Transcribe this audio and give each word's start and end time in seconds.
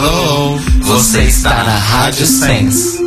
Hello, 0.00 0.56
você 0.82 1.22
está 1.22 1.64
na 1.64 1.76
Rádio 1.76 2.24
Sense. 2.24 3.00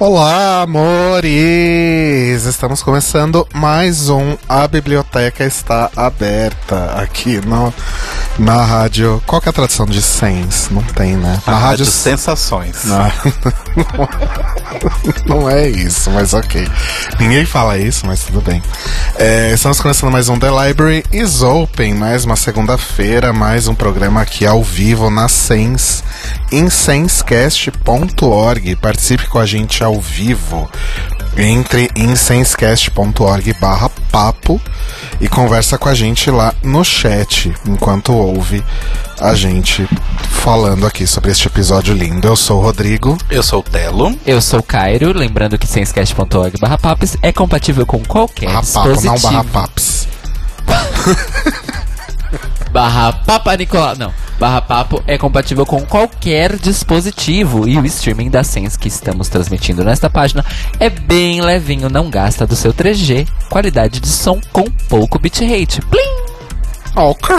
Olá, 0.00 0.62
amores! 0.62 2.46
Estamos 2.46 2.82
começando 2.82 3.46
mais 3.52 4.08
um 4.08 4.34
A 4.48 4.66
Biblioteca 4.66 5.44
Está 5.44 5.90
Aberta 5.94 6.92
aqui 6.92 7.38
no, 7.46 7.70
na 8.38 8.64
rádio. 8.64 9.22
Qual 9.26 9.40
que 9.40 9.48
é 9.48 9.50
a 9.50 9.52
tradução 9.52 9.86
de 9.86 10.00
Sens? 10.00 10.68
Não 10.70 10.82
tem, 10.82 11.16
né? 11.16 11.40
Na 11.46 11.56
rádio, 11.56 11.86
Sensações. 11.86 12.84
Na... 12.84 13.12
Não 15.26 15.48
é 15.48 15.68
isso, 15.68 16.10
mas 16.10 16.34
ok. 16.34 16.66
Ninguém 17.18 17.44
fala 17.44 17.78
isso, 17.78 18.06
mas 18.06 18.24
tudo 18.24 18.40
bem. 18.40 18.62
É, 19.16 19.52
estamos 19.52 19.80
começando 19.80 20.10
mais 20.10 20.28
um 20.28 20.38
The 20.38 20.50
Library 20.50 21.04
is 21.12 21.42
Open, 21.42 21.94
mais 21.94 22.24
uma 22.24 22.36
segunda-feira, 22.36 23.32
mais 23.32 23.68
um 23.68 23.74
programa 23.74 24.22
aqui 24.22 24.46
ao 24.46 24.62
vivo 24.62 25.10
na 25.10 25.28
Sens, 25.28 26.02
em 26.50 26.70
senscast.org. 26.70 28.76
Participe 28.76 29.26
com 29.26 29.38
a 29.38 29.46
gente 29.46 29.84
ao 29.84 30.00
vivo. 30.00 30.68
Entre 31.36 31.90
em 31.96 32.14
senscast.org 32.16 33.54
barra 33.60 33.88
papo 34.10 34.60
e 35.20 35.28
conversa 35.28 35.78
com 35.78 35.88
a 35.88 35.94
gente 35.94 36.30
lá 36.30 36.52
no 36.62 36.84
chat, 36.84 37.52
enquanto 37.66 38.12
ouve 38.12 38.62
a 39.18 39.34
gente 39.34 39.88
falando 40.28 40.86
aqui 40.86 41.06
sobre 41.06 41.30
este 41.30 41.46
episódio 41.46 41.94
lindo. 41.94 42.26
Eu 42.28 42.36
sou 42.36 42.60
o 42.60 42.62
Rodrigo. 42.62 43.16
Eu 43.30 43.42
sou 43.42 43.60
o 43.60 43.62
Telo. 43.62 44.14
Eu 44.26 44.40
sou 44.42 44.60
o 44.60 44.62
Cairo, 44.62 45.16
lembrando 45.16 45.56
que 45.58 45.66
senscast.org 45.66 46.58
barra 46.60 46.76
papos 46.78 47.16
é 47.22 47.32
compatível 47.32 47.86
com 47.86 48.02
qualquer 48.04 48.46
Barra 48.46 48.62
papo, 48.62 48.88
dispositivo. 48.92 49.14
não 49.14 49.20
barra 49.20 49.44
paps. 49.44 50.08
Barra 52.70 53.12
Papa 53.12 53.56
Nicolau. 53.56 53.96
Não. 53.96 54.12
Barra 54.40 54.62
Papo 54.62 55.04
é 55.06 55.18
compatível 55.18 55.66
com 55.66 55.84
qualquer 55.84 56.56
dispositivo. 56.56 57.68
E 57.68 57.76
o 57.76 57.84
streaming 57.84 58.30
da 58.30 58.42
Sense 58.42 58.78
que 58.78 58.88
estamos 58.88 59.28
transmitindo 59.28 59.84
nesta 59.84 60.08
página 60.08 60.42
é 60.78 60.88
bem 60.88 61.42
levinho, 61.42 61.90
não 61.90 62.08
gasta 62.08 62.46
do 62.46 62.56
seu 62.56 62.72
3G. 62.72 63.28
Qualidade 63.50 64.00
de 64.00 64.08
som 64.08 64.40
com 64.50 64.64
pouco 64.88 65.18
bitrate. 65.18 65.82
Plim! 65.82 66.00
Ok. 66.96 67.36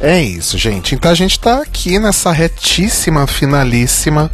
É 0.00 0.22
isso, 0.22 0.56
gente. 0.56 0.94
Então 0.94 1.10
a 1.10 1.14
gente 1.16 1.40
tá 1.40 1.62
aqui 1.62 1.98
nessa 1.98 2.30
retíssima, 2.30 3.26
finalíssima. 3.26 4.30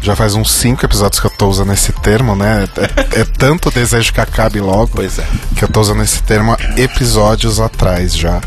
Já 0.00 0.14
faz 0.14 0.34
uns 0.34 0.52
cinco 0.52 0.84
episódios 0.84 1.18
que 1.18 1.26
eu 1.26 1.30
tô 1.30 1.48
usando 1.48 1.72
esse 1.72 1.92
termo, 1.92 2.36
né? 2.36 2.68
É, 2.76 3.20
é 3.20 3.24
tanto 3.24 3.70
desejo 3.70 4.12
que 4.12 4.20
acabe 4.20 4.60
logo. 4.60 4.92
Pois 4.94 5.18
é. 5.18 5.26
Que 5.56 5.64
eu 5.64 5.68
tô 5.68 5.80
usando 5.80 6.02
esse 6.02 6.22
termo 6.22 6.52
há 6.52 6.80
episódios 6.80 7.58
atrás 7.58 8.16
já. 8.16 8.40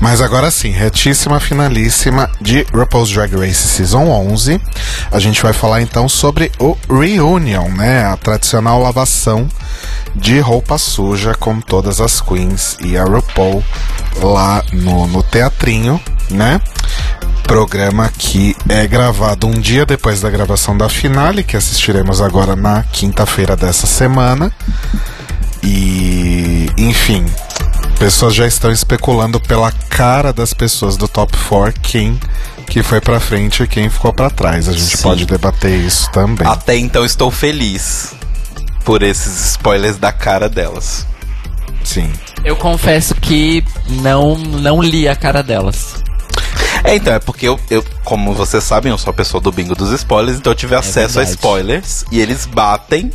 Mas 0.00 0.20
agora 0.20 0.50
sim, 0.50 0.70
retíssima, 0.70 1.40
finalíssima 1.40 2.30
de 2.40 2.66
RuPaul's 2.72 3.10
Drag 3.10 3.34
Race 3.34 3.68
Season 3.68 4.06
11. 4.06 4.60
A 5.10 5.18
gente 5.18 5.42
vai 5.42 5.52
falar 5.52 5.80
então 5.80 6.08
sobre 6.08 6.52
o 6.58 6.76
Reunion, 6.88 7.68
né? 7.70 8.04
A 8.04 8.16
tradicional 8.16 8.82
lavação 8.82 9.48
de 10.14 10.40
roupa 10.40 10.78
suja 10.78 11.34
com 11.34 11.60
todas 11.60 12.00
as 12.00 12.20
queens 12.20 12.76
e 12.80 12.96
a 12.96 13.04
RuPaul 13.04 13.62
lá 14.22 14.62
no, 14.72 15.06
no 15.06 15.22
teatrinho, 15.22 16.00
né? 16.30 16.60
Programa 17.48 18.12
que 18.16 18.54
é 18.68 18.86
gravado 18.86 19.46
um 19.46 19.58
dia 19.58 19.86
depois 19.86 20.20
da 20.20 20.28
gravação 20.28 20.76
da 20.76 20.86
finale, 20.86 21.42
que 21.42 21.56
assistiremos 21.56 22.20
agora 22.20 22.54
na 22.54 22.82
quinta-feira 22.82 23.56
dessa 23.56 23.86
semana. 23.86 24.52
E, 25.62 26.70
enfim, 26.76 27.24
pessoas 27.98 28.34
já 28.34 28.46
estão 28.46 28.70
especulando 28.70 29.40
pela 29.40 29.72
cara 29.72 30.30
das 30.30 30.52
pessoas 30.52 30.98
do 30.98 31.08
top 31.08 31.34
4 31.48 31.80
quem 31.80 32.20
que 32.66 32.82
foi 32.82 33.00
pra 33.00 33.18
frente 33.18 33.62
e 33.62 33.66
quem 33.66 33.88
ficou 33.88 34.12
pra 34.12 34.28
trás. 34.28 34.68
A 34.68 34.72
gente 34.74 34.98
Sim. 34.98 35.02
pode 35.02 35.24
debater 35.24 35.72
isso 35.72 36.10
também. 36.12 36.46
Até 36.46 36.76
então 36.76 37.02
estou 37.02 37.30
feliz 37.30 38.14
por 38.84 39.02
esses 39.02 39.52
spoilers 39.52 39.96
da 39.96 40.12
cara 40.12 40.50
delas. 40.50 41.06
Sim. 41.82 42.12
Eu 42.44 42.56
confesso 42.56 43.14
que 43.14 43.64
não, 43.88 44.36
não 44.36 44.82
li 44.82 45.08
a 45.08 45.16
cara 45.16 45.42
delas. 45.42 46.06
É, 46.84 46.94
então, 46.96 47.12
é 47.14 47.18
porque 47.18 47.46
eu, 47.48 47.58
eu, 47.70 47.84
como 48.04 48.32
vocês 48.34 48.62
sabem, 48.64 48.90
eu 48.90 48.98
sou 48.98 49.10
a 49.10 49.14
pessoa 49.14 49.40
do 49.40 49.50
bingo 49.52 49.74
dos 49.74 49.90
spoilers, 49.92 50.38
então 50.38 50.52
eu 50.52 50.56
tive 50.56 50.74
acesso 50.74 51.18
a 51.18 51.22
verdade. 51.22 51.30
spoilers 51.30 52.04
e 52.10 52.20
eles 52.20 52.46
batem 52.46 53.10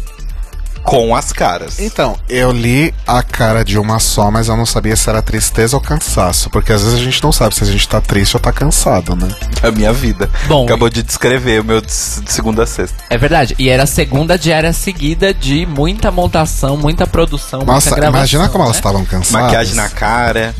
com 0.83 1.15
as 1.15 1.31
caras. 1.31 1.79
Então, 1.79 2.17
eu 2.27 2.51
li 2.51 2.93
a 3.07 3.23
cara 3.23 3.63
de 3.63 3.79
uma 3.79 3.99
só, 3.99 4.29
mas 4.29 4.49
eu 4.49 4.57
não 4.57 4.65
sabia 4.65 4.95
se 4.97 5.09
era 5.09 5.21
tristeza 5.21 5.77
ou 5.77 5.81
cansaço. 5.81 6.49
Porque 6.49 6.73
às 6.73 6.83
vezes 6.83 6.99
a 6.99 7.01
gente 7.01 7.23
não 7.23 7.31
sabe 7.31 7.55
se 7.55 7.63
a 7.63 7.67
gente 7.67 7.87
tá 7.87 8.01
triste 8.01 8.35
ou 8.35 8.39
tá 8.41 8.51
cansado, 8.51 9.15
né? 9.15 9.29
A 9.61 9.71
minha 9.71 9.93
vida. 9.93 10.29
Bom, 10.45 10.65
Acabou 10.65 10.89
de 10.89 11.01
descrever 11.01 11.61
o 11.61 11.63
meu 11.63 11.79
de, 11.79 11.89
segunda 11.89 12.63
a 12.63 12.67
sexta. 12.67 12.97
É 13.09 13.17
verdade. 13.17 13.55
E 13.57 13.69
era 13.69 13.83
a 13.83 13.87
segunda 13.87 14.37
diária 14.37 14.73
seguida 14.73 15.33
de 15.33 15.65
muita 15.65 16.11
montação, 16.11 16.75
muita 16.75 17.07
produção, 17.07 17.61
Nossa, 17.61 17.89
muita 17.89 18.01
gravação. 18.01 18.19
imagina 18.19 18.49
como 18.49 18.65
elas 18.65 18.75
né? 18.75 18.79
estavam 18.79 19.05
cansadas. 19.05 19.31
Maquiagem 19.45 19.75
na 19.75 19.87
cara. 19.89 20.53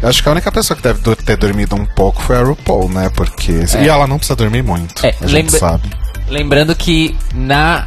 Eu 0.00 0.08
acho 0.08 0.22
que 0.22 0.28
a 0.28 0.32
única 0.32 0.52
pessoa 0.52 0.76
que 0.76 0.82
deve 0.82 1.16
ter 1.16 1.36
dormido 1.36 1.74
um 1.74 1.84
pouco 1.84 2.22
foi 2.22 2.36
a 2.36 2.42
RuPaul, 2.42 2.88
né? 2.88 3.10
Porque. 3.14 3.52
É. 3.74 3.84
E 3.84 3.88
ela 3.88 4.06
não 4.06 4.16
precisa 4.16 4.36
dormir 4.36 4.62
muito. 4.62 5.04
É, 5.04 5.08
a 5.20 5.26
gente 5.26 5.32
lembra- 5.32 5.58
sabe. 5.58 5.90
Lembrando 6.28 6.74
que 6.74 7.16
na 7.34 7.86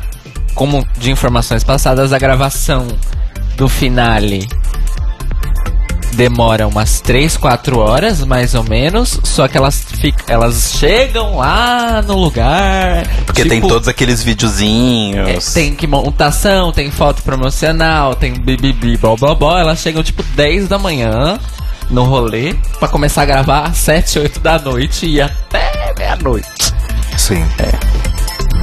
como 0.54 0.86
de 0.98 1.10
informações 1.12 1.64
passadas, 1.64 2.12
a 2.12 2.20
gravação 2.20 2.88
do 3.56 3.70
finale 3.70 4.48
demora 6.14 6.68
umas 6.68 7.00
3, 7.00 7.38
4 7.38 7.80
horas, 7.80 8.24
mais 8.26 8.54
ou 8.56 8.64
menos. 8.64 9.20
Só 9.24 9.48
que 9.48 9.58
elas 9.58 9.82
ficam, 9.82 10.26
elas 10.28 10.74
chegam 10.78 11.38
lá 11.38 12.02
no 12.02 12.18
lugar. 12.18 13.08
Porque 13.26 13.44
tem 13.44 13.60
tipo, 13.62 13.68
todos 13.70 13.88
aqueles 13.88 14.22
é, 14.22 14.26
videozinhos. 14.26 15.54
tem 15.54 15.74
que 15.74 15.88
montação, 15.88 16.72
tem 16.72 16.92
foto 16.92 17.24
promocional, 17.24 18.16
tem 18.16 18.34
bibibi, 18.34 18.98
blá 18.98 19.16
blá 19.16 19.34
blá. 19.34 19.60
Elas 19.62 19.80
chegam 19.80 20.04
tipo 20.04 20.24
10 20.36 20.68
da 20.68 20.78
manhã 20.78 21.40
no 21.92 22.06
rolê 22.06 22.56
pra 22.80 22.88
começar 22.88 23.22
a 23.24 23.26
gravar 23.26 23.68
às 23.68 23.78
7, 23.78 24.20
8 24.20 24.40
da 24.40 24.58
noite 24.58 25.06
e 25.06 25.22
até 25.22 25.94
meia-noite. 25.98 26.74
Sim. 27.18 27.46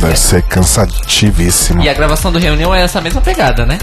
Deve 0.00 0.16
ser 0.16 0.42
cansativíssimo. 0.42 1.82
E 1.82 1.88
a 1.88 1.94
gravação 1.94 2.32
do 2.32 2.38
reunião 2.38 2.74
é 2.74 2.82
essa 2.82 3.00
mesma 3.00 3.20
pegada, 3.20 3.66
né? 3.66 3.78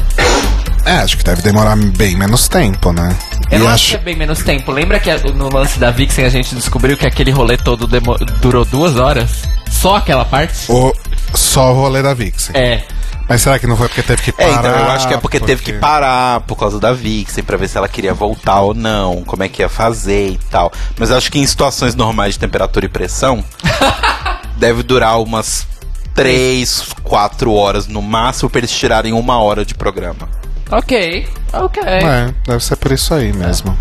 É, 0.85 0.97
acho 0.97 1.18
que 1.18 1.23
deve 1.23 1.41
demorar 1.41 1.75
bem 1.75 2.16
menos 2.16 2.47
tempo, 2.47 2.94
né? 2.94 3.16
Eu 3.50 3.57
e 3.57 3.59
não 3.62 3.68
acho 3.68 3.75
acho. 3.75 3.90
que 3.91 3.96
é 3.96 4.00
bem 4.00 4.16
menos 4.16 4.40
tempo. 4.44 4.72
Lembra 4.72 5.00
que 5.00 5.09
a- 5.09 5.18
no 5.18 5.50
lance 5.51 5.79
da 5.79 5.90
Vixen 5.91 6.25
a 6.25 6.29
gente 6.29 6.53
descobriu 6.53 6.96
que 6.96 7.07
aquele 7.07 7.31
rolê 7.31 7.57
todo 7.57 7.88
demo- 7.88 8.18
durou 8.40 8.63
duas 8.63 8.95
horas? 8.97 9.44
Só 9.69 9.95
aquela 9.95 10.24
parte? 10.24 10.72
O, 10.72 10.94
só 11.34 11.72
o 11.72 11.75
rolê 11.75 12.01
da 12.03 12.13
Vixen. 12.13 12.56
É. 12.56 12.84
Mas 13.28 13.41
será 13.41 13.57
que 13.57 13.66
não 13.66 13.75
foi 13.75 13.88
porque 13.88 14.03
teve 14.03 14.22
que 14.22 14.29
É, 14.29 14.34
parar? 14.47 14.59
então 14.59 14.72
eu 14.85 14.91
acho 14.91 15.07
que 15.07 15.13
é 15.16 15.18
porque, 15.18 15.40
teve 15.40 15.63
que 15.63 15.74
parar 15.74 16.41
por 16.41 16.56
causa 16.56 16.79
da 16.79 16.94
Vixen 16.94 17.44
pra 17.44 17.57
ver 17.57 17.68
se 17.68 17.75
ela 17.75 17.88
queria 17.88 18.13
voltar 18.13 18.62
ou 18.62 18.75
não, 18.75 19.24
como 19.25 19.41
é 19.41 19.50
que 19.50 19.63
ia 19.63 19.69
fazer 19.69 20.28
e 20.29 20.38
tal. 20.51 20.72
Mas 21.00 21.09
eu 21.09 21.18
acho 21.18 21.31
que 21.31 21.40
em 21.40 21.45
situações 21.47 21.95
normais 21.95 22.35
de 22.35 22.40
temperatura 22.40 22.85
e 22.85 22.90
pressão, 22.90 23.44
deve 24.57 24.83
durar 24.83 25.19
umas 25.19 25.65
3, 26.13 26.83
4 27.04 27.51
horas 27.51 27.88
no 27.88 28.01
máximo 28.04 28.50
pra 28.50 28.59
eles 28.59 28.71
tirarem 28.71 29.12
uma 29.13 29.39
hora 29.42 29.65
de 29.65 29.74
programa. 29.74 30.30
Ok, 30.71 31.27
ok. 31.53 31.83
É, 31.83 32.33
deve 32.45 32.63
ser 32.63 32.75
por 32.75 32.91
isso 32.91 33.13
aí 33.13 33.31
mesmo. 33.31 33.77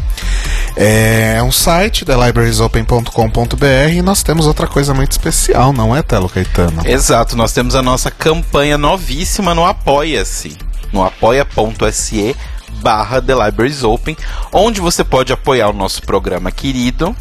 É 0.75 1.41
um 1.45 1.53
site, 1.53 2.05
thelibrariesopen.com.br, 2.05 3.93
e 3.93 4.03
nós 4.03 4.25
temos 4.25 4.49
outra 4.49 4.67
coisa 4.67 4.93
muito 4.93 5.13
especial, 5.13 5.73
não 5.73 5.95
é, 5.95 6.03
Telo 6.03 6.29
Caetano? 6.29 6.83
Exato, 6.85 7.37
nós 7.37 7.53
temos 7.53 7.77
a 7.77 7.83
nossa 7.83 8.11
campanha 8.11 8.77
novíssima 8.77 9.55
no 9.55 9.65
Apoia-se, 9.65 10.57
no 10.93 11.05
apoia.se 11.05 12.35
barra 12.79 13.21
The 13.21 13.35
Libraries 13.35 13.83
Open, 13.83 14.17
onde 14.53 14.81
você 14.81 15.05
pode 15.05 15.33
apoiar 15.33 15.69
o 15.69 15.73
nosso 15.73 16.03
programa 16.03 16.51
querido, 16.51 17.15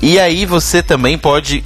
e 0.00 0.18
aí 0.18 0.46
você 0.46 0.82
também 0.82 1.18
pode 1.18 1.64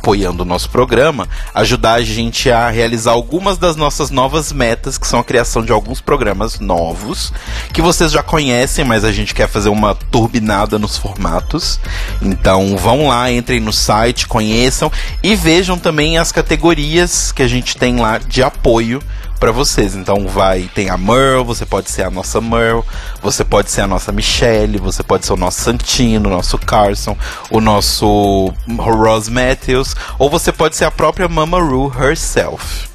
apoiando 0.00 0.42
o 0.42 0.46
nosso 0.46 0.70
programa, 0.70 1.28
ajudar 1.54 1.94
a 1.94 2.02
gente 2.02 2.50
a 2.50 2.70
realizar 2.70 3.12
algumas 3.12 3.58
das 3.58 3.76
nossas 3.76 4.10
novas 4.10 4.50
metas, 4.50 4.96
que 4.96 5.06
são 5.06 5.20
a 5.20 5.24
criação 5.24 5.62
de 5.62 5.72
alguns 5.72 6.00
programas 6.00 6.58
novos, 6.58 7.32
que 7.72 7.82
vocês 7.82 8.10
já 8.10 8.22
conhecem, 8.22 8.84
mas 8.84 9.04
a 9.04 9.12
gente 9.12 9.34
quer 9.34 9.46
fazer 9.46 9.68
uma 9.68 9.94
turbinada 9.94 10.78
nos 10.78 10.96
formatos. 10.96 11.78
Então 12.22 12.76
vão 12.78 13.08
lá, 13.08 13.30
entrem 13.30 13.60
no 13.60 13.72
site, 13.72 14.26
conheçam 14.26 14.90
e 15.22 15.36
vejam 15.36 15.78
também 15.78 16.16
as 16.16 16.32
categorias 16.32 17.30
que 17.30 17.42
a 17.42 17.48
gente 17.48 17.76
tem 17.76 17.96
lá 17.96 18.16
de 18.16 18.42
apoio 18.42 19.02
para 19.40 19.50
vocês. 19.50 19.96
Então 19.96 20.28
vai, 20.28 20.70
tem 20.74 20.90
a 20.90 20.98
Merle, 20.98 21.42
você 21.44 21.64
pode 21.66 21.90
ser 21.90 22.02
a 22.04 22.10
nossa 22.10 22.40
Merle, 22.40 22.84
você 23.22 23.42
pode 23.42 23.70
ser 23.70 23.80
a 23.80 23.86
nossa 23.86 24.12
Michelle, 24.12 24.78
você 24.78 25.02
pode 25.02 25.24
ser 25.26 25.32
o 25.32 25.36
nosso 25.36 25.62
Santino, 25.62 26.28
o 26.28 26.32
nosso 26.32 26.58
Carson, 26.58 27.16
o 27.50 27.60
nosso 27.60 28.52
Ross 28.78 29.28
Matthews, 29.28 29.96
ou 30.18 30.28
você 30.28 30.52
pode 30.52 30.76
ser 30.76 30.84
a 30.84 30.90
própria 30.90 31.26
Mama 31.26 31.58
Ru 31.58 31.90
herself. 31.98 32.88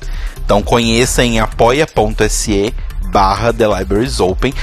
Então 0.46 0.62
conheça 0.62 1.26
em 1.26 1.40
apoia.se 1.40 2.74
barra 3.12 3.52
The 3.52 3.66
Libraries 3.80 4.20
Open. 4.20 4.54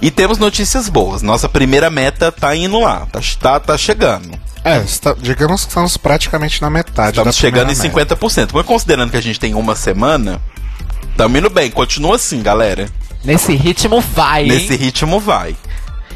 E 0.00 0.10
temos 0.10 0.38
notícias 0.38 0.88
boas. 0.88 1.22
Nossa 1.22 1.48
primeira 1.48 1.88
meta 1.90 2.30
tá 2.32 2.54
indo 2.54 2.78
lá, 2.80 3.06
tá, 3.10 3.20
tá, 3.40 3.60
tá 3.60 3.78
chegando. 3.78 4.30
É, 4.64 4.78
está- 4.78 5.14
digamos 5.18 5.62
que 5.62 5.68
estamos 5.68 5.96
praticamente 5.96 6.62
na 6.62 6.70
metade 6.70 7.18
Estamos 7.18 7.34
chegando 7.36 7.70
em 7.72 7.74
primeira 7.74 7.98
meta. 7.98 8.16
50%. 8.16 8.50
Mas 8.54 8.64
considerando 8.66 9.10
que 9.10 9.16
a 9.16 9.22
gente 9.22 9.38
tem 9.40 9.54
uma 9.54 9.74
semana, 9.74 10.40
tamo 11.16 11.36
indo 11.38 11.50
bem. 11.50 11.70
Continua 11.70 12.16
assim, 12.16 12.42
galera. 12.42 12.88
Nesse 13.24 13.54
ritmo 13.54 14.00
vai, 14.00 14.42
hein? 14.42 14.48
Nesse 14.48 14.74
ritmo 14.76 15.20
vai. 15.20 15.54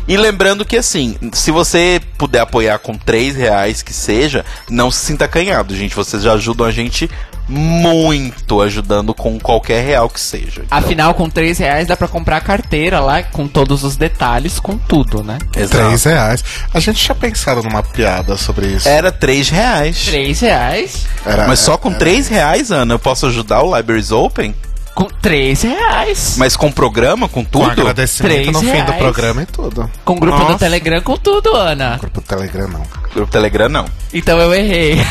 E 0.09 0.17
lembrando 0.17 0.65
que 0.65 0.77
assim, 0.77 1.17
se 1.33 1.51
você 1.51 2.01
puder 2.17 2.41
apoiar 2.41 2.79
com 2.79 2.97
3 2.97 3.35
reais 3.37 3.83
que 3.83 3.93
seja, 3.93 4.45
não 4.71 4.91
se 4.91 5.05
sinta 5.07 5.25
acanhado, 5.25 5.75
gente. 5.75 5.97
Vocês 5.97 6.23
já 6.23 6.33
ajudam 6.35 6.67
a 6.67 6.71
gente 6.71 7.11
muito, 7.49 8.61
ajudando 8.61 9.15
com 9.15 9.39
qualquer 9.39 9.85
real 9.85 10.09
que 10.09 10.21
seja. 10.21 10.63
Então, 10.65 10.79
Afinal, 10.79 11.15
com 11.15 11.29
3 11.29 11.59
reais 11.59 11.87
dá 11.89 11.97
pra 11.97 12.09
comprar 12.09 12.37
a 12.37 12.41
carteira 12.41 13.01
lá, 13.01 13.23
com 13.23 13.47
todos 13.49 13.83
os 13.85 13.97
detalhes, 13.97 14.59
com 14.61 14.77
tudo, 14.77 15.23
né? 15.23 15.39
exato. 15.57 15.85
Três 15.87 16.05
reais. 16.05 16.45
A 16.75 16.81
gente 16.81 17.03
tinha 17.03 17.15
pensado 17.15 17.63
numa 17.63 17.83
piada 17.83 18.37
sobre 18.37 18.67
isso. 18.69 18.89
Era 18.89 19.11
3 19.13 19.49
reais. 19.49 20.05
3 20.07 20.41
reais? 20.41 21.07
Era- 21.25 21.47
Mas 21.47 21.59
só 21.61 21.77
com 21.77 21.91
era- 21.91 21.99
3 21.99 22.29
reais, 22.29 22.71
Ana, 22.71 22.95
eu 22.95 22.99
posso 22.99 23.27
ajudar 23.27 23.63
o 23.63 23.77
Libraries 23.77 24.11
Open? 24.13 24.55
Com 24.97 25.05
3 25.05 25.61
reais. 25.63 26.37
Mas 26.39 26.57
com 26.57 26.73
programa, 26.73 27.29
com 27.29 27.45
Com 27.45 27.51
tudo? 27.51 27.71
agradecimento 27.83 28.51
no 28.51 28.61
Três 28.61 28.75
fim 28.77 28.83
do 28.83 28.93
reais. 28.93 29.03
programa 29.03 29.43
e 29.43 29.47
tudo. 29.47 29.91
Com 30.07 30.15
grupo 30.15 30.39
Nossa. 30.39 30.53
do 30.55 30.59
Telegram, 30.59 31.03
com 31.03 31.17
tudo, 31.19 31.55
Ana. 31.55 31.99
Grupo 31.99 32.23
Telegram 32.23 32.67
não. 32.67 32.83
Grupo 33.15 33.31
Telegram 33.31 33.69
não. 33.69 33.85
Então 34.15 34.39
eu 34.41 34.55
errei. 34.55 34.97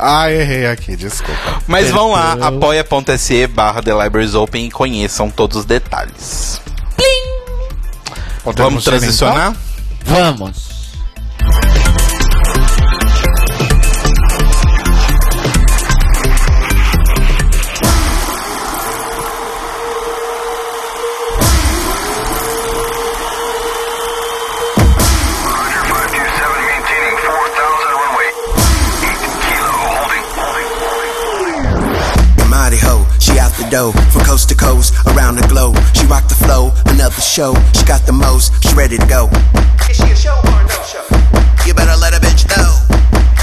Ah, 0.00 0.30
errei 0.30 0.66
aqui, 0.66 0.96
desculpa. 0.96 1.60
Mas 1.66 1.90
vão 1.90 2.12
lá, 2.12 2.32
apoia.se 2.40 3.46
barra 3.48 3.82
The 3.82 3.92
Libraries 4.04 4.34
Open 4.34 4.66
e 4.66 4.70
conheçam 4.70 5.30
todos 5.30 5.56
os 5.58 5.64
detalhes. 5.64 6.60
Podemos 8.44 8.70
Vamos 8.70 8.84
transicionar? 8.84 9.54
Vamos. 10.04 10.68
She 33.70 33.76
out 33.76 33.92
the 33.92 34.00
door, 34.00 34.10
from 34.10 34.24
coast 34.24 34.48
to 34.48 34.54
coast, 34.54 34.94
around 35.08 35.36
the 35.36 35.46
globe. 35.48 35.76
She 35.94 36.06
rocked 36.06 36.28
the 36.28 36.34
flow, 36.34 36.72
another 36.86 37.20
show. 37.20 37.54
She 37.74 37.84
got 37.84 38.06
the 38.06 38.12
most, 38.12 38.52
she 38.62 38.74
ready 38.74 38.96
to 38.98 39.06
go. 39.06 39.28
Is 39.88 39.96
she 39.96 40.10
a 40.10 40.16
show 40.16 40.36
or 40.36 40.62
no 40.64 40.78
show? 40.84 41.04
You 41.66 41.74
better 41.74 41.96
let 41.96 42.14
a 42.14 42.20
bitch 42.20 42.48
know. 42.48 42.70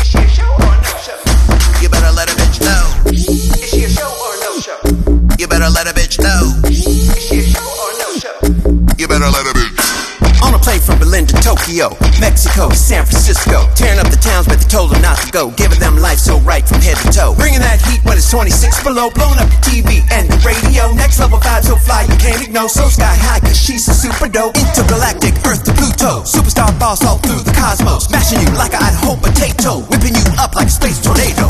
Is 0.01 0.07
she 0.07 0.17
a 0.17 0.27
show 0.27 0.49
or 0.49 0.75
no 0.81 0.93
show? 1.05 1.17
You 1.81 1.89
better 1.89 2.11
let 2.11 2.29
a 2.29 2.35
bitch 2.35 2.61
know. 2.61 3.11
Is 3.11 3.69
she 3.69 3.83
a 3.83 3.89
show 3.89 4.07
or 4.07 4.35
no 4.41 4.59
show? 4.59 4.79
You 5.37 5.47
better 5.47 5.69
let 5.69 5.87
a 5.87 5.93
bitch 5.93 6.19
know. 6.21 6.53
Is 6.69 6.83
she 6.83 7.39
a 7.39 7.43
show 7.43 7.65
or 7.65 7.91
no 7.99 8.07
show? 8.17 8.35
You 8.97 9.07
better 9.07 9.29
let 9.29 9.45
a 9.45 9.53
bitch. 9.53 9.74
Plane 10.65 10.81
from 10.81 10.97
Berlin 10.97 11.27
to 11.29 11.37
Tokyo, 11.45 11.93
Mexico, 12.19 12.73
San 12.73 13.05
Francisco. 13.05 13.69
Tearing 13.77 14.01
up 14.01 14.09
the 14.09 14.17
towns, 14.17 14.49
but 14.49 14.57
they 14.57 14.65
told 14.65 14.89
them 14.89 14.99
not 14.99 15.13
to 15.21 15.29
go. 15.29 15.53
Giving 15.53 15.77
them 15.77 16.01
life 16.01 16.17
so 16.17 16.41
right 16.41 16.65
from 16.65 16.81
head 16.81 16.97
to 17.05 17.13
toe. 17.13 17.37
Bringing 17.37 17.61
that 17.61 17.77
heat 17.85 18.01
when 18.01 18.17
it's 18.17 18.31
26 18.33 18.81
below. 18.81 19.13
Blowing 19.13 19.37
up 19.37 19.45
the 19.45 19.61
TV 19.61 20.01
and 20.09 20.25
the 20.25 20.41
radio. 20.41 20.89
Next 20.97 21.21
level 21.21 21.37
vibe 21.37 21.69
so 21.69 21.77
fly 21.77 22.09
you 22.09 22.17
can't 22.17 22.41
ignore. 22.41 22.67
So 22.67 22.89
sky 22.89 23.13
high, 23.13 23.45
cause 23.45 23.53
she's 23.53 23.85
a 23.87 23.93
super 23.93 24.25
dope. 24.25 24.57
Intergalactic, 24.57 25.37
Earth 25.45 25.61
to 25.69 25.73
Pluto. 25.77 26.25
Superstar 26.25 26.73
boss 26.81 27.05
all 27.05 27.21
through 27.21 27.45
the 27.45 27.53
cosmos. 27.53 28.09
Mashing 28.09 28.41
you 28.41 28.49
like 28.57 28.73
a 28.73 28.81
Idaho 28.81 29.21
potato. 29.21 29.85
Whipping 29.93 30.17
you 30.17 30.25
up 30.41 30.55
like 30.57 30.65
a 30.65 30.73
space 30.73 30.97
tornado. 30.97 31.45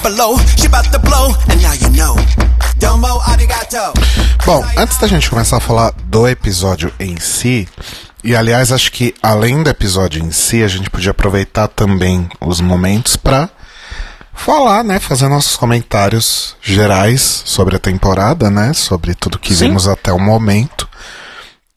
Look 0.00 0.06
out 0.06 0.16
below, 0.16 0.38
she 0.56 0.66
about 0.66 0.90
to 0.90 0.98
blow, 0.98 1.34
and 1.48 1.62
now 1.62 1.72
you 1.74 1.90
know. 1.90 2.16
Domo 2.78 3.20
arigato. 3.26 3.92
Bom, 4.44 4.64
antes 4.76 4.98
da 4.98 5.06
gente 5.06 5.28
começar 5.28 5.58
a 5.58 5.60
falar 5.60 5.92
do 6.04 6.28
episódio 6.28 6.92
em 6.98 7.18
si, 7.18 7.68
e 8.24 8.34
aliás, 8.34 8.72
acho 8.72 8.90
que 8.92 9.14
além 9.22 9.62
do 9.62 9.70
episódio 9.70 10.22
em 10.22 10.30
si, 10.30 10.62
a 10.62 10.68
gente 10.68 10.90
podia 10.90 11.10
aproveitar 11.10 11.68
também 11.68 12.28
os 12.40 12.60
momentos 12.60 13.16
pra 13.16 13.48
falar, 14.34 14.82
né, 14.82 14.98
fazer 14.98 15.28
nossos 15.28 15.56
comentários 15.56 16.56
gerais 16.62 17.42
sobre 17.44 17.76
a 17.76 17.78
temporada, 17.78 18.50
né, 18.50 18.72
sobre 18.72 19.14
tudo 19.14 19.38
que 19.38 19.54
Sim. 19.54 19.66
vimos 19.66 19.86
até 19.86 20.12
o 20.12 20.18
momento. 20.18 20.88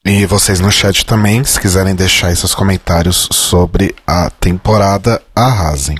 E 0.05 0.25
vocês 0.25 0.59
no 0.59 0.71
chat 0.71 1.05
também, 1.05 1.43
se 1.45 1.59
quiserem 1.59 1.95
deixar 1.95 2.27
aí 2.27 2.35
seus 2.35 2.53
comentários 2.53 3.27
sobre 3.31 3.95
a 4.05 4.29
temporada, 4.29 5.21
arrasem. 5.33 5.97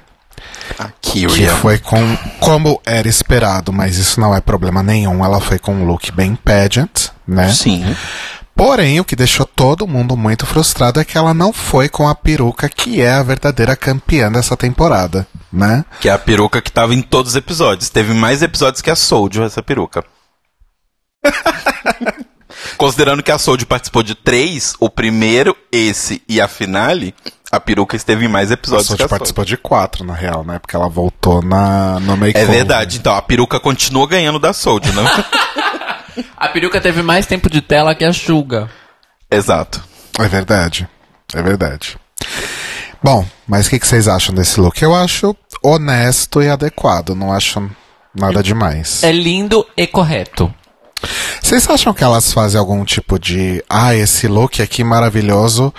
A 0.79 0.91
que 1.01 1.27
foi 1.49 1.79
com 1.79 1.97
como 2.39 2.79
era 2.85 3.09
esperado, 3.09 3.73
mas 3.73 3.97
isso 3.97 4.21
não 4.21 4.35
é 4.35 4.41
problema 4.41 4.83
nenhum. 4.83 5.25
Ela 5.25 5.41
foi 5.41 5.59
com 5.59 5.73
um 5.75 5.87
look 5.87 6.13
bem 6.13 6.37
pageant, 6.37 7.09
né? 7.27 7.51
Sim. 7.53 7.97
Porém, 8.61 9.01
o 9.01 9.05
que 9.07 9.17
deixou 9.17 9.47
todo 9.47 9.89
mundo 9.89 10.15
muito 10.19 10.45
frustrado 10.45 11.01
é 11.01 11.05
que 11.05 11.17
ela 11.17 11.33
não 11.33 11.51
foi 11.51 11.89
com 11.89 12.07
a 12.07 12.15
peruca 12.15 12.69
que 12.69 13.01
é 13.01 13.11
a 13.11 13.23
verdadeira 13.23 13.75
campeã 13.75 14.31
dessa 14.31 14.55
temporada, 14.55 15.27
né? 15.51 15.83
Que 15.99 16.11
é 16.11 16.13
a 16.13 16.19
peruca 16.19 16.61
que 16.61 16.71
tava 16.71 16.93
em 16.93 17.01
todos 17.01 17.31
os 17.31 17.37
episódios. 17.37 17.89
Teve 17.89 18.13
mais 18.13 18.43
episódios 18.43 18.83
que 18.83 18.91
a 18.91 18.95
Soldier, 18.95 19.47
essa 19.47 19.63
peruca. 19.63 20.05
Considerando 22.77 23.23
que 23.23 23.33
a 23.33 23.39
Soldier 23.39 23.67
participou 23.67 24.03
de 24.03 24.15
três, 24.15 24.75
o 24.79 24.91
primeiro, 24.91 25.57
esse 25.73 26.23
e 26.29 26.39
a 26.39 26.47
finale, 26.47 27.15
a 27.51 27.59
peruca 27.59 27.97
esteve 27.97 28.27
em 28.27 28.29
mais 28.29 28.51
episódios 28.51 28.89
que 28.89 28.93
a 28.93 28.97
Sochi 28.97 29.03
Soldier. 29.05 29.19
participou 29.19 29.45
de 29.47 29.57
quatro, 29.57 30.05
na 30.05 30.13
real, 30.13 30.45
né? 30.45 30.59
Porque 30.59 30.77
ela 30.77 30.87
voltou 30.87 31.41
na, 31.41 31.99
no 32.01 32.15
make 32.15 32.39
É 32.39 32.45
verdade, 32.45 32.99
então 32.99 33.15
a 33.15 33.23
peruca 33.23 33.59
continua 33.59 34.07
ganhando 34.07 34.39
da 34.39 34.53
Soldier, 34.53 34.95
não? 34.95 35.05
A 36.37 36.49
peruca 36.49 36.81
teve 36.81 37.03
mais 37.03 37.27
tempo 37.27 37.49
de 37.51 37.61
tela 37.61 37.95
que 37.95 38.05
a 38.05 38.13
Suga. 38.13 38.69
Exato. 39.31 39.83
É 40.19 40.29
verdade. 40.29 40.89
É 41.35 41.43
verdade. 41.43 41.97
Bom, 43.03 43.25
mas 43.47 43.67
o 43.67 43.71
que, 43.71 43.79
que 43.79 43.87
vocês 43.87 44.09
acham 44.09 44.35
desse 44.35 44.61
look? 44.61 44.83
Eu 44.83 44.95
acho 44.95 45.35
honesto 45.63 46.43
e 46.43 46.49
adequado. 46.49 47.15
Não 47.15 47.33
acho 47.33 47.71
nada 48.15 48.43
demais. 48.43 49.03
É 49.03 49.13
lindo 49.13 49.67
e 49.77 49.87
correto. 49.87 50.53
Vocês 51.43 51.69
acham 51.69 51.95
que 51.95 52.05
elas 52.05 52.33
fazem 52.33 52.59
algum 52.59 52.85
tipo 52.85 53.19
de. 53.19 53.65
Ah, 53.69 53.95
esse 53.95 54.29
look 54.29 54.61
aqui 54.61 54.85
maravilhoso. 54.85 55.73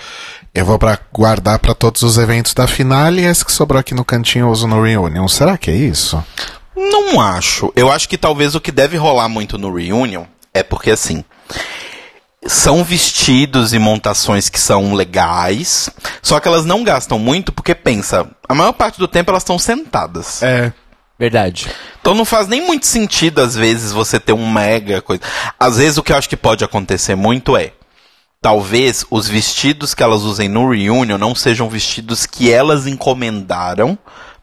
Eu 0.54 0.66
vou 0.66 0.78
pra 0.78 0.98
guardar 1.12 1.58
pra 1.58 1.74
todos 1.74 2.02
os 2.02 2.18
eventos 2.18 2.52
da 2.52 2.66
finale 2.66 3.22
e 3.22 3.24
esse 3.24 3.44
que 3.44 3.52
sobrou 3.52 3.80
aqui 3.80 3.94
no 3.94 4.04
cantinho 4.04 4.46
eu 4.46 4.50
uso 4.50 4.66
no 4.66 4.82
Reunion. 4.82 5.26
Será 5.28 5.56
que 5.56 5.70
é 5.70 5.74
isso? 5.74 6.22
Não 6.76 7.20
acho. 7.20 7.72
Eu 7.76 7.90
acho 7.90 8.08
que 8.08 8.18
talvez 8.18 8.54
o 8.54 8.60
que 8.60 8.72
deve 8.72 8.96
rolar 8.96 9.28
muito 9.28 9.58
no 9.58 9.74
Reunion 9.74 10.24
é 10.54 10.62
porque, 10.62 10.90
assim, 10.90 11.24
são 12.46 12.82
vestidos 12.82 13.72
e 13.72 13.78
montações 13.78 14.48
que 14.48 14.58
são 14.58 14.94
legais, 14.94 15.90
só 16.20 16.40
que 16.40 16.48
elas 16.48 16.64
não 16.64 16.82
gastam 16.82 17.18
muito 17.18 17.52
porque, 17.52 17.74
pensa, 17.74 18.28
a 18.48 18.54
maior 18.54 18.72
parte 18.72 18.98
do 18.98 19.06
tempo 19.08 19.30
elas 19.30 19.42
estão 19.42 19.58
sentadas. 19.58 20.42
É. 20.42 20.72
Verdade. 21.18 21.68
Então 22.00 22.14
não 22.14 22.24
faz 22.24 22.48
nem 22.48 22.66
muito 22.66 22.84
sentido, 22.84 23.40
às 23.40 23.54
vezes, 23.54 23.92
você 23.92 24.18
ter 24.18 24.32
um 24.32 24.50
mega 24.50 25.00
coisa. 25.00 25.22
Às 25.58 25.76
vezes 25.76 25.96
o 25.96 26.02
que 26.02 26.12
eu 26.12 26.16
acho 26.16 26.28
que 26.28 26.36
pode 26.36 26.64
acontecer 26.64 27.14
muito 27.14 27.56
é. 27.56 27.72
Talvez 28.40 29.06
os 29.08 29.28
vestidos 29.28 29.94
que 29.94 30.02
elas 30.02 30.22
usem 30.22 30.48
no 30.48 30.68
reunion 30.68 31.16
não 31.16 31.32
sejam 31.32 31.68
vestidos 31.68 32.26
que 32.26 32.50
elas 32.50 32.88
encomendaram 32.88 33.96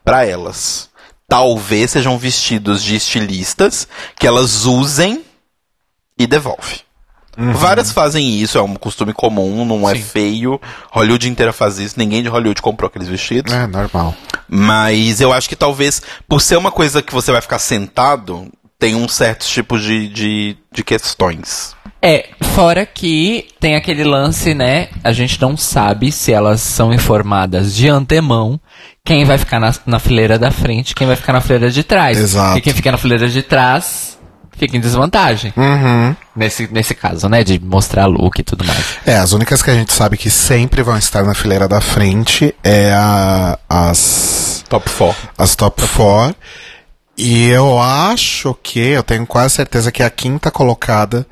pra 0.05 0.25
elas. 0.25 0.89
Talvez 1.29 1.91
sejam 1.91 2.17
vestidos 2.17 2.83
de 2.83 2.95
estilistas 2.95 3.88
que 4.17 4.27
elas 4.27 4.65
usem 4.65 5.24
e 6.17 6.27
devolve. 6.27 6.81
Várias 7.38 7.93
fazem 7.93 8.41
isso, 8.41 8.57
é 8.57 8.62
um 8.62 8.75
costume 8.75 9.13
comum, 9.13 9.63
não 9.63 9.89
é 9.89 9.95
Sim. 9.95 10.01
feio. 10.01 10.62
Hollywood 10.91 11.29
inteira 11.29 11.53
faz 11.53 11.79
isso, 11.79 11.95
ninguém 11.98 12.21
de 12.21 12.27
Hollywood 12.27 12.62
comprou 12.62 12.89
aqueles 12.89 13.07
vestidos. 13.07 13.53
É 13.53 13.65
normal. 13.65 14.13
Mas 14.45 15.21
eu 15.21 15.31
acho 15.31 15.48
que 15.48 15.55
talvez, 15.55 16.01
por 16.27 16.41
ser 16.41 16.57
uma 16.57 16.71
coisa 16.71 17.01
que 17.01 17.13
você 17.13 17.31
vai 17.31 17.41
ficar 17.41 17.59
sentado, 17.59 18.51
tem 18.77 18.95
um 18.95 19.07
certo 19.07 19.45
tipo 19.45 19.79
de, 19.79 20.09
de, 20.09 20.57
de 20.69 20.83
questões. 20.83 21.75
É, 22.01 22.29
fora 22.55 22.86
que 22.86 23.48
tem 23.59 23.75
aquele 23.75 24.03
lance, 24.03 24.53
né? 24.53 24.89
A 25.03 25.12
gente 25.12 25.39
não 25.41 25.55
sabe 25.55 26.12
se 26.12 26.31
elas 26.31 26.62
são 26.62 26.93
informadas 26.93 27.75
de 27.75 27.88
antemão 27.88 28.59
quem 29.09 29.25
vai 29.25 29.39
ficar 29.39 29.59
na, 29.59 29.73
na 29.87 29.97
fileira 29.97 30.37
da 30.37 30.51
frente, 30.51 30.93
quem 30.93 31.07
vai 31.07 31.15
ficar 31.15 31.33
na 31.33 31.41
fileira 31.41 31.71
de 31.71 31.83
trás. 31.83 32.15
Exato. 32.15 32.59
E 32.59 32.61
quem 32.61 32.71
fica 32.71 32.91
na 32.91 32.97
fileira 32.97 33.27
de 33.27 33.41
trás 33.41 34.19
fica 34.55 34.77
em 34.77 34.79
desvantagem. 34.79 35.51
Uhum. 35.57 36.15
Nesse, 36.35 36.71
nesse 36.71 36.93
caso, 36.93 37.27
né? 37.27 37.43
De 37.43 37.59
mostrar 37.59 38.05
look 38.05 38.37
e 38.37 38.43
tudo 38.43 38.63
mais. 38.63 38.97
É, 39.07 39.17
as 39.17 39.31
únicas 39.31 39.63
que 39.63 39.71
a 39.71 39.73
gente 39.73 39.91
sabe 39.91 40.15
que 40.15 40.29
sempre 40.29 40.83
vão 40.83 40.95
estar 40.95 41.23
na 41.23 41.33
fileira 41.33 41.67
da 41.67 41.81
frente 41.81 42.53
é 42.63 42.93
a, 42.93 43.57
as, 43.67 44.63
Top 44.69 44.87
4. 44.87 45.29
as 45.35 45.55
top 45.55 45.81
4. 45.87 46.35
E 47.17 47.47
eu 47.47 47.81
acho 47.81 48.55
que, 48.61 48.79
eu 48.79 49.01
tenho 49.01 49.25
quase 49.25 49.55
certeza 49.55 49.91
que 49.91 50.03
a 50.03 50.09
quinta 50.11 50.51
colocada 50.51 51.25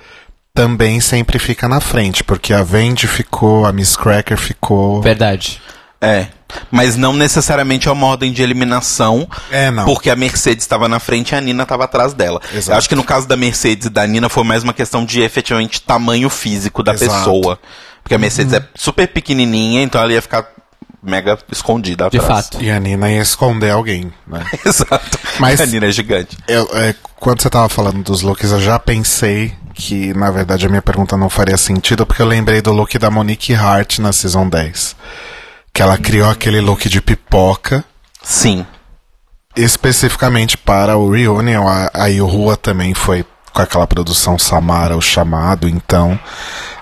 também 0.52 1.00
sempre 1.00 1.38
fica 1.38 1.70
na 1.70 1.80
frente, 1.80 2.24
porque 2.24 2.56
a 2.56 2.64
Vendi 2.64 3.08
ficou, 3.08 3.68
a 3.68 3.72
Miss 3.72 3.96
Cracker 3.96 4.36
ficou. 4.36 5.00
Verdade. 5.00 5.62
É. 6.00 6.28
Mas 6.72 6.96
não 6.96 7.12
necessariamente 7.14 7.88
é 7.88 7.92
uma 7.92 8.06
ordem 8.08 8.32
de 8.32 8.42
eliminação. 8.42 9.28
É, 9.52 9.70
não. 9.72 9.86
Porque 9.86 10.10
a 10.10 10.16
Mercedes 10.16 10.64
estava 10.64 10.88
na 10.88 11.00
frente 11.00 11.32
e 11.32 11.36
a 11.36 11.42
Nina 11.42 11.64
estava 11.64 11.86
atrás 11.86 12.14
dela. 12.14 12.40
Exato. 12.54 12.72
Eu 12.72 12.78
acho 12.78 12.90
que 12.90 12.96
no 12.96 13.04
caso 13.04 13.28
da 13.28 13.36
Mercedes 13.36 13.88
e 13.88 13.90
da 13.90 14.06
Nina 14.06 14.30
foi 14.30 14.44
mais 14.44 14.64
uma 14.64 14.74
questão 14.74 15.04
de 15.04 15.22
efetivamente 15.22 15.82
tamanho 15.82 16.30
físico 16.30 16.84
da 16.84 16.94
Exato. 16.94 17.12
pessoa. 17.12 17.60
Porque 18.04 18.16
a 18.16 18.18
Mercedes 18.18 18.54
é 18.54 18.64
super 18.76 19.08
pequenininha, 19.08 19.82
então 19.82 20.00
ela 20.02 20.14
ia 20.14 20.22
ficar 20.22 20.48
mega 21.04 21.38
escondida 21.52 22.10
De 22.10 22.18
atrás. 22.18 22.46
fato. 22.48 22.64
E 22.64 22.70
a 22.72 22.80
Nina 22.80 23.12
ia 23.12 23.22
esconder 23.22 23.72
alguém, 23.72 24.12
né? 24.26 24.46
Exato. 24.66 25.20
Mas- 25.40 25.60
a 25.60 25.66
Nina 25.66 25.88
é 25.88 25.92
gigante. 25.92 26.38
Eu, 26.48 26.70
é, 26.74 26.96
quando 27.16 27.42
você 27.42 27.50
tava 27.50 27.68
falando 27.70 28.02
dos 28.04 28.22
looks, 28.22 28.52
eu 28.52 28.62
já 28.62 28.78
pensei 28.80 29.54
que, 29.74 30.14
na 30.14 30.32
verdade, 30.32 30.66
a 30.66 30.70
minha 30.70 30.82
pergunta 30.82 31.18
não 31.18 31.30
faria 31.30 31.58
sentido, 31.58 32.06
porque 32.06 32.22
eu 32.22 32.26
lembrei 32.26 32.62
do 32.62 32.72
look 32.72 32.98
da 32.98 33.12
Monique 33.12 33.54
Hart 33.54 34.00
na 34.00 34.12
Season 34.14 34.48
10. 34.48 34.96
Que 35.78 35.84
ela 35.84 35.96
criou 35.96 36.28
aquele 36.28 36.60
look 36.60 36.90
de 36.90 37.00
pipoca, 37.00 37.86
Sim. 38.24 38.66
especificamente 39.56 40.58
para 40.58 40.98
o 40.98 41.12
Reunion. 41.12 41.68
A, 41.68 41.92
a 41.94 42.08
Rua 42.20 42.58
também 42.58 42.96
foi 42.96 43.24
com 43.54 43.62
aquela 43.62 43.86
produção 43.86 44.40
Samara, 44.40 44.98
o 44.98 45.02
chamado, 45.04 45.70
então, 45.70 46.20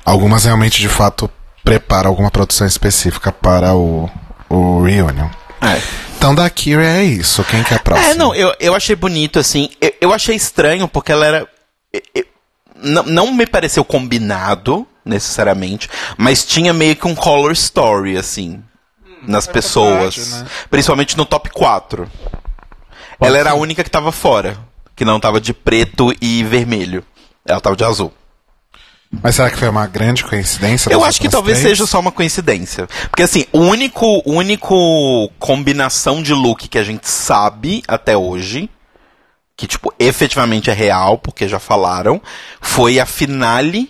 algumas 0.06 0.46
realmente, 0.46 0.80
de 0.80 0.88
fato, 0.88 1.30
preparam 1.62 2.10
alguma 2.10 2.32
produção 2.32 2.66
específica 2.66 3.34
para 3.34 3.74
o, 3.76 4.10
o 4.50 4.84
Reunion. 4.84 5.28
É. 5.62 5.82
Então, 6.18 6.34
da 6.34 6.50
Kira 6.50 6.86
é 6.86 7.04
isso. 7.04 7.44
Quem 7.44 7.64
que 7.64 7.74
é 7.74 7.78
a 7.78 7.80
próxima? 7.82 8.12
É, 8.12 8.14
não, 8.14 8.34
eu, 8.34 8.54
eu 8.62 8.74
achei 8.74 8.96
bonito, 8.96 9.40
assim. 9.40 9.70
Eu, 9.82 9.94
eu 10.00 10.14
achei 10.14 10.38
estranho 10.38 10.88
porque 10.88 11.12
ela 11.12 11.26
era. 11.26 11.48
eu- 11.92 12.02
eu- 12.16 12.26
não, 12.82 13.04
não 13.04 13.34
me 13.34 13.46
pareceu 13.46 13.84
combinado, 13.84 14.88
necessariamente, 15.04 15.90
mas 16.18 16.46
tinha 16.46 16.74
meio 16.74 16.96
que 16.96 17.08
um 17.08 17.16
color 17.16 17.52
story, 17.52 18.18
assim, 18.18 18.64
nas 19.28 19.48
pessoas. 19.48 20.16
verdade, 20.16 20.44
né? 20.44 20.50
Principalmente 20.70 21.18
no 21.18 21.26
top 21.26 21.50
4. 21.50 22.10
ela 23.20 23.38
era 23.38 23.52
a 23.52 23.56
única 23.56 23.84
que 23.84 23.90
tava 23.90 24.12
fora, 24.12 24.58
que 24.96 25.06
não 25.06 25.20
tava 25.20 25.40
de 25.40 25.54
preto 25.54 26.14
e 26.22 26.44
vermelho. 26.44 27.04
Ela 27.46 27.62
tava 27.62 27.76
de 27.76 27.84
azul. 27.84 28.14
Mas 29.22 29.36
será 29.36 29.50
que 29.50 29.58
foi 29.58 29.70
uma 29.70 29.88
grande 29.88 30.24
coincidência? 30.24 30.92
Eu 30.92 31.04
acho 31.04 31.22
que 31.22 31.30
talvez 31.30 31.60
três? 31.60 31.78
seja 31.78 31.88
só 31.88 32.00
uma 32.00 32.12
coincidência. 32.12 32.88
Porque 33.10 33.24
assim, 33.24 33.46
o 33.52 33.60
único, 33.60 34.22
o 34.26 34.34
único 34.34 35.30
combinação 35.40 36.22
de 36.22 36.34
look 36.34 36.68
que 36.68 36.78
a 36.78 36.84
gente 36.84 37.08
sabe 37.08 37.84
até 37.88 38.18
hoje, 38.18 38.70
que 39.56 39.68
tipo, 39.68 39.94
efetivamente 40.00 40.70
é 40.70 40.74
real, 40.74 41.18
porque 41.18 41.48
já 41.48 41.60
falaram, 41.60 42.22
foi 42.60 43.00
a 43.00 43.06
finale, 43.06 43.90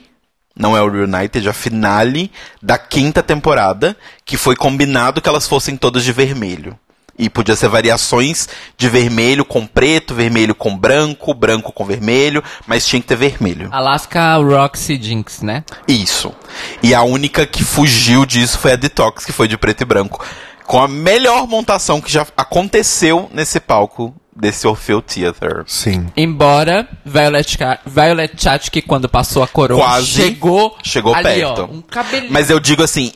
não 0.55 0.75
é 0.75 0.81
o 0.81 0.89
Reunited, 0.89 1.47
a 1.49 1.53
finale 1.53 2.31
da 2.61 2.77
quinta 2.77 3.21
temporada, 3.21 3.95
que 4.23 4.37
foi 4.37 4.55
combinado 4.55 5.21
que 5.21 5.27
elas 5.27 5.47
fossem 5.47 5.75
todas 5.75 6.03
de 6.03 6.11
vermelho. 6.11 6.77
E 7.17 7.29
podia 7.29 7.55
ser 7.55 7.69
variações 7.69 8.49
de 8.77 8.89
vermelho 8.89 9.45
com 9.45 9.65
preto, 9.65 10.13
vermelho 10.13 10.53
com 10.53 10.77
branco, 10.77 11.33
branco 11.33 11.71
com 11.71 11.85
vermelho, 11.85 12.43
mas 12.67 12.85
tinha 12.85 13.01
que 13.01 13.07
ter 13.07 13.15
vermelho. 13.15 13.69
Alaska 13.71 14.35
Roxy 14.35 15.01
Jinx, 15.01 15.41
né? 15.41 15.63
Isso. 15.87 16.33
E 16.83 16.93
a 16.93 17.03
única 17.03 17.45
que 17.45 17.63
fugiu 17.63 18.25
disso 18.25 18.59
foi 18.59 18.73
a 18.73 18.75
Detox, 18.75 19.23
que 19.23 19.31
foi 19.31 19.47
de 19.47 19.57
preto 19.57 19.81
e 19.81 19.85
branco. 19.85 20.25
Com 20.65 20.81
a 20.81 20.89
melhor 20.89 21.47
montação 21.47 22.01
que 22.01 22.11
já 22.11 22.27
aconteceu 22.35 23.29
nesse 23.31 23.61
palco 23.61 24.13
desse 24.35 24.67
Orfeu 24.67 25.01
Theater. 25.01 25.63
Sim. 25.65 26.07
Embora 26.17 26.87
Violet, 27.05 27.57
Violet 27.85 28.33
Chachki, 28.41 28.81
quando 28.81 29.07
passou 29.07 29.41
a 29.41 29.47
coroa, 29.47 29.79
Quase 29.81 30.07
chegou, 30.07 30.75
chegou 30.83 31.13
ali, 31.13 31.23
perto. 31.23 31.61
Ó, 31.61 31.73
um 31.73 31.81
cabelinho. 31.81 32.31
Mas 32.33 32.49
eu 32.49 32.59
digo 32.59 32.83
assim, 32.83 33.11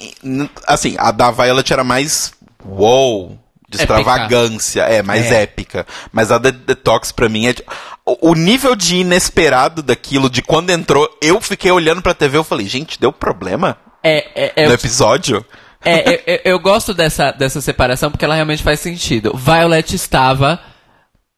assim, 0.65 0.95
a 0.97 1.11
da 1.11 1.29
Violet 1.31 1.71
era 1.73 1.83
mais 1.83 2.31
wow, 2.65 3.37
de 3.69 3.77
Épica. 3.81 3.99
extravagância, 3.99 4.81
é, 4.83 5.01
mais 5.03 5.31
É. 5.31 5.43
épica. 5.43 5.85
Mas 6.11 6.31
a 6.31 6.37
de 6.37 6.51
Detox 6.51 7.11
pra 7.11 7.27
mim 7.29 7.47
é 7.47 7.53
de- 7.53 7.63
o, 8.05 8.31
o 8.31 8.33
nível 8.35 8.75
de 8.75 8.97
inesperado 8.97 9.83
daquilo, 9.83 10.29
de 10.29 10.41
quando 10.41 10.69
entrou, 10.71 11.07
eu 11.21 11.39
fiquei 11.41 11.71
olhando 11.71 12.01
pra 12.01 12.13
TV 12.13 12.39
e 12.39 12.43
falei, 12.43 12.67
gente, 12.67 12.99
deu 12.99 13.11
problema 13.11 13.77
é, 14.03 14.45
é, 14.45 14.53
é 14.55 14.65
no 14.65 14.71
o- 14.71 14.73
episódio? 14.73 15.45
É, 15.85 16.09
eu, 16.15 16.19
eu- 16.25 16.39
eu 16.45 16.59
gosto 16.59 16.93
dessa, 16.93 17.31
dessa 17.31 17.61
separação 17.61 18.09
porque 18.11 18.25
ela 18.25 18.35
realmente 18.35 18.63
faz 18.63 18.79
sentido. 18.79 19.33
Violet 19.35 19.95
estava 19.95 20.59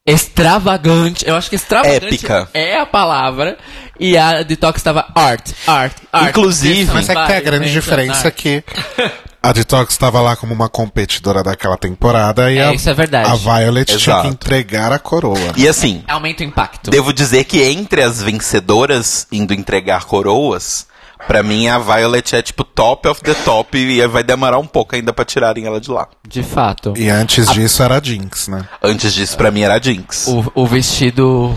extravagante. 0.05 1.27
Eu 1.27 1.35
acho 1.35 1.49
que 1.49 1.55
extravagante 1.55 2.05
Épica. 2.05 2.49
é 2.53 2.77
a 2.79 2.85
palavra. 2.85 3.57
E 3.99 4.17
a 4.17 4.41
Detox 4.41 4.77
estava 4.79 5.05
art, 5.13 5.51
art, 5.67 5.93
art. 6.11 6.29
Inclusive- 6.29 6.91
Mas 6.91 7.07
é 7.07 7.13
que 7.15 7.27
tem 7.27 7.35
a 7.37 7.41
grande 7.41 7.71
diferença 7.71 8.27
art. 8.29 8.35
que 8.35 8.63
a 9.43 9.51
Detox 9.51 9.93
estava 9.93 10.19
lá 10.21 10.35
como 10.35 10.53
uma 10.55 10.67
competidora 10.67 11.43
daquela 11.43 11.77
temporada 11.77 12.51
e 12.51 12.57
É, 12.57 12.65
a, 12.67 12.73
isso 12.73 12.89
é 12.89 12.93
verdade. 12.95 13.29
a 13.29 13.35
Violet 13.35 13.85
tinha 13.85 13.97
Exato. 13.97 14.21
que 14.23 14.27
entregar 14.29 14.91
a 14.91 14.97
coroa. 14.97 15.37
E 15.55 15.67
assim, 15.67 16.03
Aumenta 16.07 16.43
o 16.43 16.47
impacto. 16.47 16.89
devo 16.89 17.13
dizer 17.13 17.43
que 17.43 17.61
entre 17.61 18.01
as 18.01 18.23
vencedoras 18.23 19.27
indo 19.31 19.53
entregar 19.53 20.05
coroas, 20.05 20.87
pra 21.27 21.43
mim 21.43 21.67
a 21.67 21.77
Violet 21.79 22.35
é 22.35 22.41
tipo 22.41 22.63
top 22.63 23.07
of 23.07 23.21
the 23.21 23.33
top 23.33 23.77
e 23.77 24.05
vai 24.07 24.23
demorar 24.23 24.57
um 24.57 24.67
pouco 24.67 24.95
ainda 24.95 25.13
pra 25.13 25.25
tirarem 25.25 25.65
ela 25.65 25.79
de 25.79 25.91
lá. 25.91 26.07
De 26.27 26.43
fato. 26.43 26.93
E 26.97 27.09
antes 27.09 27.49
disso 27.51 27.83
era 27.83 27.97
a 27.97 28.01
Jinx, 28.01 28.47
né? 28.47 28.67
Antes 28.81 29.13
disso, 29.13 29.37
pra 29.37 29.51
mim 29.51 29.61
era 29.61 29.75
a 29.75 29.79
Jinx. 29.79 30.27
O, 30.27 30.51
o 30.55 30.67
vestido. 30.67 31.55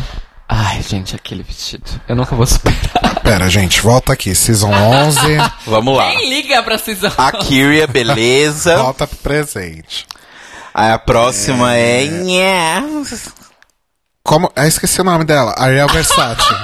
Ai, 0.49 0.83
gente, 0.83 1.17
aquele 1.17 1.43
vestido. 1.43 1.85
Eu 2.09 2.15
nunca 2.15 2.37
vou 2.37 2.47
superar. 2.47 3.21
Pera, 3.23 3.49
gente, 3.49 3.81
volta 3.81 4.13
aqui. 4.13 4.35
Season 4.35 4.71
11, 4.71 5.19
Vamos 5.67 5.97
lá. 5.97 6.11
Quem 6.11 6.29
liga 6.29 6.63
pra 6.63 6.77
Cisão? 6.79 7.13
A 7.17 7.33
Kyria, 7.33 7.87
beleza. 7.87 8.77
volta 8.83 9.07
pro 9.07 9.17
presente. 9.19 10.07
Aí 10.75 10.91
a 10.91 10.99
próxima 10.99 11.75
é. 11.75 12.05
Nhé. 12.05 12.83
Como? 14.23 14.51
Eu 14.57 14.67
esqueci 14.67 15.01
o 15.01 15.05
nome 15.05 15.25
dela. 15.25 15.55
Ariel 15.57 15.89
Versace. 15.89 16.55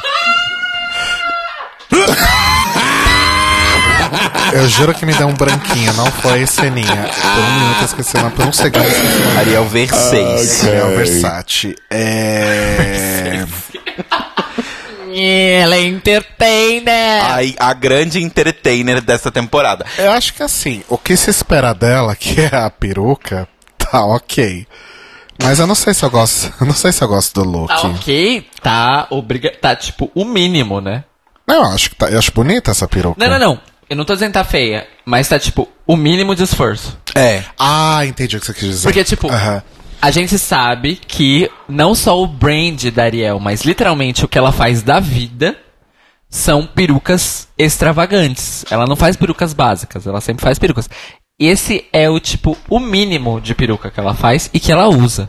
Eu 4.52 4.68
juro 4.68 4.94
que 4.94 5.06
me 5.06 5.14
deu 5.14 5.28
um 5.28 5.34
branquinho, 5.34 5.92
não 5.94 6.06
foi 6.06 6.46
ceninha. 6.46 6.86
Por 6.86 7.42
um 7.42 7.60
minuto 7.60 7.84
esqueci 7.84 8.16
o 8.16 8.20
nome, 8.20 8.34
por 8.34 8.46
um 8.46 8.52
segundo 8.52 8.84
eu 8.84 8.90
esqueci 8.90 9.16
o 9.16 9.24
nome. 9.24 9.38
Ariel 9.38 9.64
Versace. 9.66 10.68
Ariel 10.68 10.96
Versace. 10.96 11.76
É... 11.90 13.44
Ela 15.12 15.76
é 15.76 15.82
entertainer. 15.82 17.22
A, 17.58 17.70
a 17.70 17.72
grande 17.72 18.22
entertainer 18.22 19.00
dessa 19.00 19.30
temporada. 19.30 19.84
Eu 19.98 20.12
acho 20.12 20.32
que 20.34 20.42
assim, 20.42 20.84
o 20.88 20.96
que 20.96 21.16
se 21.16 21.30
espera 21.30 21.72
dela, 21.72 22.14
que 22.14 22.40
é 22.40 22.54
a 22.54 22.70
peruca, 22.70 23.48
tá 23.76 24.04
ok. 24.04 24.66
Mas 25.42 25.58
eu 25.58 25.66
não 25.66 25.74
sei 25.74 25.94
se 25.94 26.04
eu 26.04 26.10
gosto. 26.10 26.52
Eu 26.60 26.66
não 26.66 26.74
sei 26.74 26.92
se 26.92 27.02
eu 27.02 27.08
gosto 27.08 27.42
do 27.42 27.48
look. 27.48 27.68
Tá 27.68 27.88
ok, 27.88 28.46
tá 28.62 29.06
obriga... 29.10 29.50
Tá 29.58 29.74
tipo 29.74 30.10
o 30.14 30.24
mínimo, 30.24 30.80
né? 30.80 31.04
Não, 31.46 31.64
eu 31.64 31.72
acho 31.72 31.90
que 31.90 31.96
tá, 31.96 32.06
eu 32.10 32.18
acho 32.18 32.30
bonita 32.32 32.70
essa 32.70 32.86
peruca. 32.86 33.16
Não, 33.18 33.38
não, 33.38 33.46
não. 33.46 33.60
Eu 33.90 33.96
não 33.96 34.04
tô 34.04 34.14
dizendo 34.14 34.28
que 34.28 34.34
tá 34.38 34.44
feia, 34.44 34.86
mas 35.04 35.28
tá 35.28 35.36
tipo 35.36 35.68
o 35.84 35.96
mínimo 35.96 36.36
de 36.36 36.44
esforço. 36.44 36.96
É. 37.16 37.42
Ah, 37.58 38.06
entendi 38.06 38.36
o 38.36 38.40
que 38.40 38.46
você 38.46 38.54
quis 38.54 38.62
dizer. 38.62 38.86
Porque, 38.86 39.02
tipo, 39.02 39.28
Aham. 39.28 39.60
a 40.00 40.10
gente 40.12 40.38
sabe 40.38 40.94
que 40.94 41.50
não 41.68 41.92
só 41.92 42.22
o 42.22 42.26
brand 42.28 42.84
da 42.84 43.02
Ariel, 43.02 43.40
mas 43.40 43.62
literalmente 43.62 44.24
o 44.24 44.28
que 44.28 44.38
ela 44.38 44.52
faz 44.52 44.80
da 44.84 45.00
vida 45.00 45.58
são 46.28 46.64
perucas 46.64 47.48
extravagantes. 47.58 48.64
Ela 48.70 48.86
não 48.86 48.94
faz 48.94 49.16
perucas 49.16 49.52
básicas, 49.52 50.06
ela 50.06 50.20
sempre 50.20 50.44
faz 50.44 50.56
perucas. 50.56 50.88
Esse 51.36 51.84
é 51.92 52.08
o 52.08 52.20
tipo, 52.20 52.56
o 52.68 52.78
mínimo 52.78 53.40
de 53.40 53.56
peruca 53.56 53.90
que 53.90 53.98
ela 53.98 54.14
faz 54.14 54.48
e 54.54 54.60
que 54.60 54.70
ela 54.70 54.86
usa. 54.86 55.28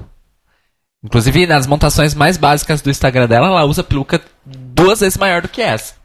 Inclusive, 1.04 1.48
nas 1.48 1.66
montações 1.66 2.14
mais 2.14 2.38
básicas 2.38 2.80
do 2.80 2.92
Instagram 2.92 3.28
dela, 3.28 3.48
ela 3.48 3.66
usa 3.66 3.84
peruca 3.84 4.22
duas 4.46 5.00
vezes 5.00 5.18
maior 5.18 5.42
do 5.42 5.50
que 5.50 5.64
essa. 5.64 5.96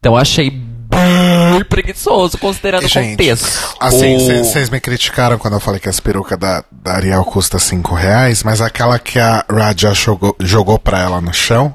Então 0.00 0.14
eu 0.14 0.18
achei 0.18 0.73
bem 0.94 1.64
preguiçoso, 1.64 2.38
considerando 2.38 2.84
o 2.84 2.88
Gente, 2.88 3.10
contexto. 3.10 3.76
assim, 3.80 4.16
O- 4.16 4.44
vocês 4.44 4.68
me 4.70 4.80
criticaram 4.80 5.38
quando 5.38 5.54
eu 5.54 5.60
falei 5.60 5.80
que 5.80 5.88
as 5.88 6.00
perucas 6.00 6.38
da, 6.38 6.64
da 6.70 6.94
Ariel 6.94 7.24
custa 7.24 7.58
5 7.58 7.94
reais, 7.94 8.42
mas 8.42 8.60
aquela 8.60 8.98
que 8.98 9.18
a 9.18 9.44
Raja 9.50 9.92
jogou, 9.94 10.34
jogou 10.40 10.78
pra 10.78 11.00
ela 11.00 11.20
no 11.20 11.32
chão, 11.32 11.74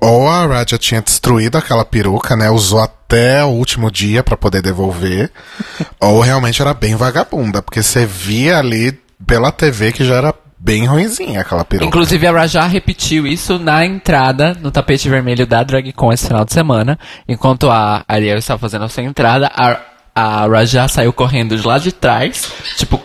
ou 0.00 0.28
a 0.28 0.46
Raja 0.46 0.76
tinha 0.78 1.00
destruído 1.00 1.56
aquela 1.56 1.84
peruca, 1.84 2.36
né? 2.36 2.50
Usou 2.50 2.80
até 2.80 3.42
o 3.44 3.48
último 3.48 3.90
dia 3.90 4.22
pra 4.22 4.36
poder 4.36 4.60
devolver, 4.62 5.30
ou 6.00 6.20
realmente 6.20 6.60
era 6.60 6.74
bem 6.74 6.94
vagabunda, 6.94 7.62
porque 7.62 7.82
você 7.82 8.04
via 8.04 8.58
ali 8.58 8.92
pela 9.26 9.50
TV 9.50 9.92
que 9.92 10.04
já 10.04 10.16
era 10.16 10.34
bem 10.58 10.84
ruinzinha 10.86 11.40
aquela 11.40 11.64
peruca. 11.64 11.86
Inclusive, 11.86 12.26
a 12.26 12.32
Raja 12.32 12.66
repetiu 12.66 13.26
isso 13.26 13.58
na 13.58 13.84
entrada, 13.84 14.56
no 14.60 14.70
tapete 14.70 15.08
vermelho 15.08 15.46
da 15.46 15.62
DragCon 15.62 16.12
esse 16.12 16.26
final 16.26 16.44
de 16.44 16.52
semana. 16.52 16.98
Enquanto 17.28 17.70
a 17.70 18.04
Ariel 18.08 18.38
estava 18.38 18.58
fazendo 18.58 18.84
a 18.84 18.88
sua 18.88 19.02
entrada, 19.02 19.50
a, 19.54 19.80
a 20.14 20.46
Raja 20.46 20.88
saiu 20.88 21.12
correndo 21.12 21.56
de 21.56 21.66
lá 21.66 21.78
de 21.78 21.92
trás, 21.92 22.50
tipo, 22.76 23.00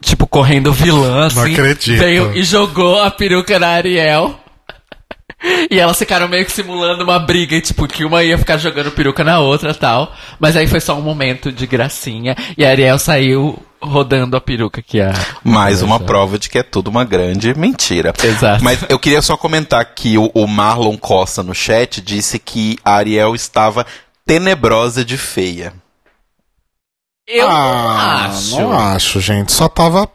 tipo 0.00 0.26
correndo 0.26 0.72
vilã, 0.72 1.26
assim. 1.26 1.52
acredito. 1.52 1.98
veio 1.98 2.36
e 2.36 2.42
jogou 2.42 3.00
a 3.00 3.10
peruca 3.10 3.58
na 3.58 3.68
Ariel. 3.68 4.38
E 5.70 5.78
elas 5.78 5.98
ficaram 5.98 6.28
meio 6.28 6.44
que 6.44 6.52
simulando 6.52 7.02
uma 7.02 7.18
briga, 7.18 7.56
e, 7.56 7.60
tipo, 7.60 7.86
que 7.88 8.04
uma 8.04 8.22
ia 8.22 8.38
ficar 8.38 8.56
jogando 8.56 8.90
peruca 8.90 9.24
na 9.24 9.40
outra 9.40 9.74
tal. 9.74 10.14
Mas 10.38 10.56
aí 10.56 10.66
foi 10.66 10.80
só 10.80 10.96
um 10.96 11.02
momento 11.02 11.50
de 11.50 11.66
gracinha. 11.66 12.36
E 12.56 12.64
a 12.64 12.70
Ariel 12.70 12.98
saiu 12.98 13.60
rodando 13.80 14.36
a 14.36 14.40
peruca 14.40 14.80
que 14.80 15.00
a. 15.00 15.12
Mais 15.44 15.82
uma 15.82 16.00
prova 16.00 16.38
de 16.38 16.48
que 16.48 16.58
é 16.58 16.62
tudo 16.62 16.88
uma 16.88 17.04
grande 17.04 17.54
mentira. 17.54 18.12
Exato. 18.22 18.62
Mas 18.62 18.84
eu 18.88 18.98
queria 18.98 19.20
só 19.22 19.36
comentar 19.36 19.84
que 19.84 20.16
o, 20.16 20.30
o 20.34 20.46
Marlon 20.46 20.96
Costa 20.96 21.42
no 21.42 21.54
chat 21.54 22.00
disse 22.00 22.38
que 22.38 22.78
a 22.84 22.94
Ariel 22.94 23.34
estava 23.34 23.84
tenebrosa 24.24 25.04
de 25.04 25.16
feia. 25.16 25.72
Eu 27.26 27.48
ah, 27.48 27.50
não 27.50 28.30
acho. 28.30 28.60
não 28.60 28.78
acho, 28.78 29.20
gente. 29.20 29.52
Só 29.52 29.68
tava 29.68 30.08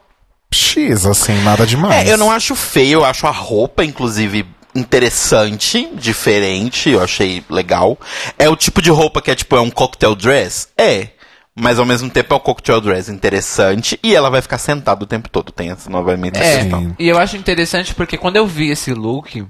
X, 0.53 1.05
assim, 1.05 1.41
nada 1.43 1.65
demais. 1.65 2.07
É, 2.07 2.13
eu 2.13 2.17
não 2.17 2.31
acho 2.31 2.55
feio, 2.55 2.99
eu 2.99 3.05
acho 3.05 3.27
a 3.27 3.31
roupa, 3.31 3.84
inclusive, 3.84 4.45
interessante, 4.75 5.89
diferente, 5.93 6.89
eu 6.89 7.01
achei 7.03 7.43
legal. 7.49 7.97
É 8.38 8.47
o 8.49 8.55
tipo 8.55 8.81
de 8.81 8.89
roupa 8.89 9.21
que 9.21 9.31
é 9.31 9.36
tipo, 9.36 9.55
é 9.55 9.62
um 9.62 9.69
cocktail 9.69 10.15
dress? 10.15 10.67
É. 10.77 11.10
Mas 11.53 11.77
ao 11.77 11.86
mesmo 11.86 12.10
tempo 12.10 12.34
é 12.34 12.38
um 12.38 12.39
cocktail 12.39 12.79
dress 12.79 13.12
interessante 13.12 13.99
e 14.01 14.15
ela 14.15 14.29
vai 14.29 14.41
ficar 14.41 14.57
sentada 14.57 15.03
o 15.03 15.07
tempo 15.07 15.27
todo. 15.29 15.51
Tem 15.51 15.69
essa 15.69 15.89
novamente 15.89 16.38
É, 16.39 16.60
questão. 16.60 16.95
e 16.97 17.07
eu 17.10 17.17
acho 17.19 17.36
interessante 17.36 17.93
porque 17.93 18.17
quando 18.17 18.38
eu 18.38 18.47
vi 18.47 18.69
esse 18.69 18.93
look, 18.93 19.45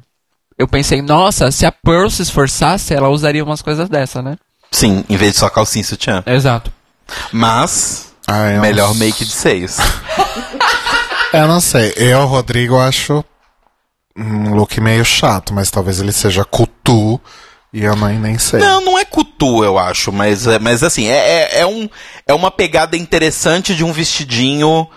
eu 0.57 0.67
pensei, 0.67 1.01
nossa, 1.01 1.51
se 1.51 1.65
a 1.65 1.71
Pearl 1.71 2.09
se 2.09 2.23
esforçasse, 2.23 2.93
ela 2.93 3.09
usaria 3.09 3.43
umas 3.43 3.61
coisas 3.61 3.87
dessa, 3.87 4.21
né? 4.21 4.35
Sim, 4.71 5.05
em 5.07 5.15
vez 5.17 5.33
de 5.33 5.37
só 5.39 5.49
calcinha 5.49 5.81
e 5.81 5.85
sutiã. 5.85 6.23
Exato. 6.25 6.71
Mas, 7.31 8.13
Ah, 8.27 8.49
eu 8.51 8.61
melhor 8.61 8.87
não- 8.89 8.95
make 8.95 9.23
de 9.23 9.31
seios. 9.31 9.77
Eu 11.33 11.47
não 11.47 11.61
sei. 11.61 11.93
Eu, 11.95 12.25
Rodrigo, 12.25 12.77
acho 12.77 13.23
um 14.21 14.53
look 14.55 14.79
meio 14.79 15.03
chato, 15.05 15.53
mas 15.53 15.69
talvez 15.71 15.99
ele 15.99 16.11
seja 16.11 16.43
cutu 16.45 17.19
e 17.73 17.83
eu 17.83 17.95
nem, 17.95 18.19
nem 18.19 18.37
sei. 18.37 18.59
Não, 18.59 18.81
não 18.81 18.97
é 18.99 19.05
cutu, 19.05 19.63
eu 19.63 19.77
acho, 19.79 20.11
mas, 20.11 20.45
é- 20.47 20.59
mas 20.59 20.83
assim, 20.83 21.07
é, 21.07 21.15
é, 21.17 21.59
é 21.61 21.65
um, 21.67 21.89
é 22.27 22.33
uma 22.33 22.51
pegada 22.51 22.95
interessante 22.97 23.73
de 23.75 23.83
um 23.83 23.91
vestidinho 23.93 24.87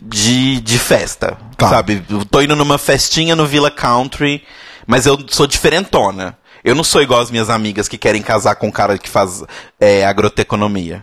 de, 0.00 0.60
de 0.60 0.78
festa, 0.78 1.36
Tá. 1.56 1.68
sabe? 1.68 2.04
Eu 2.08 2.24
tô 2.24 2.40
indo 2.40 2.56
numa 2.56 2.78
festinha 2.78 3.36
no 3.36 3.46
Villa 3.46 3.70
Country, 3.70 4.42
mas 4.86 5.06
eu 5.06 5.18
sou 5.28 5.46
diferentona. 5.46 6.36
Eu 6.64 6.74
não 6.74 6.84
sou 6.84 7.02
igual 7.02 7.20
as 7.20 7.30
minhas 7.30 7.50
amigas 7.50 7.88
que 7.88 7.98
querem 7.98 8.22
casar 8.22 8.54
com 8.54 8.68
um 8.68 8.70
cara 8.72 8.96
que 8.98 9.08
faz 9.08 9.42
é, 9.80 10.04
agroteconomia. 10.04 11.02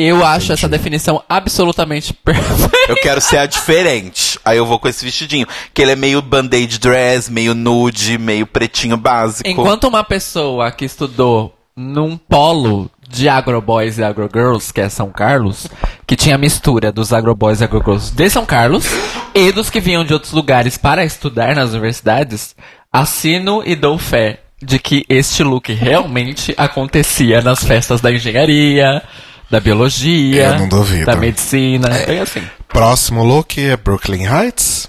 Eu 0.00 0.24
acho 0.24 0.52
essa 0.52 0.68
definição 0.68 1.22
absolutamente 1.28 2.14
perfeita. 2.14 2.70
Eu 2.88 2.96
quero 2.96 3.20
ser 3.20 3.36
a 3.36 3.46
diferente. 3.46 4.38
Aí 4.44 4.56
eu 4.56 4.64
vou 4.64 4.78
com 4.78 4.88
esse 4.88 5.04
vestidinho. 5.04 5.46
Que 5.74 5.82
ele 5.82 5.92
é 5.92 5.96
meio 5.96 6.22
band-aid 6.22 6.78
dress, 6.78 7.30
meio 7.30 7.54
nude, 7.54 8.16
meio 8.16 8.46
pretinho 8.46 8.96
básico. 8.96 9.48
Enquanto 9.48 9.84
uma 9.84 10.02
pessoa 10.02 10.70
que 10.72 10.84
estudou 10.86 11.54
num 11.76 12.16
polo 12.16 12.90
de 13.08 13.28
agroboys 13.28 13.98
e 13.98 14.04
agrogirls, 14.04 14.72
que 14.72 14.80
é 14.80 14.88
São 14.88 15.10
Carlos, 15.10 15.66
que 16.06 16.16
tinha 16.16 16.38
mistura 16.38 16.90
dos 16.90 17.12
agroboys 17.12 17.60
e 17.60 17.64
agrogirls 17.64 18.10
de 18.10 18.30
São 18.30 18.46
Carlos 18.46 18.86
e 19.34 19.52
dos 19.52 19.68
que 19.68 19.80
vinham 19.80 20.04
de 20.04 20.14
outros 20.14 20.32
lugares 20.32 20.78
para 20.78 21.04
estudar 21.04 21.54
nas 21.54 21.70
universidades, 21.70 22.54
assino 22.92 23.62
e 23.66 23.74
dou 23.74 23.98
fé 23.98 24.40
de 24.62 24.78
que 24.78 25.04
este 25.08 25.42
look 25.42 25.72
realmente 25.72 26.54
acontecia 26.56 27.40
nas 27.40 27.64
festas 27.64 28.00
da 28.00 28.12
engenharia, 28.12 29.02
da 29.50 29.60
biologia, 29.60 30.44
Eu 30.48 30.58
não 30.58 30.68
duvido. 30.68 31.06
da 31.06 31.16
medicina, 31.16 31.88
bem 32.06 32.20
assim. 32.20 32.42
Próximo 32.68 33.24
look 33.24 33.58
é 33.60 33.76
Brooklyn 33.76 34.24
Heights? 34.26 34.88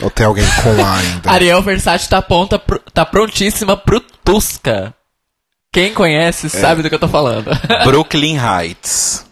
Ou 0.00 0.10
tem 0.10 0.26
alguém 0.26 0.44
com 0.62 0.84
A 0.84 0.96
ainda? 0.96 1.30
Ariel 1.32 1.62
Versace 1.62 2.08
tá, 2.08 2.20
ponta, 2.20 2.58
pro- 2.58 2.80
tá 2.92 3.06
prontíssima 3.06 3.76
pro 3.76 4.00
Tusca. 4.24 4.92
Quem 5.72 5.94
conhece 5.94 6.50
sabe 6.50 6.82
do 6.82 6.88
que 6.88 6.94
eu 6.94 6.98
tô 6.98 7.08
falando. 7.08 7.50
Brooklyn 7.84 8.36
Heights. 8.38 9.24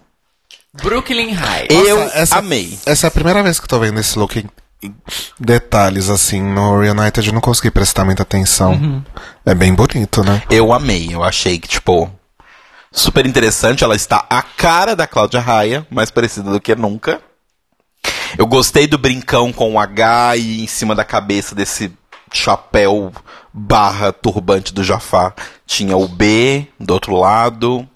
Brooklyn 0.82 1.30
Heights. 1.34 1.76
eu 1.88 2.00
essa- 2.14 2.36
amei. 2.38 2.78
Essa 2.86 3.06
é 3.06 3.08
a 3.08 3.10
primeira 3.10 3.42
vez 3.42 3.58
que 3.58 3.64
eu 3.64 3.68
tô 3.68 3.78
vendo 3.78 3.98
esse 4.00 4.18
look 4.18 4.36
em, 4.38 4.48
em 4.82 4.94
detalhes, 5.38 6.08
assim. 6.08 6.40
No 6.40 6.80
Reunited 6.80 7.26
eu 7.28 7.34
não 7.34 7.40
consegui 7.40 7.70
prestar 7.70 8.04
muita 8.04 8.22
atenção. 8.22 8.72
Uhum. 8.72 9.02
É 9.44 9.54
bem 9.54 9.74
bonito, 9.74 10.22
né? 10.22 10.42
Eu 10.48 10.72
amei. 10.72 11.08
Eu 11.12 11.22
achei 11.24 11.58
que, 11.58 11.68
tipo. 11.68 12.10
Super 12.92 13.24
interessante, 13.24 13.84
ela 13.84 13.94
está 13.94 14.26
a 14.28 14.42
cara 14.42 14.96
da 14.96 15.06
Cláudia 15.06 15.40
Raia, 15.40 15.86
mais 15.90 16.10
parecida 16.10 16.50
do 16.50 16.60
que 16.60 16.74
nunca. 16.74 17.20
Eu 18.36 18.46
gostei 18.46 18.86
do 18.86 18.98
brincão 18.98 19.52
com 19.52 19.74
o 19.74 19.78
H 19.78 20.36
e 20.36 20.64
em 20.64 20.66
cima 20.66 20.94
da 20.94 21.04
cabeça 21.04 21.54
desse 21.54 21.92
chapéu 22.32 23.12
barra 23.52 24.12
turbante 24.12 24.72
do 24.72 24.84
Jafar 24.84 25.34
tinha 25.66 25.96
o 25.96 26.08
B 26.08 26.66
do 26.78 26.92
outro 26.94 27.14
lado. 27.14 27.88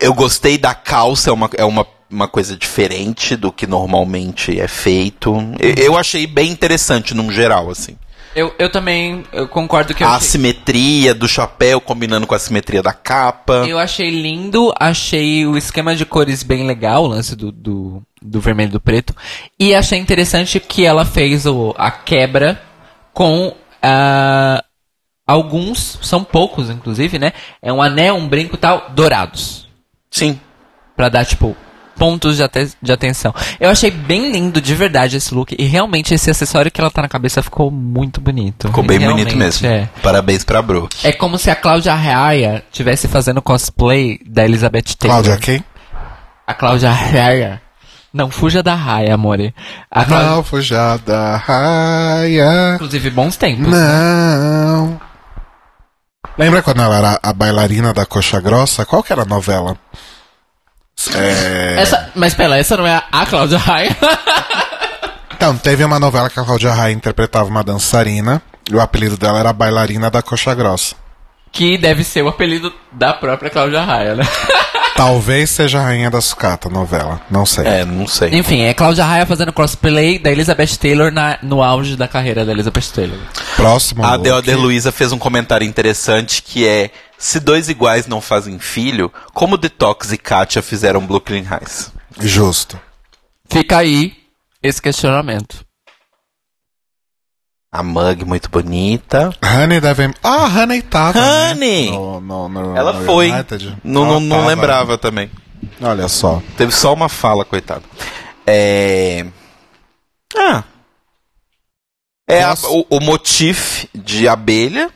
Eu, 0.00 0.14
gostei 0.14 0.56
da 0.56 0.72
calça, 0.72 1.30
é 1.30 1.32
uma, 1.32 1.50
é 1.56 1.64
uma, 1.64 1.86
uma 2.08 2.28
coisa 2.28 2.56
diferente 2.56 3.34
do 3.34 3.50
que 3.50 3.66
normalmente 3.66 4.60
é 4.60 4.68
feito. 4.68 5.34
Eu, 5.58 5.74
eu 5.84 5.96
achei 5.96 6.26
bem 6.26 6.50
interessante 6.50 7.12
num 7.12 7.32
geral, 7.32 7.70
assim. 7.70 7.96
Eu, 8.34 8.54
eu 8.58 8.70
também 8.70 9.24
eu 9.32 9.48
concordo 9.48 9.92
que 9.92 10.04
eu 10.04 10.06
A 10.06 10.10
achei, 10.10 10.28
assimetria 10.28 11.14
do 11.14 11.26
chapéu 11.26 11.80
combinando 11.80 12.26
com 12.26 12.34
a 12.34 12.36
assimetria 12.36 12.82
da 12.82 12.92
capa. 12.92 13.64
eu 13.66 13.78
achei 13.78 14.08
lindo, 14.08 14.72
achei 14.78 15.44
o 15.46 15.56
esquema 15.56 15.96
de 15.96 16.06
cores 16.06 16.42
bem 16.42 16.66
legal, 16.66 17.04
o 17.04 17.08
lance 17.08 17.34
do, 17.34 17.50
do, 17.50 18.02
do 18.22 18.40
vermelho 18.40 18.68
e 18.68 18.72
do 18.72 18.80
preto. 18.80 19.14
E 19.58 19.74
achei 19.74 19.98
interessante 19.98 20.60
que 20.60 20.84
ela 20.84 21.04
fez 21.04 21.44
o, 21.44 21.74
a 21.76 21.90
quebra 21.90 22.62
com 23.12 23.52
ah, 23.82 24.62
alguns, 25.26 25.98
são 26.02 26.22
poucos 26.22 26.70
inclusive, 26.70 27.18
né? 27.18 27.32
É 27.60 27.72
um 27.72 27.82
anel, 27.82 28.14
um 28.14 28.28
brinco 28.28 28.54
e 28.54 28.58
tal, 28.58 28.90
dourados. 28.90 29.68
Sim. 30.10 30.40
Pra 30.96 31.08
dar, 31.08 31.24
tipo, 31.24 31.56
pontos 32.00 32.36
de, 32.38 32.42
ate- 32.42 32.72
de 32.80 32.90
atenção. 32.90 33.34
Eu 33.60 33.68
achei 33.68 33.90
bem 33.90 34.32
lindo 34.32 34.58
de 34.58 34.74
verdade 34.74 35.18
esse 35.18 35.34
look. 35.34 35.54
E 35.58 35.64
realmente 35.66 36.14
esse 36.14 36.30
acessório 36.30 36.70
que 36.70 36.80
ela 36.80 36.90
tá 36.90 37.02
na 37.02 37.08
cabeça 37.08 37.42
ficou 37.42 37.70
muito 37.70 38.22
bonito. 38.22 38.68
Ficou 38.68 38.82
bem 38.82 38.98
Realmente, 38.98 39.24
bonito 39.34 39.38
mesmo. 39.38 39.66
É. 39.66 39.86
Parabéns 40.02 40.42
pra 40.42 40.62
Brooke. 40.62 41.06
É 41.06 41.12
como 41.12 41.36
se 41.36 41.50
a 41.50 41.54
Cláudia 41.54 41.94
Raia 41.94 42.64
estivesse 42.72 43.06
fazendo 43.06 43.42
cosplay 43.42 44.18
da 44.26 44.42
Elizabeth 44.46 44.96
Taylor. 44.98 45.22
Cláudia 45.22 45.36
quem? 45.36 45.62
A 46.46 46.54
Cláudia 46.54 46.90
Raia. 46.90 47.60
Não 48.12 48.30
fuja 48.30 48.62
da 48.62 48.74
raia, 48.74 49.14
amore. 49.14 49.54
A 49.90 50.04
Cláudia... 50.04 50.30
Não, 50.30 50.42
fujada, 50.42 51.36
raia. 51.36 52.74
Inclusive, 52.76 53.10
bons 53.10 53.36
tempos. 53.36 53.68
Não. 53.68 55.00
Lembra 56.38 56.62
quando 56.62 56.80
ela 56.82 56.96
era 56.96 57.20
a 57.22 57.32
bailarina 57.32 57.92
da 57.92 58.06
Coxa 58.06 58.40
Grossa? 58.40 58.84
Qual 58.86 59.02
que 59.02 59.12
era 59.12 59.22
a 59.22 59.26
novela? 59.26 59.76
É... 61.14 61.76
Essa... 61.80 62.10
Mas 62.14 62.34
pera, 62.34 62.58
essa 62.58 62.76
não 62.76 62.86
é 62.86 63.02
a 63.10 63.26
Cláudia 63.26 63.58
Raia? 63.58 63.96
Então, 65.32 65.56
teve 65.56 65.82
uma 65.82 65.98
novela 65.98 66.28
que 66.28 66.38
a 66.38 66.44
Cláudia 66.44 66.70
Raia 66.70 66.92
interpretava 66.92 67.48
uma 67.48 67.64
dançarina. 67.64 68.42
E 68.70 68.74
o 68.74 68.80
apelido 68.80 69.16
dela 69.16 69.40
era 69.40 69.50
bailarina 69.54 70.10
da 70.10 70.20
Coxa 70.20 70.54
Grossa. 70.54 70.94
que 71.50 71.78
deve 71.78 72.04
ser 72.04 72.22
o 72.22 72.28
apelido 72.28 72.70
da 72.92 73.14
própria 73.14 73.48
Cláudia 73.48 73.80
Raia, 73.82 74.16
né? 74.16 74.24
Talvez 74.94 75.48
seja 75.48 75.78
a 75.78 75.82
Rainha 75.82 76.10
da 76.10 76.20
Sucata, 76.20 76.68
a 76.68 76.70
novela. 76.70 77.22
Não 77.30 77.46
sei. 77.46 77.66
É, 77.66 77.84
não 77.86 78.06
sei. 78.06 78.34
Enfim, 78.34 78.60
é 78.60 78.74
Cláudia 78.74 79.02
Raia 79.02 79.24
fazendo 79.24 79.50
cosplay 79.50 80.18
da 80.18 80.30
Elizabeth 80.30 80.76
Taylor 80.78 81.10
na- 81.10 81.38
no 81.42 81.62
auge 81.62 81.96
da 81.96 82.06
carreira 82.06 82.44
da 82.44 82.52
Elizabeth 82.52 82.92
Taylor. 82.94 83.16
Próximo. 83.56 84.04
A. 84.04 84.18
Deoder 84.18 84.58
Luiza 84.58 84.92
fez 84.92 85.10
um 85.10 85.18
comentário 85.18 85.66
interessante 85.66 86.42
que 86.42 86.68
é: 86.68 86.90
se 87.20 87.38
dois 87.38 87.68
iguais 87.68 88.06
não 88.06 88.20
fazem 88.20 88.58
filho, 88.58 89.12
como 89.34 89.58
Detox 89.58 90.10
e 90.10 90.16
Katia 90.16 90.62
fizeram 90.62 91.06
Brooklyn 91.06 91.44
Heights? 91.44 91.92
Justo. 92.18 92.80
Fica 93.48 93.76
aí 93.78 94.16
esse 94.62 94.80
questionamento. 94.80 95.64
A 97.70 97.82
Mug 97.82 98.24
muito 98.24 98.48
bonita. 98.50 99.30
Honey 99.44 99.80
deve. 99.80 100.12
Ah, 100.24 100.46
Honey 100.46 100.82
tava. 100.82 101.18
Honey! 101.20 101.90
Né? 101.90 101.96
No, 101.96 102.20
no, 102.20 102.48
no- 102.48 102.76
Ela 102.76 102.92
no 102.94 103.04
foi. 103.04 103.28
Não, 103.84 104.02
Ela 104.04 104.12
não, 104.14 104.20
não 104.20 104.36
tava. 104.38 104.48
lembrava 104.48 104.98
também. 104.98 105.30
Olha 105.80 106.08
só. 106.08 106.42
Teve 106.56 106.72
só 106.72 106.92
uma 106.94 107.08
fala, 107.08 107.44
coitado. 107.44 107.84
É. 108.46 109.24
Ah. 110.36 110.64
É 112.26 112.42
a- 112.42 112.54
o, 112.64 112.86
o 112.96 113.00
motif 113.00 113.84
de 113.94 114.26
abelha, 114.26 114.90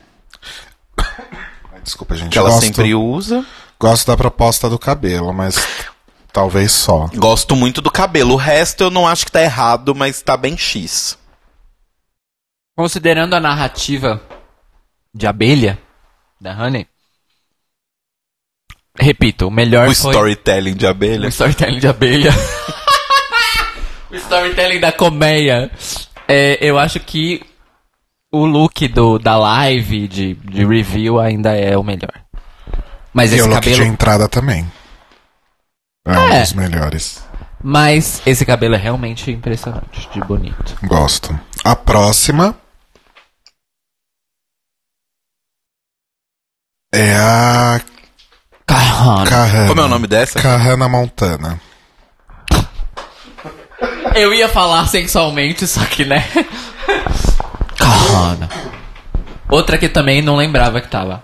Desculpa, 1.85 2.15
gente. 2.15 2.31
que 2.31 2.37
ela 2.37 2.49
gosto, 2.49 2.65
sempre 2.65 2.93
usa. 2.95 3.45
gosto 3.79 4.07
da 4.07 4.17
proposta 4.17 4.69
do 4.69 4.77
cabelo, 4.77 5.31
mas 5.31 5.55
talvez 6.33 6.71
só. 6.71 7.07
Gosto 7.15 7.55
muito 7.55 7.79
do 7.81 7.89
cabelo. 7.91 8.33
O 8.33 8.37
resto 8.37 8.83
eu 8.85 8.89
não 8.91 9.07
acho 9.07 9.23
que 9.25 9.31
tá 9.31 9.41
errado, 9.41 9.95
mas 9.95 10.21
tá 10.21 10.35
bem 10.35 10.57
X. 10.57 11.17
Considerando 12.75 13.35
a 13.35 13.39
narrativa 13.39 14.21
de 15.13 15.25
abelha, 15.27 15.79
da 16.41 16.51
Honey, 16.61 16.87
repito, 18.99 19.47
o 19.47 19.51
melhor 19.51 19.87
O 19.87 19.95
foi... 19.95 20.11
storytelling 20.11 20.73
de 20.75 20.85
O 20.85 20.89
abelha. 20.89 21.27
storytelling 21.29 21.79
de 21.79 21.87
abelha. 21.87 22.31
o 24.11 24.15
storytelling 24.15 24.79
da 24.79 24.91
colmeia. 24.91 25.71
É, 26.27 26.57
eu 26.59 26.77
acho 26.79 26.99
que 26.99 27.41
o 28.35 28.45
look 28.45 28.87
do, 28.87 29.17
da 29.19 29.37
live 29.37 30.07
de, 30.07 30.33
de 30.35 30.65
review 30.65 31.19
ainda 31.19 31.55
é 31.55 31.77
o 31.77 31.83
melhor. 31.83 32.11
Mas 33.13 33.31
E 33.31 33.35
esse 33.35 33.43
o 33.43 33.47
look 33.47 33.55
cabelo. 33.61 33.75
de 33.83 33.87
entrada 33.89 34.27
também. 34.27 34.69
É, 36.05 36.17
um 36.19 36.29
É. 36.33 36.41
dos 36.41 36.53
melhores. 36.53 37.23
Mas 37.63 38.21
esse 38.27 38.45
cabelo 38.45 38.75
é 38.75 38.77
realmente 38.77 39.31
impressionante, 39.31 40.07
de 40.13 40.19
bonito. 40.21 40.77
Gosto. 40.83 41.37
A 41.63 41.75
próxima. 41.75 42.55
É 46.93 47.15
a. 47.15 47.81
Kahana. 48.67 49.67
Como 49.67 49.81
é 49.81 49.83
o 49.83 49.87
nome 49.87 50.07
dessa? 50.07 50.41
Kahana 50.41 50.87
Montana. 50.89 51.59
Eu 54.15 54.33
ia 54.33 54.47
falar 54.47 54.87
sensualmente, 54.87 55.67
só 55.67 55.83
que, 55.85 56.05
né? 56.05 56.23
Caramba. 57.85 58.49
Outra 59.49 59.77
que 59.77 59.87
também 59.89 60.21
não 60.21 60.35
lembrava 60.35 60.81
que 60.81 60.87
tava. 60.87 61.23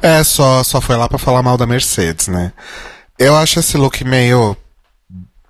É, 0.00 0.22
só, 0.24 0.62
só 0.62 0.80
foi 0.80 0.96
lá 0.96 1.08
pra 1.08 1.18
falar 1.18 1.42
mal 1.42 1.56
da 1.56 1.66
Mercedes, 1.66 2.28
né? 2.28 2.52
Eu 3.18 3.36
acho 3.36 3.60
esse 3.60 3.76
look 3.76 4.02
meio. 4.04 4.56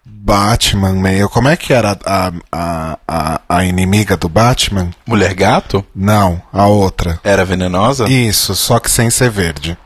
Batman, 0.06 0.92
meio. 0.94 1.28
Como 1.28 1.48
é 1.48 1.56
que 1.56 1.72
era 1.72 1.98
a, 2.04 2.32
a, 2.52 2.98
a, 3.06 3.40
a 3.48 3.64
inimiga 3.64 4.16
do 4.16 4.28
Batman? 4.28 4.90
Mulher 5.06 5.34
gato? 5.34 5.84
Não, 5.94 6.40
a 6.52 6.66
outra. 6.66 7.20
Era 7.22 7.44
venenosa? 7.44 8.08
Isso, 8.08 8.54
só 8.54 8.78
que 8.80 8.90
sem 8.90 9.10
ser 9.10 9.30
verde. 9.30 9.76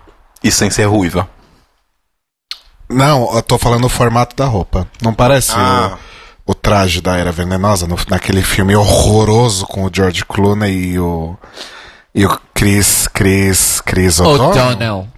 E 0.43 0.51
sem 0.53 0.71
ser 0.71 0.85
ruiva. 0.85 1.29
Não, 2.89 3.35
eu 3.35 3.43
tô 3.43 3.59
falando 3.59 3.85
o 3.85 3.89
formato 3.89 4.35
da 4.37 4.47
roupa. 4.47 4.87
Não 5.03 5.13
parece 5.13 5.53
Ah. 5.55 5.97
o, 5.97 6.18
o 6.49 6.55
traje 6.55 7.03
da 7.03 7.15
Era 7.15 7.31
Venenosa 7.31 7.87
no- 7.87 7.99
naquele 8.09 8.41
filme 8.43 8.75
horroroso 8.75 9.67
com 9.67 9.85
o 9.85 9.91
George 9.95 10.25
Clooney 10.25 10.93
e 10.95 10.99
o. 10.99 11.37
E 12.15 12.25
o 12.25 12.41
Chris. 12.55 13.07
Chris. 13.13 13.83
Chris 13.85 14.19
O'Donnell? 14.19 14.49
O'Donnell. 14.71 15.09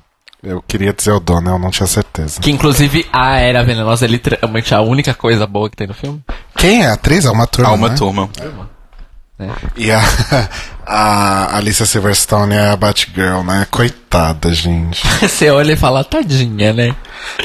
Eu 0.42 0.60
queria 0.66 0.92
dizer 0.92 1.12
O'Donnell, 1.12 1.58
não 1.58 1.70
tinha 1.70 1.86
certeza. 1.86 2.40
Que 2.40 2.50
inclusive 2.50 3.06
a 3.12 3.36
Era 3.38 3.62
Venenosa 3.62 4.06
é 4.06 4.08
literalmente 4.08 4.74
a 4.74 4.80
única 4.80 5.14
coisa 5.14 5.46
boa 5.46 5.70
que 5.70 5.76
tem 5.76 5.86
no 5.86 5.94
filme. 5.94 6.20
Quem 6.56 6.82
é 6.82 6.88
a 6.88 6.94
atriz? 6.94 7.24
É 7.24 7.30
uma 7.30 7.46
turma. 7.46 7.70
Ah, 7.70 7.74
uma 7.74 7.88
né? 7.90 7.94
turma. 7.94 8.28
E 9.76 9.90
a, 9.92 10.00
a 10.84 11.56
Alicia 11.56 11.86
Silverstone 11.86 12.54
é 12.56 12.70
a 12.70 12.76
Batgirl, 12.76 13.42
né? 13.44 13.66
Coitada, 13.70 14.52
gente. 14.52 15.06
Você 15.22 15.48
olha 15.50 15.74
e 15.74 15.76
fala, 15.76 16.02
tadinha, 16.02 16.72
né? 16.72 16.94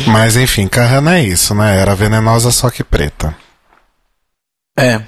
Mas 0.07 0.35
enfim, 0.35 0.67
Kahana 0.67 1.19
é 1.19 1.23
isso, 1.23 1.53
né? 1.53 1.77
Era 1.79 1.93
venenosa 1.95 2.49
só 2.49 2.69
que 2.71 2.83
preta. 2.83 3.35
É. 4.77 5.01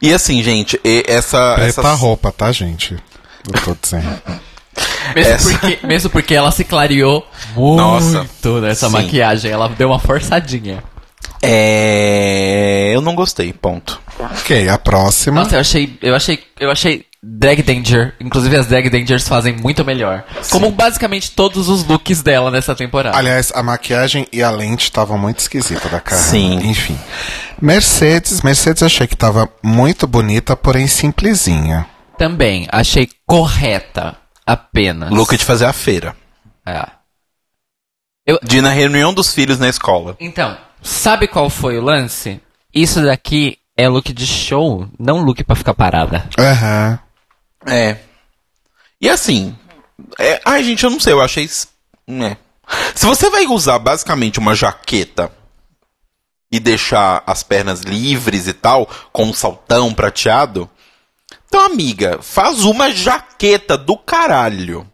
E 0.00 0.12
assim, 0.12 0.42
gente, 0.42 0.78
e- 0.84 1.04
essa. 1.06 1.54
Preta 1.54 1.80
essa... 1.80 1.92
roupa, 1.94 2.30
tá, 2.30 2.52
gente? 2.52 2.94
Eu 3.52 3.60
tô 3.62 3.76
dizendo. 3.80 4.06
Mesmo, 5.14 5.32
Essa- 5.32 5.50
porque, 5.58 5.86
mesmo 5.86 6.10
porque 6.10 6.34
ela 6.34 6.50
se 6.50 6.64
clareou 6.64 7.24
muito 7.54 7.76
Nossa, 7.80 8.26
nessa 8.60 8.86
sim. 8.86 8.92
maquiagem. 8.92 9.50
Ela 9.52 9.68
deu 9.68 9.88
uma 9.88 10.00
forçadinha. 10.00 10.82
É. 11.40 12.90
Eu 12.92 13.00
não 13.00 13.14
gostei, 13.14 13.52
ponto. 13.52 14.00
ok, 14.18 14.68
a 14.68 14.76
próxima. 14.78 15.42
Nossa, 15.42 15.56
eu 15.56 15.60
achei. 15.60 15.96
Eu 16.02 16.14
achei. 16.14 16.42
Eu 16.58 16.70
achei 16.70 17.04
Drag 17.26 17.62
Danger. 17.62 18.14
Inclusive 18.20 18.56
as 18.56 18.66
Drag 18.66 18.90
Dangers 18.90 19.26
fazem 19.26 19.56
muito 19.56 19.82
melhor. 19.84 20.24
Como 20.50 20.70
basicamente 20.70 21.30
todos 21.30 21.68
os 21.68 21.84
looks 21.84 22.22
dela 22.22 22.50
nessa 22.50 22.74
temporada. 22.74 23.16
Aliás, 23.16 23.50
a 23.54 23.62
maquiagem 23.62 24.26
e 24.30 24.42
a 24.42 24.50
lente 24.50 24.84
estavam 24.84 25.16
muito 25.16 25.38
esquisita 25.38 25.88
da 25.88 26.00
cara. 26.00 26.20
Sim. 26.20 26.56
Enfim. 26.68 26.98
Mercedes, 27.60 28.42
Mercedes 28.42 28.82
achei 28.82 29.06
que 29.06 29.16
tava 29.16 29.48
muito 29.62 30.06
bonita, 30.06 30.54
porém 30.54 30.86
simplesinha. 30.86 31.86
Também, 32.18 32.68
achei 32.70 33.08
correta. 33.26 34.16
Apenas. 34.46 35.10
Look 35.10 35.34
de 35.36 35.44
fazer 35.44 35.64
a 35.64 35.72
feira. 35.72 36.14
É. 36.66 36.86
De 38.42 38.58
ir 38.58 38.60
na 38.60 38.70
reunião 38.70 39.14
dos 39.14 39.32
filhos 39.32 39.58
na 39.58 39.68
escola. 39.68 40.16
Então, 40.20 40.56
sabe 40.82 41.26
qual 41.26 41.48
foi 41.48 41.78
o 41.78 41.82
lance? 41.82 42.40
Isso 42.74 43.02
daqui 43.02 43.58
é 43.76 43.88
look 43.88 44.12
de 44.12 44.26
show, 44.26 44.86
não 44.98 45.22
look 45.22 45.42
pra 45.44 45.56
ficar 45.56 45.74
parada. 45.74 46.28
Aham. 46.38 46.98
É. 47.66 47.98
E 49.00 49.08
assim. 49.08 49.56
É... 50.18 50.40
Ai, 50.44 50.62
gente, 50.64 50.84
eu 50.84 50.90
não 50.90 51.00
sei, 51.00 51.12
eu 51.12 51.20
achei 51.20 51.48
É. 52.08 52.36
Se 52.94 53.06
você 53.06 53.28
vai 53.28 53.46
usar 53.46 53.78
basicamente 53.78 54.38
uma 54.38 54.54
jaqueta 54.54 55.30
e 56.50 56.58
deixar 56.58 57.22
as 57.26 57.42
pernas 57.42 57.80
livres 57.80 58.46
e 58.46 58.52
tal, 58.52 58.88
com 59.12 59.24
um 59.24 59.34
saltão 59.34 59.92
prateado, 59.92 60.70
então, 61.46 61.66
amiga, 61.66 62.20
faz 62.20 62.64
uma 62.64 62.90
jaqueta 62.90 63.78
do 63.78 63.96
caralho. 63.96 64.84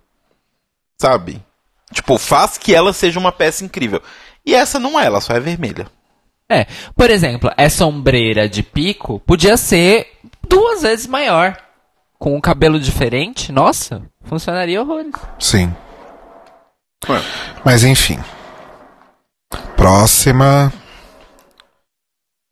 Sabe? 1.01 1.43
Tipo, 1.91 2.19
faz 2.19 2.59
que 2.59 2.75
ela 2.75 2.93
seja 2.93 3.19
uma 3.19 3.33
peça 3.33 3.65
incrível. 3.65 4.03
E 4.45 4.55
essa 4.55 4.79
não 4.79 5.01
é, 5.01 5.07
ela 5.07 5.23
só 5.23 5.33
é 5.33 5.41
vermelha. 5.41 5.91
É, 6.51 6.67
por 6.95 7.09
exemplo, 7.09 7.51
essa 7.57 7.87
ombreira 7.87 8.47
de 8.47 8.63
pico 8.63 9.21
podia 9.21 9.57
ser 9.57 10.19
duas 10.47 10.83
vezes 10.83 11.07
maior. 11.07 11.57
Com 12.21 12.37
um 12.37 12.41
cabelo 12.41 12.79
diferente, 12.79 13.51
nossa, 13.51 14.03
funcionaria 14.25 14.83
horrores. 14.83 15.15
Sim. 15.39 15.75
Mas 17.65 17.83
enfim. 17.83 18.21
Próxima. 19.75 20.71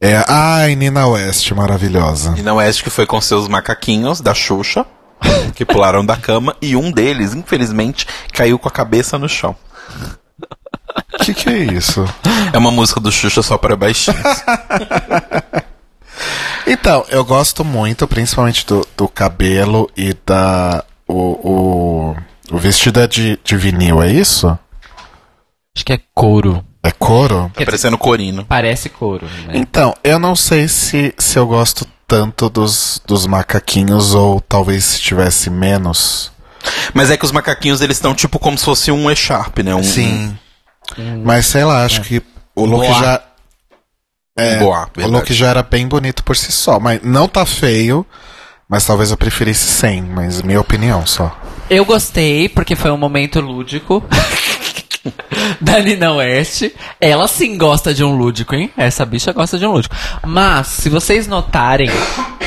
É. 0.03 0.25
Ai, 0.27 0.75
Nina 0.75 1.07
West, 1.07 1.53
maravilhosa. 1.53 2.35
E 2.39 2.43
não 2.43 2.59
é 2.59 2.73
que 2.73 2.89
foi 2.89 3.05
com 3.05 3.21
seus 3.21 3.47
macaquinhos 3.47 4.23
da 4.23 4.33
Xuxa, 4.33 4.87
que 5.55 5.67
pularam 5.67 6.05
da 6.05 6.17
cama, 6.17 6.57
e 6.63 6.75
um 6.75 6.91
deles, 6.91 7.35
infelizmente, 7.35 8.07
caiu 8.33 8.59
com 8.59 8.69
a 8.69 8.73
cabeça 8.73 9.19
no 9.19 9.29
chão. 9.29 9.55
O 11.13 11.25
que, 11.25 11.35
que 11.35 11.51
é 11.51 11.59
isso? 11.59 12.07
É 12.55 12.57
uma 12.57 12.71
música 12.71 13.01
do 13.01 13.13
Xuxa 13.13 13.43
só 13.43 13.59
para 13.59 13.77
baixinhos. 13.77 14.19
Então, 16.67 17.05
eu 17.09 17.25
gosto 17.25 17.65
muito, 17.65 18.07
principalmente 18.07 18.67
do, 18.67 18.87
do 18.97 19.09
cabelo 19.09 19.91
e 19.97 20.15
da. 20.27 20.85
O, 21.07 21.15
o, 21.15 22.17
o 22.51 22.59
vestido 22.59 23.01
é 23.01 23.07
de, 23.07 23.39
de 23.43 23.57
vinil, 23.57 24.03
é 24.03 24.13
isso? 24.13 24.47
Acho 25.75 25.85
que 25.85 25.93
é 25.93 26.01
couro. 26.15 26.65
É 26.83 26.91
couro? 26.91 27.51
Tá 27.55 27.65
parecendo 27.65 27.99
corino. 27.99 28.45
Parece 28.45 28.89
couro, 28.89 29.27
né? 29.47 29.55
Então, 29.55 29.95
eu 30.05 30.19
não 30.19 30.37
sei 30.37 30.69
se, 30.69 31.15
se 31.19 31.39
eu 31.39 31.47
gosto 31.47 31.87
tanto 32.07 32.49
dos, 32.49 33.03
dos 33.07 33.27
macaquinhos 33.27 34.15
ou 34.15 34.41
talvez 34.41 34.85
se 34.85 35.01
tivesse 35.01 35.51
menos. 35.51 36.33
Mas 36.95 37.11
é 37.11 37.17
que 37.17 37.25
os 37.25 37.33
macaquinhos, 37.33 37.81
eles 37.81 37.97
estão 37.97 38.15
tipo 38.15 38.39
como 38.39 38.57
se 38.57 38.65
fosse 38.65 38.91
um 38.91 39.11
E-Sharp, 39.11 39.59
né? 39.59 39.75
Um, 39.75 41.23
Mas 41.23 41.47
sei 41.47 41.65
lá, 41.65 41.85
acho 41.85 42.01
que 42.03 42.23
o 42.55 42.65
look 42.65 42.87
Boa. 42.87 42.99
já. 42.99 43.23
É, 44.39 44.57
Boa, 44.59 44.85
o 44.85 45.01
verdade. 45.01 45.13
look 45.13 45.35
já 45.35 45.49
era 45.49 45.63
bem 45.63 45.87
bonito 45.89 46.23
por 46.23 46.37
si 46.37 46.53
só. 46.53 46.79
Mas 46.79 47.01
não 47.03 47.29
tá 47.29 47.45
feio, 47.45 48.07
mas 48.69 48.85
talvez 48.87 49.11
eu 49.11 49.17
preferisse 49.17 49.67
sem, 49.67 50.01
mas 50.03 50.41
minha 50.43 50.61
opinião 50.61 51.05
só. 51.05 51.37
Eu 51.69 51.85
gostei, 51.85 52.49
porque 52.49 52.77
foi 52.77 52.91
um 52.91 52.97
momento 52.97 53.41
lúdico. 53.41 54.03
da 55.61 55.81
Nina 55.81 56.13
West. 56.15 56.71
Ela 57.01 57.27
sim 57.29 57.57
gosta 57.59 57.93
de 57.95 58.03
um 58.05 58.17
lúdico, 58.17 58.55
hein? 58.55 58.71
Essa 58.77 59.05
bicha 59.05 59.33
gosta 59.33 59.59
de 59.59 59.67
um 59.67 59.73
lúdico. 59.73 59.95
Mas, 60.27 60.67
se 60.69 60.89
vocês 60.89 61.27
notarem, 61.27 61.91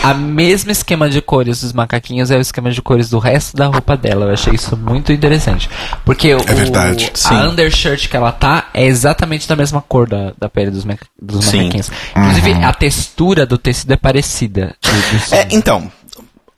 a 0.03 0.13
mesmo 0.13 0.71
esquema 0.71 1.09
de 1.09 1.21
cores 1.21 1.61
dos 1.61 1.73
macaquinhos 1.73 2.31
é 2.31 2.37
o 2.37 2.41
esquema 2.41 2.71
de 2.71 2.81
cores 2.81 3.09
do 3.09 3.19
resto 3.19 3.55
da 3.55 3.67
roupa 3.67 3.95
dela. 3.95 4.25
Eu 4.25 4.33
achei 4.33 4.53
isso 4.53 4.75
muito 4.75 5.11
interessante. 5.11 5.69
Porque 6.05 6.33
o, 6.33 6.39
verdade, 6.39 7.11
sim. 7.13 7.33
a 7.33 7.49
undershirt 7.49 8.07
que 8.09 8.17
ela 8.17 8.31
tá 8.31 8.69
é 8.73 8.85
exatamente 8.85 9.47
da 9.47 9.55
mesma 9.55 9.81
cor 9.81 10.07
da, 10.09 10.33
da 10.37 10.49
pele 10.49 10.71
dos, 10.71 10.83
maca- 10.85 11.05
dos 11.21 11.45
Sim. 11.45 11.57
macaquinhos. 11.57 11.91
Inclusive, 12.15 12.53
a 12.63 12.73
textura 12.73 13.45
do 13.45 13.57
tecido 13.57 13.93
é 13.93 13.97
parecida. 13.97 14.75
do- 14.81 15.35
É, 15.35 15.47
então, 15.51 15.91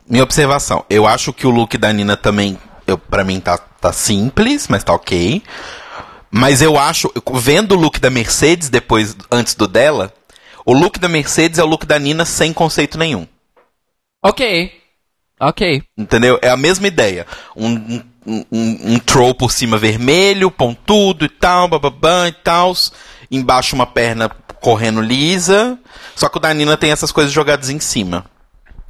minha 0.09 0.23
observação. 0.23 0.83
Eu 0.89 1.05
acho 1.07 1.33
que 1.33 1.45
o 1.45 1.49
look 1.49 1.77
da 1.77 1.91
Nina 1.91 2.15
também, 2.15 2.57
eu, 2.87 2.97
pra 2.97 3.23
mim, 3.23 3.39
tá, 3.39 3.57
tá 3.57 3.91
simples, 3.91 4.67
mas 4.69 4.83
tá 4.83 4.93
ok. 4.93 5.41
Mas 6.35 6.63
eu 6.63 6.79
acho, 6.79 7.11
vendo 7.35 7.73
o 7.75 7.79
look 7.79 7.99
da 7.99 8.09
Mercedes 8.09 8.67
depois, 8.67 9.15
antes 9.31 9.53
do 9.53 9.67
dela, 9.67 10.11
o 10.65 10.73
look 10.73 10.97
da 10.97 11.07
Mercedes 11.07 11.59
é 11.59 11.63
o 11.63 11.67
look 11.67 11.85
da 11.85 11.99
Nina 11.99 12.25
sem 12.25 12.51
conceito 12.51 12.97
nenhum. 12.97 13.27
Ok. 14.23 14.71
Ok. 15.39 15.83
Entendeu? 15.95 16.39
É 16.41 16.49
a 16.49 16.57
mesma 16.57 16.87
ideia. 16.87 17.27
Um, 17.55 18.01
um, 18.25 18.45
um, 18.51 18.93
um 18.93 18.99
troll 18.99 19.35
por 19.35 19.51
cima 19.51 19.77
vermelho, 19.77 20.49
pontudo 20.49 21.23
e 21.23 21.29
tal, 21.29 21.67
bababã 21.67 22.27
e 22.29 22.31
tal. 22.31 22.73
Embaixo 23.29 23.75
uma 23.75 23.85
perna 23.85 24.27
correndo 24.59 25.01
lisa. 25.01 25.77
Só 26.15 26.29
que 26.29 26.37
o 26.37 26.39
da 26.39 26.51
Nina 26.51 26.75
tem 26.75 26.91
essas 26.91 27.11
coisas 27.11 27.31
jogadas 27.31 27.69
em 27.69 27.79
cima. 27.79 28.25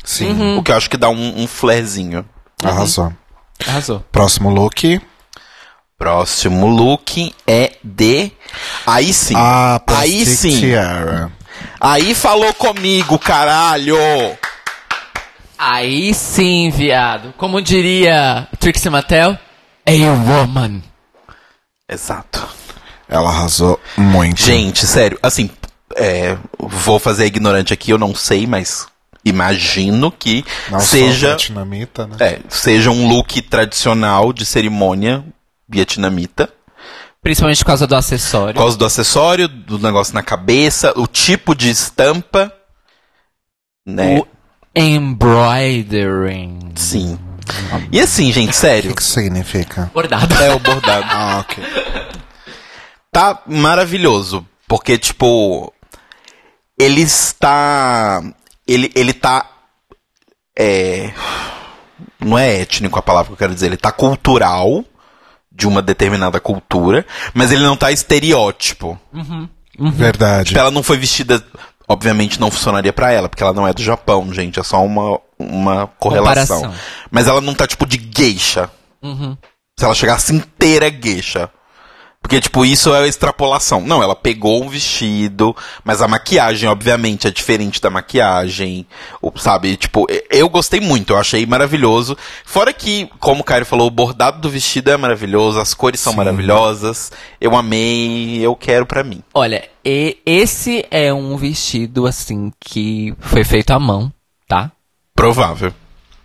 Sim, 0.01 0.57
O 0.57 0.63
que 0.63 0.71
eu 0.71 0.77
acho 0.77 0.89
que 0.89 0.95
dá 0.97 1.09
um, 1.09 1.43
um 1.43 1.47
flarezinho. 1.47 2.25
arrasou. 2.63 3.11
Arrasou. 3.67 3.99
Próximo 4.13 4.49
look. 4.49 5.01
Próximo 5.97 6.67
look 6.67 7.33
é 7.47 7.73
de. 7.83 8.31
Aí 8.85 9.13
sim. 9.13 9.35
Ah, 9.37 9.81
Aí 9.87 10.25
sim. 10.25 10.59
Tiara. 10.59 11.31
Aí 11.79 12.13
falou 12.15 12.53
comigo, 12.53 13.17
caralho! 13.19 13.97
Aí 15.57 16.13
sim, 16.13 16.69
viado. 16.69 17.33
Como 17.37 17.61
diria 17.61 18.47
Trixie 18.59 18.89
Mattel, 18.89 19.37
a 19.85 19.91
woman. 19.91 20.81
Exato. 21.89 22.45
Ela 23.07 23.29
arrasou 23.29 23.79
muito. 23.95 24.41
Gente, 24.41 24.85
sério, 24.87 25.17
assim, 25.21 25.49
é, 25.95 26.37
vou 26.57 26.99
fazer 26.99 27.25
ignorante 27.27 27.71
aqui, 27.73 27.91
eu 27.91 27.97
não 27.99 28.15
sei, 28.15 28.47
mas 28.47 28.87
imagino 29.23 30.11
que 30.11 30.43
Não 30.69 30.79
seja, 30.79 31.37
né? 32.07 32.15
é, 32.19 32.39
seja 32.49 32.89
um 32.91 33.07
look 33.07 33.41
tradicional 33.43 34.33
de 34.33 34.45
cerimônia 34.45 35.23
vietnamita. 35.67 36.51
Principalmente 37.21 37.59
por 37.59 37.67
causa 37.67 37.87
do 37.87 37.95
acessório. 37.95 38.53
Por 38.53 38.59
causa 38.59 38.77
do 38.77 38.85
acessório, 38.85 39.47
do 39.47 39.79
negócio 39.79 40.13
na 40.13 40.21
cabeça, 40.21 40.93
o 40.99 41.07
tipo 41.07 41.55
de 41.55 41.69
estampa. 41.69 42.53
Né? 43.85 44.19
O 44.19 44.27
embroidering. 44.75 46.73
Sim. 46.75 47.17
E 47.91 47.99
assim, 47.99 48.31
gente, 48.31 48.51
O 48.51 48.53
sério. 48.53 48.89
que 48.89 48.95
que 48.97 49.01
isso 49.01 49.13
significa? 49.13 49.89
Bordado. 49.93 50.33
É 50.35 50.53
o 50.53 50.59
bordado. 50.59 51.05
Ah, 51.09 51.39
ok. 51.39 51.63
tá 53.11 53.41
maravilhoso. 53.45 54.45
Porque, 54.67 54.97
tipo, 54.97 55.73
ele 56.79 57.01
está. 57.01 58.21
Ele, 58.67 58.91
ele 58.95 59.13
tá. 59.13 59.49
É. 60.57 61.13
Não 62.19 62.37
é 62.37 62.61
étnico 62.61 62.97
a 62.97 63.01
palavra 63.01 63.27
que 63.27 63.33
eu 63.33 63.37
quero 63.37 63.53
dizer. 63.53 63.67
Ele 63.67 63.77
tá 63.77 63.91
cultural 63.91 64.83
de 65.53 65.67
uma 65.67 65.81
determinada 65.81 66.39
cultura, 66.39 67.05
mas 67.33 67.51
ele 67.51 67.63
não 67.63 67.77
tá 67.77 67.91
estereótipo. 67.91 68.99
Verdade. 69.77 70.49
Tipo, 70.49 70.59
ela 70.59 70.71
não 70.71 70.83
foi 70.83 70.97
vestida. 70.97 71.43
Obviamente 71.87 72.39
não 72.39 72.49
funcionaria 72.49 72.93
pra 72.93 73.11
ela, 73.11 73.27
porque 73.27 73.43
ela 73.43 73.53
não 73.53 73.67
é 73.67 73.73
do 73.73 73.83
Japão, 73.83 74.33
gente. 74.33 74.59
É 74.59 74.63
só 74.63 74.83
uma, 74.83 75.19
uma 75.37 75.87
correlação. 75.99 76.61
Comparação. 76.61 76.83
Mas 77.11 77.27
ela 77.27 77.41
não 77.41 77.53
tá 77.53 77.67
tipo 77.67 77.85
de 77.85 78.01
geisha. 78.15 78.69
Se 79.77 79.85
ela 79.85 79.93
chegasse 79.93 80.33
inteira 80.33 80.89
geisha. 80.89 81.49
Porque, 82.23 82.39
tipo, 82.39 82.63
isso 82.65 82.95
é 82.95 83.05
extrapolação. 83.05 83.81
Não, 83.81 84.01
ela 84.01 84.15
pegou 84.15 84.63
um 84.63 84.69
vestido, 84.69 85.53
mas 85.83 86.01
a 86.01 86.07
maquiagem, 86.07 86.69
obviamente, 86.69 87.27
é 87.27 87.29
diferente 87.31 87.81
da 87.81 87.89
maquiagem. 87.89 88.87
O- 89.21 89.31
Sabe, 89.37 89.75
tipo, 89.75 90.07
eu 90.31 90.47
gostei 90.47 90.79
muito, 90.79 91.11
eu 91.13 91.17
achei 91.19 91.45
maravilhoso. 91.45 92.17
Fora 92.45 92.71
que, 92.71 93.09
como 93.19 93.41
o 93.41 93.43
Caio 93.43 93.65
falou, 93.65 93.87
o 93.87 93.91
bordado 93.91 94.39
do 94.39 94.49
vestido 94.49 94.89
é 94.89 94.95
maravilhoso, 94.95 95.59
as 95.59 95.73
cores 95.73 95.99
são 95.99 96.13
maravilhosas. 96.13 97.11
Eu 97.41 97.55
amei, 97.57 98.39
eu 98.39 98.55
quero 98.55 98.85
pra 98.85 99.03
mim. 99.03 99.21
Olha, 99.33 99.67
e- 99.83 100.17
esse 100.25 100.85
é 100.89 101.13
um 101.13 101.35
vestido, 101.35 102.07
assim, 102.07 102.53
que 102.57 103.13
foi 103.19 103.43
feito 103.43 103.71
à 103.71 103.79
mão, 103.79 104.11
tá? 104.47 104.71
Provável. 105.13 105.73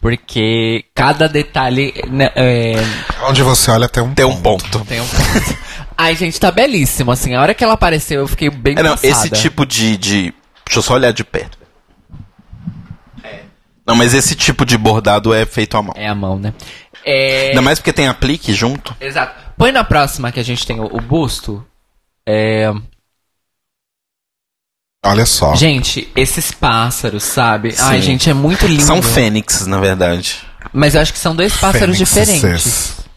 Porque 0.00 0.84
cada 0.94 1.28
detalhe 1.28 1.92
né, 2.08 2.30
é, 2.36 2.74
Onde 3.28 3.42
você 3.42 3.68
olha 3.72 3.88
tem 3.88 4.00
um 4.00 4.14
Tem 4.14 4.24
um 4.24 4.40
ponto. 4.40 4.78
tem 4.84 5.00
um 5.00 5.06
ponto. 5.08 5.58
Ai, 6.00 6.14
gente, 6.14 6.38
tá 6.38 6.50
belíssimo, 6.52 7.10
assim. 7.10 7.34
A 7.34 7.42
hora 7.42 7.52
que 7.52 7.64
ela 7.64 7.74
apareceu, 7.74 8.20
eu 8.20 8.28
fiquei 8.28 8.48
bem 8.48 8.76
É, 8.78 8.82
não, 8.84 8.90
passada. 8.92 9.08
esse 9.08 9.30
tipo 9.30 9.66
de, 9.66 9.96
de. 9.96 10.32
Deixa 10.64 10.78
eu 10.78 10.82
só 10.82 10.94
olhar 10.94 11.12
de 11.12 11.24
perto. 11.24 11.58
Não, 13.84 13.96
mas 13.96 14.14
esse 14.14 14.34
tipo 14.36 14.64
de 14.64 14.76
bordado 14.78 15.32
é 15.34 15.44
feito 15.44 15.76
à 15.76 15.82
mão. 15.82 15.94
É 15.96 16.06
a 16.06 16.14
mão, 16.14 16.38
né? 16.38 16.52
É... 17.04 17.48
Ainda 17.48 17.62
mais 17.62 17.78
porque 17.78 17.92
tem 17.92 18.06
aplique 18.06 18.52
junto. 18.52 18.94
Exato. 19.00 19.34
Põe 19.56 19.72
na 19.72 19.82
próxima 19.82 20.30
que 20.30 20.38
a 20.38 20.42
gente 20.44 20.64
tem 20.66 20.78
o, 20.78 20.84
o 20.84 21.00
busto. 21.00 21.66
É... 22.28 22.70
Olha 25.04 25.24
só. 25.24 25.54
Gente, 25.56 26.08
esses 26.14 26.50
pássaros, 26.52 27.22
sabe? 27.24 27.74
Ai, 27.78 27.96
Sim. 28.00 28.02
gente, 28.06 28.28
é 28.30 28.34
muito 28.34 28.66
lindo. 28.66 28.82
São 28.82 29.00
fênixes, 29.02 29.66
na 29.66 29.80
verdade. 29.80 30.44
Mas 30.72 30.94
eu 30.94 31.00
acho 31.00 31.12
que 31.12 31.18
são 31.18 31.34
dois 31.34 31.56
pássaros 31.56 31.96
Fênixes. 31.96 32.26
diferentes. 32.26 33.07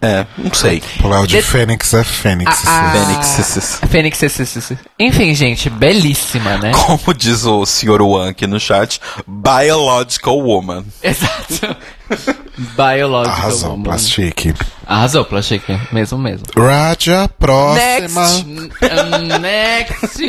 É, 0.00 0.24
não 0.38 0.54
sei. 0.54 0.80
O 1.02 1.08
Léo 1.08 1.26
de 1.26 1.36
De- 1.36 1.42
Fênix 1.42 1.92
é 1.92 2.04
Fênix. 2.04 2.66
A- 2.68 2.70
a- 2.70 2.92
Fênix. 2.92 3.80
Fênix. 3.90 4.22
esse- 4.22 4.42
esse- 4.42 4.58
esse. 4.60 4.78
Enfim, 4.98 5.34
gente, 5.34 5.68
belíssima, 5.68 6.56
né? 6.56 6.70
Como 6.72 7.12
diz 7.12 7.44
o 7.44 7.66
Sr. 7.66 8.00
Wan 8.02 8.30
aqui 8.30 8.46
no 8.46 8.60
chat, 8.60 9.00
biological 9.26 10.38
woman. 10.38 10.84
Exato. 11.02 11.76
Biological 12.76 13.36
Arrasou, 13.38 13.70
woman. 13.72 13.82
plastique. 13.84 14.54
Arrasou, 14.86 15.24
Plastic. 15.24 15.62
Mesmo, 15.92 16.16
mesmo. 16.18 16.46
Raja, 16.56 17.28
próxima. 17.38 18.22
Next. 18.28 18.46
Next. 19.40 20.22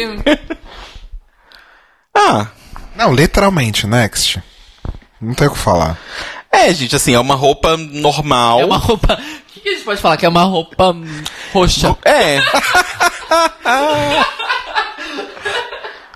Ah, 2.16 2.48
Não, 2.96 3.14
literalmente, 3.14 3.88
next. 3.88 4.42
Não 5.22 5.34
tem 5.34 5.48
o 5.48 5.52
que 5.52 5.58
falar. 5.58 5.98
é, 6.52 6.74
gente, 6.74 6.96
assim, 6.96 7.14
é 7.14 7.20
uma 7.20 7.36
roupa 7.36 7.78
normal. 7.78 8.60
É 8.60 8.66
uma 8.66 8.78
roupa. 8.78 9.18
O 9.60 9.62
que, 9.62 9.67
que 9.67 9.69
a 9.69 9.74
gente 9.74 9.84
pode 9.86 10.02
falar? 10.02 10.15
Que 10.17 10.26
é 10.26 10.30
uma 10.30 10.43
roupa 10.43 10.95
roxa. 11.54 11.95
É. 12.06 12.39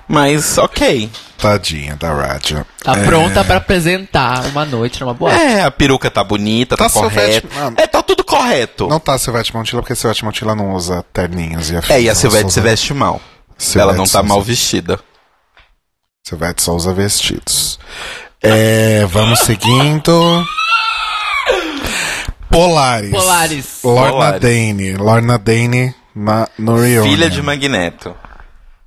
Mas, 0.08 0.58
ok. 0.58 1.10
Tadinha 1.38 1.96
da 1.96 2.14
Raja. 2.14 2.66
Tá 2.84 2.98
É, 2.98 3.04
pronta 3.04 3.44
pra 3.44 3.58
apresentar 3.58 4.46
uma 4.48 4.64
noite 4.66 5.02
numa 5.02 5.14
boate. 5.14 5.36
É, 5.42 5.64
a 5.64 5.72
peruca 5.72 6.10
tá 6.10 6.24
bonita, 6.24 6.78
tá, 6.78 6.86
Tá 6.86 6.90
correta. 6.92 7.48
Silvete-. 7.50 7.82
É, 7.82 7.88
tá 7.88 8.02
tudo 8.02 8.24
correto. 8.24 8.88
Não 8.88 9.00
tá 9.00 9.14
a 9.14 9.18
Silvete 9.18 9.54
Montilla, 9.54 9.82
porque 9.82 9.94
a 9.94 9.96
Silvete 9.96 10.24
Montilla 10.24 10.56
não 10.56 10.74
usa 10.74 11.04
terninhos 11.12 11.70
e 11.70 11.76
afins. 11.76 11.92
É, 11.92 12.02
e 12.02 12.10
a 12.10 12.16
Silvete 12.16 12.52
se 12.54 12.62
veste 12.62 12.94
mal. 12.94 13.20
Silvete 13.58 13.82
Ela 13.82 13.94
não 13.94 14.06
tá 14.06 14.20
usa- 14.20 14.24
mal 14.24 14.42
vestida. 14.42 15.00
Silvete 16.26 16.64
só 16.64 16.74
usa 16.74 16.94
vestidos. 16.94 17.78
É, 18.42 19.06
vamos 19.06 19.40
seguindo. 19.40 20.46
Polaris. 22.54 23.12
Polaris. 23.12 23.80
Lorna 23.84 24.12
Polaris. 24.12 24.42
Dane. 24.42 24.94
Lorna 24.96 25.38
Dane 25.38 25.96
na, 26.16 26.48
no 26.58 26.76
Reunion. 26.76 27.10
Filha 27.10 27.30
de 27.30 27.42
Magneto. 27.42 28.16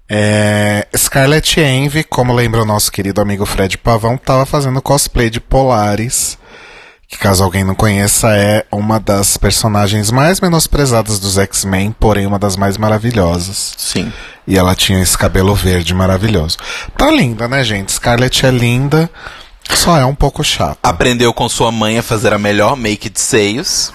É, 0.09 0.87
Scarlett 0.97 1.61
Envy, 1.61 2.05
como 2.05 2.33
lembra 2.33 2.63
o 2.63 2.65
nosso 2.65 2.93
querido 2.93 3.21
amigo 3.21 3.45
Fred 3.45 3.77
Pavão, 3.77 4.17
tava 4.17 4.47
fazendo 4.47 4.81
cosplay 4.81 5.29
de 5.29 5.41
Polaris. 5.41 6.39
Que 7.09 7.19
caso 7.19 7.43
alguém 7.43 7.63
não 7.65 7.75
conheça, 7.75 8.37
é 8.37 8.65
uma 8.71 8.99
das 8.99 9.37
personagens 9.37 10.11
mais 10.11 10.41
menosprezadas 10.41 11.21
dos 11.21 11.39
X-Men, 11.39 11.95
porém 11.99 12.27
uma 12.27 12.39
das 12.39 12.57
mais 12.57 12.77
maravilhosas. 12.77 13.75
Sim. 13.77 14.13
E 14.47 14.59
ela 14.59 14.75
tinha 14.75 15.01
esse 15.01 15.17
cabelo 15.17 15.55
verde 15.55 15.95
maravilhoso. 15.95 16.57
Tá 16.97 17.11
linda, 17.11 17.47
né, 17.47 17.63
gente? 17.63 17.93
Scarlett 17.93 18.45
é 18.45 18.51
linda, 18.51 19.09
só 19.75 19.99
é 19.99 20.05
um 20.05 20.15
pouco 20.15 20.43
chata. 20.45 20.79
Aprendeu 20.83 21.33
com 21.33 21.49
sua 21.49 21.71
mãe 21.73 21.99
a 21.99 22.03
fazer 22.03 22.33
a 22.33 22.39
melhor 22.39 22.77
make 22.77 23.09
de 23.09 23.21
seios 23.21 23.93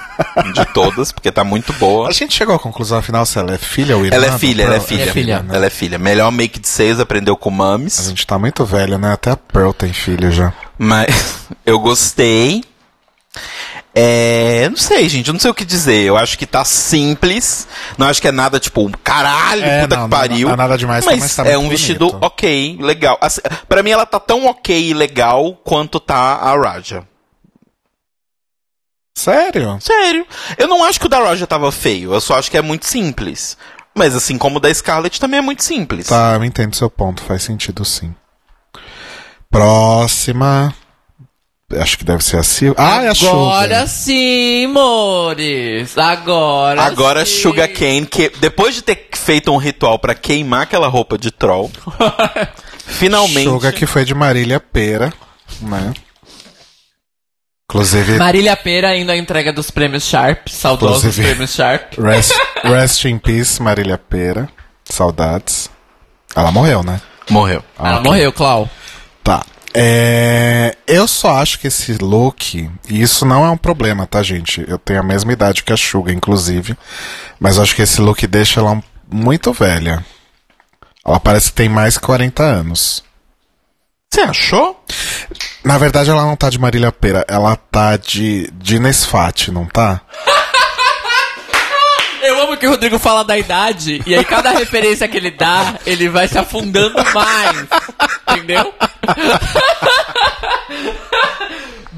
de 0.53 0.65
todas, 0.73 1.11
porque 1.11 1.31
tá 1.31 1.43
muito 1.43 1.73
boa. 1.73 2.09
A 2.09 2.11
gente 2.11 2.33
chegou 2.33 2.55
à 2.55 2.59
conclusão 2.59 2.99
afinal 2.99 3.25
se 3.25 3.39
ela 3.39 3.53
é 3.55 3.57
filha 3.57 3.95
ou 3.97 4.05
irmã. 4.05 4.15
Ela 4.15 4.27
é 4.27 4.31
do 4.31 4.39
filha, 4.39 4.63
ela 4.63 4.75
é 4.75 4.79
filha. 4.79 5.03
é 5.03 5.07
filha. 5.07 5.43
né? 5.43 5.55
Ela 5.55 5.65
é 5.65 5.69
filha. 5.69 5.97
Melhor 5.97 6.31
make 6.31 6.59
de 6.59 6.67
seios 6.67 6.99
aprendeu 6.99 7.35
com 7.35 7.49
A 7.49 7.53
Mames. 7.53 8.05
gente 8.07 8.25
tá 8.27 8.37
muito 8.37 8.63
velha, 8.65 8.97
né? 8.97 9.13
Até 9.13 9.31
a 9.31 9.37
Pearl 9.37 9.71
tem 9.71 9.91
filho 9.93 10.31
já. 10.31 10.53
Mas 10.77 11.47
eu 11.65 11.79
gostei. 11.79 12.63
É. 13.93 14.69
Não 14.69 14.77
sei, 14.77 15.09
gente. 15.09 15.27
Eu 15.27 15.33
não 15.33 15.39
sei 15.39 15.51
o 15.51 15.53
que 15.53 15.65
dizer. 15.65 16.03
Eu 16.03 16.15
acho 16.17 16.37
que 16.37 16.45
tá 16.45 16.63
simples. 16.63 17.67
Não 17.97 18.07
acho 18.07 18.21
que 18.21 18.27
é 18.27 18.31
nada 18.31 18.59
tipo, 18.59 18.89
caralho, 19.03 19.63
É, 19.63 19.81
puta 19.81 19.95
não, 19.97 20.03
que 20.07 20.09
não, 20.11 20.17
pariu. 20.19 20.47
não 20.47 20.53
é 20.53 20.57
nada 20.57 20.77
demais, 20.77 21.03
mas, 21.05 21.19
mas 21.19 21.35
tá 21.35 21.45
é 21.45 21.57
um 21.57 21.67
vestido 21.67 22.07
bonito. 22.07 22.23
ok, 22.25 22.77
legal. 22.79 23.17
Assim, 23.19 23.41
pra 23.67 23.83
mim 23.83 23.89
ela 23.91 24.05
tá 24.05 24.19
tão 24.19 24.45
ok 24.45 24.89
e 24.89 24.93
legal 24.93 25.53
quanto 25.63 25.99
tá 25.99 26.15
a 26.15 26.55
Raja. 26.57 27.03
Sério? 29.17 29.77
Sério. 29.81 30.25
Eu 30.57 30.67
não 30.69 30.83
acho 30.85 30.99
que 30.99 31.05
o 31.05 31.09
da 31.09 31.19
Raja 31.19 31.45
tava 31.45 31.69
feio. 31.71 32.13
Eu 32.13 32.21
só 32.21 32.39
acho 32.39 32.49
que 32.49 32.57
é 32.57 32.61
muito 32.61 32.85
simples. 32.85 33.57
Mas 33.93 34.15
assim 34.15 34.37
como 34.37 34.55
o 34.55 34.59
da 34.61 34.73
Scarlett 34.73 35.19
também 35.19 35.39
é 35.39 35.41
muito 35.41 35.65
simples. 35.65 36.07
Tá, 36.07 36.35
eu 36.35 36.45
entendo 36.45 36.75
seu 36.77 36.89
ponto, 36.89 37.21
faz 37.21 37.43
sentido 37.43 37.83
sim. 37.83 38.15
Próxima. 39.49 40.73
Acho 41.79 41.97
que 41.97 42.03
deve 42.05 42.23
ser 42.23 42.37
a 42.37 42.43
Sil. 42.43 42.73
Ah, 42.77 43.03
é 43.03 43.07
a 43.07 43.11
Agora 43.11 43.15
Sugar. 43.75 43.87
sim, 43.87 44.65
amores. 44.65 45.97
Agora 45.97 46.81
Agora 46.83 47.25
sim. 47.25 47.41
Sugar 47.41 47.67
Cane, 47.69 48.05
que 48.05 48.29
depois 48.39 48.75
de 48.75 48.81
ter 48.81 49.07
feito 49.13 49.51
um 49.51 49.57
ritual 49.57 49.99
pra 49.99 50.13
queimar 50.15 50.63
aquela 50.63 50.87
roupa 50.87 51.17
de 51.17 51.31
troll, 51.31 51.71
finalmente 52.85 53.43
Sugar 53.49 53.73
que 53.73 53.85
foi 53.85 54.05
de 54.05 54.13
Marília 54.13 54.59
Pera, 54.59 55.13
né? 55.61 55.93
Inclusive, 57.69 58.17
Marília 58.17 58.55
Pera 58.57 58.97
indo 58.97 59.11
à 59.11 59.15
entrega 59.17 59.53
dos 59.53 59.71
prêmios 59.71 60.03
Sharp. 60.03 60.47
Saudosos 60.49 61.15
prêmios 61.15 61.53
Sharp. 61.53 61.93
rest, 61.97 62.33
rest 62.63 63.05
in 63.05 63.17
peace, 63.17 63.61
Marília 63.61 63.97
Pera. 63.97 64.49
Saudades. 64.83 65.69
Ela 66.35 66.51
morreu, 66.51 66.83
né? 66.83 66.99
morreu. 67.29 67.63
Ela 67.79 67.99
ok. 67.99 68.03
morreu, 68.03 68.33
Clau. 68.33 68.69
Tá. 69.23 69.45
É, 69.73 70.75
eu 70.85 71.07
só 71.07 71.37
acho 71.37 71.59
que 71.59 71.67
esse 71.67 71.93
look, 71.93 72.69
e 72.89 73.01
isso 73.01 73.25
não 73.25 73.45
é 73.45 73.49
um 73.49 73.57
problema, 73.57 74.05
tá, 74.05 74.21
gente? 74.21 74.63
Eu 74.67 74.77
tenho 74.77 74.99
a 74.99 75.03
mesma 75.03 75.31
idade 75.31 75.63
que 75.63 75.71
a 75.71 75.77
Suga, 75.77 76.11
inclusive. 76.11 76.77
Mas 77.39 77.57
acho 77.57 77.75
que 77.75 77.81
esse 77.81 78.01
look 78.01 78.25
deixa 78.27 78.59
ela 78.59 78.81
muito 79.09 79.53
velha. 79.53 80.05
Ela 81.05 81.19
parece 81.19 81.49
que 81.49 81.55
tem 81.55 81.69
mais 81.69 81.97
que 81.97 82.05
40 82.05 82.43
anos. 82.43 83.03
Você 84.13 84.21
achou? 84.21 84.83
Na 85.63 85.77
verdade, 85.77 86.09
ela 86.09 86.23
não 86.23 86.35
tá 86.35 86.49
de 86.49 86.59
Marília 86.59 86.91
Pera, 86.91 87.25
ela 87.29 87.55
tá 87.55 87.95
de 87.95 88.51
Dina 88.53 88.91
Sfat, 88.91 89.51
não 89.51 89.65
tá? 89.65 90.01
Que 92.61 92.67
o 92.67 92.69
Rodrigo 92.69 92.99
fala 92.99 93.23
da 93.23 93.35
idade 93.39 94.03
e 94.05 94.13
aí 94.13 94.23
cada 94.23 94.51
referência 94.51 95.07
que 95.07 95.17
ele 95.17 95.31
dá, 95.31 95.79
ele 95.83 96.07
vai 96.07 96.27
se 96.27 96.37
afundando 96.37 96.93
mais. 97.11 97.67
Entendeu? 98.29 98.71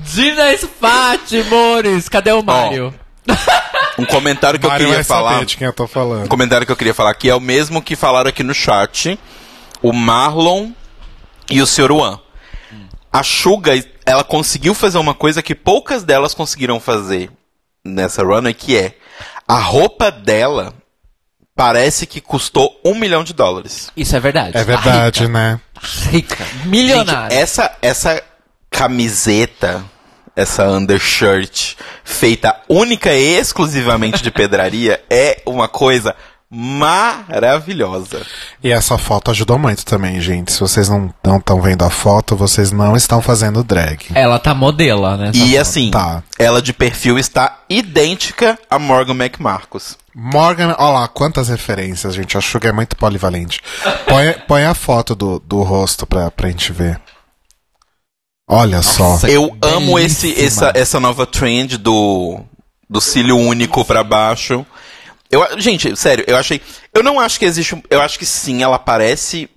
Dina 0.06 0.56
Sfat, 0.56 1.42
amores. 1.42 2.08
Cadê 2.08 2.32
o 2.32 2.42
Mário? 2.42 2.94
Um 4.00 4.06
comentário 4.06 4.58
que 4.58 4.66
Mário 4.66 4.84
eu 4.84 4.88
queria 4.88 4.96
vai 4.96 5.04
falar. 5.04 5.34
saber 5.34 5.46
de 5.48 5.58
quem 5.58 5.68
eu 5.68 5.74
tô 5.74 5.86
falando. 5.86 6.24
Um 6.24 6.28
comentário 6.30 6.66
que 6.66 6.72
eu 6.72 6.78
queria 6.78 6.94
falar 6.94 7.12
aqui 7.12 7.30
é 7.30 7.36
o 7.36 7.42
mesmo 7.42 7.82
que 7.82 7.98
falaram 7.98 8.30
aqui 8.30 8.42
no 8.42 8.54
chat. 8.54 9.20
O 9.82 9.92
Marlon 9.92 10.70
e 11.50 11.62
o 11.62 11.68
Sr. 11.68 11.92
Wan. 11.92 12.22
A 13.12 13.22
Suga, 13.22 13.74
ela 14.06 14.24
conseguiu 14.24 14.74
fazer 14.74 14.98
uma 14.98 15.14
coisa 15.14 15.44
que 15.44 15.54
poucas 15.54 16.04
delas 16.04 16.34
conseguiram 16.34 16.80
fazer 16.80 17.30
nessa 17.84 18.24
runway, 18.24 18.54
que 18.54 18.78
é 18.78 18.96
a 19.48 19.60
roupa 19.60 20.12
dela 20.12 20.74
parece 21.56 22.06
que 22.06 22.20
custou 22.20 22.80
um 22.84 22.96
milhão 22.96 23.24
de 23.24 23.34
dólares. 23.34 23.92
Isso 23.96 24.16
é 24.16 24.20
verdade. 24.20 24.58
É 24.58 24.64
verdade, 24.64 25.28
né? 25.28 25.60
Rica. 26.10 26.46
Milionária. 26.66 27.30
Gente, 27.30 27.42
essa, 27.42 27.78
essa 27.82 28.24
camiseta, 28.70 29.84
essa 30.36 30.68
undershirt, 30.68 31.76
feita 32.04 32.60
única 32.68 33.14
e 33.14 33.38
exclusivamente 33.38 34.24
de 34.24 34.32
pedraria, 34.32 35.04
é 35.10 35.42
uma 35.46 35.68
coisa 35.68 36.16
maravilhosa. 36.54 38.22
E 38.64 38.72
essa 38.72 38.98
foto 38.98 39.32
ajudou 39.32 39.58
muito 39.58 39.84
também, 39.86 40.22
gente. 40.22 40.52
Se 40.52 40.60
vocês 40.60 40.88
não 40.88 41.08
estão 41.38 41.62
vendo 41.62 41.84
a 41.84 41.90
foto, 41.90 42.36
vocês 42.36 42.72
não 42.72 42.96
estão 42.96 43.22
fazendo 43.22 43.64
drag. 43.64 44.06
Ela 44.14 44.38
tá 44.40 44.54
modela, 44.54 45.18
né? 45.18 45.32
E 45.34 45.58
assim, 45.58 45.92
Tá. 45.92 46.24
ela 46.38 46.62
de 46.62 46.72
perfil 46.74 47.18
está 47.18 47.60
idêntica 47.70 48.58
a 48.70 48.78
Morgan 48.78 49.16
McMarcos. 49.16 49.98
Morgan, 50.16 50.76
olha 50.78 51.00
lá, 51.00 51.08
quantas 51.08 51.50
referências, 51.50 52.14
gente. 52.14 52.38
A 52.38 52.42
Suga 52.42 52.70
é 52.70 52.72
muito 52.72 52.96
polivalente. 52.96 53.60
Põe, 54.08 54.34
põe 54.48 54.64
a 54.66 54.76
foto 54.76 55.16
do, 55.16 55.40
do 55.40 55.64
rosto 55.64 56.06
pra, 56.06 56.30
pra 56.30 56.50
gente 56.50 56.72
ver. 56.72 57.02
Olha 58.48 58.82
só. 58.82 59.10
Nossa, 59.14 59.30
Eu 59.30 59.58
amo 59.62 59.98
esse, 59.98 60.40
essa, 60.40 60.72
essa 60.76 61.00
nova 61.00 61.26
trend 61.26 61.78
do, 61.78 62.42
do 62.88 63.02
cílio 63.02 63.38
único 63.38 63.84
pra 63.86 64.04
baixo. 64.04 64.64
Eu, 65.34 65.60
gente, 65.60 65.96
sério, 65.96 66.24
eu 66.28 66.38
achei. 66.38 66.62
Eu 66.94 67.02
não 67.02 67.20
acho 67.20 67.40
que 67.40 67.46
existe. 67.46 67.82
Eu 67.90 68.02
acho 68.02 68.20
que 68.20 68.26
sim, 68.26 68.62
ela 68.62 68.78
parece 68.78 69.50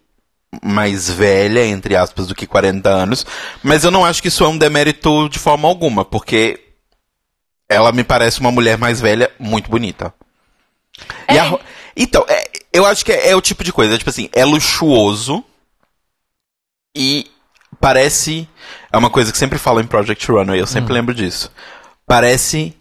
mais 0.64 1.10
velha, 1.10 1.66
entre 1.66 1.94
aspas, 1.94 2.26
do 2.26 2.34
que 2.34 2.46
40 2.46 2.88
anos. 2.88 3.26
Mas 3.62 3.84
eu 3.84 3.90
não 3.90 4.02
acho 4.02 4.22
que 4.22 4.28
isso 4.28 4.42
é 4.42 4.48
um 4.48 4.56
demérito 4.56 5.28
de 5.28 5.38
forma 5.38 5.68
alguma, 5.68 6.02
porque 6.02 6.58
ela 7.68 7.92
me 7.92 8.02
parece 8.02 8.40
uma 8.40 8.50
mulher 8.50 8.78
mais 8.78 9.02
velha, 9.02 9.30
muito 9.38 9.68
bonita. 9.68 10.14
E 11.30 11.38
a 11.38 11.58
então, 11.94 12.24
é, 12.26 12.50
eu 12.72 12.86
acho 12.86 13.04
que 13.04 13.12
é, 13.12 13.28
é 13.28 13.36
o 13.36 13.42
tipo 13.42 13.62
de 13.62 13.72
coisa, 13.72 13.98
tipo 13.98 14.08
assim, 14.08 14.30
é 14.32 14.46
luxuoso 14.46 15.44
e 16.96 17.30
parece. 17.78 18.48
É 18.90 18.96
uma 18.96 19.10
coisa 19.10 19.30
que 19.30 19.36
sempre 19.36 19.58
falo 19.58 19.80
em 19.80 19.86
Project 19.86 20.26
Runway, 20.32 20.58
eu 20.58 20.66
sempre 20.66 20.94
lembro 20.94 21.14
disso. 21.14 21.52
Parece. 22.06 22.74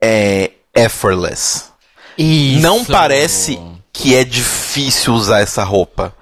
É. 0.00 0.52
Effortless. 0.72 1.75
Isso. 2.18 2.60
Não 2.60 2.84
parece 2.84 3.58
que 3.92 4.14
é 4.14 4.24
difícil 4.24 5.14
usar 5.14 5.40
essa 5.40 5.64
roupa. 5.64 6.12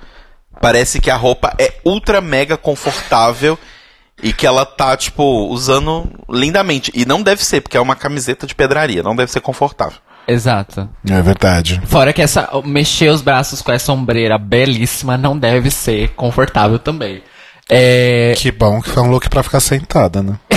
Parece 0.60 1.00
que 1.00 1.10
a 1.10 1.16
roupa 1.16 1.52
é 1.58 1.74
ultra 1.84 2.20
mega 2.20 2.56
confortável 2.56 3.58
E 4.22 4.32
que 4.32 4.46
ela 4.46 4.64
tá, 4.64 4.96
tipo, 4.96 5.48
usando 5.48 6.08
lindamente. 6.30 6.90
E 6.94 7.04
não 7.04 7.20
deve 7.22 7.44
ser, 7.44 7.60
porque 7.60 7.76
é 7.76 7.80
uma 7.80 7.96
camiseta 7.96 8.46
de 8.46 8.54
pedraria, 8.54 9.02
não 9.02 9.16
deve 9.16 9.30
ser 9.30 9.40
confortável. 9.40 9.98
Exato. 10.26 10.88
É 11.10 11.20
verdade. 11.20 11.82
Fora 11.84 12.12
que 12.12 12.22
essa 12.22 12.48
mexer 12.64 13.10
os 13.10 13.20
braços 13.20 13.60
com 13.60 13.72
essa 13.72 13.92
ombreira 13.92 14.38
belíssima 14.38 15.18
não 15.18 15.36
deve 15.36 15.70
ser 15.70 16.10
confortável 16.10 16.78
também. 16.78 17.22
É, 17.68 18.34
Que 18.36 18.50
bom 18.52 18.80
que 18.80 18.88
foi 18.90 19.02
um 19.02 19.10
look 19.10 19.28
pra 19.28 19.42
ficar 19.42 19.60
sentada, 19.60 20.22
né? 20.22 20.38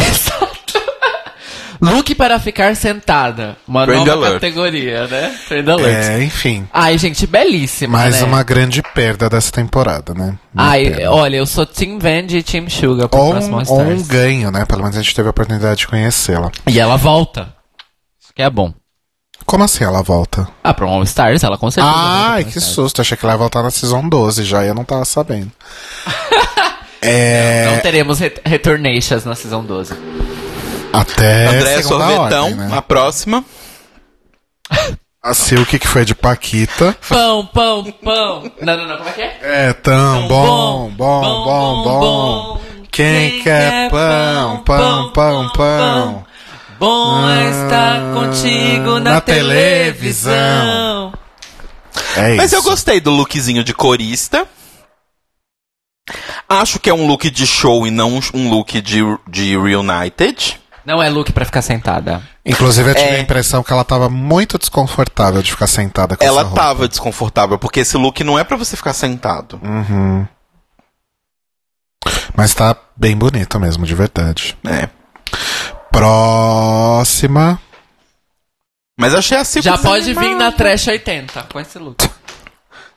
look 1.82 2.16
para 2.16 2.40
ficar 2.40 2.76
sentada. 2.76 3.58
Uma 3.68 3.86
Trend 3.86 4.06
nova 4.06 4.12
alert. 4.28 4.34
categoria, 4.36 5.08
né? 5.08 5.36
Trend 5.48 5.70
alert. 5.70 6.06
É, 6.10 6.24
enfim. 6.24 6.68
Ai, 6.74 6.98
gente, 6.98 7.26
belíssima, 7.28 7.98
Mais 7.98 8.22
né? 8.22 8.24
uma 8.28 8.44
grande 8.44 8.82
perda 8.82 9.30
dessa 9.30 9.52
temporada, 9.52 10.14
né? 10.14 10.38
Uma 10.54 10.70
Ai, 10.70 10.90
pena. 10.90 11.12
olha, 11.12 11.38
eu 11.38 11.46
sou 11.46 11.66
Team 11.66 12.00
Vandy 12.00 12.38
e 12.38 12.44
Team 12.44 12.70
Sugar 12.70 13.08
pro 13.08 13.20
Ou 13.20 13.32
próximo 13.32 13.58
um, 13.58 13.64
ou 13.68 13.82
um 13.82 14.04
ganho, 14.04 14.52
né? 14.52 14.66
Pelo 14.66 14.82
menos 14.82 14.98
a 14.98 15.02
gente 15.02 15.16
teve 15.16 15.28
a 15.28 15.32
oportunidade 15.32 15.80
de 15.80 15.88
conhecê-la. 15.88 16.52
E 16.68 16.80
ela 16.80 16.98
volta. 16.98 17.54
Isso 18.22 18.34
que 18.34 18.42
é 18.42 18.50
bom. 18.50 18.74
Como 19.46 19.64
assim 19.64 19.84
ela 19.86 20.02
volta? 20.04 20.46
Ah, 20.62 20.74
pro 20.74 20.88
All 20.90 21.04
Stars, 21.04 21.42
ela 21.42 21.58
com 21.58 21.72
certeza. 21.72 21.96
volta 21.96 22.32
Ai, 22.32 22.44
que 22.44 22.60
susto. 22.60 23.00
Achei 23.02 23.16
que 23.16 23.26
ela 23.26 23.34
ia 23.34 23.38
voltar 23.38 23.64
na 23.64 23.72
Season 23.72 24.10
12 24.10 24.44
já 24.44 24.66
e 24.66 24.68
eu 24.68 24.76
não 24.76 24.84
tava 24.84 25.06
sabendo. 25.06 25.52
é. 27.02 27.72
Não 27.72 27.80
teremos 27.80 28.20
re 28.20 28.34
retornations 28.44 29.24
na 29.24 29.36
Season 29.36 29.64
12. 29.64 29.94
Até 30.94 31.48
André 31.48 31.82
Sorvetão, 31.84 32.46
ordem, 32.46 32.56
né? 32.56 32.70
a 32.72 32.82
próxima. 32.82 33.44
A 35.22 35.34
Silk 35.34 35.78
que 35.80 35.88
foi 35.88 36.06
de 36.06 36.16
Paquita. 36.16 36.98
Pão, 37.08 37.46
pão, 37.46 37.84
pão. 38.04 38.52
Não, 38.62 38.78
não, 38.78 38.88
não, 38.88 38.98
como 38.98 39.10
é 39.10 39.14
que 39.14 39.22
é? 39.22 39.40
É 39.42 39.74
tão 39.74 40.28
bom, 40.28 40.90
bom, 40.90 41.44
bom, 41.44 41.84
bom. 41.84 42.62
Quem 42.92 43.42
quer 43.44 43.90
pão, 43.90 44.64
pão, 44.64 45.12
pão, 45.12 45.50
pão. 45.50 46.26
Bom 46.80 47.30
é 47.30 47.50
estar 47.50 47.96
Ah, 47.98 48.14
contigo 48.14 49.00
na, 49.00 49.14
na 49.14 49.22
televisão. 49.22 51.12
É 52.16 52.30
isso. 52.30 52.38
Mas 52.38 52.54
eu 52.54 52.62
gostei 52.64 53.02
do 53.02 53.10
lookzinho 53.12 53.64
de 53.64 53.74
corista. 53.74 54.48
Acho 56.48 56.80
que 56.80 56.90
é 56.90 56.94
um 56.94 57.06
look 57.08 57.30
de 57.30 57.46
show 57.46 57.86
e 57.86 57.92
não 57.92 58.20
um 58.34 58.50
look 58.50 58.80
de, 58.82 59.02
de 59.28 59.58
Reunited. 59.58 60.60
Não 60.88 61.04
é 61.04 61.10
look 61.10 61.34
pra 61.34 61.44
ficar 61.44 61.62
sentada. 61.62 62.22
Inclusive, 62.46 62.90
eu 62.92 62.96
tive 62.96 63.10
É. 63.10 63.16
a 63.18 63.20
impressão 63.20 63.62
que 63.62 63.74
ela 63.74 63.84
tava 63.84 64.08
muito 64.08 64.58
desconfortável 64.58 65.42
de 65.44 65.52
ficar 65.52 65.68
sentada 65.68 66.16
com 66.16 66.24
Ela 66.24 66.40
essa 66.40 66.48
roupa. 66.48 66.62
tava 66.64 66.88
desconfortável, 66.88 67.60
porque 67.60 67.82
esse 67.82 67.98
look 67.98 68.24
não 68.24 68.40
é 68.40 68.46
pra 68.46 68.56
você 68.56 68.78
ficar 68.78 68.94
sentado. 68.94 69.60
Uhum. 69.62 70.26
Mas 72.38 72.54
tá 72.54 72.74
bem 72.96 73.18
bonito 73.18 73.60
mesmo, 73.60 73.86
de 73.86 73.94
verdade. 73.94 74.58
É. 74.66 74.88
Próxima. 75.92 77.60
Mas 78.98 79.14
achei 79.14 79.38
assim 79.38 79.62
Já 79.62 79.78
pode 79.78 80.14
vir 80.14 80.36
na 80.38 80.54
Trash 80.54 80.88
80 80.88 81.44
com 81.52 81.60
esse 81.60 81.78
look. 81.78 82.10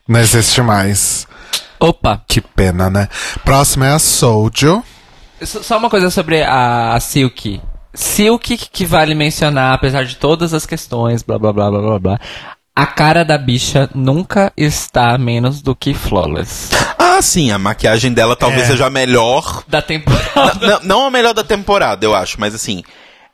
Não 0.07 0.21
existe 0.21 0.63
mais. 0.63 1.27
Opa, 1.81 2.23
Que 2.29 2.41
pena, 2.41 2.89
né? 2.89 3.09
Próxima 3.45 3.89
é 3.89 3.95
a 3.95 3.99
Souljo. 3.99 4.85
só 5.45 5.77
uma 5.77 5.91
coisa 5.91 6.09
sobre 6.09 6.41
a, 6.45 6.95
a 6.95 7.01
Silk. 7.01 7.61
Silk 7.93 8.57
que 8.57 8.85
vale 8.85 9.15
mencionar, 9.15 9.75
apesar 9.75 10.05
de 10.05 10.17
todas 10.17 10.55
as 10.55 10.65
questões, 10.67 11.23
blá 11.23 11.39
blá 11.39 11.53
blá 11.53 11.71
blá 11.71 11.81
blá 11.81 11.99
blá. 11.99 12.21
A 12.75 12.87
cara 12.87 13.25
da 13.25 13.37
bicha 13.37 13.91
nunca 13.95 14.53
está 14.57 15.19
menos 15.19 15.61
do 15.61 15.75
que 15.75 15.93
flawless. 15.93 16.71
Ah, 16.99 17.21
sim, 17.21 17.51
a 17.51 17.59
maquiagem 17.59 18.13
dela 18.13 18.37
talvez 18.37 18.63
É. 18.63 18.67
seja 18.69 18.87
a 18.87 18.91
melhor. 18.91 19.65
Da 19.69 19.83
temporada. 19.83 20.67
não, 20.67 20.81
não 20.83 21.07
a 21.07 21.11
melhor 21.11 21.35
da 21.35 21.43
temporada, 21.45 22.05
eu 22.05 22.15
acho, 22.15 22.39
mas 22.41 22.55
assim, 22.55 22.83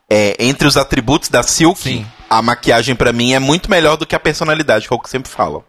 é, 0.09 0.35
entre 0.39 0.67
os 0.67 0.75
atributos 0.75 1.29
da 1.29 1.43
Silk, 1.43 1.79
Sim. 1.79 2.05
a 2.29 2.41
maquiagem 2.41 2.95
pra 2.95 3.13
mim 3.13 3.33
é 3.33 3.39
muito 3.39 3.69
melhor 3.69 3.95
do 3.95 4.05
que 4.05 4.15
a 4.15 4.19
personalidade, 4.19 4.87
que 4.87 4.93
é 4.93 4.95
o 4.95 4.99
que 4.99 5.05
eu 5.07 5.11
sempre 5.11 5.29
falo. 5.31 5.63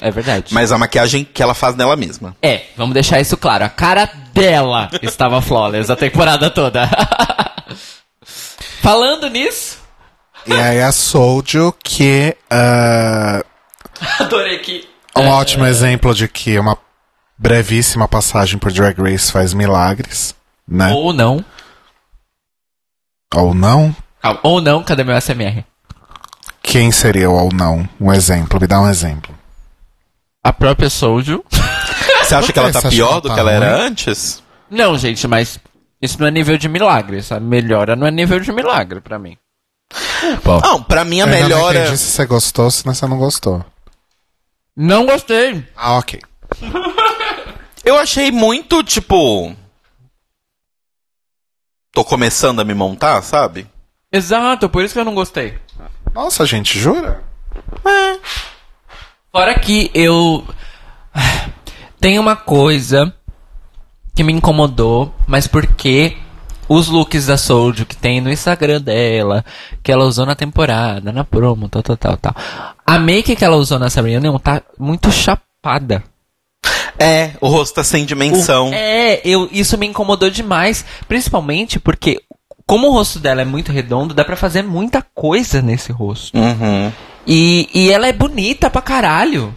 É 0.00 0.10
verdade. 0.10 0.52
Mas 0.52 0.70
a 0.70 0.78
maquiagem 0.78 1.24
que 1.24 1.42
ela 1.42 1.54
faz 1.54 1.74
nela 1.76 1.96
mesma. 1.96 2.36
É, 2.42 2.62
vamos 2.76 2.94
deixar 2.94 3.20
isso 3.20 3.36
claro. 3.36 3.64
A 3.64 3.68
cara 3.68 4.08
dela 4.32 4.90
estava 5.02 5.40
flawless 5.40 5.90
a 5.90 5.96
temporada 5.96 6.50
toda. 6.50 6.88
Falando 8.84 9.30
nisso, 9.30 9.78
E 10.46 10.52
aí 10.52 10.82
a 10.82 10.92
Souljo, 10.92 11.72
que 11.82 12.36
ah, 12.50 13.42
adorei 14.20 14.58
que. 14.58 14.86
é 15.14 15.20
um 15.20 15.28
ótimo 15.28 15.64
exemplo 15.64 16.14
de 16.14 16.28
que 16.28 16.58
uma 16.58 16.76
brevíssima 17.38 18.06
passagem 18.06 18.58
por 18.58 18.70
Drag 18.70 19.00
Race 19.00 19.32
faz 19.32 19.54
milagres, 19.54 20.34
né? 20.68 20.92
Ou, 20.92 21.04
Ou 21.04 21.14
não. 21.14 21.42
não? 23.54 23.96
Calma, 24.20 24.40
Ou 24.42 24.60
não, 24.60 24.82
cadê 24.82 25.02
meu 25.02 25.18
SMR? 25.18 25.64
Quem 26.62 26.92
seria 26.92 27.30
o 27.30 27.42
ou 27.42 27.48
não? 27.54 27.88
Um 27.98 28.12
exemplo, 28.12 28.60
me 28.60 28.66
dá 28.66 28.82
um 28.82 28.90
exemplo. 28.90 29.34
A 30.42 30.52
própria 30.52 30.90
Souljo. 30.90 31.42
Você 32.22 32.34
acha 32.34 32.52
que 32.52 32.58
ela 32.58 32.70
tá 32.70 32.82
pior 32.82 32.90
que 32.90 33.12
ela 33.12 33.20
do 33.22 33.28
tá 33.28 33.34
que 33.34 33.40
ela 33.40 33.50
era 33.50 33.82
antes? 33.82 34.42
Não, 34.68 34.98
gente, 34.98 35.26
mas 35.26 35.58
isso 36.04 36.20
não 36.20 36.26
é 36.26 36.30
nível 36.30 36.56
de 36.58 36.68
milagre. 36.68 37.18
Essa 37.18 37.40
melhora 37.40 37.96
não 37.96 38.06
é 38.06 38.10
nível 38.10 38.38
de 38.40 38.52
milagre 38.52 39.00
pra 39.00 39.18
mim. 39.18 39.36
Bom, 40.42 40.60
Não, 40.60 40.82
pra 40.82 41.04
mim 41.04 41.20
a 41.20 41.26
Eu 41.26 41.34
ainda 41.34 41.48
não 41.56 41.70
é. 41.70 41.76
entendi 41.82 41.98
se 41.98 42.10
você 42.12 42.26
gostou, 42.26 42.70
se 42.70 42.82
você 42.84 43.06
não 43.06 43.18
gostou. 43.18 43.64
não 44.76 45.04
gostei. 45.06 45.64
Ah, 45.76 45.98
ok. 45.98 46.20
Eu 47.84 47.98
achei 47.98 48.30
muito, 48.32 48.82
tipo. 48.82 49.54
Tô 51.92 52.02
começando 52.04 52.60
a 52.60 52.64
me 52.64 52.72
montar, 52.74 53.20
sabe? 53.22 53.66
Exato, 54.10 54.68
por 54.70 54.82
isso 54.82 54.94
que 54.94 55.00
eu 55.00 55.04
não 55.04 55.14
gostei. 55.14 55.58
Nossa, 56.14 56.46
gente, 56.46 56.78
jura? 56.78 57.22
Fora 59.30 59.58
que 59.58 59.90
eu. 59.92 60.46
Tem 62.00 62.18
uma 62.18 62.36
coisa 62.36 63.14
que 64.14 64.22
me 64.22 64.32
incomodou, 64.32 65.14
mas 65.26 65.46
porque 65.46 66.16
os 66.68 66.88
looks 66.88 67.26
da 67.26 67.36
Soulja 67.36 67.84
que 67.84 67.96
tem 67.96 68.20
no 68.20 68.30
Instagram 68.30 68.80
dela, 68.80 69.44
que 69.82 69.92
ela 69.92 70.04
usou 70.04 70.24
na 70.24 70.34
temporada, 70.34 71.12
na 71.12 71.24
promo, 71.24 71.68
tal, 71.68 71.82
tal, 71.82 71.96
tal, 71.96 72.16
tal. 72.16 72.34
A 72.86 72.98
make 72.98 73.36
que 73.36 73.44
ela 73.44 73.56
usou 73.56 73.78
nessa 73.78 74.00
reunião 74.00 74.38
tá 74.38 74.62
muito 74.78 75.10
chapada. 75.10 76.02
É, 76.98 77.32
o 77.40 77.48
rosto 77.48 77.74
tá 77.74 77.84
sem 77.84 78.04
dimensão. 78.04 78.70
É, 78.72 79.20
eu, 79.24 79.48
isso 79.50 79.76
me 79.76 79.86
incomodou 79.86 80.30
demais, 80.30 80.84
principalmente 81.08 81.80
porque 81.80 82.22
como 82.66 82.88
o 82.88 82.92
rosto 82.92 83.18
dela 83.18 83.42
é 83.42 83.44
muito 83.44 83.72
redondo, 83.72 84.14
dá 84.14 84.24
pra 84.24 84.36
fazer 84.36 84.62
muita 84.62 85.02
coisa 85.14 85.60
nesse 85.60 85.92
rosto. 85.92 86.38
Uhum. 86.38 86.90
E, 87.26 87.68
e 87.74 87.90
ela 87.90 88.06
é 88.06 88.12
bonita 88.12 88.70
pra 88.70 88.80
caralho. 88.80 89.54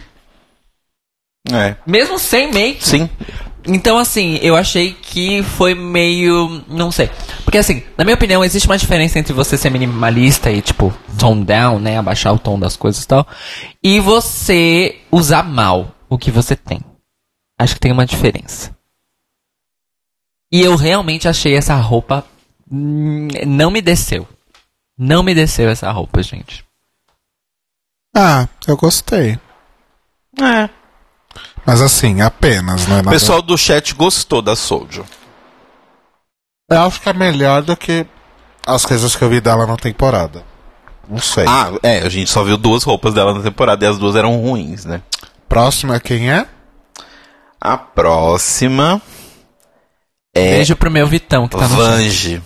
É. 1.51 1.75
Mesmo 1.85 2.19
sem 2.19 2.51
make. 2.51 2.85
Sim. 2.85 3.09
Então, 3.67 3.97
assim, 3.97 4.35
eu 4.41 4.55
achei 4.55 4.93
que 4.93 5.43
foi 5.43 5.75
meio. 5.75 6.63
Não 6.69 6.91
sei. 6.91 7.09
Porque, 7.43 7.57
assim, 7.57 7.83
na 7.97 8.03
minha 8.05 8.15
opinião, 8.15 8.43
existe 8.43 8.65
uma 8.67 8.77
diferença 8.77 9.19
entre 9.19 9.33
você 9.33 9.57
ser 9.57 9.69
minimalista 9.69 10.49
e, 10.49 10.61
tipo, 10.61 10.93
tone 11.19 11.43
down, 11.43 11.79
né? 11.79 11.97
Abaixar 11.97 12.33
o 12.33 12.39
tom 12.39 12.57
das 12.57 12.77
coisas 12.77 13.03
e 13.03 13.07
tal. 13.07 13.27
E 13.83 13.99
você 13.99 15.01
usar 15.11 15.43
mal 15.43 15.93
o 16.09 16.17
que 16.17 16.31
você 16.31 16.55
tem. 16.55 16.79
Acho 17.59 17.73
que 17.73 17.79
tem 17.81 17.91
uma 17.91 18.05
diferença. 18.05 18.75
E 20.51 20.61
eu 20.61 20.75
realmente 20.77 21.27
achei 21.27 21.55
essa 21.55 21.75
roupa. 21.75 22.25
hum, 22.71 23.27
Não 23.45 23.69
me 23.69 23.81
desceu. 23.81 24.25
Não 24.97 25.21
me 25.23 25.35
desceu 25.35 25.69
essa 25.69 25.91
roupa, 25.91 26.23
gente. 26.23 26.63
Ah, 28.15 28.47
eu 28.67 28.77
gostei. 28.77 29.37
É. 30.39 30.69
Mas 31.67 31.81
assim, 31.81 32.21
apenas, 32.21 32.87
né? 32.87 33.01
O 33.01 33.09
pessoal 33.09 33.41
do 33.41 33.57
chat 33.57 33.93
gostou 33.93 34.41
da 34.41 34.55
Soulja. 34.55 35.03
Eu 36.71 36.81
acho 36.83 37.01
que 37.01 37.09
é 37.09 37.13
melhor 37.13 37.61
do 37.61 37.75
que 37.75 38.05
as 38.65 38.85
coisas 38.85 39.17
que 39.17 39.21
eu 39.21 39.29
vi 39.29 39.41
dela 39.41 39.67
na 39.67 39.75
temporada. 39.75 40.45
Não 41.09 41.19
sei. 41.19 41.43
Ah, 41.45 41.73
é, 41.83 41.99
a 41.99 42.09
gente 42.09 42.29
só 42.29 42.41
viu 42.41 42.55
duas 42.55 42.83
roupas 42.83 43.13
dela 43.13 43.33
na 43.33 43.41
temporada 43.41 43.83
e 43.83 43.87
as 43.87 43.97
duas 43.97 44.15
eram 44.15 44.37
ruins, 44.37 44.85
né? 44.85 45.01
Próximo 45.49 45.93
é 45.93 45.99
quem 45.99 46.31
é? 46.31 46.45
A 47.59 47.77
próxima 47.77 49.01
é 50.33 50.51
Beijo 50.51 50.75
pro 50.77 50.89
meu 50.89 51.05
Vitão, 51.05 51.49
que 51.49 51.57
tá. 51.57 51.67
Vange. 51.67 52.41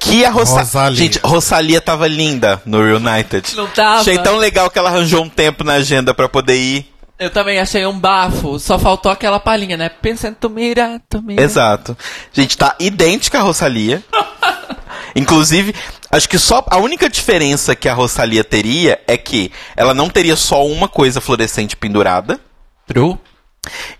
Que 0.00 0.24
a 0.24 0.30
Rosa... 0.30 0.60
Rosalia. 0.60 0.96
Gente, 0.96 1.20
Rosalia 1.22 1.80
tava 1.80 2.08
linda 2.08 2.60
no 2.66 2.82
Reunited. 2.82 3.54
Não 3.54 3.68
tava. 3.68 4.00
Achei 4.00 4.18
tão 4.18 4.36
legal 4.36 4.68
que 4.68 4.78
ela 4.78 4.88
arranjou 4.88 5.22
um 5.22 5.28
tempo 5.28 5.62
na 5.62 5.74
agenda 5.74 6.12
pra 6.12 6.28
poder 6.28 6.56
ir. 6.56 6.97
Eu 7.18 7.30
também 7.30 7.58
achei 7.58 7.84
um 7.84 7.98
bafo. 7.98 8.58
Só 8.58 8.78
faltou 8.78 9.10
aquela 9.10 9.40
palhinha, 9.40 9.76
né? 9.76 9.88
Pensa 9.88 10.28
em 10.28 10.34
tu 10.34 10.48
mira, 10.48 11.00
tu 11.08 11.20
mira. 11.20 11.42
Exato. 11.42 11.96
Gente, 12.32 12.56
tá 12.56 12.76
idêntica 12.78 13.38
a 13.38 13.42
Rosalia. 13.42 14.02
Inclusive, 15.16 15.74
acho 16.10 16.28
que 16.28 16.38
só 16.38 16.64
a 16.70 16.78
única 16.78 17.08
diferença 17.08 17.74
que 17.74 17.88
a 17.88 17.94
Rosalia 17.94 18.44
teria 18.44 19.00
é 19.06 19.16
que 19.16 19.50
ela 19.76 19.92
não 19.92 20.08
teria 20.08 20.36
só 20.36 20.64
uma 20.64 20.86
coisa 20.86 21.20
fluorescente 21.20 21.76
pendurada 21.76 22.38
True. 22.86 23.18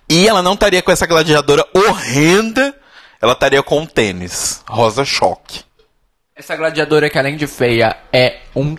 e 0.09 0.29
ela 0.29 0.43
não 0.43 0.55
estaria 0.55 0.83
com 0.83 0.93
essa 0.93 1.07
gladiadora 1.07 1.67
horrenda 1.75 2.75
ela 3.21 3.33
estaria 3.33 3.63
com 3.63 3.81
um 3.81 3.87
tênis 3.87 4.63
rosa 4.69 5.05
choque. 5.05 5.63
Essa 6.35 6.55
gladiadora 6.55 7.11
que 7.11 7.19
além 7.19 7.37
de 7.37 7.49
feia 7.49 7.97
é 8.13 8.39
um 8.55 8.77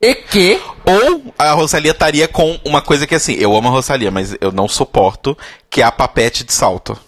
EQ. 0.00 0.60
Ou 0.84 1.34
a 1.38 1.52
Rosalia 1.52 1.92
estaria 1.92 2.28
com 2.28 2.58
uma 2.64 2.82
coisa 2.82 3.06
que 3.06 3.14
assim, 3.14 3.34
eu 3.34 3.56
amo 3.56 3.68
a 3.68 3.72
Rosalia, 3.72 4.10
mas 4.10 4.36
eu 4.40 4.52
não 4.52 4.68
suporto, 4.68 5.36
que 5.70 5.80
é 5.80 5.84
a 5.84 5.92
papete 5.92 6.44
de 6.44 6.52
salto. 6.52 6.98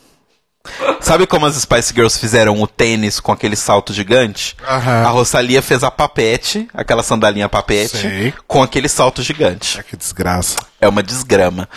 Sabe 1.01 1.27
como 1.29 1.47
as 1.47 1.55
Spice 1.55 1.95
Girls 1.95 2.19
fizeram 2.19 2.61
o 2.61 2.67
tênis 2.67 3.21
com 3.21 3.31
aquele 3.31 3.55
salto 3.55 3.93
gigante? 3.93 4.57
Aham. 4.67 5.05
A 5.05 5.09
Rosalia 5.11 5.63
fez 5.63 5.85
a 5.85 5.91
papete, 5.93 6.67
aquela 6.75 7.05
sandalinha 7.05 7.49
papete, 7.49 7.97
Sei. 7.99 8.35
com 8.49 8.63
aquele 8.63 8.89
salto 8.89 9.23
gigante. 9.23 9.79
Ah, 9.79 9.83
que 9.85 9.97
desgraça. 9.97 10.57
É 10.81 10.89
uma 10.89 11.03
desgrama. 11.05 11.69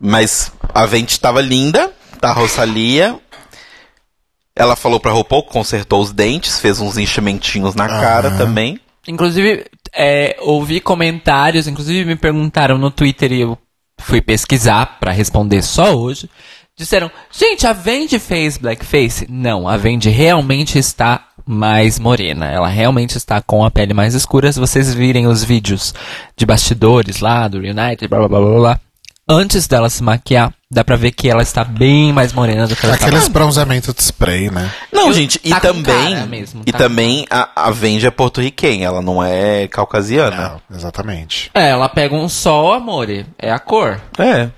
Mas 0.00 0.50
a 0.74 0.86
Vente 0.86 1.10
estava 1.12 1.40
linda, 1.40 1.92
tá? 2.20 2.30
A 2.30 2.32
Rosalia. 2.32 3.16
Ela 4.56 4.74
falou 4.74 4.98
pra 4.98 5.12
RuPaul, 5.12 5.44
consertou 5.44 6.00
os 6.02 6.12
dentes, 6.12 6.58
fez 6.58 6.80
uns 6.80 6.98
enchimentinhos 6.98 7.74
na 7.74 7.86
cara 7.86 8.28
Aham. 8.28 8.38
também. 8.38 8.80
Inclusive, 9.10 9.66
é, 9.94 10.36
ouvi 10.40 10.80
comentários, 10.80 11.66
inclusive 11.66 12.04
me 12.04 12.16
perguntaram 12.16 12.78
no 12.78 12.90
Twitter 12.90 13.32
e 13.32 13.40
eu 13.40 13.58
fui 14.00 14.20
pesquisar 14.20 14.98
pra 14.98 15.12
responder 15.12 15.62
só 15.62 15.94
hoje. 15.94 16.28
Disseram, 16.76 17.10
gente, 17.30 17.66
a 17.66 17.72
Vendi 17.72 18.18
fez 18.18 18.56
blackface? 18.56 19.26
Não, 19.28 19.68
a 19.68 19.76
Vendi 19.76 20.08
realmente 20.08 20.78
está 20.78 21.26
mais 21.44 21.98
morena. 21.98 22.46
Ela 22.46 22.68
realmente 22.68 23.16
está 23.16 23.42
com 23.42 23.64
a 23.64 23.70
pele 23.70 23.92
mais 23.92 24.14
escura. 24.14 24.50
Se 24.50 24.58
vocês 24.58 24.94
virem 24.94 25.26
os 25.26 25.44
vídeos 25.44 25.92
de 26.36 26.46
bastidores 26.46 27.20
lá 27.20 27.48
do 27.48 27.58
United, 27.58 28.08
blá 28.08 28.20
blá 28.20 28.28
blá 28.28 28.40
blá 28.40 28.58
blá. 28.58 28.80
Antes 29.32 29.68
dela 29.68 29.88
se 29.88 30.02
maquiar, 30.02 30.52
dá 30.68 30.82
pra 30.82 30.96
ver 30.96 31.12
que 31.12 31.30
ela 31.30 31.40
está 31.42 31.62
bem 31.62 32.12
mais 32.12 32.32
morena 32.32 32.66
do 32.66 32.74
que 32.74 32.84
ela 32.84 32.96
Aqueles 32.96 33.28
bronzeamentos 33.28 33.94
de 33.94 34.02
spray, 34.02 34.50
né? 34.50 34.68
Não, 34.92 35.06
Eu- 35.06 35.12
gente, 35.12 35.40
e 35.44 35.50
tá 35.50 35.60
também. 35.60 36.26
mesmo, 36.26 36.62
e 36.66 36.72
tá 36.72 36.78
também 36.78 37.24
a, 37.30 37.48
a 37.68 37.70
Vendi 37.70 38.04
é 38.04 38.10
porto-riquenha, 38.10 38.86
ela 38.88 39.00
não 39.00 39.22
é 39.22 39.68
caucasiana. 39.68 40.60
Não, 40.68 40.76
exatamente. 40.76 41.48
É, 41.54 41.68
ela 41.70 41.88
pega 41.88 42.12
um 42.14 42.28
sol, 42.28 42.72
amore. 42.72 43.24
É 43.38 43.52
a 43.52 43.60
cor. 43.60 44.00
É. 44.18 44.48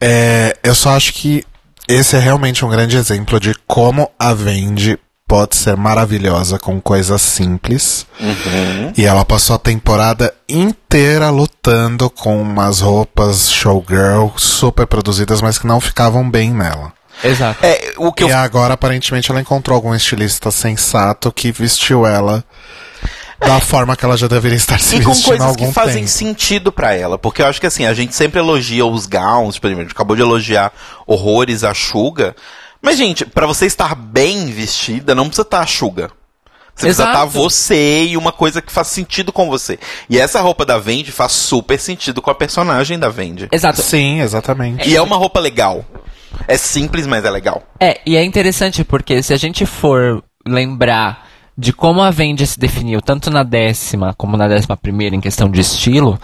É, 0.00 0.56
eu 0.64 0.74
só 0.74 0.96
acho 0.96 1.12
que 1.12 1.44
esse 1.86 2.16
é 2.16 2.18
realmente 2.18 2.64
um 2.64 2.70
grande 2.70 2.96
exemplo 2.96 3.38
de 3.38 3.54
como 3.66 4.10
a 4.18 4.32
Vendi 4.32 4.98
pode 5.32 5.56
ser 5.56 5.78
maravilhosa 5.78 6.58
com 6.58 6.78
coisas 6.78 7.22
simples. 7.22 8.06
E 8.94 9.06
ela 9.06 9.24
passou 9.24 9.56
a 9.56 9.58
temporada 9.58 10.34
inteira 10.46 11.30
lutando 11.30 12.10
com 12.10 12.42
umas 12.42 12.80
roupas 12.80 13.50
showgirl 13.50 14.28
super 14.36 14.86
produzidas, 14.86 15.40
mas 15.40 15.56
que 15.56 15.66
não 15.66 15.80
ficavam 15.80 16.30
bem 16.30 16.52
nela. 16.52 16.92
Exato. 17.24 17.64
É, 17.64 17.94
o 17.96 18.12
que 18.12 18.24
eu 18.24 18.28
E 18.28 18.32
agora, 18.32 18.74
aparentemente, 18.74 19.30
ela 19.30 19.40
encontrou 19.40 19.74
algum 19.74 19.94
estilista 19.94 20.50
sensato 20.50 21.32
que 21.32 21.50
vestiu 21.50 22.06
ela 22.06 22.44
da 23.40 23.58
forma 23.58 23.96
que 23.96 24.04
ela 24.04 24.18
já 24.18 24.26
deveria 24.26 24.58
estar 24.58 24.78
se 24.78 24.96
E 24.96 25.02
com 25.02 25.12
vestindo 25.12 25.28
coisas 25.28 25.46
algum 25.46 25.66
que 25.68 25.72
fazem 25.72 26.04
tempo. 26.04 26.08
sentido 26.08 26.70
pra 26.70 26.94
ela. 26.94 27.16
Porque 27.16 27.40
eu 27.40 27.46
acho 27.46 27.58
que 27.58 27.66
assim, 27.66 27.86
a 27.86 27.94
gente 27.94 28.14
sempre 28.14 28.38
elogia 28.38 28.84
os 28.84 29.06
gowns, 29.06 29.58
por 29.58 29.68
exemplo, 29.68 29.80
a 29.80 29.84
gente 29.84 29.94
acabou 29.94 30.14
de 30.14 30.20
elogiar 30.20 30.70
horrores 31.06 31.64
a 31.64 31.72
Suga. 31.72 32.36
Mas, 32.82 32.98
gente, 32.98 33.24
pra 33.24 33.46
você 33.46 33.64
estar 33.64 33.94
bem 33.94 34.46
vestida, 34.46 35.14
não 35.14 35.26
precisa 35.26 35.42
estar 35.42 35.60
a 35.60 35.66
Suga. 35.66 36.10
Você 36.74 36.86
precisa 36.86 37.02
Exato. 37.04 37.10
estar 37.10 37.24
você 37.26 38.04
e 38.06 38.16
uma 38.16 38.32
coisa 38.32 38.60
que 38.60 38.72
faz 38.72 38.88
sentido 38.88 39.32
com 39.32 39.48
você. 39.48 39.78
E 40.10 40.18
essa 40.18 40.40
roupa 40.40 40.64
da 40.64 40.78
Vendi 40.78 41.12
faz 41.12 41.32
super 41.32 41.78
sentido 41.78 42.20
com 42.20 42.30
a 42.30 42.34
personagem 42.34 42.98
da 42.98 43.08
Vendi. 43.08 43.46
Exato. 43.52 43.80
Sim, 43.82 44.20
exatamente. 44.20 44.88
E 44.88 44.96
é 44.96 45.02
uma 45.02 45.16
roupa 45.16 45.38
legal. 45.38 45.84
É 46.48 46.56
simples, 46.56 47.06
mas 47.06 47.24
é 47.24 47.30
legal. 47.30 47.62
É, 47.78 48.00
e 48.04 48.16
é 48.16 48.24
interessante 48.24 48.82
porque 48.84 49.22
se 49.22 49.32
a 49.32 49.36
gente 49.36 49.66
for 49.66 50.24
lembrar 50.46 51.28
de 51.56 51.72
como 51.72 52.00
a 52.00 52.10
Vendi 52.10 52.46
se 52.46 52.58
definiu, 52.58 53.00
tanto 53.02 53.30
na 53.30 53.42
décima 53.42 54.14
como 54.16 54.36
na 54.36 54.48
décima 54.48 54.76
primeira, 54.76 55.14
em 55.14 55.20
questão 55.20 55.50
de 55.50 55.60
estilo, 55.60 56.18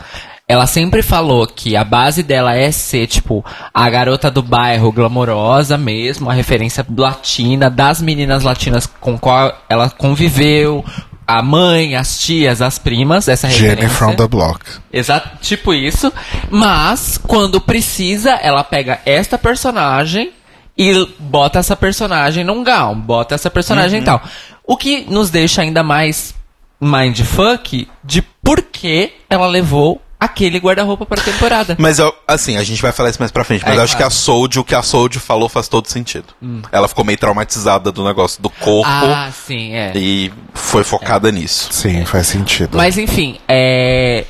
ela 0.49 0.67
sempre 0.67 1.03
falou 1.03 1.47
que 1.47 1.77
a 1.77 1.85
base 1.85 2.23
dela 2.23 2.57
é 2.57 2.73
ser, 2.73 3.07
tipo, 3.07 3.45
a 3.73 3.91
garota 3.91 4.31
do 4.31 4.43
bairro 4.43 4.91
glamourosa 4.91 5.77
mesmo, 5.77 6.31
a 6.31 6.33
referência 6.33 6.87
latina, 6.97 7.69
das 7.69 8.01
meninas 8.01 8.43
latinas 8.43 8.87
com 8.87 9.19
qual 9.19 9.55
ela 9.69 9.91
conviveu, 9.91 10.83
a 11.27 11.43
mãe, 11.43 11.95
as 11.95 12.19
tias, 12.19 12.63
as 12.63 12.79
primas, 12.79 13.29
essa 13.29 13.51
Jenny 13.51 13.83
referência. 13.83 13.99
from 13.99 14.17
the 14.17 14.27
Block. 14.27 14.65
Exato, 14.91 15.37
tipo 15.43 15.75
isso. 15.75 16.11
Mas, 16.51 17.19
quando 17.19 17.61
precisa, 17.61 18.31
ela 18.31 18.65
pega 18.65 19.01
esta 19.05 19.37
personagem 19.37 20.33
e 20.79 21.07
bota 21.19 21.59
essa 21.59 21.77
personagem 21.77 22.43
num 22.43 22.65
gown, 22.65 22.99
bota 22.99 23.35
essa 23.35 23.51
personagem 23.51 24.01
e 24.01 24.05
tal. 24.05 24.23
O 24.65 24.79
que 24.79 25.05
nos 25.11 25.29
deixa 25.29 25.61
ainda 25.61 25.83
mais 25.83 26.35
mindfuck 26.81 27.87
de 28.03 28.23
por 28.23 28.63
que 28.63 29.13
ela 29.29 29.47
levou 29.47 30.01
aquele 30.21 30.59
guarda-roupa 30.59 31.07
pra 31.07 31.23
temporada. 31.23 31.77
Mas 31.79 31.99
eu, 31.99 32.13
assim, 32.27 32.57
a 32.57 32.63
gente 32.65 32.83
vai 32.83 32.91
falar 32.93 33.11
isso 33.11 33.21
mais 33.21 33.31
pra 33.31 33.45
frente, 33.45 33.65
mas 33.65 33.75
É, 33.75 33.79
eu 33.79 33.83
acho 33.83 33.97
claro. 33.97 34.11
que 34.11 34.15
a 34.17 34.19
Soulja, 34.19 34.61
o 34.61 34.65
que 34.65 34.75
a 34.75 34.83
Soulja 34.83 35.21
falou 35.21 35.49
faz 35.49 35.69
todo 35.69 35.87
sentido. 35.89 36.27
Ela 36.73 36.89
ficou 36.89 37.05
meio 37.05 37.19
traumatizada 37.19 37.93
do 37.93 38.05
negócio 38.05 38.43
do 38.43 38.51
corpo 38.51 38.89
Ah, 38.91 39.31
sim, 39.33 39.75
é. 39.75 39.93
e 39.95 40.33
foi 40.55 40.83
focada 40.85 41.31
nisso. 41.31 41.69
Sim, 41.73 42.05
faz 42.05 42.27
sentido. 42.27 42.77
Mas 42.77 42.99
enfim, 42.99 43.39
é. 43.49 44.25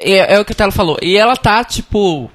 É, 0.00 0.34
é 0.34 0.40
o 0.40 0.44
que 0.44 0.52
o 0.52 0.54
Telo 0.54 0.72
falou. 0.72 0.96
E 1.02 1.16
ela 1.16 1.36
tá, 1.36 1.62
tipo. 1.64 2.30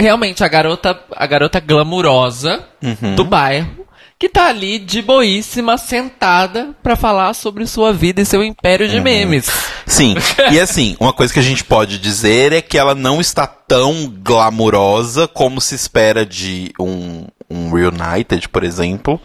Realmente, 0.00 0.44
a 0.44 0.48
garota, 0.48 0.98
a 1.16 1.26
garota 1.26 1.58
glamurosa 1.60 2.64
Uhum. 2.82 3.16
do 3.16 3.24
bairro. 3.24 3.86
Que 4.18 4.28
tá 4.28 4.46
ali 4.48 4.80
de 4.80 5.00
boíssima, 5.00 5.78
sentada 5.78 6.74
pra 6.82 6.96
falar 6.96 7.34
sobre 7.34 7.66
sua 7.68 7.92
vida 7.92 8.20
e 8.20 8.26
seu 8.26 8.42
império 8.42 8.86
Uhum. 8.86 8.92
de 8.92 9.00
memes. 9.00 9.48
Sim, 9.86 10.16
e 10.50 10.58
assim, 10.58 10.96
uma 10.98 11.12
coisa 11.12 11.32
que 11.32 11.38
a 11.38 11.42
gente 11.42 11.62
pode 11.62 11.98
dizer 12.00 12.52
é 12.52 12.60
que 12.60 12.76
ela 12.76 12.96
não 12.96 13.20
está 13.20 13.46
tão 13.46 14.12
glamurosa 14.20 15.28
como 15.28 15.60
se 15.60 15.76
espera 15.76 16.26
de 16.26 16.72
um, 16.80 17.26
um 17.48 17.70
Reunited, 17.72 18.48
por 18.48 18.64
exemplo. 18.64 19.20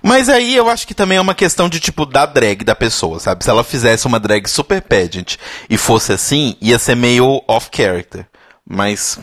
Mas 0.00 0.28
aí 0.28 0.54
eu 0.54 0.70
acho 0.70 0.86
que 0.86 0.94
também 0.94 1.18
é 1.18 1.20
uma 1.20 1.34
questão 1.34 1.68
de, 1.68 1.80
tipo, 1.80 2.06
da 2.06 2.24
drag 2.24 2.62
da 2.62 2.76
pessoa, 2.76 3.18
sabe? 3.18 3.42
Se 3.42 3.50
ela 3.50 3.64
fizesse 3.64 4.06
uma 4.06 4.20
drag 4.20 4.46
super 4.48 4.80
pageant 4.80 5.36
e 5.68 5.76
fosse 5.76 6.12
assim, 6.12 6.54
ia 6.60 6.78
ser 6.78 6.94
meio 6.94 7.42
off-character. 7.48 8.24
Mas 8.64 9.18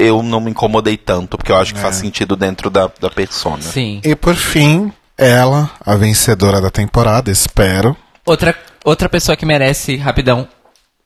eu 0.00 0.22
não 0.22 0.40
me 0.40 0.50
incomodei 0.50 0.96
tanto, 0.96 1.36
porque 1.36 1.52
eu 1.52 1.56
acho 1.56 1.74
que 1.74 1.80
faz 1.80 1.96
sentido 1.96 2.34
dentro 2.36 2.70
da, 2.70 2.90
da 3.00 3.10
persona. 3.10 3.62
Sim. 3.62 4.00
E 4.04 4.14
por 4.16 4.34
fim, 4.34 4.92
ela, 5.16 5.70
a 5.84 5.94
vencedora 5.96 6.60
da 6.60 6.70
temporada, 6.70 7.30
espero. 7.30 7.96
Outra, 8.24 8.54
outra 8.84 9.08
pessoa 9.08 9.36
que 9.36 9.44
merece, 9.46 9.96
rapidão, 9.96 10.48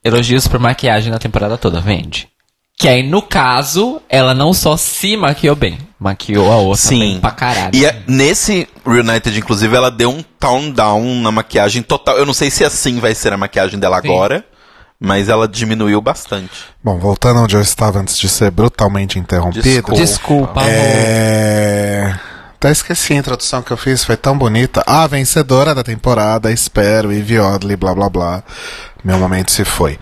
elogios 0.03 0.47
por 0.47 0.61
maquiagem 0.61 1.11
na 1.11 1.19
temporada 1.19 1.57
toda, 1.59 1.81
vende. 1.81 2.29
Que 2.77 2.89
aí, 2.89 3.03
no 3.05 3.23
caso, 3.23 4.03
ela 4.09 4.35
não 4.35 4.53
só 4.53 4.77
se 4.77 5.17
maquiou 5.17 5.55
bem, 5.55 5.79
maquiou 5.99 6.51
a 6.51 6.57
outra 6.57 6.83
Sim. 6.89 6.99
bem 6.99 7.21
pra 7.21 7.31
caralho. 7.31 7.71
E 7.73 7.87
a- 7.87 7.95
nesse 8.07 8.69
Reunited, 8.85 9.39
inclusive, 9.39 9.75
ela 9.77 9.91
deu 9.93 10.11
um 10.11 10.23
tone 10.41 10.73
down 10.73 11.21
na 11.23 11.31
maquiagem 11.31 11.83
total. 11.83 12.19
Eu 12.19 12.27
não 12.27 12.35
sei 12.35 12.51
se 12.51 12.65
assim 12.65 12.99
vai 12.99 13.15
ser 13.15 13.33
a 13.33 13.37
maquiagem 13.37 13.79
dela 13.79 14.01
Sim. 14.01 14.09
agora, 14.09 14.45
mas 15.05 15.29
ela 15.29 15.47
diminuiu 15.47 16.01
bastante. 16.01 16.51
Bom, 16.83 16.99
voltando 16.99 17.41
onde 17.41 17.55
eu 17.55 17.61
estava 17.61 17.99
antes 18.01 18.19
de 18.19 18.29
ser 18.29 18.51
brutalmente 18.51 19.19
interrompido. 19.19 19.63
Desculpa. 19.63 20.01
Desculpa, 20.01 20.61
amor. 20.61 20.73
É... 20.73 22.19
Até 22.55 22.73
esqueci 22.73 23.13
a 23.13 23.17
introdução 23.17 23.63
que 23.63 23.71
eu 23.71 23.77
fiz, 23.77 24.05
foi 24.05 24.17
tão 24.17 24.39
bonita. 24.39 24.83
A 24.87 25.07
vencedora 25.07 25.75
da 25.75 25.83
temporada, 25.83 26.51
espero, 26.51 27.13
Ivy 27.13 27.39
Odley, 27.39 27.77
blá 27.77 27.95
blá 27.95 28.09
blá. 28.09 28.43
Meu 29.05 29.19
momento 29.19 29.51
se 29.53 29.67
foi. 29.67 29.99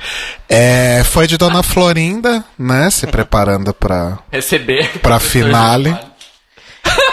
É, 0.48 1.02
foi 1.04 1.26
de 1.26 1.36
Dona 1.36 1.64
Florinda, 1.64 2.44
né? 2.56 2.88
Se 2.88 3.04
preparando 3.08 3.74
pra, 3.74 4.20
Receber. 4.30 5.00
pra 5.00 5.18
finale. 5.18 5.98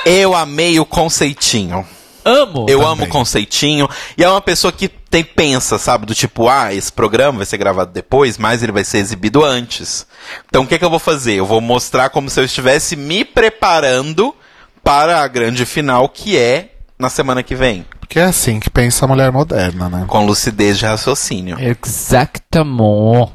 Eu 0.05 0.35
amei 0.35 0.79
o 0.79 0.85
conceitinho. 0.85 1.83
Amo. 2.29 2.65
Eu 2.69 2.79
Também. 2.79 2.93
amo 2.93 3.03
o 3.05 3.09
conceitinho. 3.09 3.89
E 4.17 4.23
é 4.23 4.29
uma 4.29 4.41
pessoa 4.41 4.71
que 4.71 4.87
tem 4.87 5.23
pensa, 5.23 5.77
sabe? 5.79 6.05
Do 6.05 6.13
tipo, 6.13 6.47
ah, 6.47 6.73
esse 6.73 6.91
programa 6.91 7.37
vai 7.39 7.45
ser 7.45 7.57
gravado 7.57 7.91
depois, 7.91 8.37
mas 8.37 8.61
ele 8.61 8.71
vai 8.71 8.83
ser 8.83 8.99
exibido 8.99 9.43
antes. 9.43 10.05
Então 10.47 10.63
o 10.63 10.67
que, 10.67 10.75
é 10.75 10.77
que 10.77 10.85
eu 10.85 10.89
vou 10.89 10.99
fazer? 10.99 11.33
Eu 11.33 11.45
vou 11.45 11.59
mostrar 11.59 12.09
como 12.09 12.29
se 12.29 12.39
eu 12.39 12.45
estivesse 12.45 12.95
me 12.95 13.25
preparando 13.25 14.35
para 14.83 15.21
a 15.21 15.27
grande 15.27 15.65
final, 15.65 16.07
que 16.07 16.37
é 16.37 16.73
na 16.97 17.09
semana 17.09 17.41
que 17.41 17.55
vem. 17.55 17.85
Porque 17.99 18.19
é 18.19 18.23
assim 18.23 18.59
que 18.59 18.69
pensa 18.69 19.05
a 19.05 19.07
mulher 19.07 19.31
moderna, 19.31 19.89
né? 19.89 20.05
Com 20.07 20.25
lucidez 20.25 20.77
de 20.77 20.85
raciocínio. 20.85 21.57
Exactement. 21.59 23.31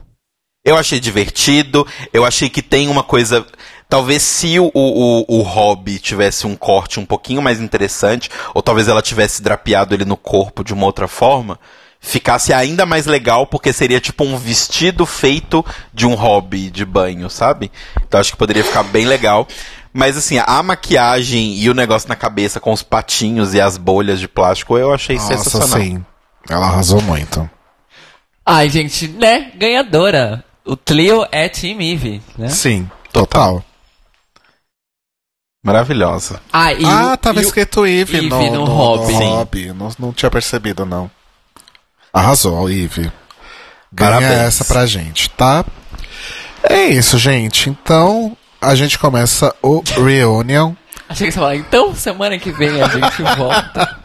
Eu 0.65 0.77
achei 0.77 0.99
divertido, 0.99 1.87
eu 2.13 2.25
achei 2.25 2.49
que 2.49 2.63
tem 2.63 2.89
uma 2.89 3.03
coisa. 3.03 3.45
Talvez 3.89 4.23
se 4.23 4.59
o, 4.59 4.71
o, 4.75 5.25
o 5.29 5.43
hobby 5.43 5.99
tivesse 5.99 6.47
um 6.47 6.57
corte 6.57 6.99
um 6.99 7.07
pouquinho 7.07 7.43
mais 7.43 7.61
interessante, 7.61 8.31
ou 8.53 8.63
talvez 8.63 8.89
ela 8.89 9.03
tivesse 9.03 9.43
drapeado 9.43 9.95
ele 9.95 10.05
no 10.05 10.17
corpo 10.17 10.65
de 10.65 10.73
uma 10.73 10.87
outra 10.87 11.07
forma, 11.07 11.59
ficasse 12.01 12.53
ainda 12.53 12.85
mais 12.85 13.07
legal, 13.07 13.47
porque 13.47 13.73
seria 13.73 14.01
tipo 14.01 14.25
um 14.25 14.37
vestido 14.37 15.07
feito 15.07 15.65
de 15.93 16.07
um 16.07 16.15
hobby 16.15 16.71
de 16.71 16.85
banho, 16.85 17.31
sabe? 17.31 17.71
Então 18.07 18.21
acho 18.21 18.33
que 18.33 18.37
poderia 18.39 18.65
ficar 18.65 18.83
bem 18.83 19.07
legal. 19.07 19.47
Mas 19.93 20.17
assim, 20.17 20.39
a 20.45 20.63
maquiagem 20.63 21.55
e 21.57 21.71
o 21.71 21.75
negócio 21.75 22.09
na 22.09 22.17
cabeça 22.17 22.59
com 22.59 22.73
os 22.73 22.83
patinhos 22.83 23.55
e 23.55 23.61
as 23.61 23.79
bolhas 23.79 24.19
de 24.19 24.27
plástico, 24.27 24.77
eu 24.77 24.93
achei 24.93 25.17
Nossa, 25.17 25.37
sensacional. 25.37 25.79
sim. 25.81 26.05
Ela 26.51 26.67
arrasou 26.67 27.01
muito. 27.01 27.49
Ai, 28.45 28.69
gente, 28.69 29.09
né? 29.09 29.53
Ganhadora. 29.57 30.45
O 30.65 30.77
Clio 30.77 31.25
é 31.31 31.49
Team 31.49 31.81
Eve, 31.81 32.21
né? 32.37 32.49
Sim, 32.49 32.91
total. 33.13 33.65
Maravilhosa. 35.65 36.41
Ah, 36.53 36.73
e 36.75 36.85
ah, 36.85 37.15
o- 37.15 37.17
tava 37.17 37.41
e 37.41 37.43
escrito 37.43 37.87
Eve, 37.87 38.19
Eve 38.19 38.29
no, 38.29 38.39
no 38.51 38.53
no, 38.53 38.65
hobby. 38.67 39.13
no 39.15 39.19
Sim. 39.19 39.29
hobby. 39.31 39.73
Não, 39.73 39.89
não 39.99 40.13
tinha 40.13 40.31
percebido, 40.31 40.85
não. 40.85 41.11
Arrasou, 42.13 42.69
Eve. 42.71 43.11
Ganha 43.93 44.13
Parabéns. 44.13 44.33
essa 44.41 44.65
pra 44.67 44.85
gente, 44.87 45.31
tá? 45.31 45.65
É 46.63 46.85
isso, 46.85 47.17
gente. 47.19 47.71
Então, 47.71 48.37
a 48.61 48.75
gente 48.75 48.99
começa 48.99 49.55
o 49.63 49.83
Reunion. 49.97 50.75
Achei 51.09 51.27
que 51.29 51.33
você 51.33 51.39
ia 51.39 51.43
falar, 51.43 51.57
então 51.57 51.95
semana 51.95 52.39
que 52.39 52.51
vem 52.53 52.83
a 52.83 52.89
gente 52.89 53.23
volta. 53.37 53.99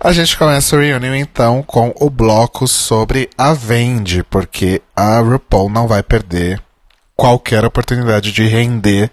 A 0.00 0.12
gente 0.12 0.36
começa 0.36 0.76
o 0.76 0.80
Reunion, 0.80 1.14
então, 1.14 1.62
com 1.62 1.92
o 2.00 2.08
bloco 2.10 2.66
sobre 2.68 3.28
a 3.36 3.52
Vende, 3.54 4.22
porque 4.24 4.82
a 4.96 5.20
RuPaul 5.20 5.68
não 5.70 5.86
vai 5.86 6.02
perder 6.02 6.60
qualquer 7.16 7.64
oportunidade 7.64 8.30
de 8.32 8.46
render 8.46 9.10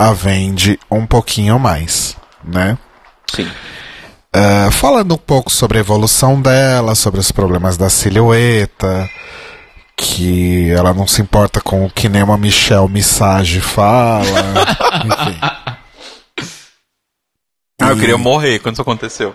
a 0.00 0.14
Vende 0.14 0.80
um 0.90 1.04
pouquinho 1.04 1.58
mais, 1.58 2.16
né? 2.42 2.78
Sim. 3.30 3.46
É, 4.32 4.70
falando 4.70 5.12
um 5.12 5.18
pouco 5.18 5.50
sobre 5.50 5.76
a 5.76 5.82
evolução 5.82 6.40
dela, 6.40 6.94
sobre 6.94 7.20
os 7.20 7.30
problemas 7.30 7.76
da 7.76 7.90
silhueta, 7.90 9.10
que 9.94 10.70
ela 10.70 10.94
não 10.94 11.06
se 11.06 11.20
importa 11.20 11.60
com 11.60 11.84
o 11.84 11.90
que 11.90 12.08
nem 12.08 12.22
uma 12.22 12.38
Michelle 12.38 12.88
Missage 12.88 13.60
fala, 13.60 14.24
enfim. 15.04 15.38
Ah, 17.82 17.90
eu 17.90 17.98
queria 17.98 18.16
morrer 18.16 18.58
quando 18.60 18.76
isso 18.76 18.82
aconteceu. 18.82 19.34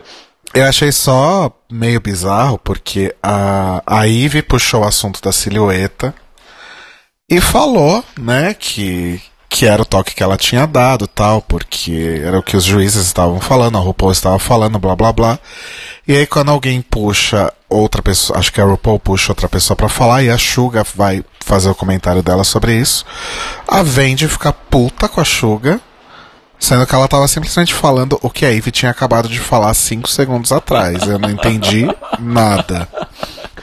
Eu 0.52 0.66
achei 0.66 0.92
só 0.92 1.52
meio 1.72 2.02
bizarro, 2.02 2.58
porque 2.58 3.16
a, 3.22 3.84
a 3.86 4.08
Ivy 4.08 4.42
puxou 4.42 4.82
o 4.82 4.88
assunto 4.88 5.22
da 5.22 5.32
silhueta 5.32 6.12
e 7.30 7.40
falou, 7.40 8.04
né, 8.20 8.56
que, 8.56 9.22
que 9.56 9.66
era 9.66 9.82
o 9.82 9.86
toque 9.86 10.14
que 10.14 10.22
ela 10.22 10.36
tinha 10.36 10.68
dado 10.68 11.08
tal, 11.08 11.42
porque 11.42 12.22
era 12.22 12.38
o 12.38 12.44
que 12.44 12.58
os 12.58 12.64
juízes 12.66 13.06
estavam 13.06 13.40
falando, 13.40 13.78
a 13.78 13.80
RuPaul 13.80 14.12
estava 14.12 14.38
falando, 14.38 14.78
blá 14.78 14.98
blá 14.98 15.14
blá. 15.14 15.40
E 16.06 16.14
aí 16.14 16.28
quando 16.28 16.52
alguém 16.52 16.82
puxa 16.82 17.50
outra 17.70 18.02
pessoa, 18.02 18.38
acho 18.38 18.52
que 18.52 18.60
a 18.60 18.66
RuPaul 18.66 19.00
puxa 19.00 19.32
outra 19.32 19.48
pessoa 19.48 19.78
pra 19.78 19.88
falar 19.88 20.24
e 20.24 20.30
a 20.30 20.38
Suga 20.38 20.86
vai 20.94 21.24
fazer 21.40 21.70
o 21.70 21.76
comentário 21.76 22.22
dela 22.22 22.44
sobre 22.44 22.76
isso, 22.76 23.06
a 23.66 23.82
Vendi 23.82 24.28
fica 24.28 24.52
puta 24.52 25.08
com 25.08 25.22
a 25.22 25.26
Suga. 25.26 25.80
Sendo 26.60 26.86
que 26.86 26.96
ela 26.96 27.08
tava 27.08 27.28
simplesmente 27.28 27.74
falando 27.74 28.20
o 28.22 28.30
que 28.30 28.46
a 28.46 28.50
Ivy 28.50 28.72
tinha 28.72 28.92
acabado 28.92 29.30
de 29.30 29.40
falar 29.40 29.74
cinco 29.74 30.10
segundos 30.10 30.52
atrás. 30.52 31.04
Eu 31.04 31.20
não 31.20 31.30
entendi 31.30 31.86
nada. 32.20 32.90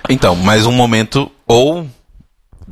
Então, 0.09 0.37
mais 0.37 0.65
um 0.65 0.73
momento 0.73 1.31
ou 1.47 1.87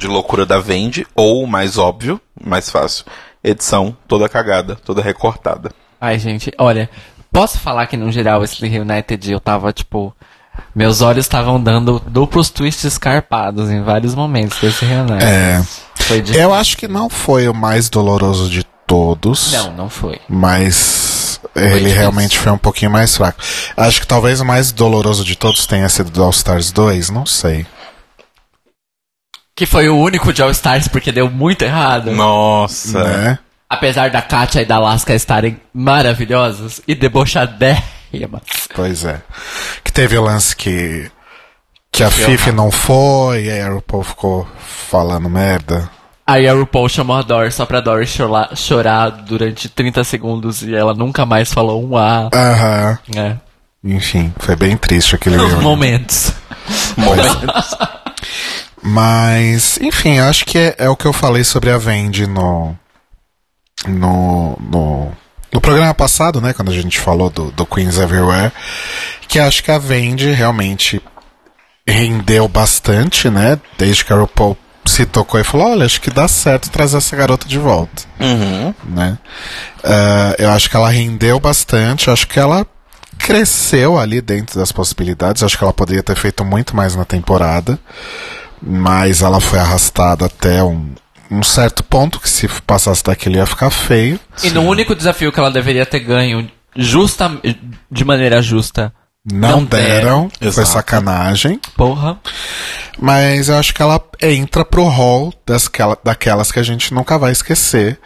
de 0.01 0.07
loucura 0.07 0.47
da 0.47 0.59
Vende, 0.59 1.07
ou 1.15 1.47
mais 1.47 1.77
óbvio, 1.77 2.21
mais 2.43 2.71
fácil, 2.71 3.05
edição 3.45 3.97
toda 4.09 4.29
cagada, 4.29 4.75
toda 4.75 5.03
recortada. 5.03 5.71
Ai, 6.01 6.19
gente, 6.19 6.51
olha, 6.59 6.89
posso 7.31 7.59
falar 7.59 7.87
que 7.87 7.97
no 7.97 8.11
geral 8.11 8.43
esse 8.43 8.67
Reunited 8.67 9.31
eu 9.31 9.39
tava, 9.39 9.73
tipo. 9.73 10.15
Meus 10.75 11.01
olhos 11.01 11.25
estavam 11.25 11.63
dando 11.63 12.01
duplos 12.07 12.51
twists 12.51 12.85
escarpados 12.85 13.71
em 13.71 13.83
vários 13.83 14.15
momentos 14.15 14.59
desse 14.61 14.85
Reunited. 14.85 15.25
É. 15.25 15.63
Foi 15.95 16.21
de... 16.21 16.37
Eu 16.37 16.53
acho 16.53 16.77
que 16.77 16.89
não 16.89 17.09
foi 17.09 17.49
o 17.49 17.55
mais 17.55 17.89
doloroso 17.89 18.51
de 18.51 18.65
todos. 18.87 19.53
Não, 19.53 19.73
não 19.73 19.89
foi. 19.89 20.19
Mas 20.29 21.41
ele 21.55 21.79
difícil. 21.79 21.97
realmente 21.97 22.39
foi 22.39 22.53
um 22.53 22.59
pouquinho 22.59 22.91
mais 22.91 23.17
fraco. 23.17 23.41
Acho 23.77 24.01
que 24.01 24.07
talvez 24.07 24.41
o 24.41 24.45
mais 24.45 24.73
doloroso 24.73 25.25
de 25.25 25.37
todos 25.37 25.67
tenha 25.67 25.89
sido 25.89 26.11
do 26.11 26.23
All 26.23 26.31
Stars 26.31 26.73
2, 26.73 27.11
não 27.11 27.25
sei. 27.25 27.65
Que 29.61 29.67
foi 29.67 29.91
o 29.91 29.99
único 29.99 30.33
de 30.33 30.41
All 30.41 30.51
Stars 30.53 30.89
porque 30.89 31.13
deu 31.13 31.29
muito 31.31 31.61
errado. 31.61 32.11
Nossa. 32.13 33.05
Né? 33.05 33.39
Apesar 33.69 34.09
da 34.09 34.23
Katia 34.23 34.63
e 34.63 34.65
da 34.65 34.77
Alaska 34.77 35.15
estarem 35.15 35.61
maravilhosos 35.75 36.81
e 36.89 36.95
debochadérrimas. 36.95 38.41
Pois 38.75 39.05
é. 39.05 39.21
Que 39.85 39.93
teve 39.93 40.17
o 40.17 40.23
lance 40.23 40.57
que. 40.57 41.11
Que 41.93 42.03
a 42.03 42.11
Fifi 42.11 42.51
não 42.53 42.71
foi, 42.71 43.45
e 43.45 43.51
aí 43.51 43.61
a 43.61 43.69
RuPaul 43.69 44.03
ficou 44.03 44.49
falando 44.67 45.29
merda. 45.29 45.91
Aí 46.27 46.49
a 46.49 46.55
RuPaul 46.55 46.89
chamou 46.89 47.17
a 47.17 47.21
Dory 47.21 47.53
só 47.53 47.67
pra 47.67 47.83
Dory 47.83 48.07
chorar, 48.07 48.57
chorar 48.57 49.11
durante 49.11 49.69
30 49.69 50.05
segundos 50.05 50.63
e 50.63 50.75
ela 50.75 50.95
nunca 50.95 51.27
mais 51.27 51.53
falou 51.53 51.87
um 51.87 51.99
A. 51.99 52.31
Aham. 52.33 52.99
É. 53.15 53.37
Enfim, 53.85 54.33
foi 54.39 54.57
bem 54.57 54.75
triste 54.79 55.17
aquele 55.17 55.37
Nos 55.37 55.49
reunion. 55.51 55.63
momentos. 55.69 56.33
Mas, 58.83 59.79
enfim, 59.81 60.19
eu 60.19 60.25
acho 60.25 60.45
que 60.45 60.59
é, 60.59 60.75
é 60.79 60.89
o 60.89 60.97
que 60.97 61.07
eu 61.07 61.13
falei 61.13 61.45
sobre 61.45 61.71
a 61.71 61.79
Vendi 61.79 62.27
no, 62.27 62.75
no, 63.87 64.57
no, 64.61 65.13
no 65.53 65.61
programa 65.61 65.95
passado, 65.95 66.41
né? 66.41 66.53
Quando 66.53 66.71
a 66.71 66.75
gente 66.75 66.99
falou 66.99 67.29
do, 67.31 67.51
do 67.51 67.67
Queens 67.67 67.99
Everywhere. 67.99 68.53
Que 69.29 69.39
acho 69.39 69.63
que 69.63 69.71
a 69.71 69.79
Vendi 69.79 70.31
realmente 70.33 71.01
rendeu 71.87 72.49
bastante, 72.49 73.29
né? 73.29 73.59
Desde 73.79 74.05
que 74.05 74.13
a 74.13 74.17
RuPaul 74.17 74.57
se 74.87 75.05
tocou 75.07 75.39
e 75.39 75.45
falou: 75.45 75.69
olha, 75.71 75.85
acho 75.85 76.01
que 76.01 76.11
dá 76.11 76.27
certo 76.27 76.71
trazer 76.71 76.97
essa 76.97 77.15
garota 77.17 77.47
de 77.47 77.59
volta 77.59 78.03
Uhum. 78.19 78.75
né? 78.85 79.19
Ah, 79.85 80.35
eu 80.39 80.51
acho 80.51 80.69
que 80.71 80.77
ela 80.77 80.89
rendeu 80.91 81.39
bastante, 81.39 82.11
acho 82.11 82.27
que 82.27 82.41
ela 82.41 82.67
cresceu 83.19 83.99
ali 83.99 84.21
dentro 84.21 84.59
das 84.59 84.73
possibilidades, 84.73 85.43
acho 85.43 85.57
que 85.57 85.63
ela 85.63 85.73
poderia 85.73 86.03
ter 86.03 86.17
feito 86.17 86.45
muito 86.45 86.75
mais 86.75 86.97
na 86.97 87.05
temporada, 87.05 87.79
mas 88.63 89.23
ela 89.23 89.41
foi 89.41 89.59
arrastada 89.59 90.27
até 90.27 90.63
um, 90.63 90.91
um 91.31 91.43
certo 91.43 91.83
ponto 91.85 92.19
que 92.21 92.29
se 92.29 92.49
passasse 92.67 93.03
daquele 93.05 93.37
ia 93.37 93.47
ficar 93.47 93.71
feio. 93.71 94.19
E 94.43 94.51
no 94.51 94.63
único 94.63 94.95
desafio 94.95 95.33
que 95.33 95.39
ela 95.41 95.51
deveria 95.51 95.87
ter 95.87 96.01
ganho 96.01 96.51
justa, 96.77 97.31
de 97.91 98.05
maneira 98.05 98.41
justa. 98.43 98.93
Não, 99.31 99.51
Não 99.61 99.65
deram, 99.65 100.31
foi 100.39 100.49
Exato. 100.49 100.69
sacanagem, 100.69 101.61
Porra. 101.77 102.19
mas 102.99 103.51
eu 103.51 103.57
acho 103.59 103.75
que 103.75 103.83
ela 103.83 104.03
entra 104.23 104.65
pro 104.65 104.85
hall 104.85 105.33
das, 105.47 105.69
que 105.69 105.83
ela- 105.83 105.99
daquelas 106.03 106.51
que 106.51 106.59
a 106.59 106.63
gente 106.63 106.95
nunca 106.95 107.19
vai 107.19 107.31
esquecer 107.31 108.01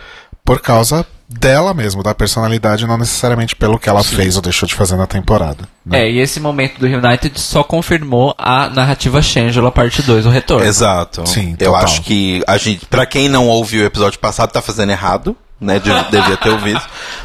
por 0.45 0.61
causa 0.61 1.07
dela 1.29 1.73
mesmo, 1.75 2.03
da 2.03 2.15
personalidade, 2.15 2.87
não 2.87 2.99
necessariamente 2.99 3.57
pelo 3.57 3.79
que 3.79 3.89
ela 3.89 4.05
fez 4.05 4.37
ou 4.37 4.43
deixou 4.43 4.67
de 4.69 4.75
fazer 4.75 4.97
na 4.97 5.07
temporada. 5.07 5.67
né? 5.85 6.03
É, 6.05 6.11
e 6.11 6.19
esse 6.21 6.39
momento 6.39 6.79
do 6.79 6.87
United 6.87 7.41
só 7.41 7.65
confirmou 7.65 8.35
a 8.39 8.69
narrativa 8.69 9.21
Shangela 9.23 9.73
parte 9.73 10.03
2, 10.03 10.27
o 10.27 10.31
retorno. 10.31 10.67
Exato. 10.67 11.27
Sim, 11.27 11.57
Eu 11.59 11.73
total. 11.73 11.85
acho 11.85 12.03
que 12.03 12.43
a 12.47 12.57
gente, 12.59 12.87
para 12.87 13.07
quem 13.07 13.29
não 13.29 13.49
ouviu 13.49 13.83
o 13.83 13.87
episódio 13.87 14.19
passado, 14.19 14.51
tá 14.53 14.61
fazendo 14.63 14.91
errado, 14.91 15.37
né? 15.61 15.79
De- 15.79 15.91
devia 16.11 16.37
ter 16.37 16.51
ouvido. 16.51 16.81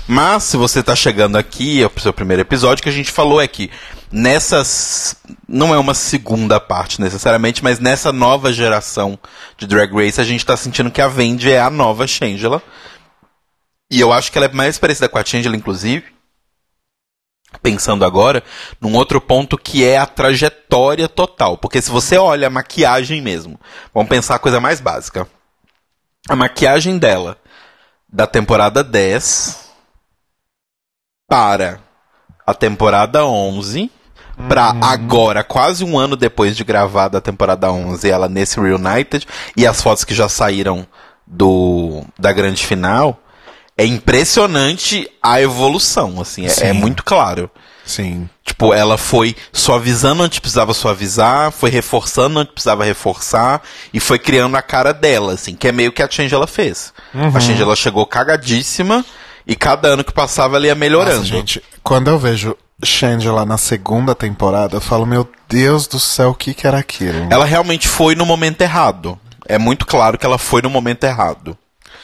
Mas 0.07 0.43
se 0.43 0.55
você 0.57 0.81
tá 0.81 0.95
chegando 0.95 1.35
aqui, 1.37 1.83
é 1.83 1.87
o 1.87 1.91
seu 1.99 2.13
primeiro 2.13 2.41
episódio, 2.41 2.81
que 2.81 2.89
a 2.89 2.93
gente 2.93 3.11
falou 3.11 3.41
é 3.41 3.47
que 3.47 3.69
nessas. 4.11 5.15
Não 5.47 5.73
é 5.73 5.77
uma 5.79 5.93
segunda 5.93 6.59
parte 6.59 7.01
necessariamente, 7.01 7.63
mas 7.63 7.79
nessa 7.79 8.11
nova 8.13 8.53
geração 8.53 9.17
de 9.57 9.65
Drag 9.67 9.91
Race, 9.93 10.21
a 10.21 10.23
gente 10.23 10.45
tá 10.45 10.55
sentindo 10.55 10.91
que 10.91 11.01
a 11.01 11.07
Vendi 11.07 11.51
é 11.51 11.59
a 11.59 11.69
nova 11.69 12.07
Shangela. 12.07 12.61
E 13.91 13.99
eu 13.99 14.13
acho 14.13 14.31
que 14.31 14.37
ela 14.37 14.45
é 14.45 14.53
mais 14.53 14.77
parecida 14.77 15.09
com 15.09 15.17
a 15.17 15.25
Shangela, 15.25 15.55
inclusive. 15.55 16.05
Pensando 17.63 18.05
agora, 18.05 18.43
num 18.79 18.93
outro 18.93 19.19
ponto 19.19 19.57
que 19.57 19.83
é 19.83 19.97
a 19.97 20.05
trajetória 20.05 21.09
total. 21.09 21.57
Porque 21.57 21.81
se 21.81 21.89
você 21.89 22.17
olha 22.17 22.47
a 22.47 22.51
maquiagem 22.51 23.21
mesmo, 23.21 23.59
vamos 23.93 24.09
pensar 24.09 24.35
a 24.35 24.39
coisa 24.39 24.59
mais 24.59 24.79
básica. 24.79 25.27
A 26.27 26.35
maquiagem 26.35 26.99
dela, 26.99 27.37
da 28.07 28.27
temporada 28.27 28.83
10 28.83 29.69
para 31.27 31.79
a 32.45 32.53
temporada 32.53 33.25
11, 33.25 33.91
pra 34.47 34.75
agora, 34.81 35.43
quase 35.43 35.83
um 35.83 35.97
ano 35.97 36.15
depois 36.15 36.55
de 36.55 36.63
gravar 36.63 37.07
da 37.07 37.21
temporada 37.21 37.71
11, 37.71 38.09
ela 38.09 38.29
nesse 38.29 38.59
Reunited, 38.59 39.27
e 39.55 39.65
as 39.65 39.81
fotos 39.81 40.03
que 40.03 40.15
já 40.15 40.29
saíram 40.29 40.87
do 41.25 42.03
da 42.17 42.31
grande 42.31 42.65
final, 42.65 43.21
é 43.79 43.85
impressionante 43.85 45.09
a 45.23 45.41
evolução, 45.41 46.19
assim, 46.19 46.45
é, 46.45 46.67
é 46.67 46.73
muito 46.73 47.01
claro. 47.01 47.49
Sim. 47.85 48.29
Tipo, 48.43 48.73
ela 48.73 48.97
foi 48.97 49.33
suavizando 49.53 50.21
onde 50.21 50.41
precisava 50.41 50.73
suavizar, 50.73 51.49
foi 51.49 51.69
reforçando 51.69 52.41
onde 52.41 52.51
precisava 52.51 52.83
reforçar 52.83 53.61
e 53.93 54.01
foi 54.01 54.19
criando 54.19 54.57
a 54.57 54.61
cara 54.61 54.93
dela, 54.93 55.31
assim, 55.31 55.55
que 55.55 55.65
é 55.65 55.71
meio 55.71 55.93
que 55.93 56.03
a 56.03 56.11
Change 56.11 56.35
ela 56.35 56.45
fez. 56.45 56.93
A 57.33 57.39
Change 57.39 57.61
ela 57.61 57.75
chegou 57.75 58.05
cagadíssima 58.05 59.05
e 59.47 59.55
cada 59.55 59.87
ano 59.87 60.03
que 60.03 60.11
passava 60.11 60.57
ela 60.57 60.67
ia 60.67 60.75
melhorando. 60.75 61.19
Nossa, 61.19 61.29
gente, 61.29 61.63
quando 61.81 62.09
eu 62.09 62.19
vejo 62.19 62.57
Shangela 62.83 63.45
na 63.45 63.57
segunda 63.57 64.13
temporada, 64.13 64.75
eu 64.75 64.81
falo, 64.81 65.05
meu 65.05 65.25
Deus 65.47 65.87
do 65.87 66.01
céu, 66.01 66.31
o 66.31 66.35
que 66.35 66.53
que 66.53 66.67
era 66.67 66.79
aquilo? 66.79 67.27
Ela 67.29 67.45
realmente 67.45 67.87
foi 67.87 68.13
no 68.13 68.25
momento 68.25 68.59
errado. 68.59 69.17
É 69.47 69.57
muito 69.57 69.85
claro 69.85 70.17
que 70.17 70.25
ela 70.25 70.37
foi 70.37 70.61
no 70.61 70.69
momento 70.69 71.05
errado. 71.05 71.57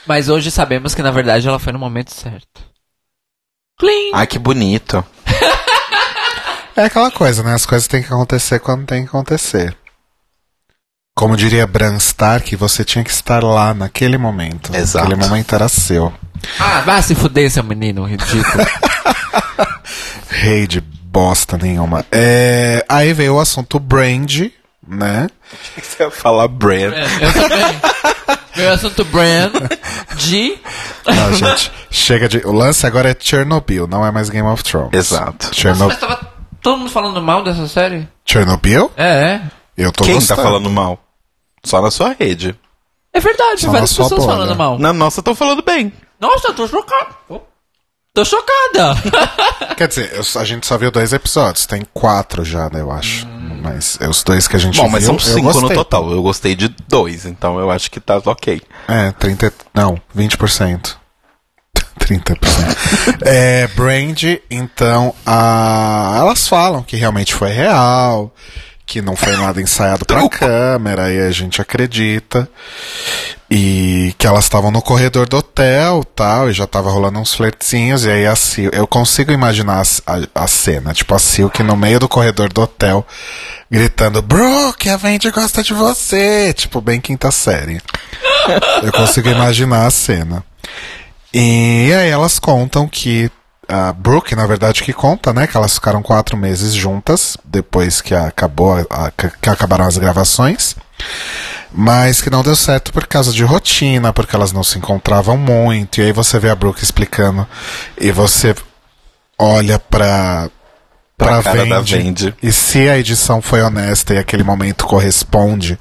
Mas 0.06 0.30
hoje 0.30 0.52
sabemos 0.52 0.94
que 0.94 1.02
na 1.02 1.12
verdade 1.12 1.48
ela 1.48 1.60
foi 1.60 1.74
no 1.74 1.80
momento 1.80 2.14
certo. 2.14 2.62
Clean. 3.78 4.12
Ai, 4.14 4.28
que 4.28 4.40
bonito. 4.40 5.04
É 6.78 6.84
aquela 6.86 7.10
coisa, 7.10 7.42
né? 7.42 7.54
As 7.54 7.66
coisas 7.66 7.88
têm 7.88 8.04
que 8.04 8.14
acontecer 8.14 8.60
quando 8.60 8.86
tem 8.86 9.04
que 9.04 9.08
acontecer. 9.08 9.76
Como 11.16 11.38
diria 11.38 11.66
Bran 11.66 11.96
Stark, 11.96 12.54
você 12.58 12.84
tinha 12.84 13.02
que 13.02 13.10
estar 13.10 13.42
lá 13.42 13.74
naquele 13.74 14.18
momento. 14.18 14.76
Exato. 14.76 15.06
Aquele 15.06 15.18
momento 15.18 15.56
era 15.56 15.70
seu. 15.70 16.14
Ah, 16.60 16.82
vai 16.82 17.02
se 17.02 17.16
fuder, 17.16 17.50
seu 17.50 17.64
menino 17.64 18.04
ridículo. 18.04 18.66
Rei 20.28 20.68
de 20.68 20.82
bosta 20.82 21.58
nenhuma. 21.58 22.06
É, 22.12 22.86
aí 22.90 23.14
veio 23.14 23.36
o 23.36 23.40
assunto 23.40 23.80
brand, 23.80 24.52
né? 24.86 25.30
Você 25.82 26.04
ia 26.04 26.12
falar 26.12 26.50
brand. 26.50 26.94
Eu 27.22 27.34
também. 27.34 28.36
Meu 28.56 28.72
assunto 28.74 29.04
brand 29.06 29.52
de. 30.18 30.58
Não, 31.06 31.34
gente, 31.34 31.72
chega 31.92 32.28
de. 32.30 32.38
O 32.46 32.52
lance 32.52 32.86
agora 32.88 33.10
é 33.12 33.16
Chernobyl, 33.20 33.88
não 33.88 34.06
é 34.06 34.12
mais 34.12 34.30
Game 34.30 34.48
of 34.48 34.64
Thrones. 34.64 34.94
Exato. 34.94 35.48
Nossa, 35.48 35.54
Cherno... 35.54 35.88
mas 35.88 36.00
tava 36.00 36.20
todo 36.62 36.78
mundo 36.78 36.90
falando 36.90 37.22
mal 37.22 37.44
dessa 37.44 37.68
série? 37.68 38.08
Chernobyl? 38.26 38.92
É, 38.96 39.06
é. 39.06 39.42
Eu 39.78 39.92
tô 39.92 40.04
Quem 40.04 40.16
gostando. 40.16 40.38
tá 40.42 40.44
falando 40.48 40.70
mal? 40.70 41.00
Só 41.64 41.82
na 41.82 41.92
sua 41.92 42.16
rede. 42.18 42.58
É 43.14 43.20
verdade, 43.20 43.62
Só 43.62 43.72
várias 43.72 43.90
na 43.92 43.96
sua 43.96 44.06
pessoas 44.06 44.26
bolha. 44.26 44.38
falando 44.38 44.56
mal. 44.58 44.80
Na 44.80 44.94
nossa 44.94 45.20
estão 45.22 45.36
falando 45.36 45.62
bem. 45.62 45.92
Nossa, 46.20 46.50
eu 46.50 46.54
tô 46.54 46.68
chocada. 46.68 47.10
Tô 48.14 48.24
chocada. 48.24 48.96
Quer 49.76 49.88
dizer, 49.90 50.14
eu- 50.14 50.42
a 50.42 50.46
gente 50.46 50.66
só 50.66 50.78
viu 50.78 50.90
dois 50.92 51.12
episódios, 51.12 51.66
tem 51.66 51.86
quatro 51.94 52.46
já, 52.46 52.70
né, 52.70 52.80
eu 52.80 52.90
acho. 52.92 53.28
Mas 53.66 53.98
é 54.00 54.08
os 54.08 54.24
dois 54.24 54.48
que 54.48 54.56
a 54.56 54.60
gente 54.60 54.78
Bom, 54.78 54.84
viu. 54.84 54.92
mas 54.92 55.04
são 55.04 55.18
cinco 55.18 55.60
no 55.60 55.70
total. 55.72 56.12
Eu 56.12 56.22
gostei 56.22 56.56
de 56.56 56.68
dois, 56.88 57.26
então 57.26 57.60
eu 57.60 57.72
acho 57.72 57.90
que 57.90 58.00
tá 58.00 58.22
ok. 58.24 58.62
É, 58.88 59.12
30. 59.12 59.52
Não, 59.74 60.00
20%. 60.16 60.96
30%. 62.00 62.38
é, 63.26 63.68
Brand, 63.70 64.24
então, 64.52 65.16
a, 65.26 66.16
elas 66.20 66.48
falam 66.48 66.84
que 66.84 66.96
realmente 66.96 67.34
foi 67.34 67.50
real, 67.50 68.32
que 68.86 69.02
não 69.02 69.16
foi 69.16 69.36
nada 69.36 69.62
ensaiado 69.62 70.06
pra 70.06 70.28
câmera, 70.30 71.12
e 71.12 71.20
a 71.20 71.32
gente 71.32 71.62
acredita. 71.62 72.48
E 73.50 74.14
que 74.18 74.26
elas 74.26 74.46
estavam 74.46 74.72
no 74.72 74.82
corredor 74.82 75.28
do 75.28 75.38
hotel 75.38 76.04
tal, 76.04 76.50
e 76.50 76.54
já 76.54 76.66
tava 76.66 76.90
rolando 76.90 77.20
uns 77.20 77.34
flertezinhos, 77.34 78.04
e 78.06 78.10
aí 78.10 78.26
a 78.26 78.36
Sil, 78.38 78.70
eu 78.74 78.88
consigo 78.88 79.32
imaginar 79.32 79.84
a, 79.84 80.14
a, 80.14 80.44
a 80.44 80.48
cena, 80.48 80.94
tipo 80.94 81.14
a 81.14 81.20
Silk 81.20 81.62
no 81.62 81.76
meio 81.76 82.00
do 82.00 82.10
corredor 82.10 82.52
do 82.52 82.62
hotel, 82.62 83.06
gritando, 83.70 84.22
Brooke, 84.22 84.90
a 84.90 85.00
Wendy 85.02 85.30
gosta 85.30 85.62
de 85.62 85.74
você, 85.74 86.54
tipo, 86.54 86.82
bem 86.82 87.00
quinta 87.00 87.30
série. 87.32 87.80
Eu 88.84 88.92
consigo 88.92 89.30
imaginar 89.30 89.86
a 89.86 89.92
cena. 89.92 90.44
E 91.34 91.92
aí 91.94 92.10
elas 92.10 92.40
contam 92.40 92.88
que 92.88 93.30
a 93.68 93.92
Brooke, 93.94 94.36
na 94.36 94.46
verdade, 94.46 94.84
que 94.84 94.94
conta, 94.94 95.34
né? 95.34 95.48
Que 95.48 95.56
elas 95.58 95.74
ficaram 95.76 96.02
quatro 96.02 96.36
meses 96.38 96.74
juntas 96.74 97.38
depois 97.44 98.02
que 98.02 98.14
acabou 98.14 98.86
a- 98.90 99.12
que 99.12 99.50
acabaram 99.50 99.86
as 99.86 99.98
gravações. 99.98 100.76
Mas 101.78 102.22
que 102.22 102.30
não 102.30 102.42
deu 102.44 102.56
certo 102.56 102.94
por 102.94 103.06
causa 103.06 103.32
de 103.34 103.44
rotina, 103.44 104.14
porque 104.14 104.36
elas 104.36 104.52
não 104.54 104.64
se 104.64 104.78
encontravam 104.78 105.38
muito. 105.38 106.00
E 106.00 106.04
aí 106.06 106.12
você 106.12 106.40
vê 106.40 106.50
a 106.50 106.56
Brooke 106.56 106.84
explicando 106.84 107.46
e 108.00 108.12
você 108.12 108.56
olha 109.38 109.78
pra, 109.78 110.50
Pra 111.18 111.42
pra, 111.42 111.52
Vendi, 111.82 111.98
Vendi. 111.98 112.36
E 112.44 112.52
se 112.52 112.90
a 112.90 112.98
edição 112.98 113.42
foi 113.42 113.62
honesta 113.62 114.14
e 114.14 114.18
aquele 114.18 114.44
momento 114.44 114.86
corresponde 114.86 115.78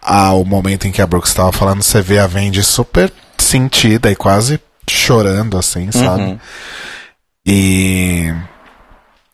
ao 0.00 0.44
momento 0.44 0.86
em 0.86 0.92
que 0.92 1.02
a 1.02 1.06
Brooke 1.06 1.26
estava 1.28 1.52
falando, 1.52 1.82
você 1.82 2.00
vê 2.00 2.18
a 2.18 2.26
Vendi 2.26 2.62
super 2.62 3.12
sentida 3.38 4.10
e 4.10 4.16
quase 4.16 4.60
chorando, 4.88 5.56
assim, 5.58 5.90
sabe? 5.92 6.22
Uhum. 6.22 6.38
E. 7.46 8.32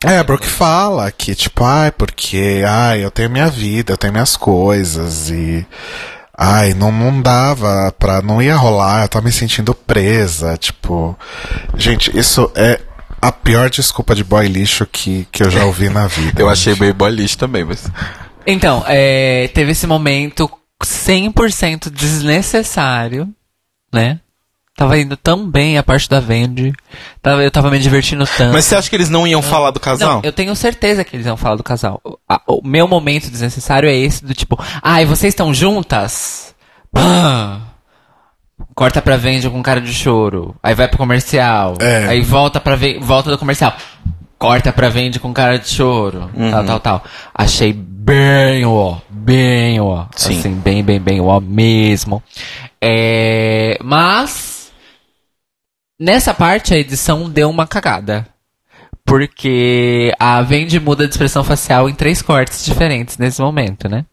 É, 0.05 0.19
a 0.19 0.25
Brooke 0.25 0.47
fala 0.47 1.11
que, 1.11 1.35
tipo, 1.35 1.65
ai, 1.65 1.91
porque, 1.91 2.63
ai, 2.67 3.05
eu 3.05 3.11
tenho 3.11 3.31
minha 3.31 3.49
vida, 3.49 3.93
eu 3.93 3.97
tenho 3.97 4.13
minhas 4.13 4.37
coisas 4.37 5.31
e. 5.31 5.67
Ai, 6.37 6.73
não, 6.73 6.93
não 6.93 7.21
dava 7.21 7.93
pra. 7.99 8.23
Não 8.23 8.41
ia 8.41 8.57
rolar, 8.57 9.03
eu 9.03 9.09
tava 9.09 9.25
me 9.25 9.33
sentindo 9.33 9.75
presa, 9.75 10.57
tipo. 10.57 11.19
Gente, 11.77 12.17
isso 12.17 12.51
é 12.55 12.81
a 13.21 13.33
pior 13.33 13.69
desculpa 13.69 14.15
de 14.15 14.23
boy 14.23 14.47
lixo 14.47 14.87
que, 14.87 15.27
que 15.33 15.43
eu 15.43 15.51
já 15.51 15.65
ouvi 15.65 15.89
na 15.89 16.07
vida. 16.09 16.41
Eu 16.41 16.49
achei 16.49 16.73
gente. 16.75 16.81
meio 16.81 16.95
boliche 16.95 17.37
também, 17.37 17.65
mas. 17.65 17.91
Então, 18.47 18.85
é, 18.87 19.49
teve 19.53 19.73
esse 19.73 19.87
momento 19.87 20.49
100% 20.83 21.91
desnecessário, 21.91 23.29
né? 23.93 24.21
Tava 24.79 24.97
indo 24.97 25.17
tão 25.17 25.45
bem 25.51 25.77
a 25.77 25.83
parte 25.83 26.09
da 26.09 26.21
Vendi. 26.21 26.73
Tava, 27.21 27.43
eu 27.43 27.51
tava 27.51 27.69
me 27.69 27.81
divertindo 27.81 28.25
tanto. 28.25 28.53
Mas 28.53 28.65
você 28.65 28.77
acha 28.77 28.89
que 28.89 28.95
eles 28.95 29.11
não 29.11 29.27
iam 29.27 29.43
falar 29.43 29.73
do 29.73 29.81
casal? 29.81 30.09
Não, 30.15 30.21
eu 30.23 30.33
tenho 30.33 30.55
certeza 30.55 31.03
que 31.03 31.17
eles 31.17 31.27
vão 31.27 31.37
falar 31.37 31.57
do 31.57 31.65
casal. 31.65 32.01
O, 32.05 32.17
a- 32.29 32.41
o 32.47 32.61
meu 32.65 32.87
momento 32.87 33.29
desnecessário 33.29 33.89
é 33.89 33.95
esse 33.97 34.25
do 34.25 34.33
tipo, 34.33 34.57
ai, 34.81 35.05
vocês 35.05 35.33
estão 35.33 35.53
juntas? 35.53 36.55
Pã! 36.93 37.61
Corta 38.73 39.03
pra 39.03 39.17
Vendi 39.17 39.51
com 39.51 39.61
cara 39.65 39.81
de 39.81 39.93
choro. 39.93 40.55
Aí 40.63 40.77
vai 40.77 40.87
pro 40.87 40.97
comercial. 40.99 41.75
É. 41.81 42.07
Aí 42.07 42.21
volta 42.23 42.61
pra 42.61 42.77
volta 43.01 43.31
do 43.31 43.37
comercial. 43.39 43.75
Corta 44.39 44.73
pra 44.73 44.89
Vendi 44.89 45.19
com 45.19 45.33
cara 45.35 45.59
de 45.59 45.69
choro. 45.69 46.31
Uhum. 46.35 46.51
Tal, 46.53 46.65
tal, 46.65 46.79
tal. 46.81 47.05
Achei 47.35 47.73
bem 47.73 48.65
ó, 48.65 48.99
bem 49.11 49.81
ó. 49.81 50.05
Sim. 50.15 50.39
Assim, 50.39 50.55
bem, 50.55 50.85
bem, 50.85 51.01
bem 51.01 51.21
ó 51.21 51.41
mesmo. 51.41 52.23
É, 52.81 53.77
mas 53.83 54.48
Nessa 55.99 56.33
parte, 56.33 56.73
a 56.75 56.79
edição 56.79 57.29
deu 57.29 57.51
uma 57.51 57.67
cagada. 57.67 58.27
Porque 59.05 60.13
a 60.19 60.43
Vendi 60.43 60.79
muda 60.79 61.07
de 61.07 61.13
expressão 61.13 61.43
facial 61.43 61.89
em 61.89 61.95
três 61.95 62.21
cortes 62.21 62.65
diferentes 62.65 63.17
nesse 63.17 63.41
momento, 63.41 63.89
né? 63.89 64.05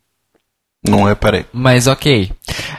Não 0.87 1.03
reparei. 1.03 1.45
Mas 1.51 1.87
ok. 1.87 2.31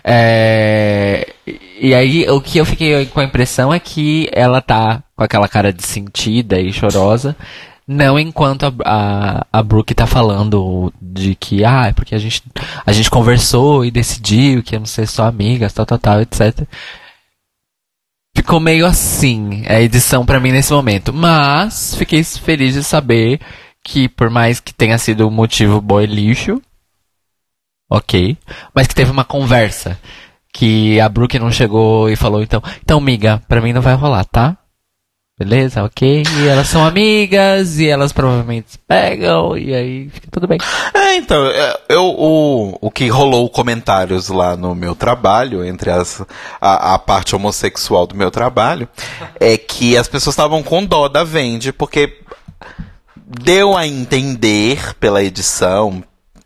É, 0.03 1.35
E 1.81 1.95
aí, 1.95 2.29
o 2.31 2.41
que 2.41 2.59
eu 2.59 2.65
fiquei 2.65 3.05
com 3.07 3.21
a 3.21 3.25
impressão 3.25 3.73
é 3.73 3.79
que 3.79 4.29
ela 4.33 4.61
tá 4.63 5.03
com 5.15 5.23
aquela 5.23 5.49
cara 5.49 5.73
de 5.73 5.83
sentida 5.87 6.59
e 6.59 6.73
chorosa. 6.73 7.37
Não 7.87 8.19
enquanto 8.19 8.65
a, 8.65 8.73
a, 8.85 9.47
a 9.53 9.63
Brooke 9.63 9.95
tá 9.95 10.07
falando 10.07 10.93
de 11.01 11.35
que, 11.37 11.65
ah, 11.65 11.87
é 11.89 11.93
porque 11.93 12.15
a 12.15 12.19
gente, 12.19 12.43
a 12.85 12.93
gente 12.93 13.11
conversou 13.11 13.85
e 13.85 13.91
decidiu 13.91 14.63
que 14.63 14.75
íamos 14.75 14.91
ser 14.91 15.07
só 15.07 15.25
amigas, 15.25 15.73
tal, 15.73 15.87
tal, 15.87 15.99
tal, 15.99 16.21
etc. 16.21 16.67
Ficou 18.37 18.61
meio 18.61 18.87
assim 18.87 19.65
a 19.67 19.81
edição 19.81 20.25
pra 20.27 20.39
mim 20.39 20.53
nesse 20.53 20.71
momento. 20.71 21.13
Mas 21.13 21.95
fiquei 21.95 22.23
feliz 22.23 22.75
de 22.75 22.85
saber 22.85 23.41
que, 23.83 24.09
por 24.09 24.29
mais 24.29 24.61
que 24.61 24.75
tenha 24.75 24.99
sido 24.99 25.27
um 25.27 25.31
motivo 25.31 25.81
boy 25.81 26.05
lixo, 26.05 26.61
ok, 27.91 28.37
mas 28.75 28.87
que 28.87 28.95
teve 28.95 29.11
uma 29.11 29.25
conversa. 29.25 29.99
Que 30.53 31.01
a 31.01 31.09
Brooke 31.09 31.39
não 31.39 31.51
chegou 31.51 32.09
e 32.11 32.17
falou, 32.17 32.43
então, 32.43 32.63
então, 32.83 33.01
miga, 33.01 33.43
pra 33.49 33.61
mim 33.61 33.73
não 33.73 33.83
vai 33.83 33.95
rolar, 33.95 34.25
tá? 34.25 34.57
Beleza, 35.39 35.85
ok? 35.85 36.23
E 36.23 36.49
elas 36.49 36.67
são 36.67 36.83
amigas, 36.83 37.79
e 37.79 37.87
elas 37.87 38.11
provavelmente 38.11 38.73
se 38.73 38.79
pegam, 38.79 39.55
e 39.55 39.75
aí 39.75 40.09
fica 40.09 40.29
tudo 40.31 40.47
bem. 40.47 40.59
É, 40.95 41.17
então, 41.17 41.47
é, 41.47 41.79
eu, 41.91 42.05
o, 42.07 42.79
o 42.81 42.91
que 42.91 43.07
rolou 43.09 43.51
comentários 43.51 44.29
lá 44.29 44.57
no 44.57 44.75
meu 44.75 44.95
trabalho, 44.95 45.63
entre 45.63 45.91
as, 45.91 46.23
a, 46.59 46.95
a 46.95 46.99
parte 46.99 47.37
homossexual 47.37 48.07
do 48.07 48.15
meu 48.15 48.31
trabalho, 48.31 48.89
é 49.39 49.59
que 49.59 49.95
as 49.95 50.09
pessoas 50.09 50.33
estavam 50.33 50.63
com 50.63 50.87
dó 50.87 51.07
da 51.07 51.23
Vendi, 51.23 51.71
porque 51.71 52.19
deu 53.27 53.77
a 53.77 53.87
entender 53.87 54.95
pela 54.95 55.23
edição, 55.23 56.03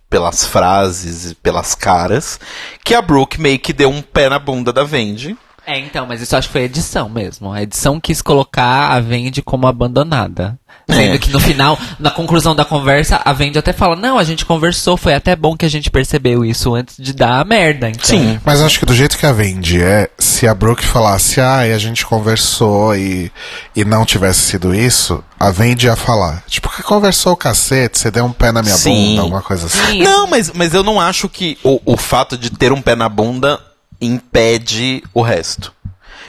pelas 0.08 0.44
frases 0.44 1.30
e 1.30 1.34
pelas 1.36 1.76
caras, 1.76 2.40
que 2.84 2.92
a 2.92 3.00
Brooke 3.00 3.40
meio 3.40 3.60
que 3.60 3.72
deu 3.72 3.88
um 3.88 4.02
pé 4.02 4.28
na 4.28 4.40
bunda 4.40 4.72
da 4.72 4.82
Vendi. 4.82 5.36
É, 5.70 5.78
então, 5.78 6.04
mas 6.06 6.20
isso 6.20 6.36
acho 6.36 6.48
que 6.48 6.52
foi 6.52 6.62
a 6.62 6.64
edição 6.64 7.08
mesmo. 7.08 7.52
A 7.52 7.62
edição 7.62 8.00
quis 8.00 8.20
colocar 8.20 8.88
a 8.90 8.98
Vendi 9.00 9.40
como 9.40 9.66
abandonada. 9.68 10.58
Sendo 10.88 11.14
É. 11.14 11.18
que 11.18 11.30
no 11.30 11.38
final, 11.38 11.78
na 12.00 12.10
conclusão 12.10 12.54
da 12.56 12.64
conversa, 12.64 13.20
a 13.24 13.32
Vendi 13.32 13.56
até 13.58 13.72
fala, 13.72 13.94
não, 13.94 14.18
a 14.18 14.24
gente 14.24 14.44
conversou, 14.44 14.96
foi 14.96 15.14
até 15.14 15.36
bom 15.36 15.56
que 15.56 15.64
a 15.64 15.68
gente 15.70 15.88
percebeu 15.90 16.44
isso 16.44 16.74
antes 16.74 16.96
de 16.98 17.12
dar 17.12 17.40
a 17.40 17.44
merda. 17.44 17.88
Então, 17.88 18.04
Sim. 18.04 18.40
Mas 18.44 18.60
acho 18.60 18.80
que 18.80 18.86
do 18.86 18.94
jeito 18.94 19.16
que 19.16 19.24
a 19.26 19.32
Vendi 19.32 19.80
é, 19.80 20.10
se 20.18 20.48
a 20.48 20.54
Brooke 20.54 20.84
falasse, 20.84 21.40
ah, 21.40 21.66
e 21.66 21.72
a 21.72 21.78
gente 21.78 22.04
conversou 22.04 22.96
e, 22.96 23.30
e 23.76 23.84
não 23.84 24.04
tivesse 24.04 24.40
sido 24.40 24.74
isso, 24.74 25.22
a 25.38 25.50
Vendi 25.52 25.86
ia 25.86 25.94
falar, 25.94 26.42
tipo, 26.48 26.68
que 26.68 26.82
conversou 26.82 27.32
o 27.34 27.36
cacete, 27.36 27.98
você 27.98 28.10
deu 28.10 28.24
um 28.24 28.32
pé 28.32 28.50
na 28.50 28.62
minha 28.62 28.76
Sim. 28.76 29.10
bunda, 29.10 29.22
alguma 29.22 29.42
coisa 29.42 29.66
assim. 29.66 29.86
Sim, 29.86 30.02
Não, 30.02 30.26
mas, 30.26 30.50
mas 30.52 30.74
eu 30.74 30.82
não 30.82 31.00
acho 31.00 31.28
que 31.28 31.56
o, 31.62 31.80
o 31.84 31.96
fato 31.96 32.36
de 32.36 32.50
ter 32.50 32.72
um 32.72 32.82
pé 32.82 32.96
na 32.96 33.08
bunda 33.08 33.60
impede 34.00 35.02
o 35.12 35.22
resto. 35.22 35.72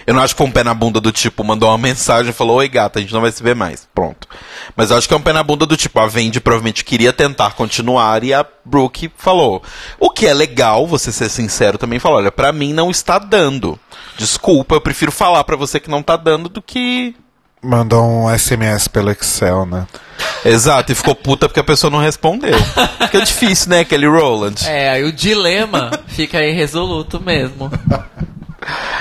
Eu 0.06 0.14
não 0.14 0.22
acho 0.22 0.34
que 0.34 0.40
foi 0.40 0.48
um 0.48 0.52
pé 0.52 0.64
na 0.64 0.74
bunda 0.74 1.00
do 1.00 1.12
tipo, 1.12 1.44
mandou 1.44 1.70
uma 1.70 1.78
mensagem 1.78 2.32
e 2.32 2.34
falou, 2.34 2.58
oi 2.58 2.68
gata, 2.68 3.00
a 3.00 3.02
gente 3.02 3.14
não 3.14 3.22
vai 3.22 3.32
se 3.32 3.42
ver 3.42 3.56
mais. 3.56 3.88
Pronto. 3.94 4.28
Mas 4.76 4.90
eu 4.90 4.98
acho 4.98 5.08
que 5.08 5.14
é 5.14 5.18
um 5.18 5.22
pé 5.22 5.32
na 5.32 5.44
bunda 5.44 5.66
do 5.66 5.78
tipo, 5.78 6.00
a 6.00 6.08
Vendi 6.08 6.40
provavelmente 6.40 6.84
queria 6.84 7.14
tentar 7.14 7.54
continuar 7.54 8.24
e 8.24 8.34
a 8.34 8.46
Brooke 8.66 9.12
falou. 9.16 9.62
O 10.00 10.10
que 10.10 10.26
é 10.26 10.34
legal, 10.34 10.88
você 10.88 11.12
ser 11.12 11.30
sincero 11.30 11.78
também, 11.78 12.00
falou, 12.00 12.18
olha, 12.18 12.32
pra 12.32 12.52
mim 12.52 12.74
não 12.74 12.90
está 12.90 13.20
dando. 13.20 13.80
desculpa, 14.18 14.76
eu 14.76 14.82
prefiro 14.82 15.12
falar 15.12 15.44
pra 15.44 15.56
você 15.56 15.80
que 15.80 15.90
não 15.90 16.02
tá 16.02 16.16
dando 16.18 16.50
do 16.50 16.62
que. 16.62 17.16
Mandou 17.64 18.04
um 18.04 18.38
SMS 18.38 18.88
pelo 18.88 19.12
Excel, 19.12 19.66
né? 19.66 19.86
Exato, 20.44 20.92
e 20.92 20.96
ficou 20.96 21.14
puta 21.14 21.48
porque 21.48 21.60
a 21.60 21.64
pessoa 21.64 21.92
não 21.92 22.00
respondeu. 22.00 22.58
Fica 23.02 23.22
difícil, 23.22 23.70
né, 23.70 23.86
Kelly 23.86 24.08
Rowland? 24.08 24.68
É, 24.68 24.90
aí 24.90 25.04
o 25.04 25.12
dilema 25.12 25.92
fica 26.08 26.44
irresoluto 26.44 27.20
mesmo. 27.22 27.72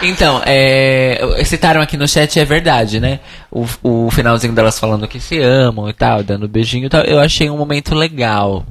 Então, 0.03 0.43
é, 0.47 1.21
citaram 1.45 1.81
aqui 1.81 1.97
no 1.97 2.09
chat, 2.09 2.39
é 2.39 2.45
verdade, 2.45 2.99
né? 2.99 3.21
O, 3.51 3.67
o 3.83 4.11
finalzinho 4.11 4.55
delas 4.55 4.79
falando 4.79 5.07
que 5.07 5.21
se 5.21 5.39
amam 5.39 5.89
e 5.89 5.93
tal, 5.93 6.23
dando 6.23 6.49
beijinho 6.49 6.87
e 6.87 6.89
tal, 6.89 7.03
eu 7.03 7.21
achei 7.21 7.51
um 7.51 7.59
momento 7.59 7.95
legal. 7.95 8.65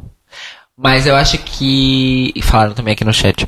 Mas 0.75 1.05
eu 1.05 1.15
acho 1.15 1.37
que. 1.37 2.31
E 2.35 2.41
falaram 2.41 2.73
também 2.73 2.93
aqui 2.93 3.03
no 3.03 3.13
chat. 3.13 3.45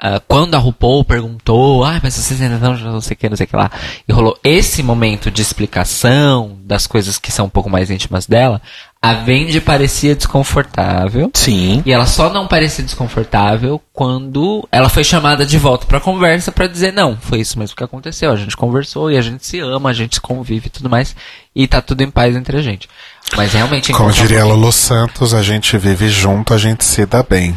Ah, 0.00 0.20
quando 0.26 0.54
a 0.54 0.58
RuPaul 0.58 1.04
perguntou, 1.04 1.84
ah, 1.84 2.00
mas 2.02 2.14
vocês 2.14 2.40
ainda 2.40 2.58
não, 2.58 2.74
não 2.74 3.00
sei 3.02 3.14
o 3.14 3.16
que, 3.18 3.28
não 3.28 3.36
sei 3.36 3.44
o 3.44 3.48
que 3.48 3.56
lá, 3.56 3.70
e 4.08 4.12
rolou 4.12 4.38
esse 4.42 4.82
momento 4.82 5.30
de 5.30 5.42
explicação 5.42 6.56
das 6.64 6.86
coisas 6.86 7.18
que 7.18 7.30
são 7.30 7.46
um 7.46 7.50
pouco 7.50 7.68
mais 7.68 7.90
íntimas 7.90 8.26
dela, 8.26 8.62
a 9.02 9.14
Vendi 9.14 9.60
parecia 9.60 10.14
desconfortável. 10.14 11.30
Sim. 11.34 11.82
E 11.84 11.92
ela 11.92 12.06
só 12.06 12.30
não 12.30 12.46
parecia 12.46 12.84
desconfortável 12.84 13.80
quando 13.92 14.66
ela 14.70 14.88
foi 14.88 15.04
chamada 15.04 15.44
de 15.44 15.56
volta 15.58 15.86
pra 15.86 16.00
conversa 16.00 16.52
pra 16.52 16.66
dizer 16.66 16.92
não, 16.92 17.16
foi 17.16 17.40
isso 17.40 17.58
mesmo 17.58 17.76
que 17.76 17.84
aconteceu. 17.84 18.30
A 18.30 18.36
gente 18.36 18.56
conversou 18.56 19.10
e 19.10 19.16
a 19.16 19.22
gente 19.22 19.46
se 19.46 19.58
ama, 19.58 19.90
a 19.90 19.94
gente 19.94 20.16
se 20.16 20.20
convive 20.20 20.66
e 20.66 20.70
tudo 20.70 20.90
mais 20.90 21.14
e 21.54 21.66
tá 21.66 21.80
tudo 21.80 22.02
em 22.02 22.10
paz 22.10 22.36
entre 22.36 22.56
a 22.56 22.62
gente. 22.62 22.88
Mas 23.36 23.52
realmente 23.52 23.92
Como 23.92 24.10
encontrar 24.10 24.26
diria 24.26 24.44
Lulu 24.44 24.72
Santos, 24.72 25.32
a 25.34 25.42
gente 25.42 25.76
vive 25.78 26.08
junto, 26.08 26.52
a 26.52 26.58
gente 26.58 26.84
se 26.84 27.04
dá 27.06 27.22
bem. 27.22 27.56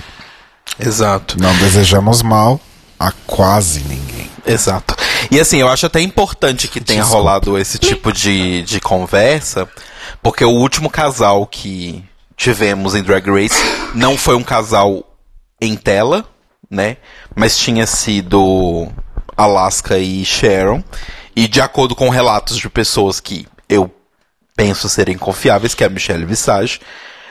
Exato. 0.79 1.37
Não 1.39 1.55
desejamos 1.57 2.21
mal 2.21 2.59
a 2.99 3.11
quase 3.25 3.81
ninguém. 3.81 4.29
Exato. 4.45 4.95
E 5.31 5.39
assim, 5.39 5.57
eu 5.57 5.69
acho 5.69 5.85
até 5.85 6.01
importante 6.01 6.67
que 6.67 6.81
tenha 6.81 7.01
Desculpa. 7.01 7.23
rolado 7.23 7.57
esse 7.57 7.77
tipo 7.77 8.11
de, 8.11 8.61
de 8.63 8.79
conversa, 8.79 9.67
porque 10.21 10.43
o 10.43 10.49
último 10.51 10.89
casal 10.89 11.45
que 11.47 12.03
tivemos 12.35 12.95
em 12.95 13.03
Drag 13.03 13.25
Race 13.29 13.55
não 13.93 14.17
foi 14.17 14.35
um 14.35 14.43
casal 14.43 15.03
em 15.61 15.75
tela, 15.75 16.25
né? 16.69 16.97
Mas 17.35 17.57
tinha 17.57 17.87
sido 17.87 18.89
Alaska 19.37 19.97
e 19.97 20.25
Sharon. 20.25 20.83
E 21.35 21.47
de 21.47 21.61
acordo 21.61 21.95
com 21.95 22.09
relatos 22.09 22.57
de 22.57 22.69
pessoas 22.69 23.19
que 23.19 23.47
eu 23.67 23.89
penso 24.55 24.87
serem 24.87 25.17
confiáveis, 25.17 25.73
que 25.73 25.83
é 25.83 25.87
a 25.87 25.89
Michelle 25.89 26.25
Visage, 26.25 26.79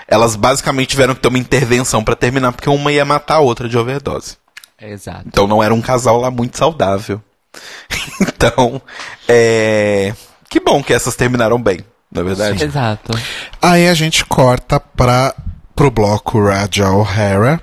elas 0.07 0.36
basicamente 0.36 0.90
tiveram 0.90 1.14
que 1.14 1.20
ter 1.20 1.28
uma 1.28 1.38
intervenção 1.38 2.03
pra 2.03 2.16
terminar, 2.16 2.53
porque 2.53 2.68
uma 2.68 2.92
ia 2.92 3.05
matar 3.05 3.36
a 3.36 3.40
outra 3.40 3.68
de 3.68 3.78
overdose. 3.78 4.36
Exato. 4.80 5.24
Então 5.26 5.46
não 5.46 5.62
era 5.62 5.72
um 5.72 5.80
casal 5.80 6.20
lá 6.20 6.30
muito 6.30 6.59
saudável. 6.59 7.22
então, 8.20 8.80
é. 9.28 10.14
Que 10.50 10.61
bom 10.61 10.82
que 10.82 10.92
essas 10.92 11.16
terminaram 11.16 11.61
bem, 11.61 11.80
na 12.11 12.20
é 12.20 12.24
verdade. 12.24 12.64
Exato. 12.64 13.12
Aí 13.61 13.88
a 13.88 13.94
gente 13.94 14.24
corta 14.24 14.78
pra, 14.78 15.34
pro 15.74 15.90
bloco 15.90 16.44
Raja 16.44 16.90
O'Hara, 16.90 17.61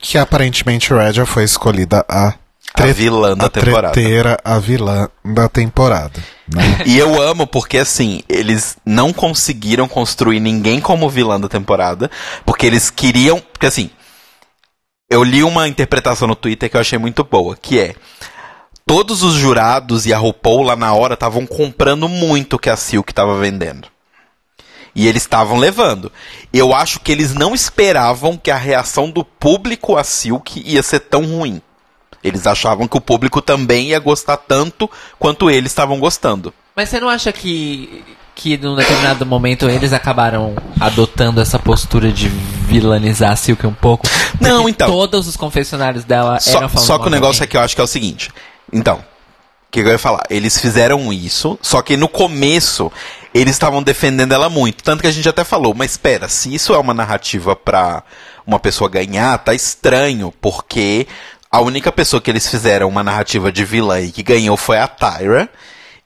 que 0.00 0.18
aparentemente 0.18 0.92
Raja 0.92 1.24
foi 1.24 1.44
escolhida 1.44 2.04
a, 2.08 2.34
A 2.74 2.86
vilã 2.86 3.36
da 3.36 3.46
a 3.46 3.50
temporada. 3.50 3.92
treteira, 3.92 4.38
a 4.42 4.58
vilã 4.58 5.08
da 5.24 5.48
temporada. 5.48 6.20
Né? 6.48 6.82
E 6.86 6.98
eu 6.98 7.20
amo 7.20 7.46
porque, 7.46 7.78
assim, 7.78 8.22
eles 8.28 8.76
não 8.84 9.12
conseguiram 9.12 9.86
construir 9.86 10.40
ninguém 10.40 10.80
como 10.80 11.08
vilã 11.08 11.40
da 11.40 11.48
temporada, 11.48 12.10
porque 12.44 12.66
eles 12.66 12.90
queriam. 12.90 13.40
Porque, 13.40 13.66
assim, 13.66 13.90
eu 15.10 15.22
li 15.22 15.42
uma 15.42 15.68
interpretação 15.68 16.26
no 16.26 16.34
Twitter 16.34 16.70
que 16.70 16.76
eu 16.76 16.80
achei 16.80 16.98
muito 16.98 17.22
boa, 17.22 17.56
que 17.56 17.78
é. 17.78 17.94
Todos 18.86 19.22
os 19.22 19.34
jurados 19.34 20.06
e 20.06 20.12
a 20.12 20.18
RuPaul 20.18 20.62
lá 20.62 20.74
na 20.74 20.92
hora 20.92 21.14
estavam 21.14 21.46
comprando 21.46 22.08
muito 22.08 22.56
o 22.56 22.58
que 22.58 22.68
a 22.68 22.76
Silk 22.76 23.12
estava 23.12 23.38
vendendo. 23.38 23.88
E 24.94 25.06
eles 25.06 25.22
estavam 25.22 25.56
levando. 25.56 26.10
Eu 26.52 26.74
acho 26.74 27.00
que 27.00 27.12
eles 27.12 27.34
não 27.34 27.54
esperavam 27.54 28.36
que 28.36 28.50
a 28.50 28.56
reação 28.56 29.10
do 29.10 29.24
público 29.24 29.96
a 29.96 30.04
Silk 30.04 30.62
ia 30.64 30.82
ser 30.82 31.00
tão 31.00 31.24
ruim. 31.24 31.62
Eles 32.22 32.46
achavam 32.46 32.86
que 32.86 32.96
o 32.96 33.00
público 33.00 33.40
também 33.40 33.88
ia 33.88 33.98
gostar 33.98 34.36
tanto 34.36 34.90
quanto 35.18 35.50
eles 35.50 35.72
estavam 35.72 35.98
gostando. 35.98 36.52
Mas 36.74 36.88
você 36.88 37.00
não 37.00 37.08
acha 37.08 37.32
que 37.32 38.04
que 38.34 38.56
num 38.56 38.74
determinado 38.74 39.26
momento 39.26 39.68
eles 39.68 39.92
acabaram 39.92 40.56
adotando 40.80 41.40
essa 41.40 41.58
postura 41.58 42.10
de 42.10 42.28
vilanizar 42.28 43.32
a 43.32 43.36
Silk 43.36 43.66
um 43.66 43.74
pouco? 43.74 44.08
Não, 44.40 44.68
então. 44.68 44.88
Todos 44.88 45.28
os 45.28 45.36
confessionários 45.36 46.04
dela 46.04 46.40
Só, 46.40 46.58
eram 46.58 46.68
só 46.70 46.98
que 46.98 47.08
o 47.08 47.10
negócio 47.10 47.44
é 47.44 47.46
que 47.46 47.56
eu 47.56 47.60
acho 47.60 47.74
que 47.74 47.80
é 47.80 47.84
o 47.84 47.88
seguinte. 47.88 48.30
Então, 48.72 48.96
o 48.96 49.02
que 49.70 49.80
eu 49.80 49.88
ia 49.88 49.98
falar? 49.98 50.22
Eles 50.30 50.58
fizeram 50.58 51.12
isso, 51.12 51.58
só 51.60 51.82
que 51.82 51.96
no 51.96 52.08
começo 52.08 52.90
eles 53.34 53.54
estavam 53.54 53.82
defendendo 53.82 54.32
ela 54.32 54.48
muito. 54.48 54.82
Tanto 54.82 55.02
que 55.02 55.06
a 55.06 55.12
gente 55.12 55.28
até 55.28 55.44
falou, 55.44 55.74
mas 55.74 55.92
espera, 55.92 56.28
se 56.28 56.54
isso 56.54 56.74
é 56.74 56.78
uma 56.78 56.94
narrativa 56.94 57.54
pra 57.54 58.02
uma 58.46 58.58
pessoa 58.58 58.90
ganhar, 58.90 59.38
tá 59.38 59.54
estranho, 59.54 60.32
porque 60.40 61.06
a 61.52 61.60
única 61.60 61.92
pessoa 61.92 62.18
que 62.18 62.30
eles 62.30 62.48
fizeram 62.48 62.88
uma 62.88 63.02
narrativa 63.02 63.52
de 63.52 63.62
vilã 63.62 64.00
e 64.00 64.10
que 64.10 64.22
ganhou 64.22 64.56
foi 64.56 64.78
a 64.78 64.88
Tyra. 64.88 65.50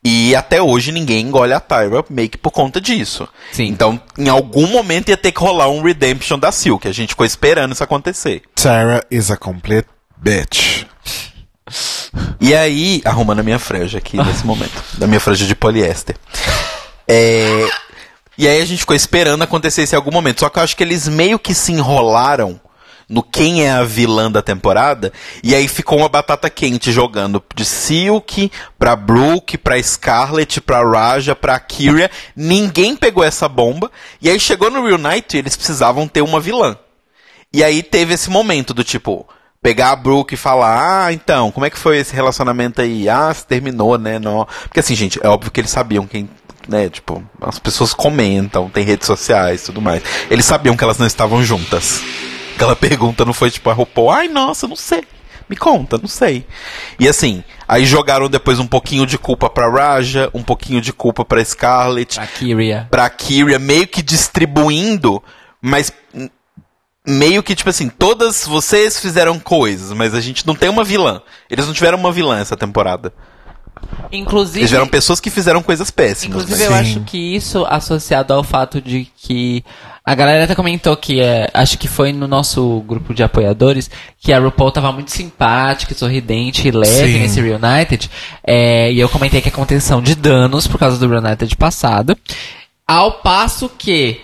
E 0.02 0.34
até 0.34 0.60
hoje 0.60 0.90
ninguém 0.90 1.24
engole 1.24 1.52
a 1.52 1.60
Tyra 1.60 2.04
meio 2.10 2.28
que 2.28 2.36
por 2.36 2.50
conta 2.50 2.80
disso. 2.80 3.28
Sim. 3.52 3.66
Então, 3.66 4.00
em 4.18 4.28
algum 4.28 4.66
momento 4.66 5.08
ia 5.08 5.16
ter 5.16 5.30
que 5.30 5.40
rolar 5.40 5.68
um 5.68 5.82
redemption 5.82 6.36
da 6.36 6.50
Silk. 6.50 6.86
A 6.88 6.92
gente 6.92 7.10
ficou 7.10 7.24
esperando 7.24 7.72
isso 7.72 7.84
acontecer. 7.84 8.42
Sarah 8.56 9.02
is 9.08 9.30
a 9.30 9.36
complete 9.36 9.88
bitch. 10.16 10.84
E 12.40 12.54
aí, 12.54 13.00
arrumando 13.04 13.40
a 13.40 13.42
minha 13.42 13.58
franja 13.58 13.98
aqui 13.98 14.16
nesse 14.16 14.44
momento, 14.46 14.82
da 14.98 15.06
minha 15.06 15.20
franja 15.20 15.46
de 15.46 15.54
poliéster. 15.54 16.16
É, 17.08 17.68
e 18.36 18.46
aí 18.46 18.60
a 18.60 18.64
gente 18.64 18.80
ficou 18.80 18.94
esperando 18.94 19.42
acontecer 19.42 19.84
isso 19.84 19.94
em 19.94 19.96
algum 19.96 20.10
momento. 20.10 20.40
Só 20.40 20.48
que 20.48 20.58
eu 20.58 20.62
acho 20.62 20.76
que 20.76 20.82
eles 20.82 21.06
meio 21.08 21.38
que 21.38 21.54
se 21.54 21.72
enrolaram 21.72 22.60
no 23.08 23.22
quem 23.22 23.64
é 23.64 23.70
a 23.70 23.84
vilã 23.84 24.30
da 24.30 24.42
temporada. 24.42 25.12
E 25.42 25.54
aí 25.54 25.68
ficou 25.68 25.98
uma 25.98 26.08
batata 26.08 26.50
quente 26.50 26.90
jogando 26.90 27.42
de 27.54 27.64
Silk 27.64 28.50
pra 28.78 28.96
Brooke, 28.96 29.56
pra 29.56 29.80
Scarlett, 29.82 30.60
pra 30.60 30.82
Raja, 30.82 31.34
pra 31.34 31.58
Kyria. 31.58 32.10
Ninguém 32.34 32.96
pegou 32.96 33.22
essa 33.22 33.48
bomba. 33.48 33.90
E 34.20 34.28
aí 34.28 34.40
chegou 34.40 34.70
no 34.70 34.84
Reunite 34.84 35.36
e 35.36 35.38
eles 35.38 35.56
precisavam 35.56 36.08
ter 36.08 36.22
uma 36.22 36.40
vilã. 36.40 36.76
E 37.52 37.62
aí 37.62 37.82
teve 37.82 38.14
esse 38.14 38.28
momento 38.28 38.74
do 38.74 38.82
tipo, 38.82 39.26
pegar 39.62 39.90
a 39.90 39.96
Brooke 39.96 40.34
e 40.34 40.36
falar, 40.36 41.06
ah, 41.06 41.12
então, 41.12 41.50
como 41.50 41.64
é 41.64 41.70
que 41.70 41.78
foi 41.78 41.98
esse 41.98 42.14
relacionamento 42.14 42.80
aí? 42.80 43.08
Ah, 43.08 43.32
se 43.32 43.46
terminou, 43.46 43.96
né? 43.96 44.18
Não. 44.18 44.46
Porque 44.64 44.80
assim, 44.80 44.94
gente, 44.94 45.18
é 45.22 45.28
óbvio 45.28 45.50
que 45.50 45.60
eles 45.60 45.70
sabiam 45.70 46.06
quem. 46.06 46.28
Né, 46.68 46.88
tipo, 46.88 47.22
as 47.40 47.60
pessoas 47.60 47.94
comentam, 47.94 48.68
tem 48.68 48.84
redes 48.84 49.06
sociais 49.06 49.62
tudo 49.62 49.80
mais. 49.80 50.02
Eles 50.28 50.44
sabiam 50.44 50.76
que 50.76 50.82
elas 50.82 50.98
não 50.98 51.06
estavam 51.06 51.40
juntas. 51.44 52.02
Aquela 52.56 52.74
pergunta 52.74 53.24
não 53.24 53.32
foi 53.34 53.50
tipo 53.50 53.68
a 53.70 53.72
RuPaul, 53.74 54.10
ai, 54.10 54.28
nossa, 54.28 54.66
não 54.66 54.74
sei. 54.76 55.04
Me 55.48 55.54
conta, 55.56 55.96
não 55.98 56.08
sei. 56.08 56.44
E 56.98 57.06
assim, 57.08 57.44
aí 57.68 57.84
jogaram 57.86 58.28
depois 58.28 58.58
um 58.58 58.66
pouquinho 58.66 59.06
de 59.06 59.16
culpa 59.16 59.48
pra 59.48 59.70
Raja, 59.70 60.28
um 60.34 60.42
pouquinho 60.42 60.80
de 60.80 60.92
culpa 60.92 61.24
pra 61.24 61.44
Scarlett, 61.44 62.18
A 62.18 62.26
Kyria. 62.26 62.88
pra 62.90 63.08
Kyria, 63.08 63.58
meio 63.58 63.86
que 63.86 64.02
distribuindo, 64.02 65.22
mas 65.62 65.92
meio 67.06 67.42
que 67.42 67.54
tipo 67.54 67.70
assim, 67.70 67.88
todas 67.88 68.44
vocês 68.44 68.98
fizeram 68.98 69.38
coisas, 69.38 69.92
mas 69.92 70.14
a 70.14 70.20
gente 70.20 70.44
não 70.46 70.56
tem 70.56 70.68
uma 70.68 70.82
vilã. 70.82 71.22
Eles 71.48 71.66
não 71.66 71.72
tiveram 71.74 71.98
uma 71.98 72.10
vilã 72.10 72.40
essa 72.40 72.56
temporada. 72.56 73.12
Inclusive, 74.12 74.60
Eles 74.60 74.70
tiveram 74.70 74.86
pessoas 74.88 75.20
que 75.20 75.30
fizeram 75.30 75.62
coisas 75.62 75.90
péssimas. 75.90 76.42
Inclusive, 76.44 76.68
mas- 76.70 76.78
eu 76.80 76.84
Sim. 76.84 76.90
acho 76.98 77.00
que 77.06 77.18
isso 77.18 77.64
associado 77.68 78.32
ao 78.32 78.42
fato 78.44 78.80
de 78.80 79.08
que. 79.16 79.64
A 80.04 80.14
galera 80.14 80.44
até 80.44 80.54
comentou 80.54 80.96
que 80.96 81.20
é. 81.20 81.50
Acho 81.52 81.76
que 81.78 81.88
foi 81.88 82.12
no 82.12 82.28
nosso 82.28 82.80
grupo 82.86 83.12
de 83.12 83.24
apoiadores 83.24 83.90
que 84.20 84.32
a 84.32 84.38
RuPaul 84.38 84.70
tava 84.70 84.92
muito 84.92 85.10
simpática, 85.10 85.94
sorridente 85.96 86.68
e 86.68 86.70
leve 86.70 87.12
Sim. 87.12 87.18
nesse 87.18 87.40
Reunited. 87.40 88.08
É, 88.46 88.92
e 88.92 89.00
eu 89.00 89.08
comentei 89.08 89.40
que 89.40 89.48
a 89.48 89.52
contenção 89.52 90.00
de 90.00 90.14
danos 90.14 90.66
por 90.68 90.78
causa 90.78 90.96
do 90.96 91.08
Reunited 91.08 91.56
passado. 91.56 92.16
Ao 92.86 93.14
passo 93.20 93.68
que. 93.68 94.20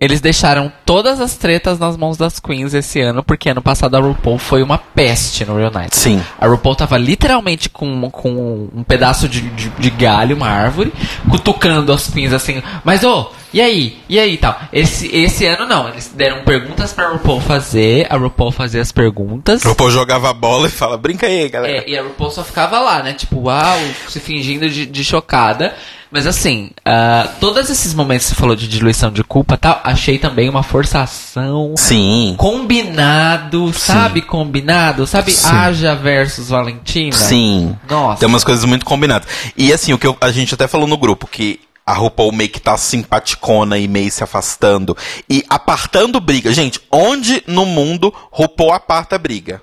Eles 0.00 0.20
deixaram 0.20 0.72
todas 0.84 1.20
as 1.20 1.36
tretas 1.36 1.78
nas 1.78 1.96
mãos 1.96 2.16
das 2.16 2.40
queens 2.40 2.74
esse 2.74 3.00
ano, 3.00 3.22
porque 3.22 3.48
ano 3.48 3.62
passado 3.62 3.96
a 3.96 4.00
RuPaul 4.00 4.38
foi 4.38 4.60
uma 4.60 4.76
peste 4.76 5.44
no 5.44 5.56
Reunited. 5.56 5.94
Sim. 5.94 6.20
A 6.36 6.48
RuPaul 6.48 6.74
tava 6.74 6.98
literalmente 6.98 7.68
com, 7.68 8.10
com 8.10 8.68
um 8.74 8.82
pedaço 8.82 9.28
de, 9.28 9.40
de, 9.40 9.68
de 9.68 9.90
galho, 9.90 10.34
uma 10.34 10.48
árvore, 10.48 10.92
cutucando 11.30 11.92
as 11.92 12.08
queens 12.08 12.32
assim, 12.32 12.60
mas 12.82 13.04
ô, 13.04 13.30
e 13.52 13.60
aí? 13.60 13.96
E 14.08 14.18
aí 14.18 14.36
tal? 14.36 14.58
Esse, 14.72 15.06
esse 15.14 15.46
ano 15.46 15.64
não, 15.64 15.88
eles 15.88 16.08
deram 16.12 16.42
perguntas 16.42 16.92
pra 16.92 17.10
RuPaul 17.10 17.40
fazer, 17.40 18.08
a 18.10 18.16
RuPaul 18.16 18.50
fazia 18.50 18.82
as 18.82 18.90
perguntas. 18.90 19.64
O 19.64 19.68
RuPaul 19.68 19.92
jogava 19.92 20.28
a 20.28 20.34
bola 20.34 20.66
e 20.66 20.72
fala, 20.72 20.98
brinca 20.98 21.28
aí, 21.28 21.48
galera. 21.48 21.78
É, 21.78 21.88
e 21.88 21.96
a 21.96 22.02
RuPaul 22.02 22.32
só 22.32 22.42
ficava 22.42 22.80
lá, 22.80 23.00
né? 23.00 23.12
Tipo, 23.12 23.42
uau, 23.42 23.78
se 24.08 24.18
fingindo 24.18 24.68
de, 24.68 24.86
de 24.86 25.04
chocada. 25.04 25.72
Mas 26.14 26.28
assim, 26.28 26.70
ah, 26.84 27.28
todos 27.40 27.68
esses 27.68 27.92
momentos 27.92 28.28
que 28.28 28.34
você 28.34 28.40
falou 28.40 28.54
de 28.54 28.68
diluição 28.68 29.10
de 29.10 29.24
culpa 29.24 29.54
e 29.54 29.58
tal, 29.58 29.80
achei 29.82 30.16
também 30.16 30.48
uma 30.48 30.62
forçação. 30.62 31.74
Sim. 31.76 32.36
Combinado, 32.38 33.72
sabe? 33.72 34.22
Combinado, 34.22 35.08
sabe? 35.08 35.32
Sim. 35.32 35.48
Aja 35.48 35.96
versus 35.96 36.50
Valentina. 36.50 37.16
Sim. 37.16 37.76
Nossa. 37.90 38.20
Tem 38.20 38.28
umas 38.28 38.44
coisas 38.44 38.64
muito 38.64 38.84
combinadas. 38.86 39.26
E 39.56 39.72
assim, 39.72 39.92
o 39.92 39.98
que 39.98 40.06
eu- 40.06 40.16
a 40.20 40.30
gente 40.30 40.54
até 40.54 40.68
falou 40.68 40.86
no 40.86 40.96
grupo, 40.96 41.26
que 41.26 41.58
a 41.84 41.92
RuPaul 41.92 42.30
meio 42.30 42.48
que 42.48 42.60
tá 42.60 42.76
simpaticona 42.76 43.76
e 43.76 43.88
meio 43.88 44.08
se 44.08 44.22
afastando. 44.22 44.96
E 45.28 45.44
apartando 45.50 46.20
briga. 46.20 46.52
Gente, 46.52 46.80
onde 46.92 47.42
no 47.48 47.66
mundo 47.66 48.14
RuPaul 48.30 48.72
aparta 48.72 49.18
briga? 49.18 49.60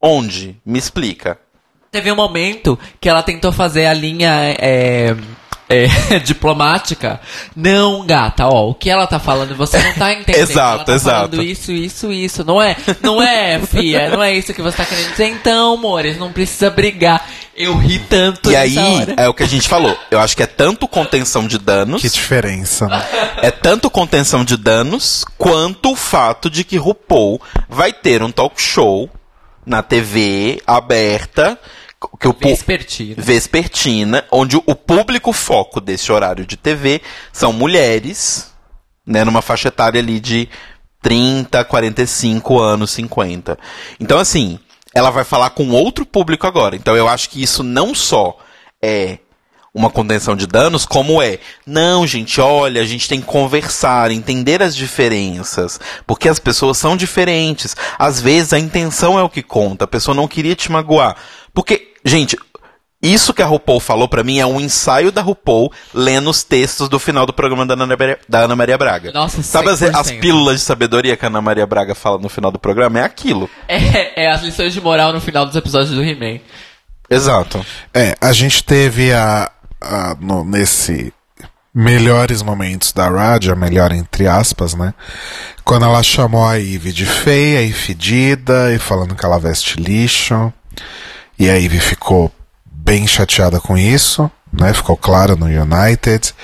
Onde? 0.00 0.56
Me 0.64 0.78
explica. 0.78 1.38
Teve 1.90 2.12
um 2.12 2.16
momento 2.16 2.78
que 3.00 3.08
ela 3.08 3.22
tentou 3.22 3.50
fazer 3.50 3.86
a 3.86 3.92
linha 3.94 4.30
é, 4.60 5.16
é, 5.68 5.86
diplomática. 6.24 7.20
Não, 7.54 8.06
gata, 8.06 8.46
ó, 8.46 8.70
o 8.70 8.74
que 8.74 8.88
ela 8.88 9.06
tá 9.06 9.18
falando, 9.18 9.54
você 9.54 9.78
não 9.78 9.92
tá 9.94 10.12
entendendo. 10.14 10.42
Exato, 10.50 10.74
ela 10.76 10.84
tá 10.84 10.94
exato. 10.94 11.30
falando 11.30 11.42
isso, 11.42 11.72
isso, 11.72 12.12
isso. 12.12 12.44
Não 12.44 12.60
é, 12.62 12.76
não 13.02 13.20
é, 13.22 13.58
fia, 13.60 14.10
não 14.10 14.22
é 14.22 14.34
isso 14.34 14.54
que 14.54 14.62
você 14.62 14.76
tá 14.76 14.84
querendo 14.84 15.10
dizer. 15.10 15.26
Então, 15.26 15.74
amores, 15.74 16.18
não 16.18 16.32
precisa 16.32 16.70
brigar. 16.70 17.26
Eu 17.56 17.76
ri 17.76 17.98
tanto 17.98 18.50
E 18.50 18.52
nessa 18.52 18.80
aí, 18.80 19.00
hora. 19.00 19.14
é 19.16 19.28
o 19.28 19.34
que 19.34 19.42
a 19.42 19.48
gente 19.48 19.66
falou. 19.66 19.96
Eu 20.10 20.20
acho 20.20 20.36
que 20.36 20.42
é 20.42 20.46
tanto 20.46 20.86
contenção 20.86 21.46
de 21.46 21.58
danos. 21.58 22.02
Que 22.02 22.10
diferença, 22.10 22.86
né? 22.86 23.02
É 23.42 23.50
tanto 23.50 23.88
contenção 23.88 24.44
de 24.44 24.56
danos 24.58 25.24
quanto 25.38 25.92
o 25.92 25.96
fato 25.96 26.50
de 26.50 26.62
que 26.64 26.76
RuPaul 26.76 27.40
vai 27.68 27.94
ter 27.94 28.22
um 28.22 28.30
talk 28.30 28.60
show 28.60 29.08
na 29.64 29.82
TV 29.82 30.60
aberta 30.66 31.58
que 32.18 32.28
o 32.28 32.32
Vespertina. 32.32 33.22
vespertina, 33.22 34.24
onde 34.30 34.56
o 34.56 34.74
público 34.74 35.32
foco 35.32 35.80
desse 35.80 36.10
horário 36.12 36.46
de 36.46 36.56
TV 36.56 37.00
são 37.32 37.52
mulheres, 37.52 38.52
né, 39.06 39.24
numa 39.24 39.42
faixa 39.42 39.68
etária 39.68 40.00
ali 40.00 40.20
de 40.20 40.48
30, 41.02 41.64
45 41.64 42.58
anos, 42.60 42.90
50. 42.90 43.58
Então 44.00 44.18
assim, 44.18 44.58
ela 44.94 45.10
vai 45.10 45.24
falar 45.24 45.50
com 45.50 45.70
outro 45.70 46.06
público 46.06 46.46
agora. 46.46 46.76
Então 46.76 46.96
eu 46.96 47.08
acho 47.08 47.30
que 47.30 47.42
isso 47.42 47.62
não 47.62 47.94
só 47.94 48.38
é 48.82 49.18
uma 49.76 49.90
contenção 49.90 50.34
de 50.34 50.46
danos, 50.46 50.86
como 50.86 51.20
é, 51.20 51.38
não, 51.66 52.06
gente, 52.06 52.40
olha, 52.40 52.80
a 52.80 52.86
gente 52.86 53.06
tem 53.06 53.20
que 53.20 53.26
conversar, 53.26 54.10
entender 54.10 54.62
as 54.62 54.74
diferenças, 54.74 55.78
porque 56.06 56.30
as 56.30 56.38
pessoas 56.38 56.78
são 56.78 56.96
diferentes. 56.96 57.76
Às 57.98 58.18
vezes 58.18 58.54
a 58.54 58.58
intenção 58.58 59.18
é 59.18 59.22
o 59.22 59.28
que 59.28 59.42
conta, 59.42 59.84
a 59.84 59.88
pessoa 59.88 60.14
não 60.14 60.26
queria 60.26 60.56
te 60.56 60.72
magoar. 60.72 61.14
Porque, 61.52 61.92
gente, 62.06 62.36
isso 63.02 63.34
que 63.34 63.42
a 63.42 63.46
RuPaul 63.46 63.78
falou 63.78 64.08
pra 64.08 64.24
mim 64.24 64.38
é 64.38 64.46
um 64.46 64.58
ensaio 64.60 65.12
da 65.12 65.20
RuPaul 65.20 65.70
lendo 65.92 66.30
os 66.30 66.42
textos 66.42 66.88
do 66.88 66.98
final 66.98 67.26
do 67.26 67.32
programa 67.32 67.66
da 67.66 67.74
Ana 67.74 67.86
Maria, 67.86 68.18
da 68.28 68.38
Ana 68.40 68.56
Maria 68.56 68.78
Braga. 68.78 69.12
Nossa, 69.12 69.42
Sabe 69.42 69.68
as, 69.68 69.80
100%. 69.80 69.94
as 69.94 70.10
pílulas 70.12 70.56
de 70.60 70.64
sabedoria 70.64 71.16
que 71.16 71.24
a 71.24 71.28
Ana 71.28 71.42
Maria 71.42 71.66
Braga 71.66 71.94
fala 71.94 72.18
no 72.18 72.28
final 72.28 72.50
do 72.50 72.58
programa? 72.58 72.98
É 73.00 73.02
aquilo. 73.04 73.50
É, 73.68 74.24
é 74.24 74.30
as 74.30 74.42
lições 74.42 74.72
de 74.72 74.80
moral 74.80 75.12
no 75.12 75.20
final 75.20 75.44
dos 75.44 75.54
episódios 75.54 75.90
do 75.94 76.02
He-Man. 76.02 76.40
Exato. 77.08 77.64
É, 77.94 78.16
a 78.20 78.32
gente 78.32 78.64
teve 78.64 79.12
a, 79.12 79.50
a- 79.80 80.16
no- 80.18 80.44
nesse 80.44 81.12
melhores 81.72 82.40
momentos 82.42 82.90
da 82.92 83.06
Raja, 83.08 83.54
melhor 83.54 83.92
entre 83.92 84.26
aspas, 84.26 84.72
né? 84.74 84.94
Quando 85.62 85.84
ela 85.84 86.02
chamou 86.02 86.44
a 86.46 86.54
Ivy 86.58 86.90
de 86.92 87.04
feia 87.04 87.62
e 87.62 87.72
fedida 87.72 88.72
e 88.74 88.78
falando 88.78 89.14
que 89.14 89.24
ela 89.24 89.38
veste 89.38 89.76
lixo. 89.78 90.50
E 91.38 91.50
a 91.50 91.54
Ivy 91.54 91.80
ficou 91.80 92.32
bem 92.64 93.06
chateada 93.06 93.60
com 93.60 93.76
isso, 93.76 94.30
né? 94.52 94.72
Ficou 94.72 94.96
claro 94.96 95.36
no 95.36 95.46
United. 95.46 96.34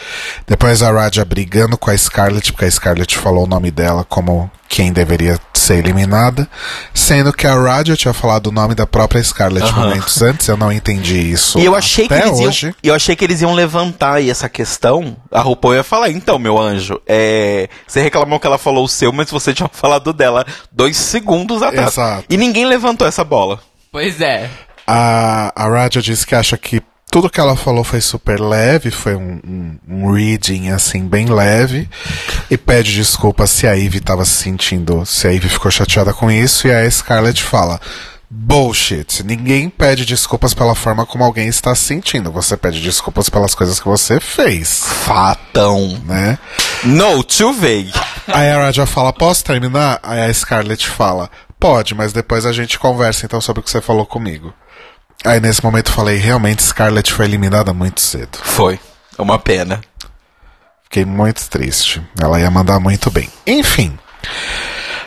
Depois 0.47 0.83
a 0.83 0.91
Raja 0.91 1.25
brigando 1.25 1.79
com 1.79 1.91
a 1.91 1.97
Scarlett, 1.97 2.53
porque 2.53 2.65
a 2.65 2.71
Scarlett 2.71 3.17
falou 3.17 3.45
o 3.45 3.49
nome 3.49 3.71
dela 3.71 4.05
como 4.05 4.51
quem 4.69 4.93
deveria 4.93 5.39
ser 5.53 5.77
eliminada, 5.77 6.49
sendo 6.95 7.33
que 7.33 7.47
a 7.47 7.55
Raja 7.55 7.95
tinha 7.95 8.15
falado 8.15 8.47
o 8.47 8.53
nome 8.53 8.75
da 8.75 8.87
própria 8.87 9.23
Scarlett 9.23 9.71
momentos 9.75 10.21
antes, 10.23 10.49
eu 10.49 10.57
não 10.57 10.73
entendi 10.73 11.19
isso. 11.19 11.59
E 11.59 11.65
eu 11.65 11.77
achei 11.77 12.09
que 12.09 12.15
até 12.15 12.27
eles 12.27 12.41
hoje. 12.41 12.67
iam, 12.67 12.75
e 12.83 12.89
eu 12.89 12.95
achei 12.95 13.15
que 13.15 13.23
eles 13.23 13.43
iam 13.43 13.53
levantar 13.53 14.15
aí 14.15 14.31
essa 14.31 14.49
questão. 14.49 15.15
A 15.31 15.41
RuPaul 15.41 15.75
ia 15.75 15.85
falar, 15.85 16.11
então, 16.11 16.39
meu 16.39 16.59
anjo, 16.59 17.01
é, 17.07 17.69
você 17.87 18.01
reclamou 18.01 18.41
que 18.41 18.47
ela 18.47 18.59
falou 18.59 18.85
o 18.85 18.89
seu, 18.89 19.13
mas 19.13 19.31
você 19.31 19.53
tinha 19.53 19.69
falado 19.71 20.13
dela 20.13 20.45
dois 20.73 20.97
segundos 20.97 21.63
atrás. 21.63 21.93
Exato. 21.93 22.25
E 22.29 22.37
ninguém 22.37 22.65
levantou 22.65 23.07
essa 23.07 23.23
bola. 23.23 23.61
Pois 23.93 24.23
é. 24.23 24.51
A, 24.87 25.53
a 25.55 25.69
Raja 25.69 26.03
disse 26.03 26.27
que 26.27 26.35
acha 26.35 26.57
que 26.57 26.83
tudo 27.11 27.29
que 27.29 27.39
ela 27.39 27.55
falou 27.55 27.85
foi 27.85 28.01
super 28.01 28.41
leve, 28.41 28.91
foi 28.91 29.15
um, 29.15 29.39
um, 29.47 29.79
um 29.87 30.13
reading 30.13 30.71
assim, 30.71 31.07
bem 31.07 31.27
leve. 31.27 31.87
E 32.51 32.57
pede 32.57 32.95
desculpa 32.95 33.47
se 33.47 33.67
a 33.67 33.75
Ivy 33.75 34.01
tava 34.01 34.25
se 34.25 34.33
sentindo, 34.33 35.05
se 35.05 35.29
a 35.29 35.31
Ivy 35.31 35.51
ficou 35.51 35.71
chateada 35.71 36.15
com 36.15 36.31
isso. 36.31 36.67
E 36.67 36.73
a 36.73 36.91
Scarlett 36.91 37.43
fala: 37.43 37.79
Bullshit, 38.31 39.23
ninguém 39.23 39.69
pede 39.69 40.07
desculpas 40.07 40.55
pela 40.55 40.75
forma 40.75 41.05
como 41.05 41.23
alguém 41.23 41.49
está 41.49 41.75
se 41.75 41.83
sentindo. 41.83 42.33
Você 42.33 42.57
pede 42.57 42.81
desculpas 42.81 43.29
pelas 43.29 43.55
coisas 43.55 43.79
que 43.79 43.87
você 43.87 44.19
fez, 44.19 44.83
Fatão. 45.05 46.01
né? 46.07 46.39
No, 46.83 47.23
too 47.23 47.53
vague. 47.53 47.93
Aí 48.27 48.49
a 48.49 48.63
Raja 48.63 48.87
fala: 48.87 49.13
Posso 49.13 49.45
terminar? 49.45 50.01
Aí 50.03 50.23
a 50.23 50.33
Scarlett 50.33 50.89
fala: 50.89 51.31
Pode, 51.61 51.95
mas 51.95 52.15
depois 52.15 52.47
a 52.47 52.53
gente 52.53 52.79
conversa 52.79 53.27
então 53.27 53.39
sobre 53.39 53.61
o 53.61 53.63
que 53.63 53.71
você 53.71 53.83
falou 53.83 54.07
comigo. 54.07 54.55
Aí 55.25 55.41
nesse 55.41 55.63
momento 55.63 55.91
eu 55.91 55.95
falei: 55.95 56.17
Realmente 56.17 56.63
Scarlett 56.63 57.13
foi 57.13 57.27
eliminada 57.27 57.73
muito 57.73 58.01
cedo. 58.01 58.39
Foi. 58.43 58.79
É 59.19 59.23
uma 59.23 59.39
pena. 59.39 59.81
Fiquei 60.85 61.05
muito 61.05 61.49
triste. 61.49 62.03
Ela 62.21 62.41
ia 62.41 62.51
mandar 62.51 62.79
muito 62.79 63.11
bem. 63.11 63.29
Enfim. 63.47 63.99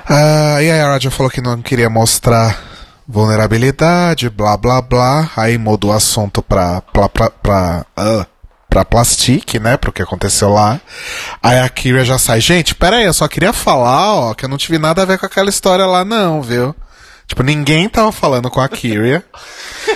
Ah, 0.08 0.58
e 0.62 0.72
aí 0.72 0.82
a 0.82 0.88
Raja 0.88 1.12
falou 1.12 1.30
que 1.30 1.41
não 1.41 1.62
queria 1.62 1.89
mostrar 1.89 2.60
vulnerabilidade, 3.08 4.30
blá 4.30 4.58
blá 4.58 4.82
blá. 4.82 5.30
Aí 5.36 5.58
mudou 5.58 5.91
o 5.91 5.93
assunto 5.93 6.41
pra. 6.41 6.82
pra, 6.82 7.10
pra, 7.10 7.30
pra, 7.30 7.86
ah, 7.95 8.26
pra 8.70 8.86
plastique, 8.86 9.60
né? 9.60 9.78
Pro 9.78 9.91
que 9.91 10.01
aconteceu 10.01 10.49
lá. 10.49 10.80
Aí 11.41 11.60
a 11.60 11.70
Kira 11.70 12.03
já 12.03 12.18
sai. 12.18 12.41
Gente, 12.41 12.76
pera 12.76 12.97
aí, 12.97 13.06
eu 13.06 13.14
só 13.14 13.28
queria 13.28 13.53
falar, 13.53 14.14
ó, 14.16 14.34
que 14.34 14.45
eu 14.45 14.49
não 14.49 14.58
tive 14.58 14.78
nada 14.78 15.01
a 15.01 15.06
ver 15.06 15.18
com 15.18 15.26
aquela 15.26 15.49
história 15.49 15.86
lá, 15.86 16.03
não, 16.03 16.41
viu? 16.41 16.76
Tipo, 17.28 17.42
ninguém 17.44 17.90
tava 17.90 18.12
falando 18.12 18.50
com 18.52 18.62
a 18.62 18.70
Kyria. 18.70 19.24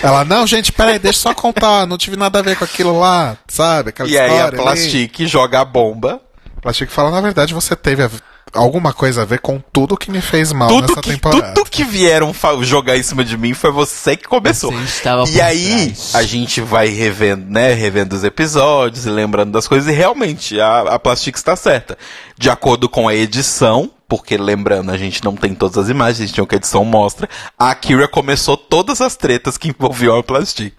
Ela, 0.02 0.26
não, 0.26 0.48
gente, 0.48 0.72
peraí, 0.72 0.98
deixa 0.98 1.20
eu 1.20 1.22
só 1.24 1.34
contar, 1.34 1.86
não 1.86 1.98
tive 1.98 2.16
nada 2.18 2.40
a 2.40 2.42
ver 2.42 2.56
com 2.58 2.64
aquilo 2.64 3.00
lá, 3.00 3.38
sabe? 3.48 3.90
Aquela 3.90 4.10
E 4.10 4.18
aí 4.18 4.24
a 4.30 4.34
história 4.34 4.48
ali. 4.48 4.58
Plastique 4.64 5.28
joga 5.28 5.60
a 5.62 5.66
bomba. 5.66 6.20
Plastic 6.62 6.90
fala, 6.90 7.12
na 7.12 7.22
verdade, 7.22 7.54
você 7.54 7.76
teve 7.76 8.04
a 8.04 8.10
alguma 8.52 8.92
coisa 8.92 9.22
a 9.22 9.26
ver 9.26 9.40
com 9.42 9.62
tudo 9.72 9.96
que 9.96 10.10
me 10.10 10.22
fez 10.22 10.52
mal 10.52 10.70
Tudo 10.70 10.88
nessa 10.88 11.02
que, 11.02 11.12
temporada. 11.12 11.54
tudo 11.54 11.70
que 11.70 11.84
vieram 11.84 12.34
jogar 12.64 12.98
em 12.98 13.04
cima 13.04 13.24
de 13.24 13.38
mim 13.38 13.54
foi 13.54 13.72
você 13.72 14.18
que 14.18 14.28
começou. 14.28 14.72
Você 14.72 14.84
estava 14.86 15.24
E 15.30 15.40
aí, 15.40 15.86
trás. 15.94 16.16
a 16.16 16.24
gente 16.24 16.60
vai 16.60 16.88
revendo, 16.88 17.46
né, 17.48 17.74
revendo 17.74 18.16
os 18.16 18.24
episódios 18.24 19.06
e 19.06 19.10
lembrando 19.12 19.52
das 19.52 19.68
coisas, 19.68 19.88
e 19.88 19.96
realmente, 19.96 20.60
a, 20.60 20.80
a 20.96 21.00
Plastic 21.00 21.36
está 21.36 21.56
certa. 21.56 21.96
De 22.36 22.50
acordo 22.50 22.90
com 22.90 23.08
a 23.08 23.14
edição, 23.14 23.92
porque 24.10 24.36
lembrando, 24.36 24.92
a 24.92 24.98
gente 24.98 25.24
não 25.24 25.36
tem 25.36 25.54
todas 25.54 25.78
as 25.78 25.88
imagens, 25.88 26.20
a 26.20 26.26
gente 26.26 26.36
tem 26.36 26.44
o 26.44 26.48
que 26.48 26.56
a 26.56 26.58
edição 26.58 26.84
mostra, 26.84 27.30
a 27.58 27.70
Akira 27.70 28.08
começou 28.08 28.58
todas 28.58 29.00
as 29.00 29.16
tretas 29.16 29.56
que 29.56 29.70
envolviam 29.70 30.18
a 30.18 30.24
Plastic. 30.24 30.74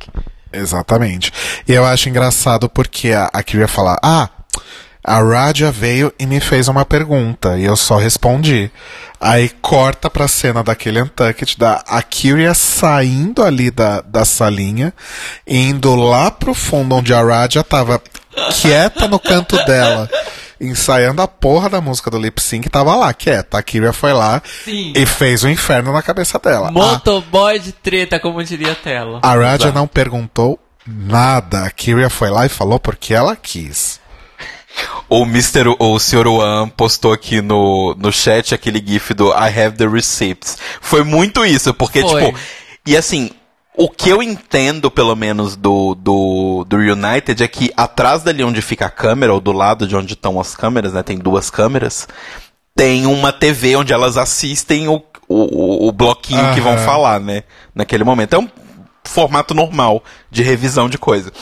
Exatamente. 0.53 1.33
E 1.67 1.73
eu 1.73 1.87
acho 1.87 2.09
engraçado 2.09 2.69
porque 2.69 3.13
a, 3.13 3.31
a 3.33 3.41
Kyria 3.41 3.69
fala, 3.69 3.97
ah, 4.03 4.29
a 5.03 5.23
Raja 5.23 5.71
veio 5.71 6.13
e 6.19 6.27
me 6.27 6.41
fez 6.41 6.67
uma 6.67 6.85
pergunta 6.85 7.57
e 7.57 7.65
eu 7.65 7.77
só 7.77 7.97
respondi. 7.97 8.71
Aí 9.21 9.49
corta 9.49 10.11
pra 10.11 10.27
cena 10.27 10.63
daquele 10.65 11.01
Untucked 11.01 11.57
da 11.59 11.85
a 11.87 12.03
Kyria 12.03 12.53
saindo 12.53 13.45
ali 13.45 13.71
da, 13.71 14.01
da 14.01 14.25
salinha, 14.25 14.93
indo 15.47 15.95
lá 15.95 16.31
pro 16.31 16.53
fundo 16.53 16.97
onde 16.97 17.15
a 17.15 17.23
Raja 17.23 17.63
tava 17.63 18.03
quieta 18.61 19.07
no 19.07 19.19
canto 19.19 19.57
dela, 19.65 20.09
ensaiando 20.61 21.23
a 21.23 21.29
porra 21.29 21.69
da 21.71 21.81
música 21.81 22.11
do 22.11 22.19
lip 22.19 22.41
sync, 22.43 22.69
tava 22.69 22.95
lá, 22.95 23.13
quieta. 23.15 23.59
A 23.59 23.63
Kyria 23.63 23.93
foi 23.93 24.13
lá 24.13 24.43
Sim. 24.65 24.93
e 24.95 25.07
fez 25.07 25.43
o 25.43 25.49
inferno 25.49 25.93
na 25.93 26.03
cabeça 26.03 26.39
dela. 26.39 26.69
A- 26.69 26.73
Motoboy 26.73 27.59
de 27.59 27.73
treta, 27.73 28.21
como 28.21 28.43
diria 28.45 28.73
a 28.73 28.75
tela. 28.75 29.21
a 29.23 29.35
Raja 29.35 29.73
não 29.73 29.87
perguntou 29.87 30.59
nada. 30.87 31.65
A 31.65 31.71
Kyria 31.71 32.11
foi 32.11 32.31
lá 32.31 32.45
e 32.47 32.49
falou 32.51 32.79
porque 32.79 33.15
ela 33.15 33.35
quis. 33.37 33.99
O 35.09 35.25
Mr. 35.25 35.75
O 35.79 35.99
Sr. 35.99 36.27
One 36.29 36.71
postou 36.77 37.13
aqui 37.13 37.41
no, 37.41 37.95
no 37.99 38.13
chat 38.13 38.55
aquele 38.55 38.83
gif 38.85 39.13
do 39.13 39.31
I 39.33 39.49
have 39.49 39.77
the 39.77 39.87
receipts. 39.89 40.57
Foi 40.81 41.03
muito 41.03 41.45
isso, 41.45 41.75
porque, 41.75 42.01
Foi. 42.03 42.27
tipo. 42.27 42.39
E 42.87 42.97
assim, 42.97 43.31
o 43.85 43.89
que 43.89 44.11
eu 44.11 44.23
entendo, 44.23 44.91
pelo 44.91 45.17
menos, 45.17 45.57
do, 45.57 45.95
do, 45.95 46.65
do 46.69 46.77
United 46.77 47.43
é 47.43 47.49
que 47.49 47.73
atrás 47.77 48.23
dali 48.23 48.45
onde 48.45 48.61
fica 48.61 48.87
a 48.87 48.91
câmera, 48.91 49.33
ou 49.33 49.41
do 49.41 49.53
lado 49.53 49.87
de 49.87 49.97
onde 49.97 50.13
estão 50.15 50.39
as 50.39 50.55
câmeras, 50.55 50.93
né? 50.93 51.03
Tem 51.03 51.19
duas 51.19 51.49
câmeras. 51.49 52.07
Tem 52.75 53.07
uma 53.07 53.33
TV 53.33 53.77
onde 53.77 53.93
elas 53.93 54.17
assistem 54.17 54.87
o, 54.89 55.03
o, 55.29 55.89
o- 55.89 55.93
bloquinho 55.93 56.53
que 56.55 56.61
vão 56.61 56.75
Aham. 56.75 56.85
falar, 56.85 57.21
né? 57.21 57.43
Naquele 57.75 58.05
momento. 58.05 58.29
Então, 58.29 58.51
formato 59.11 59.53
normal 59.55 60.03
de 60.31 60.43
revisão 60.43 60.89
de 60.89 60.97
coisa. 60.97 61.33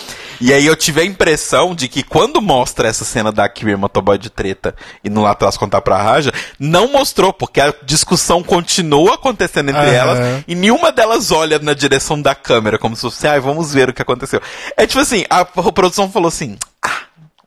E 0.41 0.53
aí 0.53 0.65
eu 0.67 0.75
tive 0.77 1.01
a 1.01 1.05
impressão 1.05 1.75
de 1.75 1.89
que 1.89 2.03
quando 2.03 2.41
mostra 2.41 2.89
essa 2.89 3.05
cena 3.05 3.31
da 3.31 3.49
Kiri 3.49 3.77
motoboy 3.77 4.17
de 4.19 4.31
treta 4.31 4.75
e 5.03 5.11
no 5.11 5.23
lá 5.23 5.33
atrás 5.33 5.57
contar 5.57 5.81
pra 5.83 6.01
Raja, 6.03 6.33
não 6.59 6.91
mostrou, 6.93 7.33
porque 7.33 7.61
a 7.61 7.75
discussão 7.85 8.43
continua 8.43 9.15
acontecendo 9.15 9.71
entre 9.71 9.83
Aham. 9.83 9.93
elas 9.95 10.45
e 10.47 10.55
nenhuma 10.55 10.91
delas 10.93 11.31
olha 11.33 11.59
na 11.59 11.75
direção 11.75 12.21
da 12.21 12.35
câmera, 12.35 12.79
como 12.79 12.95
se 12.97 13.03
fosse, 13.03 13.27
ai, 13.27 13.41
vamos 13.41 13.73
ver 13.75 13.91
o 13.91 13.93
que 13.93 14.03
aconteceu. 14.03 14.41
É 14.77 14.87
tipo 14.87 15.01
assim, 15.01 15.25
a, 15.29 15.45
produção 15.45 16.11
falou 16.11 16.29
assim, 16.29 16.57
ah, 16.83 17.01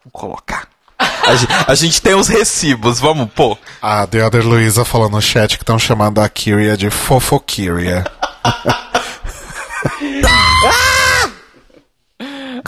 vou 0.04 0.12
colocar. 0.12 0.68
A, 1.00 1.36
gen- 1.36 1.48
a 1.68 1.76
gente 1.76 2.02
tem 2.02 2.14
os 2.14 2.28
recibos, 2.28 3.00
vamos 3.00 3.30
pôr. 3.34 3.58
A 3.82 4.06
The 4.06 4.24
Other 4.26 4.46
Luisa 4.46 4.84
falou 4.86 5.10
no 5.10 5.22
chat 5.22 5.58
que 5.58 5.64
estão 5.64 5.80
chamando 5.80 6.20
a 6.20 6.28
Kyria 6.30 6.76
de 6.78 6.90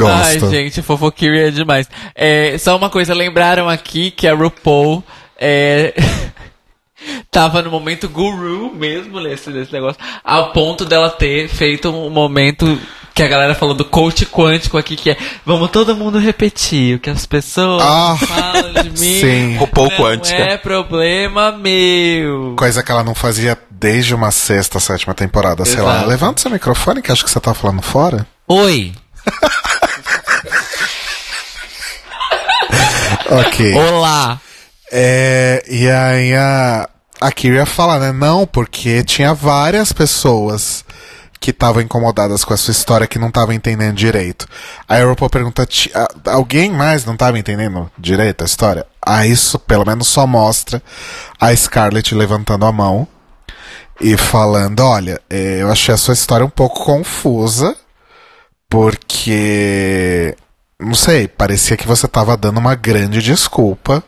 Ai, 0.06 0.40
gente, 0.40 0.82
fofoqueira 0.82 1.48
é 1.48 1.52
demais. 1.52 1.90
É, 2.16 2.58
só 2.58 2.76
uma 2.76 2.90
coisa, 2.90 3.14
lembraram 3.14 3.70
aqui 3.70 4.10
que 4.12 4.28
a 4.28 4.34
RuPaul 4.34 5.04
é, 5.38 5.94
tava 7.30 7.62
no 7.62 7.70
momento 7.70 8.10
guru 8.10 8.74
mesmo 8.74 9.20
nesse, 9.20 9.50
nesse 9.50 9.72
negócio, 9.72 10.02
ao 10.24 10.52
ponto 10.52 10.86
dela 10.86 11.10
ter 11.10 11.48
feito 11.48 11.90
um 11.90 12.10
momento 12.10 12.80
que 13.14 13.22
a 13.22 13.28
galera 13.28 13.54
falou 13.54 13.76
do 13.76 13.86
coach 13.86 14.26
quântico 14.26 14.78
aqui, 14.78 14.96
que 14.96 15.12
é 15.12 15.18
vamos 15.46 15.70
todo 15.70 15.96
mundo 15.96 16.18
repetir 16.18 16.96
o 16.96 17.00
que 17.00 17.10
as 17.10 17.26
pessoas 17.26 17.82
Ah, 17.86 18.18
falam 18.28 18.74
de 18.84 18.90
mim. 18.90 18.96
sim. 19.20 19.58
Não 19.58 19.68
quântica. 19.98 20.42
é 20.42 20.58
problema 20.58 21.52
meu. 21.52 22.56
Coisa 22.58 22.82
que 22.82 22.92
ela 22.92 23.04
não 23.04 23.14
fazia 23.14 23.58
desde 23.70 24.16
uma 24.16 24.32
sexta, 24.32 24.80
sétima 24.80 25.14
temporada, 25.14 25.64
sei 25.66 25.82
lá. 25.82 25.96
Exato. 25.98 26.10
Levanta 26.10 26.42
seu 26.42 26.50
microfone 26.52 27.02
que 27.02 27.12
acho 27.12 27.24
que 27.24 27.30
você 27.30 27.40
tá 27.40 27.54
falando 27.54 27.82
fora. 27.82 28.26
Oi, 28.48 28.94
Ok. 33.30 33.74
olá. 33.76 34.40
É, 34.92 35.64
e 35.68 35.90
aí 35.90 36.36
a, 36.36 36.88
a 37.20 37.32
Kyria 37.32 37.66
fala, 37.66 38.00
né? 38.00 38.12
Não, 38.12 38.46
porque 38.46 39.04
tinha 39.04 39.34
várias 39.34 39.92
pessoas 39.92 40.86
que 41.44 41.52
estavam 41.52 41.82
incomodadas 41.82 42.46
com 42.46 42.54
a 42.54 42.58
sua 42.58 42.72
história 42.72 43.06
que 43.06 43.20
não 43.20 43.28
estavam 43.28 43.54
entendendo 43.54 43.98
direito. 43.98 44.48
Aí 44.88 45.02
a 45.02 45.06
RuPaul 45.06 45.30
pergunta, 45.30 45.66
"Ti- 45.66 45.92
a- 45.94 46.08
alguém 46.32 46.72
mais 46.72 47.04
não 47.04 47.16
estava 47.16 47.38
entendendo 47.38 47.92
direito 47.98 48.44
a 48.44 48.46
história? 48.46 48.86
Aí 49.06 49.30
isso 49.30 49.60
pelo 49.60 49.84
menos 49.86 50.08
só 50.08 50.26
mostra 50.26 50.82
a 51.38 51.54
Scarlett 51.54 52.16
levantando 52.16 52.66
a 52.66 52.72
mão 52.72 53.06
e 54.00 54.16
falando, 54.16 54.80
olha, 54.80 55.20
eh, 55.30 55.58
eu 55.60 55.70
achei 55.70 55.94
a 55.94 55.98
sua 55.98 56.14
história 56.14 56.46
um 56.46 56.50
pouco 56.50 56.86
confusa, 56.86 57.76
porque... 58.70 60.34
Não 60.80 60.96
sei, 60.96 61.28
parecia 61.28 61.76
que 61.76 61.86
você 61.88 62.06
estava 62.06 62.38
dando 62.38 62.58
uma 62.58 62.74
grande 62.76 63.22
desculpa. 63.22 64.02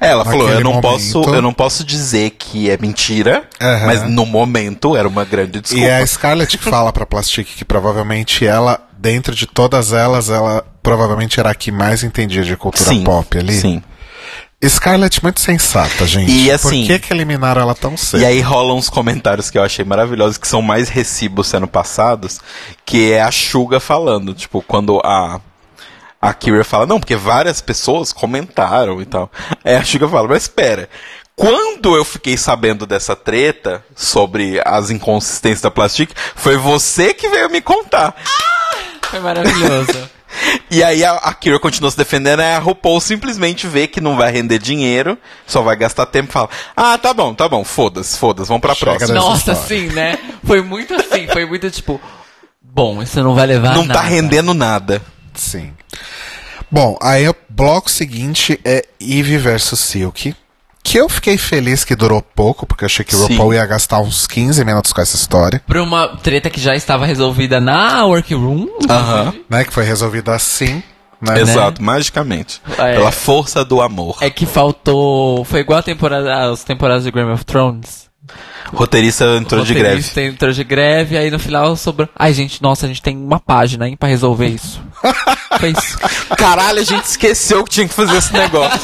É, 0.00 0.08
ela 0.08 0.24
falou, 0.24 0.48
eu 0.48 0.60
não 0.60 0.74
momento. 0.74 0.82
posso, 0.82 1.22
eu 1.34 1.42
não 1.42 1.52
posso 1.52 1.84
dizer 1.84 2.30
que 2.30 2.70
é 2.70 2.76
mentira, 2.78 3.44
Aham. 3.60 3.86
mas 3.86 4.02
no 4.08 4.24
momento 4.26 4.96
era 4.96 5.06
uma 5.06 5.24
grande 5.24 5.60
desculpa. 5.60 5.84
E 5.84 5.88
é 5.88 5.96
a 5.98 6.06
Scarlett 6.06 6.56
que 6.58 6.64
fala 6.64 6.92
pra 6.92 7.04
Plastic 7.06 7.46
que 7.46 7.64
provavelmente 7.64 8.46
ela, 8.46 8.80
dentro 8.98 9.34
de 9.34 9.46
todas 9.46 9.92
elas, 9.92 10.30
ela 10.30 10.64
provavelmente 10.82 11.38
era 11.40 11.50
a 11.50 11.54
que 11.54 11.70
mais 11.70 12.02
entendia 12.02 12.42
de 12.42 12.56
cultura 12.56 12.88
sim, 12.90 13.04
pop 13.04 13.38
ali. 13.38 13.52
Sim. 13.54 13.82
Scarlett 14.66 15.22
muito 15.22 15.40
sensata, 15.40 16.06
gente. 16.06 16.30
E 16.32 16.50
assim- 16.50 16.80
Por 16.80 16.86
que, 16.86 16.98
que 16.98 17.12
eliminaram 17.12 17.60
ela 17.60 17.74
tão 17.74 17.96
cedo? 17.96 18.22
E 18.22 18.24
aí 18.24 18.40
rolam 18.40 18.78
uns 18.78 18.88
comentários 18.88 19.50
que 19.50 19.58
eu 19.58 19.62
achei 19.62 19.84
maravilhosos, 19.84 20.38
que 20.38 20.48
são 20.48 20.62
mais 20.62 20.88
recibos 20.88 21.46
sendo 21.46 21.68
passados, 21.68 22.40
que 22.84 23.12
é 23.12 23.20
a 23.20 23.30
Suga 23.30 23.78
falando, 23.78 24.32
tipo, 24.34 24.62
quando 24.66 24.98
a 25.04 25.40
a 26.20 26.32
Kira 26.34 26.64
fala, 26.64 26.86
não, 26.86 26.98
porque 26.98 27.16
várias 27.16 27.60
pessoas 27.60 28.12
comentaram 28.12 29.00
e 29.00 29.04
tal. 29.06 29.30
Aí 29.64 29.76
a 29.76 29.84
Suga 29.84 30.08
fala, 30.08 30.28
mas 30.28 30.42
espera, 30.42 30.88
quando 31.34 31.94
eu 31.96 32.04
fiquei 32.04 32.36
sabendo 32.36 32.86
dessa 32.86 33.14
treta 33.14 33.84
sobre 33.94 34.60
as 34.64 34.90
inconsistências 34.90 35.60
da 35.60 35.70
Plastic, 35.70 36.10
foi 36.34 36.56
você 36.56 37.12
que 37.12 37.28
veio 37.28 37.50
me 37.50 37.60
contar. 37.60 38.14
Foi 39.02 39.20
maravilhoso. 39.20 40.10
E 40.70 40.82
aí 40.84 41.02
a, 41.02 41.12
a 41.14 41.32
Kira 41.32 41.58
continua 41.58 41.90
se 41.90 41.96
defendendo, 41.96 42.40
aí 42.40 42.54
a 42.54 42.58
RuPaul 42.58 43.00
simplesmente 43.00 43.66
vê 43.66 43.86
que 43.86 44.02
não 44.02 44.16
vai 44.16 44.30
render 44.30 44.58
dinheiro, 44.58 45.16
só 45.46 45.62
vai 45.62 45.76
gastar 45.76 46.04
tempo 46.04 46.28
e 46.28 46.32
fala, 46.32 46.50
ah, 46.76 46.98
tá 46.98 47.14
bom, 47.14 47.32
tá 47.32 47.48
bom, 47.48 47.64
foda-se, 47.64 48.18
foda-se, 48.18 48.48
vamos 48.48 48.60
pra 48.60 48.74
Chega 48.74 48.96
próxima. 48.96 49.14
Nossa, 49.18 49.54
sim, 49.54 49.86
né? 49.88 50.18
Foi 50.44 50.60
muito 50.60 50.92
assim, 50.94 51.26
foi 51.28 51.46
muito 51.46 51.70
tipo. 51.70 51.98
Bom, 52.60 53.02
isso 53.02 53.22
não 53.22 53.34
vai 53.34 53.46
levar 53.46 53.70
a 53.70 53.74
Não 53.74 53.86
nada. 53.86 54.00
tá 54.00 54.06
rendendo 54.06 54.52
nada. 54.52 55.00
Sim. 55.32 55.72
Bom, 56.70 56.98
aí 57.00 57.28
o 57.28 57.34
bloco 57.48 57.90
seguinte 57.90 58.60
é 58.64 58.84
Eve 59.00 59.38
versus 59.38 59.80
Silk. 59.80 60.34
Que 60.82 60.98
eu 60.98 61.08
fiquei 61.08 61.36
feliz 61.36 61.84
que 61.84 61.96
durou 61.96 62.22
pouco, 62.22 62.64
porque 62.64 62.84
eu 62.84 62.86
achei 62.86 63.04
que 63.04 63.14
o 63.14 63.18
Sim. 63.18 63.32
RuPaul 63.32 63.54
ia 63.54 63.66
gastar 63.66 63.98
uns 63.98 64.24
15 64.26 64.64
minutos 64.64 64.92
com 64.92 65.00
essa 65.00 65.16
história. 65.16 65.60
Pra 65.66 65.82
uma 65.82 66.16
treta 66.16 66.48
que 66.48 66.60
já 66.60 66.76
estava 66.76 67.04
resolvida 67.04 67.60
na 67.60 68.04
workroom. 68.06 68.68
Aham. 68.88 69.34
Né? 69.50 69.64
Que 69.64 69.72
foi 69.72 69.84
resolvida 69.84 70.32
assim. 70.32 70.82
Né? 71.20 71.40
Exato, 71.40 71.82
magicamente. 71.82 72.60
É. 72.78 72.94
Pela 72.94 73.10
força 73.10 73.64
do 73.64 73.80
amor. 73.80 74.18
É 74.20 74.30
que 74.30 74.46
faltou. 74.46 75.44
Foi 75.44 75.60
igual 75.60 75.80
a 75.80 75.82
temporada, 75.82 76.52
as 76.52 76.62
temporadas 76.62 77.02
de 77.02 77.10
Game 77.10 77.32
of 77.32 77.44
Thrones. 77.44 78.06
O 78.72 78.76
roteirista 78.76 79.24
entrou 79.36 79.64
de 79.64 79.72
greve. 79.74 79.88
Roteirista 79.88 80.22
Entrou 80.22 80.52
de 80.52 80.64
greve, 80.64 81.16
aí 81.16 81.30
no 81.30 81.38
final 81.38 81.76
sobrou. 81.76 82.08
Ai, 82.16 82.32
gente, 82.32 82.62
nossa, 82.62 82.86
a 82.86 82.88
gente 82.88 83.02
tem 83.02 83.16
uma 83.16 83.40
página, 83.40 83.88
hein, 83.88 83.96
pra 83.96 84.08
resolver 84.08 84.48
isso. 84.48 84.80
Caralho, 86.36 86.80
a 86.80 86.84
gente 86.84 87.04
esqueceu 87.04 87.64
que 87.64 87.70
tinha 87.70 87.88
que 87.88 87.94
fazer 87.94 88.16
esse 88.16 88.32
negócio. 88.32 88.80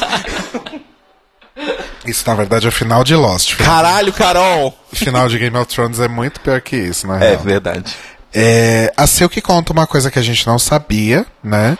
Isso, 2.05 2.23
na 2.27 2.35
verdade, 2.35 2.65
é 2.65 2.69
o 2.69 2.71
final 2.71 3.03
de 3.03 3.15
Lost. 3.15 3.55
Caralho, 3.57 4.11
Carol! 4.11 4.77
O 4.91 4.95
final 4.95 5.29
de 5.29 5.37
Game 5.39 5.55
of 5.57 5.67
Thrones 5.67 5.99
é 5.99 6.07
muito 6.07 6.39
pior 6.41 6.59
que 6.61 6.75
isso, 6.75 7.07
na 7.07 7.15
É 7.23 7.29
real. 7.31 7.39
verdade. 7.41 7.95
É, 8.33 8.91
a 8.97 9.05
Silk 9.07 9.39
conta 9.41 9.71
uma 9.71 9.85
coisa 9.87 10.09
que 10.11 10.19
a 10.19 10.21
gente 10.23 10.45
não 10.47 10.57
sabia, 10.57 11.25
né? 11.43 11.77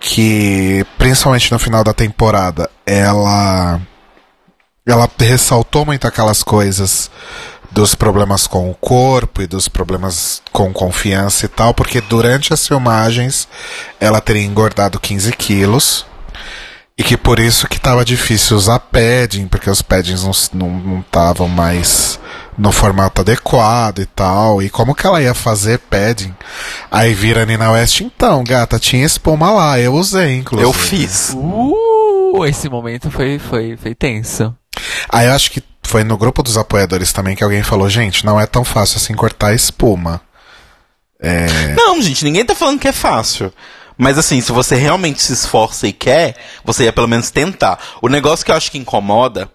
Que, 0.00 0.84
principalmente 0.98 1.52
no 1.52 1.58
final 1.58 1.84
da 1.84 1.92
temporada, 1.92 2.68
ela. 2.86 3.80
Ela 4.86 5.08
ressaltou 5.18 5.86
muito 5.86 6.06
aquelas 6.06 6.42
coisas 6.42 7.10
dos 7.74 7.94
problemas 7.94 8.46
com 8.46 8.70
o 8.70 8.74
corpo 8.74 9.42
e 9.42 9.46
dos 9.46 9.68
problemas 9.68 10.40
com 10.52 10.72
confiança 10.72 11.44
e 11.44 11.48
tal, 11.48 11.74
porque 11.74 12.00
durante 12.00 12.54
as 12.54 12.66
filmagens 12.66 13.48
ela 14.00 14.20
teria 14.20 14.44
engordado 14.44 15.00
15 15.00 15.32
quilos. 15.32 16.06
E 16.96 17.02
que 17.02 17.16
por 17.16 17.40
isso 17.40 17.66
que 17.66 17.80
tava 17.80 18.04
difícil 18.04 18.56
usar 18.56 18.78
padding, 18.78 19.48
porque 19.48 19.68
os 19.68 19.82
paddings 19.82 20.22
não 20.22 20.30
s- 20.30 20.50
não 20.54 20.70
não 20.70 21.00
estavam 21.00 21.48
mais 21.48 22.20
no 22.56 22.70
formato 22.70 23.20
adequado 23.20 23.98
e 23.98 24.06
tal. 24.06 24.62
E 24.62 24.70
como 24.70 24.94
que 24.94 25.04
ela 25.04 25.20
ia 25.20 25.34
fazer 25.34 25.78
padding? 25.80 26.32
Aí 26.92 27.12
vira 27.12 27.42
a 27.42 27.46
Nina 27.46 27.72
West, 27.72 28.00
então, 28.00 28.44
gata, 28.44 28.78
tinha 28.78 29.04
espuma 29.04 29.50
lá, 29.50 29.80
eu 29.80 29.92
usei, 29.92 30.36
inclusive. 30.36 30.68
Eu 30.68 30.72
fiz. 30.72 31.32
Uh, 31.34 32.44
esse 32.46 32.68
momento 32.68 33.10
foi, 33.10 33.40
foi, 33.40 33.76
foi 33.76 33.92
tenso. 33.96 34.54
Aí 35.08 35.26
eu 35.26 35.32
acho 35.32 35.50
que 35.50 35.60
foi 35.84 36.04
no 36.04 36.16
grupo 36.16 36.42
dos 36.42 36.56
apoiadores 36.56 37.12
também 37.12 37.36
que 37.36 37.44
alguém 37.44 37.62
falou, 37.62 37.88
gente, 37.88 38.24
não 38.24 38.40
é 38.40 38.46
tão 38.46 38.64
fácil 38.64 38.96
assim 38.96 39.14
cortar 39.14 39.54
espuma. 39.54 40.20
Não, 41.74 42.00
gente, 42.02 42.24
ninguém 42.24 42.44
tá 42.44 42.54
falando 42.54 42.80
que 42.80 42.88
é 42.88 42.92
fácil. 42.92 43.52
Mas 43.96 44.18
assim, 44.18 44.40
se 44.40 44.50
você 44.50 44.74
realmente 44.74 45.22
se 45.22 45.32
esforça 45.32 45.86
e 45.86 45.92
quer, 45.92 46.36
você 46.64 46.84
ia 46.84 46.92
pelo 46.92 47.08
menos 47.08 47.30
tentar. 47.30 47.78
O 48.02 48.08
negócio 48.08 48.44
que 48.44 48.50
eu 48.50 48.56
acho 48.56 48.70
que 48.70 48.78
incomoda, 48.78 49.48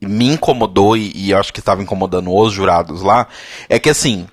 e 0.00 0.06
me 0.06 0.26
incomodou 0.26 0.96
e, 0.96 1.12
e 1.14 1.30
eu 1.30 1.38
acho 1.38 1.52
que 1.52 1.60
estava 1.60 1.82
incomodando 1.82 2.34
os 2.34 2.52
jurados 2.52 3.02
lá, 3.02 3.28
é 3.68 3.78
que 3.78 3.88
assim, 3.88 4.26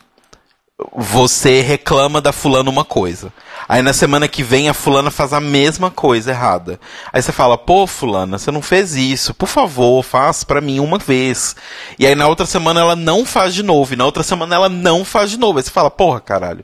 você 0.95 1.61
reclama 1.61 2.19
da 2.19 2.31
fulana 2.31 2.69
uma 2.69 2.83
coisa. 2.83 3.31
Aí 3.73 3.81
na 3.81 3.91
semana 3.91 4.27
que 4.27 4.43
vem 4.43 4.69
a 4.69 4.73
fulana 4.73 5.09
faz 5.09 5.33
a 5.33 5.39
mesma 5.39 5.89
coisa 5.89 6.29
errada. 6.29 6.79
Aí 7.11 7.19
você 7.19 7.31
fala, 7.31 7.57
pô, 7.57 7.87
fulana, 7.87 8.37
você 8.37 8.51
não 8.51 8.61
fez 8.61 8.93
isso. 8.93 9.33
Por 9.33 9.47
favor, 9.47 10.03
faz 10.03 10.43
pra 10.43 10.61
mim 10.61 10.79
uma 10.79 10.99
vez. 10.99 11.55
E 11.97 12.05
aí 12.05 12.13
na 12.13 12.27
outra 12.27 12.45
semana 12.45 12.81
ela 12.81 12.95
não 12.95 13.25
faz 13.25 13.51
de 13.51 13.63
novo. 13.63 13.91
E 13.91 13.97
na 13.97 14.05
outra 14.05 14.21
semana 14.21 14.53
ela 14.53 14.69
não 14.69 15.03
faz 15.03 15.31
de 15.31 15.39
novo. 15.39 15.57
Aí 15.57 15.63
você 15.63 15.71
fala, 15.71 15.89
porra, 15.89 16.21
caralho. 16.21 16.63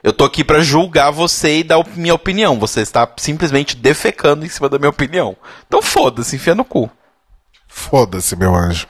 Eu 0.00 0.12
tô 0.12 0.22
aqui 0.22 0.44
pra 0.44 0.60
julgar 0.60 1.10
você 1.10 1.58
e 1.58 1.64
dar 1.64 1.84
minha 1.96 2.14
opinião. 2.14 2.56
Você 2.60 2.82
está 2.82 3.12
simplesmente 3.16 3.74
defecando 3.74 4.46
em 4.46 4.48
cima 4.48 4.68
da 4.68 4.78
minha 4.78 4.90
opinião. 4.90 5.36
Então 5.66 5.82
foda-se, 5.82 6.36
enfia 6.36 6.54
no 6.54 6.64
cu. 6.64 6.88
Foda-se, 7.66 8.36
meu 8.36 8.54
anjo. 8.54 8.86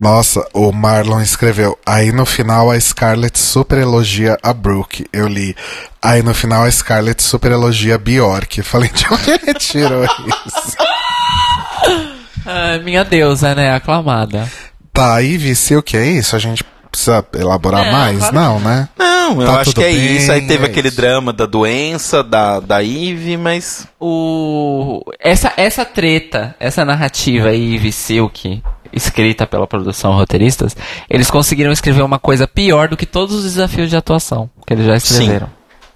Nossa, 0.00 0.42
o 0.54 0.72
Marlon 0.72 1.20
escreveu. 1.20 1.78
Aí 1.84 2.10
no 2.10 2.24
final 2.24 2.70
a 2.70 2.80
Scarlett 2.80 3.38
super 3.38 3.78
elogia 3.78 4.38
a 4.42 4.54
Brooke. 4.54 5.06
Eu 5.12 5.28
li. 5.28 5.54
Aí 6.00 6.22
no 6.22 6.32
final 6.32 6.64
a 6.64 6.70
Scarlett 6.70 7.22
super 7.22 7.52
elogia 7.52 7.96
a 7.96 7.98
Bjork. 7.98 8.62
Falei, 8.62 8.88
de 8.88 9.06
onde 9.12 9.30
ele 9.30 9.54
tirou 9.54 10.04
isso? 10.04 10.76
Ah, 12.46 12.78
minha 12.82 13.04
deusa, 13.04 13.54
né? 13.54 13.74
Aclamada. 13.74 14.50
Tá, 14.94 15.16
aí 15.16 15.36
vice 15.36 15.76
o 15.76 15.82
que 15.82 15.96
é 15.96 16.06
isso? 16.06 16.34
A 16.34 16.38
gente 16.38 16.64
Precisa 16.90 17.24
elaborar 17.34 17.84
Não, 17.84 17.92
mais? 17.92 18.18
claro 18.18 18.34
não, 18.34 18.60
né? 18.60 18.88
Não, 18.98 19.40
eu 19.40 19.46
Tá 19.46 19.60
acho 19.60 19.70
tudo 19.72 19.80
que 19.82 19.84
é 19.88 19.92
bem, 19.92 20.16
isso. 20.16 20.32
Aí 20.32 20.46
teve 20.46 20.64
é 20.64 20.66
aquele 20.68 20.88
isso. 20.88 20.96
drama 20.96 21.32
da 21.32 21.46
doença, 21.46 22.22
da, 22.24 22.58
da 22.58 22.82
Eve, 22.82 23.36
mas. 23.36 23.86
O... 24.00 25.02
Essa, 25.20 25.52
essa 25.56 25.84
treta, 25.84 26.54
essa 26.58 26.84
narrativa 26.84 27.48
aí, 27.48 27.76
Eve 27.76 27.92
Silk, 27.92 28.60
escrita 28.92 29.46
pela 29.46 29.66
produção 29.68 30.12
roteiristas, 30.14 30.76
eles 31.08 31.30
conseguiram 31.30 31.70
escrever 31.70 32.02
uma 32.02 32.18
coisa 32.18 32.48
pior 32.48 32.88
do 32.88 32.96
que 32.96 33.06
todos 33.06 33.36
os 33.36 33.44
desafios 33.44 33.88
de 33.88 33.96
atuação 33.96 34.50
que 34.66 34.72
eles 34.74 34.86
já 34.86 34.96
escreveram. 34.96 35.48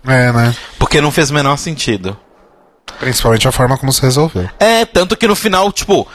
É, 0.06 0.30
né? 0.32 0.54
Porque 0.78 1.00
não 1.00 1.10
fez 1.10 1.30
o 1.30 1.34
menor 1.34 1.56
sentido. 1.56 2.16
Principalmente 3.00 3.48
a 3.48 3.52
forma 3.52 3.76
como 3.76 3.92
se 3.92 4.00
resolveu. 4.02 4.48
É, 4.60 4.84
tanto 4.84 5.16
que 5.16 5.26
no 5.26 5.34
final, 5.34 5.72
tipo. 5.72 6.06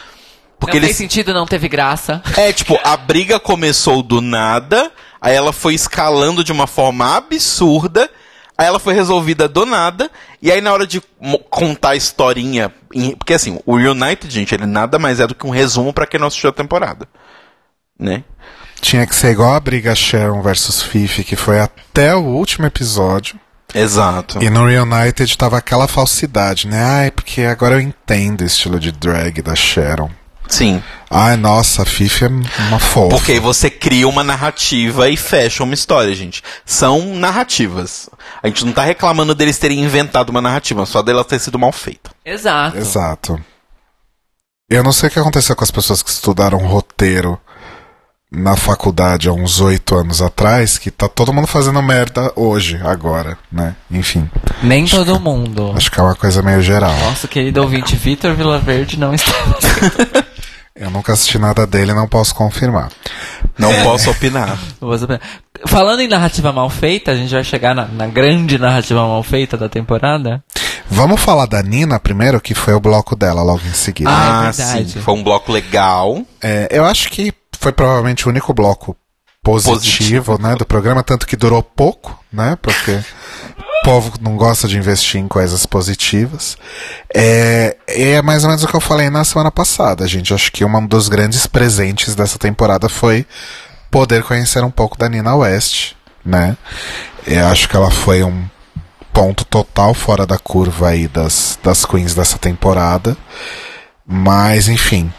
Porque 0.59 0.77
não 0.79 0.85
eles. 0.85 0.97
fez 0.97 0.97
sentido, 0.97 1.33
não 1.33 1.45
teve 1.45 1.67
graça. 1.69 2.21
É, 2.37 2.51
tipo, 2.51 2.77
a 2.83 2.97
briga 2.97 3.39
começou 3.39 4.03
do 4.03 4.19
nada, 4.21 4.91
aí 5.21 5.35
ela 5.35 5.53
foi 5.53 5.73
escalando 5.73 6.43
de 6.43 6.51
uma 6.51 6.67
forma 6.67 7.15
absurda, 7.15 8.09
aí 8.57 8.67
ela 8.67 8.79
foi 8.79 8.93
resolvida 8.93 9.47
do 9.47 9.65
nada, 9.65 10.11
e 10.41 10.51
aí 10.51 10.59
na 10.59 10.73
hora 10.73 10.85
de 10.85 11.01
contar 11.49 11.91
a 11.91 11.95
historinha. 11.95 12.71
em- 12.93 13.15
Porque 13.15 13.33
assim, 13.33 13.59
o 13.65 13.75
United, 13.75 14.33
gente, 14.33 14.53
ele 14.53 14.65
nada 14.65 14.99
mais 14.99 15.19
é 15.19 15.27
do 15.27 15.33
que 15.35 15.47
um 15.47 15.51
resumo 15.51 15.93
pra 15.93 16.05
quem 16.05 16.19
não 16.19 16.27
assistiu 16.27 16.49
a 16.49 16.53
temporada. 16.53 17.07
Né? 17.97 18.23
Tinha 18.81 19.05
que 19.05 19.15
ser 19.15 19.31
igual 19.31 19.53
a 19.53 19.59
briga 19.59 19.93
Sharon 19.93 20.41
versus 20.41 20.81
Fifi, 20.81 21.23
que 21.23 21.35
foi 21.35 21.59
até 21.59 22.15
o 22.15 22.23
último 22.23 22.65
episódio. 22.65 23.37
Exato. 23.75 24.41
E 24.41 24.49
no 24.49 24.65
Reunited 24.65 25.37
tava 25.37 25.57
aquela 25.57 25.87
falsidade, 25.87 26.65
né? 26.67 26.81
Ai, 26.83 27.11
porque 27.11 27.41
agora 27.43 27.75
eu 27.75 27.79
entendo 27.81 28.41
o 28.41 28.45
estilo 28.45 28.79
de 28.79 28.91
drag 28.91 29.41
da 29.41 29.53
Sharon. 29.55 30.09
Sim. 30.49 30.83
Ai, 31.09 31.37
nossa, 31.37 31.83
a 31.83 31.85
Fifi 31.85 32.25
é 32.25 32.27
uma 32.27 32.79
fofa. 32.79 33.15
Porque 33.15 33.39
você 33.39 33.69
cria 33.69 34.07
uma 34.07 34.23
narrativa 34.23 35.09
e 35.09 35.15
fecha 35.15 35.63
uma 35.63 35.73
história, 35.73 36.13
gente. 36.13 36.43
São 36.65 37.15
narrativas. 37.15 38.09
A 38.43 38.47
gente 38.47 38.65
não 38.65 38.73
tá 38.73 38.83
reclamando 38.83 39.33
deles 39.33 39.57
terem 39.57 39.79
inventado 39.83 40.29
uma 40.29 40.41
narrativa, 40.41 40.85
só 40.85 41.01
dela 41.01 41.23
ter 41.23 41.39
sido 41.39 41.57
mal 41.57 41.71
feita. 41.71 42.11
Exato. 42.25 42.77
Exato. 42.77 43.43
Eu 44.69 44.83
não 44.83 44.91
sei 44.91 45.09
o 45.09 45.11
que 45.11 45.19
aconteceu 45.19 45.55
com 45.55 45.63
as 45.63 45.71
pessoas 45.71 46.03
que 46.03 46.09
estudaram 46.11 46.59
roteiro 46.59 47.39
na 48.31 48.55
faculdade 48.55 49.27
há 49.27 49.33
uns 49.33 49.59
oito 49.59 49.95
anos 49.95 50.21
atrás, 50.21 50.77
que 50.77 50.91
tá 50.91 51.07
todo 51.07 51.33
mundo 51.33 51.47
fazendo 51.47 51.81
merda 51.81 52.31
hoje, 52.35 52.79
agora, 52.83 53.35
né? 53.51 53.75
Enfim, 53.89 54.29
Nem 54.61 54.85
todo 54.85 55.19
mundo. 55.19 55.73
acho 55.75 55.89
que 55.89 55.99
é 55.99 56.03
uma 56.03 56.13
coisa 56.13 56.43
meio 56.43 56.61
geral. 56.61 56.95
Nosso 56.99 57.27
querido 57.27 57.59
ouvinte 57.63 57.95
Vitor 57.95 58.35
Vilaverde 58.35 58.99
não 58.99 59.15
está. 59.15 59.31
Eu 60.79 60.89
nunca 60.89 61.11
assisti 61.13 61.37
nada 61.37 61.67
dele, 61.67 61.93
não 61.93 62.07
posso 62.07 62.33
confirmar. 62.33 62.89
Não 63.57 63.69
posso 63.83 64.09
opinar. 64.09 64.57
Falando 65.67 65.99
em 65.99 66.07
narrativa 66.07 66.53
mal 66.53 66.69
feita, 66.69 67.11
a 67.11 67.15
gente 67.15 67.31
vai 67.33 67.43
chegar 67.43 67.75
na, 67.75 67.85
na 67.85 68.07
grande 68.07 68.57
narrativa 68.57 69.01
mal 69.01 69.21
feita 69.21 69.57
da 69.57 69.67
temporada. 69.67 70.41
Vamos 70.89 71.19
falar 71.21 71.45
da 71.47 71.61
Nina 71.61 71.99
primeiro, 71.99 72.39
que 72.39 72.55
foi 72.55 72.73
o 72.73 72.79
bloco 72.79 73.15
dela 73.15 73.43
logo 73.43 73.61
em 73.67 73.73
seguida. 73.73 74.09
Ah, 74.09 74.13
é 74.45 74.47
Ah, 74.47 74.51
verdade. 74.51 74.91
sim. 74.93 75.01
Foi 75.01 75.13
um 75.13 75.23
bloco 75.23 75.51
legal. 75.51 76.23
É, 76.41 76.67
eu 76.71 76.85
acho 76.85 77.09
que 77.09 77.33
foi 77.59 77.73
provavelmente 77.73 78.25
o 78.25 78.29
único 78.29 78.53
bloco 78.53 78.95
positivo, 79.43 79.75
Positivo. 79.75 80.41
né, 80.41 80.55
do 80.55 80.65
programa, 80.65 81.03
tanto 81.03 81.27
que 81.27 81.35
durou 81.35 81.61
pouco, 81.61 82.17
né, 82.31 82.57
porque 82.61 82.99
o 83.79 83.83
povo 83.83 84.13
não 84.21 84.35
gosta 84.35 84.67
de 84.67 84.77
investir 84.77 85.19
em 85.19 85.27
coisas 85.27 85.65
positivas. 85.65 86.57
É, 87.13 87.77
é 87.87 88.21
mais 88.21 88.43
ou 88.43 88.49
menos 88.49 88.63
o 88.63 88.67
que 88.67 88.75
eu 88.75 88.81
falei 88.81 89.09
na 89.09 89.23
semana 89.23 89.51
passada, 89.51 90.07
gente. 90.07 90.33
Acho 90.33 90.51
que 90.51 90.65
um 90.65 90.85
dos 90.85 91.07
grandes 91.09 91.47
presentes 91.47 92.15
dessa 92.15 92.37
temporada 92.37 92.89
foi 92.89 93.25
poder 93.89 94.23
conhecer 94.23 94.63
um 94.63 94.71
pouco 94.71 94.97
da 94.97 95.09
Nina 95.09 95.35
West, 95.35 95.93
né? 96.23 96.57
Eu 97.25 97.47
acho 97.47 97.67
que 97.67 97.75
ela 97.75 97.91
foi 97.91 98.23
um 98.23 98.45
ponto 99.13 99.43
total 99.45 99.93
fora 99.93 100.25
da 100.25 100.37
curva 100.37 100.89
aí 100.89 101.07
das, 101.07 101.57
das 101.63 101.85
queens 101.85 102.13
dessa 102.13 102.37
temporada. 102.37 103.17
Mas, 104.05 104.67
enfim, 104.67 105.11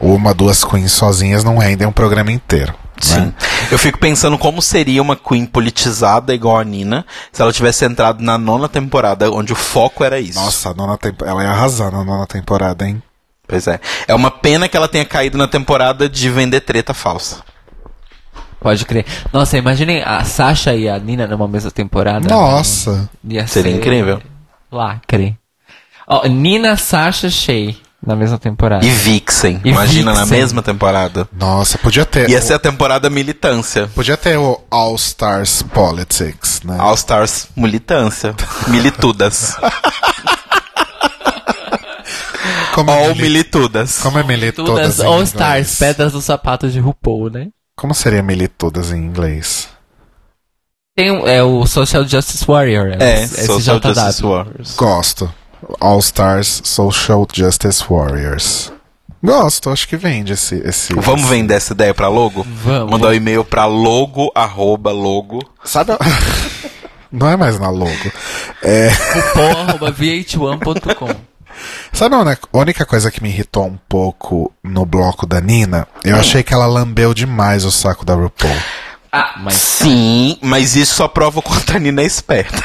uma, 0.00 0.34
duas 0.34 0.64
queens 0.64 0.92
sozinhas 0.92 1.44
não 1.44 1.58
rendem 1.58 1.86
um 1.86 1.92
programa 1.92 2.32
inteiro. 2.32 2.74
Sim. 3.00 3.20
Né? 3.20 3.34
Eu 3.70 3.78
fico 3.78 3.98
pensando 3.98 4.38
como 4.38 4.62
seria 4.62 5.02
uma 5.02 5.16
Queen 5.16 5.46
politizada 5.46 6.34
igual 6.34 6.58
a 6.58 6.64
Nina 6.64 7.04
se 7.32 7.42
ela 7.42 7.52
tivesse 7.52 7.84
entrado 7.84 8.22
na 8.22 8.38
nona 8.38 8.68
temporada, 8.68 9.30
onde 9.30 9.52
o 9.52 9.56
foco 9.56 10.04
era 10.04 10.18
isso. 10.18 10.38
Nossa, 10.38 10.70
a 10.70 10.74
nona 10.74 10.98
ela 11.24 11.42
ia 11.42 11.50
arrasar 11.50 11.92
na 11.92 12.04
nona 12.04 12.26
temporada, 12.26 12.86
hein? 12.86 13.02
Pois 13.46 13.66
é. 13.66 13.80
É 14.06 14.14
uma 14.14 14.30
pena 14.30 14.68
que 14.68 14.76
ela 14.76 14.88
tenha 14.88 15.04
caído 15.04 15.38
na 15.38 15.48
temporada 15.48 16.08
de 16.08 16.30
vender 16.30 16.60
treta 16.60 16.92
falsa. 16.92 17.42
Pode 18.60 18.84
crer. 18.84 19.06
Nossa, 19.32 19.56
imaginem 19.56 20.02
a 20.02 20.24
Sasha 20.24 20.74
e 20.74 20.88
a 20.88 20.98
Nina 20.98 21.26
numa 21.26 21.46
mesma 21.46 21.70
temporada. 21.70 22.28
Nossa! 22.28 23.08
Ia 23.24 23.46
Seria 23.46 23.72
ser 23.72 23.78
incrível. 23.78 24.20
Lacre. 24.70 25.38
Ó, 26.06 26.26
Nina, 26.26 26.76
Sasha, 26.76 27.30
Shay 27.30 27.76
na 28.08 28.16
mesma 28.16 28.38
temporada. 28.38 28.84
E 28.84 28.90
Vixen. 28.90 29.60
E 29.64 29.68
Imagina 29.68 30.12
na 30.14 30.20
Vixen. 30.22 30.38
mesma 30.38 30.62
temporada. 30.62 31.28
Nossa, 31.38 31.76
podia 31.78 32.04
ter. 32.06 32.28
Ia 32.30 32.40
ser 32.40 32.54
a 32.54 32.58
temporada 32.58 33.08
militância. 33.10 33.86
Podia 33.94 34.16
ter 34.16 34.36
o 34.38 34.60
All 34.70 34.94
Stars 34.96 35.62
Politics, 35.62 36.62
né? 36.64 36.76
All 36.80 36.94
Stars 36.94 37.48
militância. 37.54 38.34
Militudas. 38.68 39.54
Como 42.74 42.90
All 42.90 42.98
é 43.04 43.08
mili- 43.08 43.22
militudas. 43.22 43.98
Como 44.00 44.18
é 44.18 44.22
militudas 44.22 44.70
Todas 44.70 45.00
em 45.00 45.04
All? 45.06 45.22
Stars, 45.22 45.78
pedras 45.78 46.12
no 46.12 46.20
sapato 46.20 46.68
de 46.70 46.78
RuPaul, 46.78 47.30
né? 47.30 47.48
Como 47.76 47.94
seria 47.94 48.22
militudas 48.22 48.90
em 48.92 48.96
inglês? 48.98 49.68
Tem 50.96 51.08
é 51.28 51.42
o 51.42 51.66
Social 51.66 52.06
Justice 52.06 52.44
Warrior. 52.46 52.96
É, 53.00 53.24
o 53.24 53.28
Social 53.46 53.76
SJW. 53.78 53.94
Justice 53.94 54.22
Warriors. 54.22 54.74
Gosto. 54.76 55.34
All 55.80 55.98
Stars 56.00 56.60
Social 56.64 57.26
Justice 57.32 57.84
Warriors. 57.88 58.72
Gosto, 59.22 59.70
acho 59.70 59.88
que 59.88 59.96
vende 59.96 60.32
esse. 60.34 60.54
esse 60.64 60.94
Vamos 60.94 61.22
esse- 61.22 61.30
vender 61.30 61.54
essa 61.54 61.72
ideia 61.72 61.92
pra 61.92 62.08
logo? 62.08 62.46
Vamos. 62.64 62.90
Mandar 62.92 63.08
um 63.08 63.12
e-mail 63.14 63.44
pra 63.44 63.66
logo, 63.66 64.30
arroba, 64.34 64.92
logo. 64.92 65.40
Sabe? 65.64 65.92
a- 65.92 65.98
Não 67.10 67.28
é 67.28 67.36
mais 67.36 67.58
na 67.58 67.70
logo. 67.70 68.12
É, 68.62 68.90
RuPaul.vh1.com 69.14 71.08
sabe 71.92 72.14
a 72.14 72.18
uni- 72.18 72.36
única 72.52 72.84
coisa 72.86 73.10
que 73.10 73.22
me 73.22 73.28
irritou 73.30 73.64
um 73.66 73.78
pouco 73.88 74.52
no 74.62 74.84
bloco 74.84 75.26
da 75.26 75.40
Nina? 75.40 75.88
Eu 76.04 76.16
Hum. 76.16 76.20
achei 76.20 76.42
que 76.42 76.52
ela 76.54 76.66
lambeu 76.66 77.12
demais 77.14 77.64
o 77.64 77.70
saco 77.72 78.04
da 78.04 78.14
RuPaul. 78.14 78.54
Ah, 79.10 79.34
mas 79.38 79.54
Sim, 79.54 80.38
mas 80.42 80.76
isso 80.76 80.94
só 80.94 81.08
prova 81.08 81.38
o 81.38 81.42
quanto 81.42 81.74
a 81.74 81.78
Nina 81.78 82.02
é 82.02 82.04
esperta. 82.04 82.62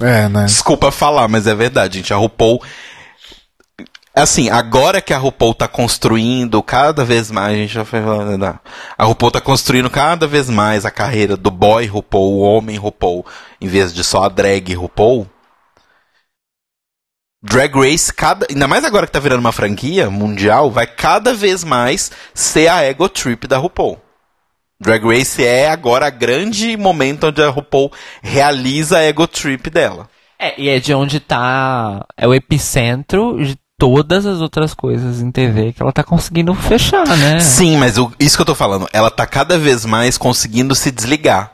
É, 0.00 0.28
né? 0.28 0.46
Desculpa 0.46 0.90
falar, 0.90 1.28
mas 1.28 1.46
é 1.46 1.54
verdade, 1.54 1.98
gente. 1.98 2.12
A 2.12 2.16
RuPaul. 2.16 2.62
Assim, 4.14 4.50
agora 4.50 5.00
que 5.00 5.14
a 5.14 5.18
RuPaul 5.18 5.54
tá 5.54 5.68
construindo 5.68 6.60
cada 6.62 7.04
vez 7.04 7.30
mais, 7.30 7.54
a 7.54 7.56
gente 7.56 7.72
já 7.72 7.84
foi 7.84 8.02
falando, 8.02 8.36
né? 8.36 8.58
A 8.98 9.04
RuPaul 9.04 9.30
tá 9.30 9.40
construindo 9.40 9.88
cada 9.88 10.26
vez 10.26 10.50
mais 10.50 10.84
a 10.84 10.90
carreira 10.90 11.36
do 11.36 11.50
boy 11.50 11.86
RuPaul, 11.86 12.38
o 12.38 12.40
homem 12.40 12.76
RuPaul, 12.76 13.24
em 13.60 13.68
vez 13.68 13.94
de 13.94 14.02
só 14.02 14.24
a 14.24 14.28
drag 14.28 14.74
RuPaul. 14.74 15.26
Drag 17.42 17.74
Race, 17.74 18.12
cada, 18.12 18.46
ainda 18.50 18.68
mais 18.68 18.84
agora 18.84 19.06
que 19.06 19.12
tá 19.12 19.20
virando 19.20 19.40
uma 19.40 19.52
franquia 19.52 20.10
mundial, 20.10 20.70
vai 20.70 20.86
cada 20.86 21.32
vez 21.32 21.64
mais 21.64 22.10
ser 22.34 22.68
a 22.68 22.82
ego 22.82 23.08
trip 23.08 23.46
da 23.46 23.58
RuPaul. 23.58 23.98
Drag 24.80 25.04
Race 25.04 25.44
é 25.44 25.68
agora 25.68 26.06
a 26.06 26.10
grande 26.10 26.76
momento 26.76 27.26
onde 27.26 27.42
a 27.42 27.50
RuPaul 27.50 27.92
realiza 28.22 28.98
a 28.98 29.02
ego 29.02 29.26
trip 29.26 29.68
dela. 29.68 30.08
É, 30.38 30.58
e 30.58 30.68
é 30.70 30.80
de 30.80 30.94
onde 30.94 31.20
tá. 31.20 32.06
É 32.16 32.26
o 32.26 32.32
epicentro 32.32 33.36
de 33.44 33.56
todas 33.78 34.24
as 34.26 34.40
outras 34.40 34.72
coisas 34.74 35.20
em 35.20 35.30
TV 35.30 35.72
que 35.72 35.82
ela 35.82 35.92
tá 35.92 36.02
conseguindo 36.02 36.54
fechar, 36.54 37.06
né? 37.16 37.40
Sim, 37.40 37.76
mas 37.76 37.98
o- 37.98 38.10
isso 38.18 38.36
que 38.36 38.42
eu 38.42 38.46
tô 38.46 38.54
falando, 38.54 38.88
ela 38.92 39.10
tá 39.10 39.26
cada 39.26 39.58
vez 39.58 39.84
mais 39.84 40.16
conseguindo 40.16 40.74
se 40.74 40.90
desligar. 40.90 41.52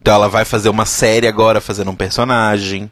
Então 0.00 0.14
ela 0.14 0.28
vai 0.28 0.44
fazer 0.44 0.68
uma 0.68 0.84
série 0.86 1.26
agora 1.26 1.60
fazendo 1.60 1.90
um 1.90 1.96
personagem. 1.96 2.90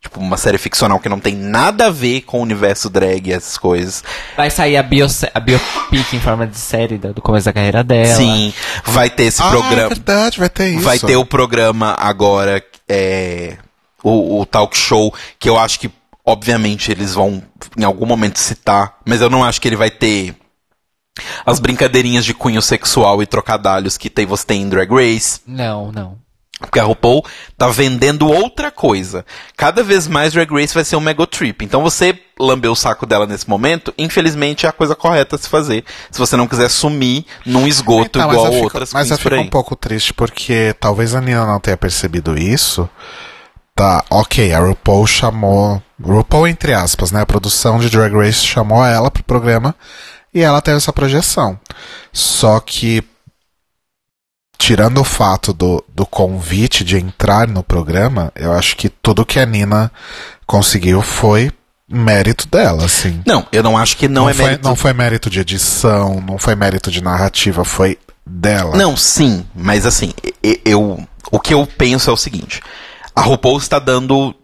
Tipo, 0.00 0.20
uma 0.20 0.36
série 0.36 0.58
ficcional 0.58 1.00
que 1.00 1.08
não 1.08 1.18
tem 1.18 1.34
nada 1.34 1.86
a 1.86 1.90
ver 1.90 2.20
com 2.22 2.38
o 2.38 2.42
universo 2.42 2.88
drag 2.88 3.28
e 3.28 3.32
essas 3.32 3.58
coisas. 3.58 4.04
Vai 4.36 4.50
sair 4.50 4.76
a, 4.76 4.82
bio, 4.82 5.06
a 5.34 5.40
biopic 5.40 6.12
em 6.12 6.20
forma 6.20 6.46
de 6.46 6.56
série 6.56 6.96
da- 6.96 7.10
do 7.12 7.20
começo 7.20 7.46
da 7.46 7.52
carreira 7.52 7.82
dela. 7.82 8.14
Sim, 8.14 8.52
vai 8.84 9.10
ter 9.10 9.24
esse 9.24 9.42
Ah, 9.42 9.46
é 9.46 9.50
programa. 9.50 9.88
verdade, 9.88 10.38
vai 10.38 10.48
ter 10.48 10.68
isso. 10.68 10.82
Vai 10.84 10.98
ter 10.98 11.16
o 11.16 11.24
programa 11.24 11.96
agora, 11.98 12.62
é, 12.88 13.56
o, 14.02 14.40
o 14.40 14.46
talk 14.46 14.76
show, 14.76 15.12
que 15.40 15.48
eu 15.48 15.58
acho 15.58 15.80
que, 15.80 15.90
obviamente, 16.24 16.92
eles 16.92 17.14
vão 17.14 17.42
em 17.76 17.82
algum 17.82 18.06
momento 18.06 18.38
citar, 18.38 18.98
mas 19.04 19.20
eu 19.20 19.28
não 19.30 19.42
acho 19.42 19.60
que 19.60 19.66
ele 19.66 19.76
vai 19.76 19.90
ter 19.90 20.36
as 21.44 21.58
brincadeirinhas 21.58 22.24
de 22.24 22.34
cunho 22.34 22.60
sexual 22.62 23.22
e 23.22 23.26
trocadalhos 23.26 23.96
que 23.96 24.10
tem, 24.10 24.26
você 24.26 24.44
tem 24.46 24.62
em 24.62 24.68
Drag 24.68 24.88
Race. 24.92 25.40
Não, 25.46 25.90
não. 25.90 26.18
Porque 26.58 26.80
a 26.80 26.84
RuPaul 26.84 27.22
tá 27.58 27.68
vendendo 27.68 28.26
outra 28.28 28.70
coisa. 28.70 29.26
Cada 29.56 29.82
vez 29.82 30.08
mais 30.08 30.32
Drag 30.32 30.50
Race 30.50 30.72
vai 30.72 30.84
ser 30.84 30.96
um 30.96 31.00
mega 31.00 31.26
trip. 31.26 31.62
Então 31.64 31.82
você 31.82 32.18
lamber 32.40 32.70
o 32.70 32.74
saco 32.74 33.04
dela 33.04 33.26
nesse 33.26 33.46
momento, 33.48 33.92
infelizmente 33.98 34.64
é 34.64 34.68
a 34.68 34.72
coisa 34.72 34.94
correta 34.94 35.36
a 35.36 35.38
se 35.38 35.48
fazer. 35.50 35.84
Se 36.10 36.18
você 36.18 36.34
não 36.34 36.46
quiser 36.48 36.70
sumir 36.70 37.26
num 37.44 37.66
esgoto 37.66 38.18
Então, 38.18 38.30
igual 38.30 38.46
fico- 38.52 38.64
outras 38.64 38.92
Mas 38.92 39.10
eu 39.10 39.18
fico 39.18 39.34
um 39.34 39.50
pouco 39.50 39.76
triste 39.76 40.14
porque 40.14 40.74
talvez 40.80 41.14
a 41.14 41.20
Nina 41.20 41.44
não 41.44 41.60
tenha 41.60 41.76
percebido 41.76 42.38
isso. 42.38 42.88
Tá, 43.74 44.02
ok, 44.08 44.54
a 44.54 44.58
RuPaul 44.58 45.06
chamou. 45.06 45.82
RuPaul, 46.02 46.48
entre 46.48 46.72
aspas, 46.72 47.12
né? 47.12 47.20
A 47.20 47.26
produção 47.26 47.78
de 47.78 47.90
Drag 47.90 48.14
Race 48.14 48.42
chamou 48.44 48.82
ela 48.82 49.10
pro 49.10 49.22
programa 49.22 49.74
e 50.32 50.40
ela 50.40 50.62
teve 50.62 50.78
essa 50.78 50.92
projeção. 50.94 51.58
Só 52.12 52.58
que. 52.60 53.04
Tirando 54.58 54.98
o 54.98 55.04
fato 55.04 55.52
do, 55.52 55.84
do 55.94 56.06
convite 56.06 56.82
de 56.82 56.96
entrar 56.96 57.46
no 57.46 57.62
programa, 57.62 58.32
eu 58.34 58.52
acho 58.52 58.76
que 58.76 58.88
tudo 58.88 59.24
que 59.26 59.38
a 59.38 59.46
Nina 59.46 59.92
conseguiu 60.46 61.02
foi 61.02 61.52
mérito 61.88 62.48
dela, 62.48 62.84
assim. 62.84 63.22
Não, 63.26 63.46
eu 63.52 63.62
não 63.62 63.76
acho 63.76 63.96
que 63.96 64.08
não, 64.08 64.28
é 64.28 64.34
foi, 64.34 64.44
mérito. 64.46 64.64
não 64.68 64.74
foi 64.74 64.92
mérito 64.92 65.30
de 65.30 65.40
edição, 65.40 66.20
não 66.26 66.38
foi 66.38 66.54
mérito 66.56 66.90
de 66.90 67.02
narrativa, 67.02 67.64
foi 67.64 67.98
dela. 68.26 68.76
Não, 68.76 68.96
sim, 68.96 69.46
mas 69.54 69.86
assim, 69.86 70.12
e- 70.42 70.60
eu, 70.64 71.06
o 71.30 71.38
que 71.38 71.54
eu 71.54 71.66
penso 71.66 72.10
é 72.10 72.12
o 72.12 72.16
seguinte: 72.16 72.60
a 73.16 73.22
RuPaul 73.22 73.56
está 73.56 73.78
dando. 73.78 74.34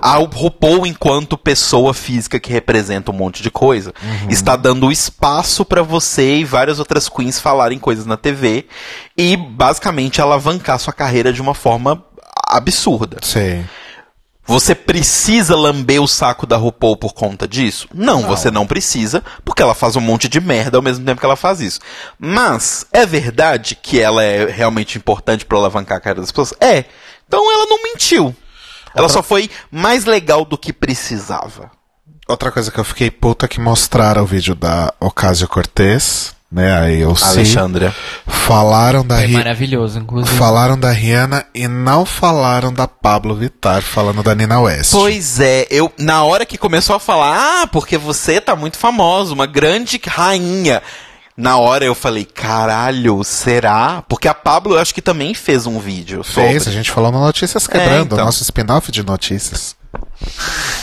A 0.00 0.14
RuPaul, 0.16 0.86
enquanto 0.86 1.36
pessoa 1.36 1.92
física 1.92 2.38
que 2.38 2.52
representa 2.52 3.10
um 3.10 3.14
monte 3.14 3.42
de 3.42 3.50
coisa, 3.50 3.92
está 4.30 4.54
dando 4.54 4.92
espaço 4.92 5.64
para 5.64 5.82
você 5.82 6.36
e 6.36 6.44
várias 6.44 6.78
outras 6.78 7.08
queens 7.08 7.40
falarem 7.40 7.78
coisas 7.78 8.06
na 8.06 8.16
TV 8.16 8.66
e 9.18 9.36
basicamente 9.36 10.22
alavancar 10.22 10.78
sua 10.78 10.92
carreira 10.92 11.32
de 11.32 11.42
uma 11.42 11.52
forma 11.52 12.02
absurda. 12.48 13.18
Sei. 13.22 13.64
Você 14.44 14.74
precisa 14.74 15.54
lamber 15.56 16.02
o 16.02 16.08
saco 16.08 16.46
da 16.46 16.56
RuPaul 16.56 16.96
por 16.96 17.12
conta 17.12 17.46
disso? 17.46 17.88
Não, 17.94 18.22
você 18.22 18.50
não 18.50 18.66
precisa, 18.66 19.22
porque 19.44 19.62
ela 19.62 19.74
faz 19.74 19.94
um 19.94 20.00
monte 20.00 20.28
de 20.28 20.40
merda 20.40 20.78
ao 20.78 20.82
mesmo 20.82 21.04
tempo 21.04 21.20
que 21.20 21.26
ela 21.26 21.36
faz 21.36 21.60
isso. 21.60 21.80
Mas 22.18 22.84
é 22.92 23.06
verdade 23.06 23.76
que 23.80 24.00
ela 24.00 24.22
é 24.22 24.46
realmente 24.46 24.98
importante 24.98 25.44
pra 25.44 25.58
alavancar 25.58 25.98
a 25.98 26.00
carreira 26.00 26.20
das 26.20 26.32
pessoas? 26.32 26.54
É. 26.60 26.84
Então 27.32 27.50
ela 27.50 27.64
não 27.66 27.82
mentiu. 27.82 28.36
Ela 28.94 29.08
só 29.08 29.22
foi 29.22 29.48
mais 29.70 30.04
legal 30.04 30.44
do 30.44 30.58
que 30.58 30.70
precisava. 30.70 31.70
Outra 32.28 32.52
coisa 32.52 32.70
que 32.70 32.78
eu 32.78 32.84
fiquei 32.84 33.10
puta 33.10 33.48
que 33.48 33.58
mostraram 33.58 34.22
o 34.22 34.26
vídeo 34.26 34.54
da 34.54 34.92
Ocasio 35.00 35.48
Cortez, 35.48 36.34
né? 36.50 36.70
A 36.70 37.06
AOC. 37.08 37.22
Alexandra. 37.24 37.94
Falaram 38.26 39.02
da 39.04 39.16
Foi 39.16 39.26
Ri- 39.26 39.32
maravilhoso, 39.32 39.98
inclusive. 39.98 40.36
Falaram 40.36 40.78
da 40.78 40.90
Rihanna 40.90 41.46
e 41.54 41.66
não 41.66 42.04
falaram 42.04 42.70
da 42.70 42.86
Pablo 42.86 43.34
Vittar, 43.34 43.80
falando 43.80 44.22
da 44.22 44.34
Nina 44.34 44.60
West. 44.60 44.92
Pois 44.92 45.40
é, 45.40 45.66
eu 45.70 45.90
na 45.98 46.22
hora 46.24 46.44
que 46.44 46.58
começou 46.58 46.94
a 46.94 47.00
falar, 47.00 47.62
ah, 47.62 47.66
porque 47.66 47.96
você 47.96 48.42
tá 48.42 48.54
muito 48.54 48.76
famosa, 48.76 49.32
uma 49.32 49.46
grande 49.46 49.98
rainha. 50.06 50.82
Na 51.42 51.56
hora 51.58 51.84
eu 51.84 51.92
falei, 51.92 52.24
caralho, 52.24 53.24
será? 53.24 54.04
Porque 54.08 54.28
a 54.28 54.32
Pablo 54.34 54.74
eu 54.76 54.78
acho 54.78 54.94
que 54.94 55.02
também 55.02 55.34
fez 55.34 55.66
um 55.66 55.80
vídeo 55.80 56.22
Fez, 56.22 56.62
sobre. 56.62 56.68
a 56.70 56.72
gente 56.78 56.88
falou 56.92 57.10
no 57.10 57.18
Notícias 57.18 57.66
Quebrando, 57.66 58.14
então. 58.14 58.24
nosso 58.24 58.44
spin-off 58.44 58.92
de 58.92 59.02
notícias. 59.02 59.74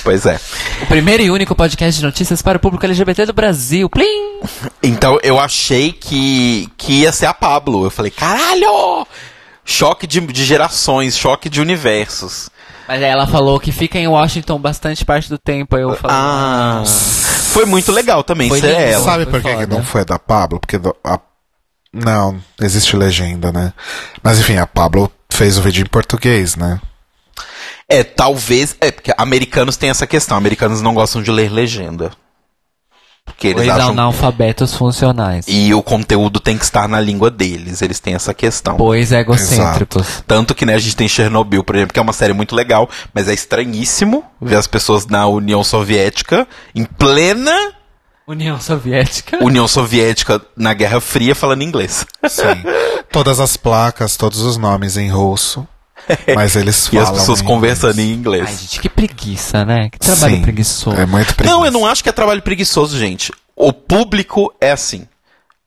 Pois 0.04 0.26
é. 0.26 0.38
O 0.84 0.86
primeiro 0.88 1.24
e 1.24 1.32
único 1.32 1.56
podcast 1.56 1.98
de 1.98 2.06
notícias 2.06 2.42
para 2.42 2.58
o 2.58 2.60
público 2.60 2.86
LGBT 2.86 3.26
do 3.28 3.32
Brasil. 3.32 3.90
Plim! 3.90 4.42
Então 4.84 5.18
eu 5.24 5.40
achei 5.40 5.94
que, 5.94 6.68
que 6.78 6.92
ia 7.04 7.12
ser 7.14 7.28
a 7.28 7.34
Pablo. 7.34 7.86
Eu 7.86 7.90
falei, 7.90 8.12
caralho! 8.12 9.08
Choque 9.64 10.06
de, 10.06 10.20
de 10.20 10.44
gerações, 10.44 11.18
choque 11.18 11.48
de 11.50 11.62
universos. 11.62 12.50
Mas 12.86 13.02
aí 13.02 13.10
ela 13.10 13.26
falou 13.28 13.62
que 13.62 13.72
fica 13.72 13.98
em 13.98 14.10
Washington 14.10 14.60
bastante 14.60 15.06
parte 15.06 15.30
do 15.30 15.38
tempo. 15.38 15.78
Aí 15.78 15.84
eu 15.84 15.96
falei, 15.96 16.18
Ah. 16.20 16.84
Foi 17.50 17.66
muito 17.66 17.92
legal 17.92 18.24
também 18.24 18.50
Foi 18.50 18.60
ser 18.60 18.68
lindo. 18.68 18.82
ela. 18.82 19.04
Sabe 19.06 19.26
por 19.26 19.42
que, 19.42 19.66
não 19.66 19.84
foi 19.84 20.06
da 20.06 20.18
Pablo? 20.20 20.60
Porque 20.60 20.78
a- 21.04 21.20
não, 21.94 22.40
existe 22.62 22.96
legenda, 22.96 23.52
né? 23.52 23.74
Mas 24.22 24.40
enfim, 24.40 24.58
a 24.58 24.68
Pablo 24.68 25.12
fez 25.32 25.58
o 25.58 25.62
vídeo 25.62 25.82
em 25.84 25.90
português, 25.90 26.56
né? 26.56 26.80
É, 27.88 28.04
talvez. 28.04 28.76
É, 28.80 28.92
porque 28.92 29.12
americanos 29.18 29.76
têm 29.76 29.90
essa 29.90 30.06
questão. 30.06 30.38
Americanos 30.38 30.82
não 30.82 30.94
gostam 30.94 31.22
de 31.24 31.32
ler 31.32 31.52
legenda. 31.52 32.12
Porque 33.30 33.48
eles 33.48 33.66
Dois 33.66 33.70
acham. 33.70 33.90
analfabetos 33.92 34.76
funcionais. 34.76 35.46
E 35.48 35.74
o 35.74 35.82
conteúdo 35.82 36.40
tem 36.40 36.58
que 36.58 36.64
estar 36.64 36.88
na 36.88 37.00
língua 37.00 37.30
deles. 37.30 37.82
Eles 37.82 38.00
têm 38.00 38.16
essa 38.16 38.34
questão. 38.34 38.76
Pois 38.76 39.12
egocêntricos. 39.12 40.24
Tanto 40.28 40.54
que, 40.54 40.66
né, 40.66 40.74
a 40.76 40.80
gente 40.80 40.96
tem 40.96 41.08
Chernobyl, 41.08 41.64
por 41.64 41.76
exemplo, 41.76 41.94
que 41.94 42.00
é 42.00 42.02
uma 42.02 42.14
série 42.14 42.34
muito 42.34 42.56
legal, 42.56 42.90
mas 43.14 43.28
é 43.30 43.34
estranhíssimo 43.34 44.24
ver 44.42 44.56
as 44.56 44.68
pessoas 44.68 45.06
na 45.06 45.28
União 45.28 45.64
Soviética, 45.64 46.48
em 46.76 46.84
plena 46.84 47.54
União 48.28 48.62
Soviética. 48.62 49.44
União 49.44 49.68
Soviética 49.68 50.40
na 50.56 50.74
Guerra 50.74 51.00
Fria, 51.02 51.34
falando 51.34 51.64
inglês. 51.64 52.06
Sim. 52.28 52.44
Todas 53.12 53.40
as 53.40 53.58
placas, 53.58 54.16
todos 54.16 54.42
os 54.42 54.56
nomes 54.56 54.98
em 54.98 55.10
russo. 55.10 55.68
Mas 56.36 56.56
eles 56.56 56.86
E 56.88 56.92
falam. 56.92 57.04
as 57.04 57.12
pessoas 57.12 57.42
em 57.42 57.46
conversando 57.46 58.00
em 58.00 58.10
Ai, 58.10 58.14
inglês. 58.14 58.50
gente, 58.62 58.80
que 58.80 58.90
preguiça, 58.90 59.64
né? 59.66 59.90
Que 59.90 60.00
trabalho 60.00 60.36
Sim, 60.36 60.42
preguiçoso. 60.42 60.98
É 60.98 61.06
muito 61.06 61.36
preguiça. 61.36 61.56
Não, 61.56 61.66
eu 61.66 61.72
não 61.72 61.86
acho 61.86 62.04
que 62.04 62.10
é 62.10 62.12
trabalho 62.12 62.42
preguiçoso, 62.42 62.98
gente. 62.98 63.32
O 63.56 63.72
público 63.74 64.54
é 64.60 64.72
assim. 64.72 65.08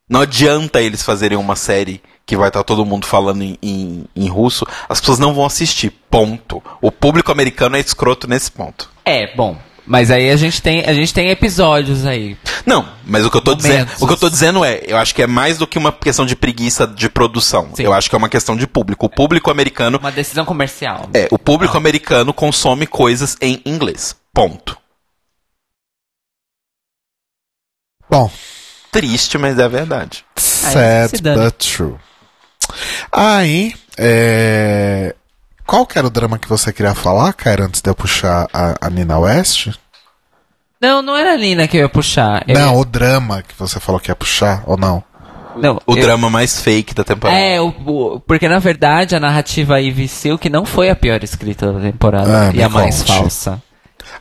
Não 0.09 0.21
adianta 0.21 0.81
eles 0.81 1.01
fazerem 1.03 1.37
uma 1.37 1.55
série 1.55 2.01
que 2.25 2.35
vai 2.37 2.47
estar 2.49 2.63
todo 2.63 2.85
mundo 2.85 3.05
falando 3.05 3.41
em, 3.41 3.57
em, 3.61 4.05
em 4.15 4.27
russo. 4.29 4.65
As 4.87 4.99
pessoas 4.99 5.19
não 5.19 5.33
vão 5.33 5.45
assistir. 5.45 5.91
Ponto. 6.09 6.61
O 6.81 6.91
público 6.91 7.31
americano 7.31 7.75
é 7.75 7.79
escroto 7.79 8.27
nesse 8.27 8.51
ponto. 8.51 8.89
É, 9.05 9.33
bom. 9.35 9.57
Mas 9.85 10.09
aí 10.09 10.29
a 10.29 10.37
gente 10.37 10.61
tem, 10.61 10.85
a 10.85 10.93
gente 10.93 11.13
tem 11.13 11.29
episódios 11.29 12.05
aí. 12.05 12.37
Não, 12.65 12.87
mas 13.05 13.25
o 13.25 13.29
que 13.29 13.37
eu 13.37 13.41
tô 13.41 13.53
dizendo, 13.53 13.91
o 13.99 14.07
que 14.07 14.13
eu 14.13 14.17
tô 14.17 14.29
dizendo 14.29 14.63
é, 14.63 14.81
eu 14.87 14.97
acho 14.97 15.13
que 15.13 15.21
é 15.21 15.27
mais 15.27 15.57
do 15.57 15.67
que 15.67 15.77
uma 15.77 15.91
questão 15.91 16.25
de 16.25 16.35
preguiça 16.35 16.87
de 16.87 17.09
produção. 17.09 17.69
Sim. 17.75 17.83
Eu 17.83 17.93
acho 17.93 18.09
que 18.09 18.15
é 18.15 18.17
uma 18.17 18.29
questão 18.29 18.55
de 18.55 18.65
público. 18.65 19.05
O 19.05 19.09
público 19.09 19.51
americano 19.51 19.97
Uma 19.97 20.11
decisão 20.11 20.45
comercial. 20.45 21.09
é, 21.13 21.27
o 21.29 21.37
público 21.37 21.75
americano 21.77 22.33
consome 22.33 22.87
coisas 22.87 23.35
em 23.41 23.61
inglês. 23.65 24.15
Ponto. 24.33 24.77
Bom, 28.09 28.29
Triste, 28.93 29.39
mas 29.39 29.57
é 29.57 29.63
a 29.63 29.67
verdade. 29.67 30.23
Sad 30.35 31.19
but 31.19 31.55
true. 31.57 31.95
Aí, 33.11 33.73
é... 33.97 35.15
qual 35.65 35.85
que 35.85 35.97
era 35.97 36.07
o 36.07 36.09
drama 36.09 36.37
que 36.37 36.47
você 36.49 36.71
queria 36.73 36.93
falar, 36.95 37.33
cara, 37.33 37.65
antes 37.65 37.81
de 37.81 37.89
eu 37.89 37.95
puxar 37.95 38.47
a, 38.53 38.75
a 38.81 38.89
Nina 38.89 39.17
West? 39.19 39.69
Não, 40.81 41.01
não 41.01 41.15
era 41.15 41.33
a 41.33 41.37
Nina 41.37 41.67
que 41.67 41.77
eu 41.77 41.81
ia 41.81 41.89
puxar. 41.89 42.43
Eu 42.47 42.55
Não, 42.59 42.73
ia- 42.73 42.79
o 42.79 42.85
drama 42.85 43.41
que 43.41 43.55
você 43.57 43.79
falou 43.79 43.99
que 44.01 44.11
ia 44.11 44.15
puxar, 44.15 44.63
ou 44.65 44.75
não? 44.77 45.03
não 45.55 45.79
O 45.87 45.95
eu- 45.95 46.01
drama 46.01 46.29
mais 46.29 46.59
fake 46.61 46.93
da 46.93 47.03
temporada. 47.03 47.39
É, 47.39 47.61
o, 47.61 47.67
o- 47.85 48.19
porque 48.19 48.49
na 48.49 48.59
verdade 48.59 49.15
a 49.15 49.19
narrativa 49.19 49.79
Ivy 49.79 50.07
Silk 50.07 50.49
não 50.49 50.65
foi 50.65 50.89
a 50.89 50.95
pior 50.95 51.23
escrita 51.23 51.71
da 51.71 51.79
temporada 51.79 52.49
Ah, 52.49 52.51
e 52.53 52.61
a 52.61 52.67
mais 52.67 52.97
conte. 53.03 53.07
falsa. 53.17 53.61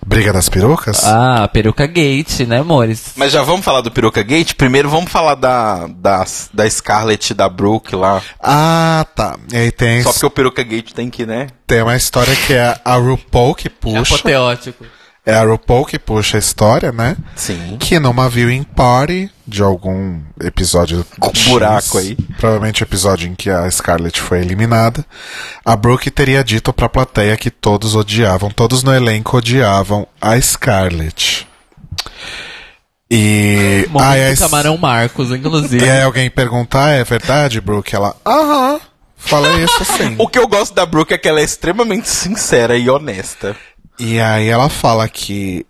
Briga 0.05 0.32
das 0.32 0.48
perucas? 0.48 1.05
Ah, 1.05 1.48
peruca 1.52 1.86
Gate, 1.86 2.40
né, 2.40 2.59
amores? 2.59 3.12
Mas 3.16 3.32
já 3.32 3.43
vamos 3.43 3.64
falar 3.64 3.81
do 3.81 3.90
Peruca 3.90 4.23
Gate? 4.23 4.55
Primeiro 4.55 4.89
vamos 4.89 5.10
falar 5.10 5.35
da, 5.35 5.86
da, 5.86 6.24
da 6.52 6.70
Scarlett 6.70 7.32
e 7.32 7.35
da 7.35 7.48
Brooke 7.48 7.94
lá. 7.94 8.23
Ah, 8.40 9.06
tá. 9.14 9.36
E 9.52 9.56
aí 9.56 9.70
tem, 9.70 10.02
Só 10.02 10.12
porque 10.12 10.27
o 10.27 10.31
Peruca 10.31 10.62
Gate 10.62 10.93
tem 10.93 11.10
que, 11.10 11.27
né? 11.27 11.48
tem 11.66 11.82
uma 11.82 11.97
história 11.97 12.35
que 12.36 12.52
é 12.52 12.78
a 12.85 12.97
RuPaul 12.97 13.55
que 13.55 13.70
puxa. 13.70 14.14
Apoteótico. 14.14 14.85
É 15.24 15.35
a 15.35 15.44
RuPaul 15.44 15.85
que 15.86 16.01
puxa 16.01 16.36
a 16.36 16.40
história, 16.40 16.90
né? 16.90 17.16
Sim. 17.36 17.77
Que 17.78 18.01
numa 18.01 18.28
viewing 18.28 18.65
party 18.65 19.31
de 19.47 19.62
algum 19.62 20.20
episódio 20.43 21.07
Com 21.20 21.28
X, 21.28 21.47
buraco 21.47 21.99
aí. 21.99 22.16
provavelmente 22.39 22.82
o 22.82 22.85
episódio 22.85 23.28
em 23.28 23.35
que 23.36 23.49
a 23.49 23.70
Scarlett 23.70 24.20
foi 24.20 24.40
eliminada, 24.40 25.07
a 25.65 25.77
Brooke 25.77 26.11
teria 26.11 26.43
dito 26.43 26.73
pra 26.73 26.89
plateia 26.89 27.36
que 27.36 27.53
todos 27.53 27.94
odiavam, 27.94 28.51
todos 28.51 28.82
no 28.82 28.93
elenco 28.93 29.36
odiavam 29.36 30.09
a 30.20 30.40
Scarlett. 30.40 31.47
E 33.11 33.86
Momento 33.90 34.09
aí, 34.11 34.32
a- 34.32 34.36
Camarão 34.36 34.77
Marcos, 34.77 35.31
inclusive. 35.31 35.85
e 35.85 35.89
aí 35.90 36.03
alguém 36.03 36.31
perguntar, 36.31 36.90
é 36.93 37.05
verdade, 37.05 37.61
Brooke? 37.61 37.94
Ela, 37.94 38.16
aham, 38.27 38.81
falei 39.16 39.62
isso 39.65 39.85
sim. 39.85 40.16
O 40.19 40.27
que 40.27 40.39
eu 40.39 40.49
gosto 40.49 40.74
da 40.74 40.86
Brooke 40.86 41.12
é 41.15 41.19
que 41.19 41.28
ela 41.28 41.40
é 41.40 41.44
extremamente 41.44 42.09
sincera 42.09 42.77
e 42.77 42.89
honesta. 42.89 43.55
E 43.98 44.20
aí 44.20 44.48
ela 44.48 44.69
fala 44.69 45.09
que 45.09 45.66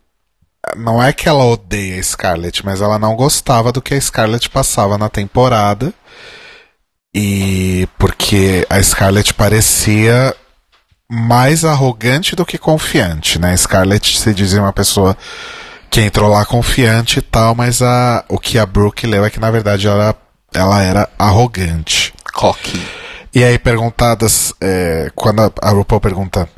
não 0.77 1.03
é 1.03 1.13
que 1.13 1.29
ela 1.29 1.45
odeia 1.45 1.99
a 1.99 2.03
Scarlett, 2.03 2.65
mas 2.65 2.81
ela 2.81 2.99
não 2.99 3.17
gostava 3.17 3.73
do 3.73 3.83
que 3.83 3.95
a 3.95 4.01
Scarlett 4.01 4.49
passava 4.49 4.97
na 4.97 5.09
temporada. 5.09 5.93
E 7.15 7.87
porque 7.99 8.67
a 8.71 8.83
Scarlett 8.83 9.35
parecia 9.35 10.35
mais 11.11 11.65
arrogante 11.65 12.35
do 12.35 12.47
que 12.47 12.57
confiante, 12.57 13.39
né? 13.39 13.53
A 13.53 13.57
Scarlett 13.57 14.19
se 14.19 14.33
dizia 14.33 14.63
uma 14.63 14.73
pessoa 14.73 15.17
que 15.91 16.01
entrou 16.01 16.31
lá 16.31 16.43
confiante 16.47 17.19
e 17.19 17.23
tal, 17.23 17.55
mas 17.55 17.83
a, 17.83 18.25
o 18.29 18.39
que 18.39 18.59
a 18.59 18.65
Brooke 18.65 19.07
leu 19.07 19.27
é 19.27 19.31
que 19.31 19.39
na 19.39 19.51
verdade 19.51 19.87
ela, 19.87 20.15
ela 20.55 20.83
era 20.83 21.09
arrogante. 21.19 22.15
Coque. 22.33 22.81
E 23.35 23.45
aí, 23.45 23.59
perguntadas, 23.59 24.55
é, 24.61 25.11
quando 25.15 25.41
a, 25.41 25.53
a 25.61 25.71
RuPaul 25.71 26.01
pergunta 26.01 26.49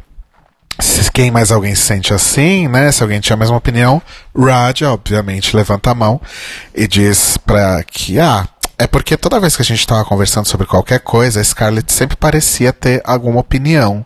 se 0.85 1.11
quem 1.11 1.31
mais 1.31 1.51
alguém 1.51 1.75
se 1.75 1.83
sente 1.83 2.13
assim, 2.13 2.69
né? 2.69 2.91
Se 2.93 3.03
alguém 3.03 3.21
tinha 3.21 3.35
a 3.35 3.39
mesma 3.39 3.57
opinião, 3.57 4.01
Raja, 4.37 4.93
obviamente, 4.93 5.57
levanta 5.57 5.91
a 5.91 5.95
mão 5.95 6.21
e 6.75 6.87
diz 6.87 7.37
pra 7.39 7.83
que, 7.85 8.19
ah, 8.21 8.47
é 8.79 8.87
porque 8.87 9.17
toda 9.17 9.41
vez 9.41 9.57
que 9.57 9.63
a 9.63 9.65
gente 9.65 9.87
tava 9.87 10.05
conversando 10.05 10.47
sobre 10.47 10.67
qualquer 10.67 11.01
coisa, 11.01 11.41
a 11.41 11.45
Scarlett 11.45 11.93
sempre 11.93 12.17
parecia 12.17 12.73
ter 12.73 13.01
alguma 13.05 13.41
opinião 13.41 14.05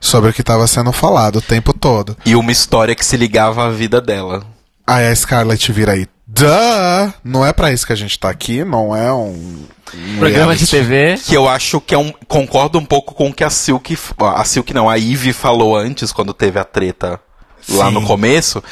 sobre 0.00 0.30
o 0.30 0.32
que 0.32 0.40
estava 0.40 0.66
sendo 0.66 0.92
falado 0.92 1.36
o 1.36 1.42
tempo 1.42 1.72
todo. 1.72 2.16
E 2.24 2.34
uma 2.34 2.52
história 2.52 2.94
que 2.94 3.04
se 3.04 3.16
ligava 3.16 3.66
à 3.66 3.70
vida 3.70 4.00
dela. 4.00 4.44
Aí 4.86 5.06
a 5.06 5.14
Scarlett 5.14 5.70
vira 5.72 5.92
aí, 5.92 6.06
duh! 6.30 7.12
Não 7.24 7.44
é 7.44 7.52
pra 7.52 7.72
isso 7.72 7.86
que 7.86 7.92
a 7.92 7.96
gente 7.96 8.18
tá 8.18 8.30
aqui, 8.30 8.64
não 8.64 8.94
é 8.94 9.12
um. 9.12 9.66
um 9.94 10.18
Programa 10.18 10.54
de. 10.54 10.66
TV. 10.66 11.18
Que 11.24 11.34
eu 11.34 11.48
acho 11.48 11.80
que 11.80 11.94
é 11.94 11.98
um. 11.98 12.12
Concordo 12.26 12.78
um 12.78 12.84
pouco 12.84 13.14
com 13.14 13.28
o 13.28 13.32
que 13.32 13.44
a 13.44 13.50
Silk. 13.50 13.96
A 14.18 14.44
Silk 14.44 14.72
não, 14.72 14.88
a 14.88 14.94
Ivy 14.94 15.32
falou 15.32 15.76
antes, 15.76 16.12
quando 16.12 16.32
teve 16.32 16.58
a 16.58 16.64
treta 16.64 17.20
lá 17.68 17.88
Sim. 17.88 17.94
no 17.94 18.02
começo. 18.06 18.62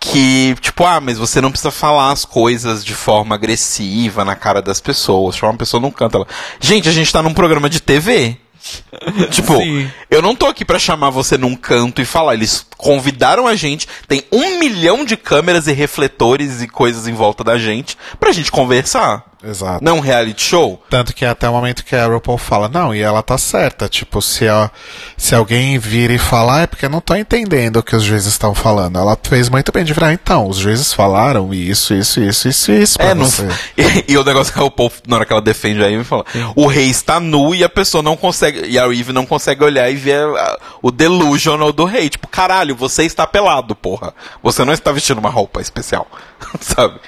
Que, 0.00 0.54
tipo, 0.60 0.84
ah, 0.84 1.00
mas 1.00 1.16
você 1.16 1.40
não 1.40 1.50
precisa 1.50 1.70
falar 1.70 2.12
as 2.12 2.26
coisas 2.26 2.84
de 2.84 2.94
forma 2.94 3.34
agressiva 3.34 4.22
na 4.22 4.36
cara 4.36 4.60
das 4.60 4.78
pessoas. 4.78 5.34
Chama 5.34 5.52
uma 5.52 5.58
pessoa 5.58 5.80
num 5.80 5.90
canto. 5.90 6.18
Ela, 6.18 6.26
gente, 6.60 6.88
a 6.88 6.92
gente 6.92 7.10
tá 7.10 7.22
num 7.22 7.32
programa 7.32 7.70
de 7.70 7.80
TV. 7.80 8.38
tipo, 9.30 9.56
Sim. 9.56 9.90
eu 10.10 10.22
não 10.22 10.34
tô 10.34 10.46
aqui 10.46 10.64
pra 10.64 10.78
chamar 10.78 11.10
você 11.10 11.36
num 11.36 11.54
canto 11.54 12.00
e 12.00 12.04
falar. 12.04 12.34
Eles 12.34 12.66
convidaram 12.76 13.46
a 13.46 13.54
gente, 13.54 13.86
tem 14.08 14.24
um 14.32 14.58
milhão 14.58 15.04
de 15.04 15.16
câmeras 15.16 15.66
e 15.66 15.72
refletores 15.72 16.62
e 16.62 16.68
coisas 16.68 17.06
em 17.06 17.12
volta 17.12 17.44
da 17.44 17.58
gente 17.58 17.96
pra 18.18 18.32
gente 18.32 18.50
conversar. 18.50 19.33
Exato. 19.46 19.84
Não 19.84 20.00
reality 20.00 20.42
show. 20.42 20.82
Tanto 20.88 21.14
que 21.14 21.24
até 21.24 21.48
o 21.48 21.52
momento 21.52 21.84
que 21.84 21.94
a 21.94 22.06
RuPaul 22.06 22.38
fala, 22.38 22.68
não, 22.68 22.94
e 22.94 23.00
ela 23.00 23.22
tá 23.22 23.36
certa. 23.38 23.88
Tipo, 23.88 24.22
se, 24.22 24.48
a- 24.48 24.70
se 25.16 25.34
alguém 25.34 25.78
vir 25.78 26.10
e 26.10 26.18
falar, 26.18 26.62
é 26.62 26.66
porque 26.66 26.86
eu 26.86 26.90
não 26.90 27.00
tô 27.00 27.14
entendendo 27.14 27.76
o 27.78 27.82
que 27.82 27.94
os 27.94 28.02
juízes 28.02 28.32
estão 28.32 28.54
falando. 28.54 28.98
Ela 28.98 29.18
fez 29.22 29.48
muito 29.48 29.70
bem 29.72 29.84
de 29.84 29.92
virar, 29.92 30.12
então, 30.12 30.48
os 30.48 30.56
juízes 30.58 30.92
falaram 30.92 31.52
isso, 31.52 31.94
isso, 31.94 32.20
isso, 32.20 32.48
isso, 32.48 32.72
isso 32.72 32.96
É, 33.00 33.14
não, 33.14 33.26
e, 33.76 34.12
e 34.12 34.18
o 34.18 34.24
negócio 34.24 34.52
que 34.52 34.60
o 34.60 34.70
povo, 34.70 34.94
na 35.06 35.16
hora 35.16 35.24
que 35.26 35.32
ela 35.32 35.42
defende 35.42 35.82
a 35.82 35.90
Eve, 35.90 36.04
fala: 36.04 36.24
o 36.56 36.66
rei 36.66 36.88
está 36.88 37.20
nu 37.20 37.54
e 37.54 37.62
a 37.62 37.68
pessoa 37.68 38.02
não 38.02 38.16
consegue. 38.16 38.66
E 38.66 38.78
a 38.78 38.84
Eve 38.86 39.12
não 39.12 39.26
consegue 39.26 39.62
olhar 39.64 39.90
e 39.90 39.96
ver 39.96 40.24
a- 40.24 40.58
o 40.82 40.90
delusional 40.90 41.72
do 41.72 41.84
rei. 41.84 42.08
Tipo, 42.08 42.28
caralho, 42.28 42.74
você 42.74 43.04
está 43.04 43.26
pelado, 43.26 43.74
porra. 43.74 44.14
Você 44.42 44.64
não 44.64 44.72
está 44.72 44.90
vestindo 44.92 45.18
uma 45.18 45.30
roupa 45.30 45.60
especial. 45.60 46.06
Sabe? 46.60 46.98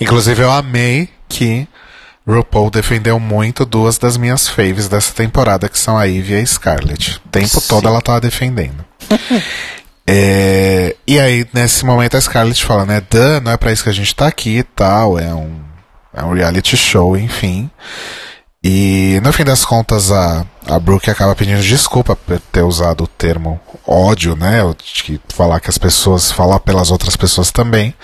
Inclusive, 0.00 0.42
eu 0.42 0.50
amei 0.50 1.08
que 1.28 1.66
RuPaul 2.26 2.70
defendeu 2.70 3.20
muito 3.20 3.64
duas 3.64 3.98
das 3.98 4.16
minhas 4.16 4.48
faves 4.48 4.88
dessa 4.88 5.12
temporada, 5.12 5.68
que 5.68 5.78
são 5.78 5.96
a 5.96 6.04
Ivy 6.04 6.34
e 6.34 6.40
a 6.40 6.46
Scarlett. 6.46 7.20
O 7.24 7.28
tempo 7.28 7.60
Sim. 7.60 7.68
todo 7.68 7.88
ela 7.88 8.02
tava 8.02 8.20
defendendo. 8.20 8.84
É, 10.08 10.94
e 11.04 11.18
aí, 11.18 11.44
nesse 11.52 11.84
momento, 11.84 12.16
a 12.16 12.20
Scarlett 12.20 12.64
fala, 12.64 12.86
né? 12.86 13.00
Duh, 13.10 13.40
não 13.42 13.50
é 13.50 13.56
pra 13.56 13.72
isso 13.72 13.82
que 13.82 13.88
a 13.88 13.92
gente 13.92 14.14
tá 14.14 14.28
aqui 14.28 14.58
e 14.58 14.62
tal, 14.62 15.18
é 15.18 15.34
um, 15.34 15.60
é 16.14 16.22
um 16.22 16.32
reality 16.32 16.76
show, 16.76 17.16
enfim. 17.16 17.68
E 18.62 19.20
no 19.22 19.32
fim 19.32 19.44
das 19.44 19.64
contas, 19.64 20.10
a, 20.10 20.46
a 20.66 20.78
Brooke 20.78 21.10
acaba 21.10 21.34
pedindo 21.34 21.60
desculpa 21.62 22.16
por 22.16 22.38
ter 22.38 22.62
usado 22.62 23.04
o 23.04 23.08
termo 23.08 23.60
ódio, 23.86 24.34
né? 24.36 24.60
De 25.04 25.20
falar 25.28 25.60
que 25.60 25.70
as 25.70 25.78
pessoas, 25.78 26.30
falar 26.30 26.60
pelas 26.60 26.90
outras 26.90 27.16
pessoas 27.16 27.50
também. 27.50 27.94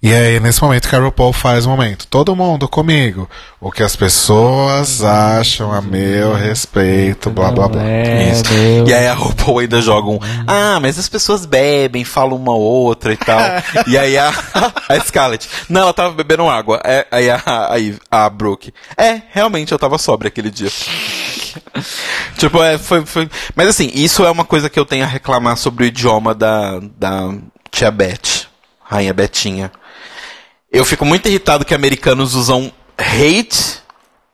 E 0.00 0.14
aí, 0.14 0.38
nesse 0.38 0.62
momento 0.62 0.88
que 0.88 0.94
a 0.94 1.00
RuPaul 1.00 1.32
faz 1.32 1.66
o 1.66 1.70
momento, 1.70 2.06
todo 2.06 2.36
mundo 2.36 2.68
comigo, 2.68 3.28
o 3.60 3.68
que 3.72 3.82
as 3.82 3.96
pessoas 3.96 5.02
acham 5.02 5.72
a 5.72 5.82
meu 5.82 6.34
respeito, 6.34 7.30
blá 7.30 7.50
blá 7.50 7.66
blá. 7.66 7.82
É, 7.82 8.30
Isso. 8.30 8.44
E 8.86 8.94
aí 8.94 9.08
a 9.08 9.14
RuPaul 9.14 9.58
ainda 9.58 9.80
joga 9.80 10.08
um. 10.08 10.20
Ah, 10.46 10.78
mas 10.80 11.00
as 11.00 11.08
pessoas 11.08 11.44
bebem, 11.44 12.04
falam 12.04 12.36
uma 12.36 12.54
outra 12.54 13.12
e 13.12 13.16
tal. 13.16 13.40
e 13.88 13.98
aí 13.98 14.16
a, 14.16 14.28
a 14.88 15.00
Scarlett. 15.00 15.48
Não, 15.68 15.80
ela 15.80 15.92
tava 15.92 16.14
bebendo 16.14 16.48
água. 16.48 16.80
É, 16.84 17.04
aí 17.10 17.28
a, 17.28 17.42
a, 17.68 17.80
Eve- 17.80 17.98
a 18.08 18.30
Brooke. 18.30 18.72
É, 18.96 19.22
realmente 19.32 19.72
eu 19.72 19.78
tava 19.80 19.98
sóbria 19.98 20.28
aquele 20.28 20.52
dia. 20.52 20.70
tipo, 22.38 22.62
é, 22.62 22.78
foi, 22.78 23.04
foi. 23.04 23.28
Mas 23.56 23.66
assim, 23.66 23.90
isso 23.92 24.24
é 24.24 24.30
uma 24.30 24.44
coisa 24.44 24.70
que 24.70 24.78
eu 24.78 24.84
tenho 24.86 25.02
a 25.04 25.08
reclamar 25.08 25.56
sobre 25.56 25.84
o 25.84 25.86
idioma 25.88 26.34
da, 26.36 26.78
da 26.96 27.34
tia 27.70 27.90
Beth, 27.90 28.46
Rainha 28.84 29.12
Betinha. 29.12 29.72
Eu 30.70 30.84
fico 30.84 31.04
muito 31.04 31.28
irritado 31.28 31.64
que 31.64 31.74
americanos 31.74 32.34
usam 32.34 32.72
hate 32.96 33.80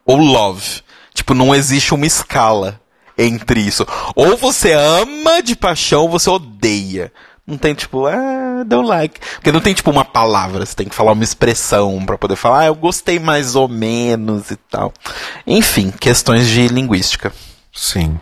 ou 0.05 0.17
love. 0.17 0.83
Tipo, 1.15 1.33
não 1.35 1.55
existe 1.55 1.95
uma 1.95 2.07
escala 2.07 2.81
entre 3.17 3.61
isso. 3.61 3.87
Ou 4.17 4.37
você 4.37 4.73
ama 4.73 5.43
de 5.43 5.55
paixão 5.55 6.03
ou 6.03 6.09
você 6.09 6.29
odeia. 6.29 7.13
Não 7.47 7.59
tem 7.59 7.75
tipo, 7.75 8.07
ah, 8.07 8.65
don't 8.67 8.89
like. 8.89 9.21
Porque 9.35 9.53
não 9.53 9.61
tem 9.61 9.75
tipo 9.75 9.91
uma 9.91 10.05
palavra, 10.05 10.65
você 10.65 10.75
tem 10.75 10.89
que 10.89 10.95
falar 10.95 11.13
uma 11.13 11.23
expressão 11.23 12.05
pra 12.05 12.17
poder 12.17 12.37
falar, 12.37 12.61
ah, 12.61 12.67
eu 12.67 12.75
gostei 12.75 13.19
mais 13.19 13.55
ou 13.55 13.69
menos 13.69 14.51
e 14.51 14.57
tal. 14.57 14.93
Enfim, 15.47 15.91
questões 15.91 16.49
de 16.49 16.67
linguística. 16.69 17.33
Sim. 17.73 18.19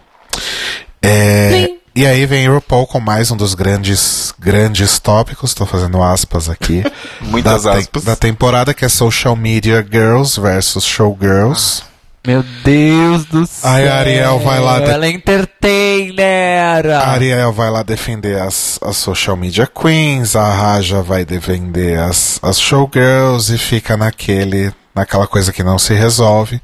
É, 1.01 1.72
e 1.95 2.07
aí 2.07 2.25
vem 2.27 2.49
RuPaul 2.49 2.87
com 2.87 2.99
mais 3.01 3.31
um 3.31 3.37
dos 3.37 3.55
grandes, 3.55 4.33
grandes 4.39 4.99
tópicos, 4.99 5.51
estou 5.51 5.67
fazendo 5.67 6.03
aspas 6.03 6.49
aqui. 6.49 6.83
Muitas 7.21 7.65
da, 7.65 7.73
te- 7.73 7.79
aspas. 7.81 8.05
Da 8.05 8.17
temporada, 8.17 8.73
que 8.75 8.85
é 8.85 8.89
Social 8.89 9.37
Media 9.37 9.87
Girls 9.89 10.41
versus 10.41 10.85
Showgirls. 10.85 11.83
Meu 12.25 12.45
Deus 12.65 13.25
do 13.25 13.45
céu. 13.47 13.69
Aí 13.71 13.89
a 13.89 13.97
Ariel 13.97 14.39
vai 14.39 14.61
lá 14.61 14.79
de- 14.79 14.91
Ela 14.91 15.07
é 15.07 15.11
entertainer. 15.11 16.87
A 16.93 17.09
Ariel 17.11 17.53
vai 17.53 17.71
lá 17.71 17.83
defender 17.83 18.41
as, 18.41 18.79
as 18.83 18.97
social 18.97 19.37
media 19.37 19.67
queens, 19.67 20.37
a 20.37 20.45
Raja 20.53 21.03
vai 21.03 21.25
defender 21.25 21.99
as, 21.99 22.39
as 22.43 22.61
showgirls 22.61 23.53
e 23.53 23.59
fica 23.59 23.97
naquele, 23.97 24.73
naquela 24.95 25.27
coisa 25.27 25.53
que 25.53 25.63
não 25.65 25.79
se 25.79 25.95
resolve. 25.95 26.61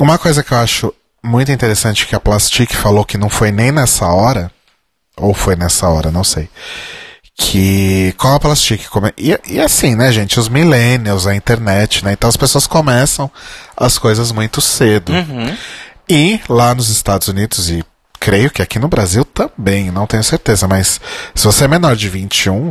Uma 0.00 0.18
coisa 0.18 0.42
que 0.42 0.52
eu 0.52 0.58
acho 0.58 0.94
muito 1.22 1.52
interessante 1.52 2.06
que 2.06 2.14
a 2.14 2.20
Plastic 2.20 2.72
falou 2.72 3.04
que 3.04 3.18
não 3.18 3.28
foi 3.28 3.50
nem 3.50 3.70
nessa 3.72 4.06
hora, 4.06 4.50
ou 5.16 5.34
foi 5.34 5.56
nessa 5.56 5.88
hora, 5.88 6.10
não 6.10 6.24
sei. 6.24 6.48
Que 7.36 8.14
com 8.18 8.28
a 8.28 8.38
Plastic 8.40 8.86
come... 8.88 9.12
e, 9.16 9.38
e 9.46 9.60
assim, 9.60 9.94
né, 9.94 10.12
gente, 10.12 10.38
os 10.38 10.48
millennials, 10.48 11.26
a 11.26 11.34
internet, 11.34 12.04
né? 12.04 12.12
Então 12.12 12.28
as 12.28 12.36
pessoas 12.36 12.66
começam 12.66 13.30
as 13.76 13.96
coisas 13.98 14.30
muito 14.32 14.60
cedo. 14.60 15.12
E 16.08 16.40
lá 16.48 16.74
nos 16.74 16.88
Estados 16.90 17.28
Unidos, 17.28 17.70
e 17.70 17.84
creio 18.18 18.50
que 18.50 18.60
aqui 18.60 18.78
no 18.78 18.88
Brasil 18.88 19.24
também, 19.24 19.90
não 19.90 20.06
tenho 20.06 20.24
certeza, 20.24 20.66
mas 20.68 21.00
se 21.34 21.44
você 21.44 21.64
é 21.64 21.68
menor 21.68 21.96
de 21.96 22.08
21, 22.08 22.70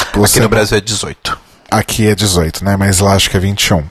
Aqui 0.00 0.18
você 0.18 0.40
no 0.40 0.48
Brasil 0.48 0.78
é 0.78 0.80
18. 0.80 1.38
aqui 1.70 2.06
é 2.06 2.14
18, 2.14 2.64
né? 2.64 2.76
Mas 2.76 3.00
lá 3.00 3.14
acho 3.14 3.28
que 3.28 3.36
é 3.36 3.40
21. 3.40 3.84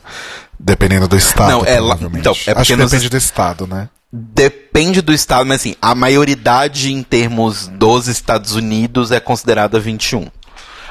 Dependendo 0.59 1.07
do 1.07 1.15
estado. 1.17 1.51
Não, 1.51 1.65
é 1.65 1.77
então, 2.17 2.33
é 2.47 2.51
acho 2.51 2.65
que 2.73 2.75
nos- 2.75 2.91
depende 2.91 3.09
do 3.09 3.17
estado, 3.17 3.67
né? 3.67 3.89
Depende 4.11 5.01
do 5.01 5.13
estado, 5.13 5.45
mas 5.45 5.61
assim, 5.61 5.75
a 5.81 5.93
maioridade 5.93 6.91
em 6.93 7.03
termos 7.03 7.67
dos 7.67 8.07
Estados 8.07 8.53
Unidos 8.55 9.11
é 9.11 9.19
considerada 9.19 9.79
21. 9.79 10.27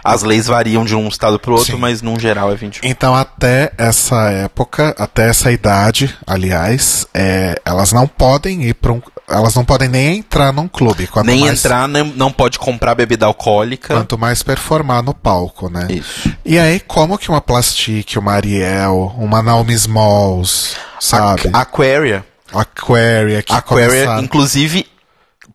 As 0.05 0.22
leis 0.22 0.47
variam 0.47 0.84
de 0.84 0.94
um 0.94 1.09
estado 1.09 1.36
pro 1.38 1.55
outro, 1.55 1.72
Sim. 1.74 1.80
mas 1.80 2.01
num 2.01 2.16
geral 2.18 2.52
é 2.52 2.55
21. 2.55 2.88
Então, 2.88 3.12
até 3.14 3.72
essa 3.76 4.30
época, 4.30 4.94
até 4.97 5.28
essa 5.28 5.51
idade, 5.51 6.14
aliás, 6.24 7.09
é, 7.12 7.60
elas 7.64 7.93
não 7.93 8.06
podem 8.06 8.62
ir 8.64 8.74
para 8.74 8.93
um. 8.93 9.02
Elas 9.28 9.54
não 9.56 9.64
podem 9.64 9.88
nem 9.88 10.18
entrar 10.18 10.52
num 10.52 10.68
clube. 10.68 11.06
Quanto 11.08 11.26
Nem 11.26 11.40
mais, 11.40 11.58
entrar, 11.64 11.88
nem- 11.88 12.04
não 12.16 12.30
pode 12.30 12.58
comprar 12.58 12.94
bebida 12.94 13.26
alcoólica. 13.26 13.94
Quanto 13.94 14.16
mais 14.16 14.42
performar 14.42 15.02
no 15.02 15.12
palco, 15.12 15.68
né? 15.68 15.88
Isso. 15.90 16.32
E 16.44 16.58
aí, 16.58 16.78
como 16.78 17.18
que 17.18 17.28
uma 17.28 17.40
Plastic, 17.40 18.16
uma 18.16 18.32
Ariel, 18.34 19.12
uma 19.18 19.42
Naomi 19.42 19.72
Smalls, 19.74 20.76
sabe? 21.00 21.50
A- 21.52 21.60
Aquaria. 21.62 22.24
Aquaria, 22.54 23.42
que 23.42 23.52
Aquaria, 23.52 23.88
começaram- 23.88 24.22
inclusive, 24.22 24.86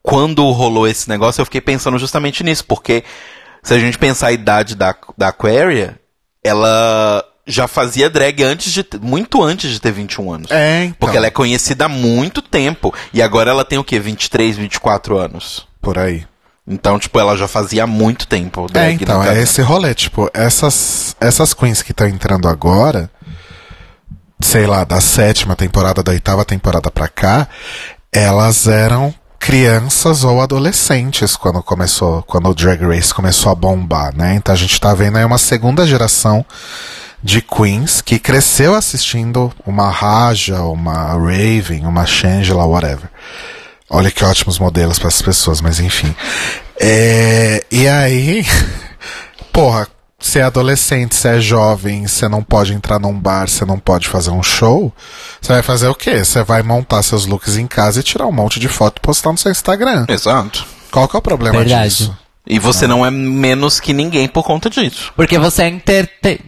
quando 0.04 0.44
rolou 0.52 0.86
esse 0.88 1.08
negócio, 1.08 1.40
eu 1.42 1.46
fiquei 1.46 1.62
pensando 1.62 1.98
justamente 1.98 2.44
nisso, 2.44 2.66
porque 2.66 3.04
se 3.64 3.74
a 3.74 3.80
gente 3.80 3.98
pensar 3.98 4.28
a 4.28 4.32
idade 4.34 4.76
da, 4.76 4.94
da 5.18 5.30
Aquaria, 5.30 5.98
ela 6.44 7.24
já 7.46 7.68
fazia 7.68 8.10
drag 8.10 8.44
antes 8.44 8.72
de 8.72 8.86
muito 9.02 9.44
antes 9.44 9.72
de 9.72 9.80
ter 9.80 9.92
21 9.92 10.34
anos. 10.34 10.52
É, 10.52 10.86
então, 10.86 10.96
Porque 11.00 11.18
ela 11.18 11.28
é 11.28 11.32
conhecida 11.32 11.86
há 11.86 11.90
muito 11.90 12.42
tempo. 12.42 12.94
E 13.14 13.22
agora 13.22 13.52
ela 13.52 13.66
tem 13.66 13.78
o 13.78 13.84
quê? 13.84 14.00
23, 14.00 14.58
24 14.58 15.18
anos. 15.18 15.68
por 15.82 15.98
aí. 15.98 16.26
Então, 16.68 17.00
tipo, 17.00 17.20
ela 17.20 17.36
já 17.36 17.48
fazia 17.48 17.84
há 17.84 17.88
muito 17.88 18.28
tempo 18.28 18.68
É, 18.70 18.74
drag 18.74 19.04
então, 19.04 19.24
é 19.24 19.42
esse 19.42 19.62
rolê, 19.62 19.94
tipo, 19.96 20.30
essas, 20.34 21.16
essas 21.20 21.54
queens 21.54 21.82
que 21.82 21.92
estão 21.92 22.08
entrando 22.08 22.48
agora, 22.48 23.10
sei 24.40 24.68
lá, 24.68 24.84
da 24.84 25.02
sétima 25.02 25.56
temporada, 25.56 26.04
da 26.04 26.12
oitava 26.12 26.46
temporada 26.46 26.92
pra 26.92 27.08
cá, 27.08 27.48
elas 28.14 28.68
eram 28.68 29.14
crianças 29.40 30.24
ou 30.24 30.40
adolescentes 30.40 31.36
quando 31.36 31.64
começou, 31.64 32.22
quando 32.24 32.48
o 32.48 32.54
Drag 32.54 32.80
Race 32.86 33.12
começou 33.12 33.52
a 33.52 33.56
bombar, 33.56 34.16
né? 34.16 34.36
Então 34.36 34.54
a 34.54 34.58
gente 34.58 34.80
tá 34.80 34.94
vendo 34.94 35.18
aí 35.18 35.26
uma 35.26 35.40
segunda 35.40 35.86
geração 35.88 36.46
de 37.24 37.42
queens 37.42 38.02
que 38.02 38.18
cresceu 38.18 38.74
assistindo 38.74 39.52
uma 39.66 39.90
Raja, 39.90 40.62
uma 40.64 41.14
Raven, 41.14 41.86
uma 41.86 42.06
Shangela, 42.06 42.66
whatever. 42.66 43.10
Olha 43.90 44.10
que 44.10 44.24
ótimos 44.24 44.58
modelos 44.58 44.98
para 44.98 45.10
essas 45.10 45.22
pessoas, 45.22 45.62
mas 45.62 45.80
enfim. 45.80 46.16
É, 46.80 47.64
e 47.70 47.88
aí, 47.88 48.46
porra, 49.52 49.88
você 50.18 50.40
é 50.40 50.44
adolescente, 50.44 51.16
você 51.16 51.28
é 51.28 51.42
jovem, 51.42 52.08
você 52.08 52.30
não 52.30 52.44
pode 52.44 52.74
entrar 52.74 53.00
num 53.00 53.14
bar, 53.14 53.50
você 53.50 53.66
não 53.66 53.78
pode 53.78 54.08
fazer 54.08 54.30
um 54.30 54.44
show, 54.44 54.94
você 55.42 55.54
vai 55.54 55.64
fazer 55.64 55.88
o 55.88 55.96
quê? 55.96 56.24
Você 56.24 56.44
vai 56.44 56.64
montar 56.64 57.04
seus 57.04 57.26
looks 57.26 57.58
em 57.58 57.68
casa 57.68 58.00
e 58.00 58.04
tirar 58.04 58.28
um 58.28 58.32
monte 58.32 58.60
de 58.60 58.68
foto 58.68 59.00
e 59.00 59.02
postar 59.02 59.32
no 59.32 59.38
seu 59.38 59.52
Instagram. 59.52 60.06
Exato. 60.08 60.66
Qual 60.92 61.08
que 61.08 61.16
é 61.16 61.20
o 61.20 61.22
problema 61.22 61.60
Verdade. 61.60 61.90
disso? 61.90 62.18
E 62.46 62.60
você 62.60 62.88
não 62.88 63.06
é 63.06 63.12
menos 63.12 63.80
que 63.80 63.94
ninguém 63.94 64.28
por 64.28 64.44
conta 64.44 64.70
disso. 64.70 65.12
Porque 65.16 65.38
você 65.38 65.64
é. 65.64 66.40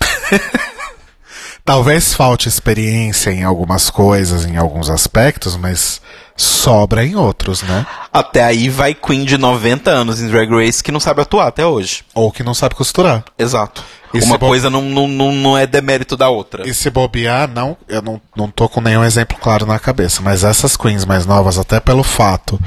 Talvez 1.64 2.14
falte 2.14 2.48
experiência 2.48 3.30
em 3.30 3.44
algumas 3.44 3.90
coisas, 3.90 4.46
em 4.46 4.56
alguns 4.56 4.88
aspectos, 4.88 5.54
mas 5.54 6.00
sobra 6.34 7.04
em 7.04 7.14
outros, 7.14 7.62
né? 7.62 7.86
Até 8.10 8.42
aí 8.42 8.70
vai 8.70 8.94
Queen 8.94 9.24
de 9.24 9.36
90 9.36 9.90
anos 9.90 10.20
em 10.20 10.28
Drag 10.28 10.48
Race 10.48 10.82
que 10.82 10.92
não 10.92 11.00
sabe 11.00 11.20
atuar 11.20 11.48
até 11.48 11.66
hoje. 11.66 12.04
Ou 12.14 12.32
que 12.32 12.42
não 12.42 12.54
sabe 12.54 12.74
costurar. 12.74 13.22
Exato. 13.38 13.84
E 14.14 14.20
Uma 14.20 14.38
coisa 14.38 14.70
não, 14.70 14.80
não, 14.80 15.06
não, 15.06 15.32
não 15.32 15.58
é 15.58 15.66
demérito 15.66 16.16
da 16.16 16.30
outra. 16.30 16.66
E 16.66 16.72
se 16.72 16.88
bobear, 16.88 17.46
não, 17.46 17.76
eu 17.86 18.00
não, 18.00 18.18
não 18.34 18.48
tô 18.48 18.66
com 18.66 18.80
nenhum 18.80 19.04
exemplo 19.04 19.36
claro 19.38 19.66
na 19.66 19.78
cabeça, 19.78 20.22
mas 20.22 20.44
essas 20.44 20.76
queens 20.76 21.04
mais 21.04 21.26
novas, 21.26 21.58
até 21.58 21.78
pelo 21.80 22.02
fato 22.02 22.58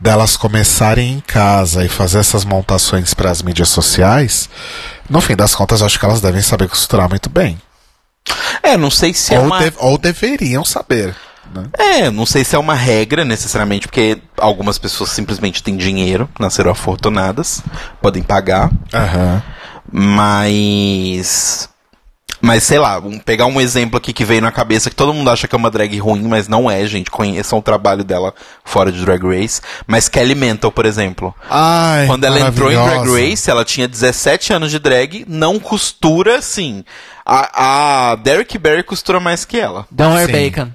delas 0.00 0.36
começarem 0.36 1.14
em 1.14 1.20
casa 1.20 1.84
e 1.84 1.88
fazer 1.88 2.18
essas 2.18 2.44
montações 2.44 3.14
para 3.14 3.30
as 3.30 3.42
mídias 3.42 3.68
sociais, 3.68 4.48
no 5.08 5.20
fim 5.20 5.34
das 5.36 5.54
contas, 5.54 5.80
eu 5.80 5.86
acho 5.86 5.98
que 5.98 6.04
elas 6.04 6.20
devem 6.20 6.42
saber 6.42 6.68
costurar 6.68 7.08
muito 7.08 7.28
bem. 7.28 7.60
É, 8.62 8.76
não 8.76 8.90
sei 8.90 9.14
se 9.14 9.34
é 9.34 9.38
ou, 9.40 9.46
uma... 9.46 9.58
de- 9.70 9.76
ou 9.78 9.96
deveriam 9.98 10.64
saber. 10.64 11.14
Né? 11.54 11.64
É, 11.78 12.10
não 12.10 12.26
sei 12.26 12.44
se 12.44 12.54
é 12.54 12.58
uma 12.58 12.74
regra 12.74 13.24
necessariamente, 13.24 13.86
porque 13.88 14.20
algumas 14.36 14.76
pessoas 14.78 15.10
simplesmente 15.10 15.62
têm 15.62 15.76
dinheiro, 15.78 16.28
nasceram 16.38 16.70
afortunadas, 16.70 17.62
podem 18.02 18.22
pagar, 18.22 18.70
Aham. 18.92 19.42
mas. 19.90 21.68
Mas 22.40 22.62
sei 22.62 22.78
lá, 22.78 22.98
um- 22.98 23.18
pegar 23.18 23.46
um 23.46 23.60
exemplo 23.60 23.96
aqui 23.98 24.12
que 24.12 24.24
veio 24.24 24.40
na 24.40 24.52
cabeça 24.52 24.88
que 24.90 24.96
todo 24.96 25.12
mundo 25.12 25.28
acha 25.30 25.48
que 25.48 25.54
é 25.54 25.58
uma 25.58 25.70
drag 25.70 25.98
ruim, 25.98 26.22
mas 26.22 26.46
não 26.48 26.70
é, 26.70 26.86
gente. 26.86 27.10
Conheçam 27.10 27.58
o 27.58 27.62
trabalho 27.62 28.04
dela 28.04 28.32
fora 28.64 28.92
de 28.92 29.04
Drag 29.04 29.22
Race. 29.24 29.60
Mas 29.86 30.08
Kelly 30.08 30.34
Mental, 30.34 30.70
por 30.70 30.86
exemplo. 30.86 31.34
Ai, 31.50 32.06
Quando 32.06 32.24
ela 32.24 32.38
entrou 32.40 32.70
em 32.70 32.76
Drag. 32.76 33.08
Race, 33.30 33.50
ela 33.50 33.64
tinha 33.64 33.88
17 33.88 34.52
anos 34.52 34.70
de 34.70 34.78
drag, 34.78 35.24
não 35.28 35.58
costura 35.58 36.38
assim. 36.38 36.84
A, 37.26 38.12
a 38.12 38.14
Derek 38.16 38.56
Barry 38.56 38.82
costura 38.82 39.20
mais 39.20 39.44
que 39.44 39.58
ela. 39.58 39.86
Don't 39.90 40.14
wear 40.14 40.26
Sim. 40.26 40.32
bacon. 40.32 40.72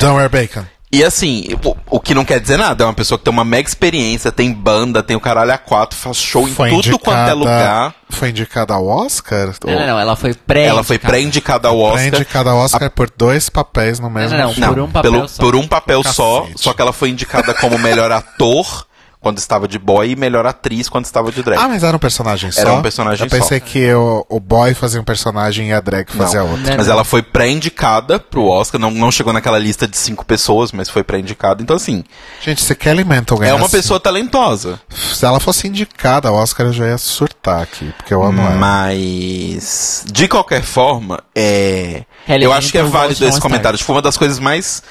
Don't 0.00 0.16
wear 0.16 0.28
bacon. 0.30 0.64
E 0.92 1.04
assim, 1.04 1.44
o, 1.64 1.76
o 1.96 2.00
que 2.00 2.12
não 2.14 2.24
quer 2.24 2.40
dizer 2.40 2.56
nada, 2.56 2.82
é 2.82 2.86
uma 2.86 2.92
pessoa 2.92 3.16
que 3.16 3.24
tem 3.24 3.32
uma 3.32 3.44
mega 3.44 3.68
experiência, 3.68 4.32
tem 4.32 4.52
banda, 4.52 5.04
tem 5.04 5.16
o 5.16 5.20
caralho 5.20 5.52
a 5.52 5.58
quatro, 5.58 5.96
faz 5.96 6.16
show 6.16 6.48
em 6.48 6.52
tudo 6.52 6.98
quanto 6.98 7.30
é 7.30 7.32
lugar. 7.32 7.94
Foi 8.08 8.30
indicada 8.30 8.74
ao 8.74 8.84
Oscar? 8.84 9.54
Não, 9.64 9.72
não, 9.72 9.86
não, 9.86 10.00
ela 10.00 10.16
foi 10.16 10.34
pré 10.34 10.64
Ela 10.64 10.82
foi 10.82 10.98
pré-indicada 10.98 11.68
ao 11.68 11.78
Oscar. 11.78 12.06
indicada 12.06 12.50
ao 12.50 12.58
Oscar 12.58 12.90
por 12.90 13.08
dois 13.16 13.48
papéis 13.48 14.00
no 14.00 14.10
mesmo 14.10 14.36
Não, 14.36 14.46
não, 14.48 14.52
filme. 14.54 14.68
por 14.74 14.80
um 14.80 14.90
papel 14.90 15.12
pelo, 15.12 15.28
só. 15.28 15.42
por 15.42 15.56
um 15.56 15.68
papel 15.68 16.02
só, 16.02 16.48
só 16.56 16.72
que 16.72 16.82
ela 16.82 16.92
foi 16.92 17.10
indicada 17.10 17.54
como 17.54 17.78
melhor 17.78 18.10
ator 18.10 18.84
quando 19.20 19.36
estava 19.36 19.68
de 19.68 19.78
boy 19.78 20.10
e 20.10 20.16
melhor 20.16 20.46
atriz 20.46 20.88
quando 20.88 21.04
estava 21.04 21.30
de 21.30 21.42
drag. 21.42 21.60
Ah, 21.60 21.68
mas 21.68 21.84
era 21.84 21.94
um 21.94 22.00
personagem 22.00 22.50
só? 22.50 22.60
Era 22.62 22.72
um 22.72 22.80
personagem 22.80 23.26
Eu 23.26 23.30
pensei 23.30 23.58
só. 23.60 23.66
que 23.66 23.92
o, 23.92 24.24
o 24.28 24.40
boy 24.40 24.72
fazia 24.72 24.98
um 24.98 25.04
personagem 25.04 25.68
e 25.68 25.72
a 25.74 25.80
drag 25.80 26.10
fazia 26.10 26.40
Não. 26.40 26.52
outro. 26.52 26.74
Mas 26.76 26.88
ela 26.88 27.04
foi 27.04 27.22
pré-indicada 27.22 28.18
pro 28.18 28.46
Oscar, 28.46 28.80
não, 28.80 28.90
não 28.90 29.12
chegou 29.12 29.32
naquela 29.32 29.58
lista 29.58 29.86
de 29.86 29.96
cinco 29.96 30.24
pessoas, 30.24 30.72
mas 30.72 30.88
foi 30.88 31.04
pré-indicada. 31.04 31.62
Então, 31.62 31.76
assim, 31.76 32.02
Gente, 32.40 32.62
se 32.62 32.74
Kelly 32.74 33.04
Mantle 33.04 33.36
é 33.36 33.40
ganhasse... 33.40 33.62
uma 33.62 33.68
pessoa 33.68 34.00
talentosa. 34.00 34.80
Se 34.88 35.24
ela 35.26 35.38
fosse 35.38 35.68
indicada 35.68 36.28
ao 36.28 36.34
Oscar, 36.36 36.66
eu 36.66 36.72
já 36.72 36.86
ia 36.86 36.98
surtar 36.98 37.62
aqui, 37.62 37.92
porque 37.98 38.14
eu 38.14 38.22
amo 38.22 38.40
ela. 38.40 38.56
Mas, 38.56 40.04
de 40.10 40.26
qualquer 40.28 40.62
forma, 40.62 41.22
é. 41.34 42.04
Kelly 42.26 42.44
eu 42.44 42.52
acho 42.52 42.72
que 42.72 42.78
é 42.78 42.82
válido 42.82 43.26
esse 43.26 43.40
comentário. 43.40 43.78
Foi 43.78 43.94
uma 43.94 44.02
das 44.02 44.16
coisas 44.16 44.38
mais 44.38 44.82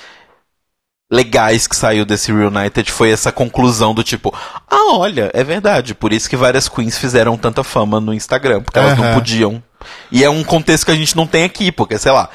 legais 1.11 1.65
que 1.65 1.76
saiu 1.76 2.06
desse 2.06 2.31
Reunited 2.31 2.91
foi 2.91 3.11
essa 3.11 3.31
conclusão 3.31 3.94
do 3.94 4.03
tipo, 4.03 4.34
ah, 4.69 4.94
olha, 4.95 5.31
é 5.34 5.44
verdade, 5.44 5.95
por 5.95 6.14
isso 6.14 6.30
que 6.30 6.36
várias 6.38 6.69
queens 6.69 6.98
fizeram 6.98 7.36
tanta 7.38 7.64
fama 7.64 7.99
no 7.99 8.14
Instagram, 8.14 8.61
porque 8.61 8.77
elas 8.77 8.98
não 8.98 9.06
Aham. 9.06 9.14
podiam. 9.15 9.64
E 10.11 10.23
é 10.23 10.30
um 10.30 10.44
contexto 10.44 10.86
que 10.86 10.91
a 10.91 10.95
gente 10.95 11.15
não 11.15 11.26
tem 11.26 11.45
aqui, 11.45 11.72
porque, 11.72 11.98
sei 11.98 12.11
lá, 12.11 12.30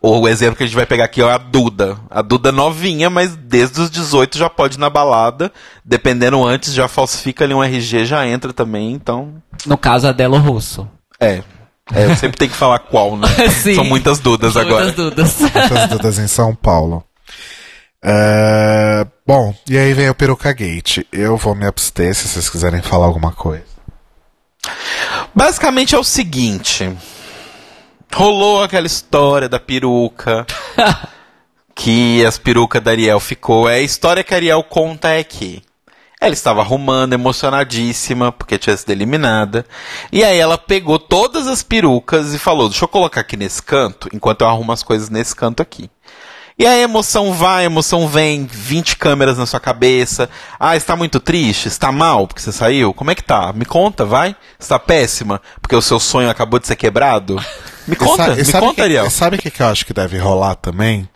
o 0.00 0.28
exemplo 0.28 0.56
que 0.56 0.62
a 0.62 0.66
gente 0.66 0.76
vai 0.76 0.86
pegar 0.86 1.04
aqui 1.04 1.22
é 1.22 1.32
a 1.32 1.38
Duda. 1.38 1.98
A 2.10 2.20
Duda 2.22 2.52
novinha, 2.52 3.08
mas 3.08 3.34
desde 3.34 3.80
os 3.80 3.90
18 3.90 4.38
já 4.38 4.50
pode 4.50 4.76
ir 4.76 4.80
na 4.80 4.90
balada, 4.90 5.50
dependendo 5.84 6.46
antes, 6.46 6.74
já 6.74 6.86
falsifica 6.86 7.44
ali 7.44 7.54
um 7.54 7.64
RG, 7.64 8.04
já 8.04 8.26
entra 8.26 8.52
também, 8.52 8.92
então... 8.92 9.34
No 9.66 9.78
caso, 9.78 10.06
a 10.06 10.12
Delo 10.12 10.36
Russo. 10.38 10.86
É. 11.18 11.42
É, 11.92 12.04
eu 12.06 12.14
sempre 12.16 12.38
tenho 12.38 12.50
que 12.50 12.56
falar 12.56 12.78
qual, 12.78 13.16
né? 13.16 13.26
Sim. 13.50 13.74
São 13.74 13.84
muitas 13.84 14.18
dudas 14.20 14.56
agora. 14.56 14.84
Muitas 14.84 14.94
dúvidas. 14.94 15.40
Muitas 15.40 15.88
dudas 15.88 16.18
em 16.18 16.28
São 16.28 16.54
Paulo. 16.54 17.02
É, 18.04 19.06
Bom, 19.24 19.54
e 19.70 19.78
aí 19.78 19.92
vem 19.94 20.10
o 20.10 20.14
Peruca 20.14 20.52
Gate. 20.52 21.06
Eu 21.12 21.36
vou 21.36 21.54
me 21.54 21.64
abster 21.64 22.12
se 22.14 22.26
vocês 22.26 22.50
quiserem 22.50 22.82
falar 22.82 23.06
alguma 23.06 23.32
coisa. 23.32 23.64
Basicamente 25.32 25.94
é 25.94 25.98
o 25.98 26.02
seguinte. 26.04 26.94
Rolou 28.12 28.62
aquela 28.62 28.86
história 28.86 29.48
da 29.48 29.60
peruca. 29.60 30.44
que 31.74 32.24
as 32.26 32.36
perucas 32.36 32.82
da 32.82 32.90
Ariel 32.90 33.20
ficou. 33.20 33.68
É 33.68 33.76
a 33.76 33.80
história 33.80 34.24
que 34.24 34.34
a 34.34 34.36
Ariel 34.36 34.62
conta 34.64 35.08
é 35.08 35.22
que 35.22 35.62
ela 36.20 36.34
estava 36.34 36.60
arrumando, 36.60 37.14
emocionadíssima, 37.14 38.30
porque 38.32 38.58
tinha 38.58 38.76
sido 38.76 38.90
eliminada. 38.90 39.64
E 40.12 40.22
aí 40.22 40.38
ela 40.38 40.58
pegou 40.58 40.98
todas 40.98 41.46
as 41.46 41.62
perucas 41.62 42.34
e 42.34 42.38
falou: 42.38 42.68
Deixa 42.68 42.84
eu 42.84 42.88
colocar 42.88 43.20
aqui 43.20 43.36
nesse 43.36 43.62
canto, 43.62 44.08
enquanto 44.12 44.42
eu 44.42 44.48
arrumo 44.48 44.72
as 44.72 44.82
coisas 44.82 45.08
nesse 45.08 45.34
canto 45.34 45.62
aqui. 45.62 45.88
E 46.58 46.66
aí 46.66 46.80
a 46.80 46.84
emoção 46.84 47.32
vai, 47.32 47.62
a 47.62 47.66
emoção 47.66 48.06
vem, 48.06 48.46
20 48.50 48.96
câmeras 48.96 49.38
na 49.38 49.46
sua 49.46 49.58
cabeça. 49.58 50.28
Ah, 50.60 50.76
está 50.76 50.94
muito 50.94 51.18
triste? 51.18 51.66
Está 51.68 51.90
mal 51.90 52.26
porque 52.26 52.42
você 52.42 52.52
saiu? 52.52 52.92
Como 52.92 53.10
é 53.10 53.14
que 53.14 53.22
tá? 53.24 53.52
Me 53.52 53.64
conta, 53.64 54.04
vai. 54.04 54.36
Está 54.60 54.78
péssima 54.78 55.40
porque 55.60 55.74
o 55.74 55.82
seu 55.82 55.98
sonho 55.98 56.28
acabou 56.30 56.58
de 56.60 56.66
ser 56.66 56.76
quebrado? 56.76 57.42
Me 57.88 57.96
conta, 57.96 58.26
sa- 58.26 58.32
e 58.34 58.36
me 58.36 58.44
sabe 58.44 58.60
conta, 58.66 58.74
que, 58.76 58.80
Ariel. 58.82 59.10
Sabe 59.10 59.36
o 59.36 59.38
que, 59.38 59.50
que 59.50 59.62
eu 59.62 59.66
acho 59.66 59.84
que 59.86 59.92
deve 59.94 60.18
rolar 60.18 60.54
também? 60.54 61.08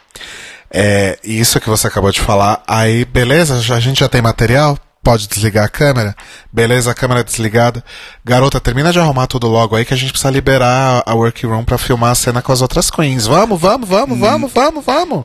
É 0.70 1.18
isso 1.22 1.60
que 1.60 1.68
você 1.68 1.86
acabou 1.86 2.10
de 2.10 2.20
falar. 2.20 2.62
Aí, 2.66 3.04
beleza, 3.04 3.54
a 3.74 3.80
gente 3.80 4.00
já 4.00 4.08
tem 4.08 4.20
material? 4.20 4.76
Pode 5.06 5.28
desligar 5.28 5.64
a 5.64 5.68
câmera? 5.68 6.16
Beleza, 6.52 6.90
a 6.90 6.94
câmera 6.94 7.22
desligada. 7.22 7.84
Garota, 8.24 8.58
termina 8.60 8.90
de 8.92 8.98
arrumar 8.98 9.28
tudo 9.28 9.46
logo 9.46 9.76
aí 9.76 9.84
que 9.84 9.94
a 9.94 9.96
gente 9.96 10.10
precisa 10.10 10.32
liberar 10.32 11.00
a 11.06 11.14
workroom 11.14 11.62
pra 11.64 11.78
filmar 11.78 12.10
a 12.10 12.14
cena 12.16 12.42
com 12.42 12.50
as 12.50 12.60
outras 12.60 12.90
queens. 12.90 13.24
Vamos, 13.24 13.60
vamos, 13.60 13.88
Hum. 13.88 13.92
vamos, 13.92 14.18
vamos, 14.18 14.52
vamos, 14.52 14.84
vamos. 14.84 15.24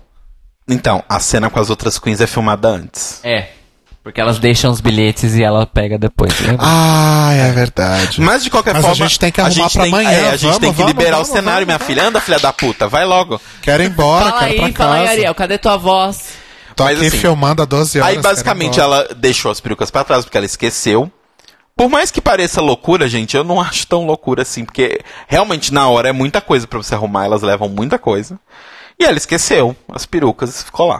Então, 0.69 1.03
a 1.09 1.19
cena 1.19 1.49
com 1.49 1.59
as 1.59 1.71
outras 1.71 1.97
queens 1.97 2.21
é 2.21 2.27
filmada 2.27 2.67
antes. 2.67 3.21
É. 3.23 3.47
Porque 4.03 4.21
elas 4.21 4.37
deixam 4.37 4.69
os 4.71 4.79
bilhetes 4.81 5.33
e 5.33 5.43
ela 5.43 5.65
pega 5.65 5.97
depois, 5.97 6.39
lembra? 6.41 6.59
Ah, 6.59 7.31
é 7.33 7.51
verdade. 7.51 8.21
Mas 8.21 8.43
de 8.43 8.51
qualquer 8.51 8.75
Mas 8.75 8.83
a 8.85 8.87
forma. 8.89 9.07
gente 9.07 9.17
tem 9.19 9.31
que 9.31 9.41
arrumar 9.41 9.67
pra 9.71 9.81
tem- 9.83 9.91
amanhã. 9.93 10.09
É, 10.11 10.27
a 10.29 10.31
gente 10.33 10.41
Vamos, 10.43 10.57
tem 10.59 10.71
que 10.71 10.77
vamos, 10.77 10.91
liberar 10.93 11.11
vamos, 11.17 11.29
o 11.29 11.33
cenário, 11.33 11.65
vamos, 11.65 11.67
minha 11.67 11.79
filha. 11.79 12.07
Anda, 12.07 12.21
filha 12.21 12.39
da 12.39 12.53
puta, 12.53 12.87
vai 12.87 13.03
logo. 13.03 13.41
Quero 13.63 13.81
ir 13.81 13.87
embora, 13.89 14.25
fala 14.29 14.39
quero 14.41 14.51
ir 14.53 14.63
aí, 14.63 14.71
pra 14.73 14.85
fala 14.85 14.95
aí, 14.97 15.01
casa. 15.01 15.11
Ariel, 15.13 15.35
cadê 15.35 15.57
tua 15.57 15.77
voz? 15.77 16.40
Tô 16.81 16.85
Mas 16.85 16.97
aqui 16.97 17.07
assim, 17.07 17.17
filmando 17.19 17.61
há 17.61 17.65
12 17.65 17.99
horas. 17.99 18.15
Aí 18.15 18.21
basicamente 18.21 18.79
embora. 18.79 19.03
ela 19.03 19.15
deixou 19.15 19.51
as 19.51 19.59
perucas 19.59 19.91
pra 19.91 20.03
trás 20.03 20.25
porque 20.25 20.37
ela 20.37 20.45
esqueceu. 20.45 21.11
Por 21.75 21.89
mais 21.89 22.09
que 22.11 22.19
pareça 22.19 22.59
loucura, 22.59 23.07
gente, 23.07 23.37
eu 23.37 23.43
não 23.43 23.61
acho 23.61 23.87
tão 23.87 24.05
loucura 24.05 24.41
assim, 24.41 24.65
porque 24.65 24.99
realmente 25.27 25.73
na 25.73 25.87
hora 25.87 26.09
é 26.09 26.11
muita 26.11 26.41
coisa 26.41 26.67
pra 26.67 26.77
você 26.77 26.95
arrumar, 26.95 27.25
elas 27.25 27.43
levam 27.43 27.69
muita 27.69 27.97
coisa. 27.99 28.39
E 28.99 29.03
ela 29.03 29.17
esqueceu 29.17 29.75
as 29.91 30.05
perucas 30.05 30.59
e 30.59 30.65
ficou 30.65 30.87
lá. 30.87 30.99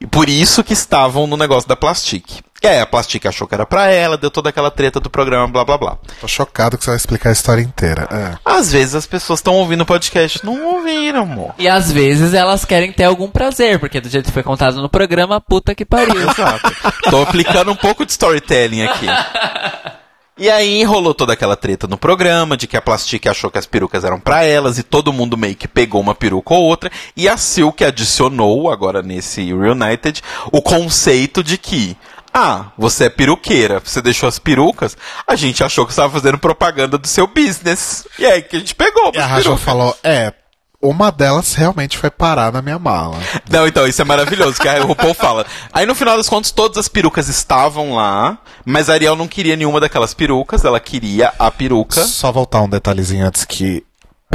E 0.00 0.06
por 0.06 0.28
isso 0.28 0.62
que 0.62 0.72
estavam 0.72 1.26
no 1.26 1.36
negócio 1.36 1.68
da 1.68 1.76
Plastic. 1.76 2.42
E 2.62 2.66
aí 2.66 2.80
a 2.80 2.86
Plastic 2.86 3.24
achou 3.26 3.46
que 3.46 3.54
era 3.54 3.66
pra 3.66 3.90
ela, 3.90 4.16
deu 4.16 4.30
toda 4.30 4.48
aquela 4.48 4.70
treta 4.70 4.98
do 4.98 5.10
programa, 5.10 5.46
blá 5.46 5.64
blá 5.64 5.78
blá. 5.78 5.98
Tô 6.20 6.26
chocado 6.26 6.76
que 6.78 6.84
você 6.84 6.90
vai 6.90 6.96
explicar 6.96 7.28
a 7.28 7.32
história 7.32 7.62
inteira. 7.62 8.08
É. 8.10 8.38
Às 8.44 8.72
vezes 8.72 8.94
as 8.94 9.06
pessoas 9.06 9.38
estão 9.38 9.54
ouvindo 9.54 9.82
o 9.82 9.86
podcast, 9.86 10.44
não 10.44 10.74
ouviram, 10.74 11.22
amor. 11.22 11.54
E 11.58 11.68
às 11.68 11.92
vezes 11.92 12.34
elas 12.34 12.64
querem 12.64 12.92
ter 12.92 13.04
algum 13.04 13.28
prazer, 13.28 13.78
porque 13.78 14.00
do 14.00 14.08
jeito 14.08 14.26
que 14.26 14.32
foi 14.32 14.42
contado 14.42 14.80
no 14.80 14.88
programa, 14.88 15.40
puta 15.40 15.74
que 15.74 15.84
pariu. 15.84 16.16
Exato. 16.30 16.74
Tô 17.10 17.22
aplicando 17.22 17.70
um 17.70 17.76
pouco 17.76 18.04
de 18.04 18.12
storytelling 18.12 18.82
aqui. 18.82 19.06
E 20.38 20.50
aí 20.50 20.84
rolou 20.84 21.14
toda 21.14 21.32
aquela 21.32 21.56
treta 21.56 21.86
no 21.86 21.96
programa, 21.96 22.58
de 22.58 22.66
que 22.66 22.76
a 22.76 22.82
Plastic 22.82 23.26
achou 23.26 23.50
que 23.50 23.56
as 23.56 23.64
perucas 23.64 24.04
eram 24.04 24.20
pra 24.20 24.44
elas, 24.44 24.76
e 24.76 24.82
todo 24.82 25.10
mundo 25.10 25.34
meio 25.34 25.56
que 25.56 25.66
pegou 25.66 25.98
uma 25.98 26.14
peruca 26.14 26.52
ou 26.52 26.62
outra, 26.62 26.90
e 27.16 27.26
a 27.26 27.38
Silk 27.38 27.82
adicionou, 27.82 28.70
agora 28.70 29.02
nesse 29.02 29.42
Reunited, 29.46 30.22
o 30.52 30.60
conceito 30.60 31.42
de 31.42 31.56
que, 31.56 31.96
Ah, 32.38 32.66
você 32.76 33.04
é 33.04 33.08
peruqueira, 33.08 33.80
você 33.82 34.02
deixou 34.02 34.28
as 34.28 34.38
perucas, 34.38 34.94
a 35.26 35.34
gente 35.34 35.64
achou 35.64 35.86
que 35.86 35.94
você 35.94 36.02
estava 36.02 36.12
fazendo 36.12 36.36
propaganda 36.36 36.98
do 36.98 37.06
seu 37.06 37.26
business. 37.26 38.06
E 38.18 38.26
aí 38.26 38.42
que 38.42 38.56
a 38.56 38.58
gente 38.58 38.74
pegou. 38.74 39.10
E 39.14 39.18
a 39.18 39.24
Raja 39.24 39.56
falou: 39.56 39.96
é, 40.04 40.34
uma 40.82 41.10
delas 41.10 41.54
realmente 41.54 41.96
foi 41.96 42.10
parar 42.10 42.52
na 42.52 42.60
minha 42.60 42.78
mala. 42.78 43.16
Não, 43.50 43.66
então, 43.66 43.86
isso 43.86 44.02
é 44.02 44.04
maravilhoso, 44.04 44.60
que 44.60 44.68
o 44.68 44.86
RuPaul 44.86 45.14
fala. 45.14 45.46
Aí 45.72 45.86
no 45.86 45.94
final 45.94 46.18
das 46.18 46.28
contas, 46.28 46.50
todas 46.50 46.76
as 46.76 46.88
perucas 46.88 47.28
estavam 47.28 47.94
lá, 47.94 48.36
mas 48.66 48.90
a 48.90 48.92
Ariel 48.92 49.16
não 49.16 49.26
queria 49.26 49.56
nenhuma 49.56 49.80
daquelas 49.80 50.12
perucas, 50.12 50.62
ela 50.62 50.78
queria 50.78 51.32
a 51.38 51.50
peruca. 51.50 52.04
Só 52.04 52.30
voltar 52.30 52.60
um 52.60 52.68
detalhezinho 52.68 53.26
antes 53.26 53.46
que, 53.46 53.82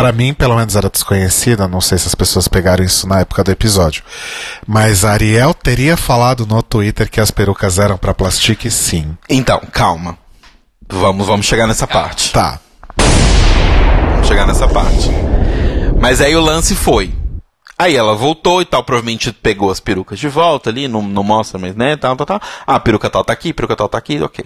pra 0.02 0.12
mim, 0.12 0.34
pelo 0.34 0.56
menos 0.56 0.76
era 0.76 0.90
desconhecida, 0.90 1.68
não 1.68 1.80
sei 1.80 1.96
se 1.96 2.08
as 2.08 2.16
pessoas 2.16 2.48
pegaram 2.48 2.84
isso 2.84 3.08
na 3.08 3.20
época 3.20 3.44
do 3.44 3.52
episódio. 3.52 4.04
Mas 4.66 5.06
a 5.06 5.12
Ariel 5.12 5.54
teria 5.54 5.96
falado 5.96 6.44
no 6.44 6.64
Twitter 6.64 7.08
que 7.08 7.22
as 7.22 7.30
perucas 7.30 7.78
eram 7.78 8.00
pra 8.00 8.12
plastique, 8.12 8.72
sim. 8.72 9.16
Então, 9.30 9.62
calma. 9.72 10.18
Vamos, 10.90 11.28
vamos 11.28 11.46
chegar 11.46 11.68
nessa 11.68 11.86
parte. 11.86 12.32
Tá. 12.32 12.60
Vamos 12.98 14.28
chegar 14.28 14.48
nessa 14.48 14.68
parte. 14.68 15.08
Mas 16.00 16.20
aí 16.20 16.36
o 16.36 16.42
lance 16.42 16.74
foi. 16.74 17.14
Aí 17.78 17.96
ela 17.96 18.16
voltou 18.16 18.60
e 18.60 18.66
tal, 18.66 18.84
provavelmente 18.84 19.32
pegou 19.32 19.70
as 19.70 19.80
perucas 19.80 20.18
de 20.18 20.28
volta 20.28 20.72
ali, 20.72 20.88
não, 20.88 21.02
não 21.02 21.24
mostra, 21.24 21.60
mas 21.60 21.76
né, 21.76 21.96
tal, 21.96 22.16
tal, 22.16 22.26
tal. 22.26 22.42
Ah, 22.66 22.80
peruca 22.80 23.10
tal 23.10 23.24
tá 23.24 23.34
aqui, 23.34 23.54
peruca 23.54 23.76
tal 23.76 23.90
tá 23.90 24.00
aqui, 24.00 24.20
ok. 24.22 24.46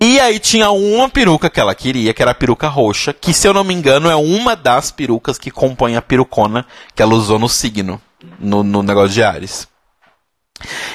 E 0.00 0.20
aí 0.20 0.38
tinha 0.38 0.70
uma 0.70 1.08
peruca 1.08 1.50
que 1.50 1.58
ela 1.58 1.74
queria, 1.74 2.14
que 2.14 2.22
era 2.22 2.30
a 2.30 2.34
peruca 2.34 2.68
roxa, 2.68 3.12
que 3.12 3.34
se 3.34 3.48
eu 3.48 3.52
não 3.52 3.64
me 3.64 3.74
engano 3.74 4.08
é 4.08 4.14
uma 4.14 4.54
das 4.54 4.92
perucas 4.92 5.38
que 5.38 5.50
compõe 5.50 5.96
a 5.96 6.02
perucona 6.02 6.64
que 6.94 7.02
ela 7.02 7.14
usou 7.14 7.36
no 7.36 7.48
signo, 7.48 8.00
no, 8.38 8.62
no 8.62 8.80
negócio 8.82 9.10
de 9.10 9.24
Ares. 9.24 9.66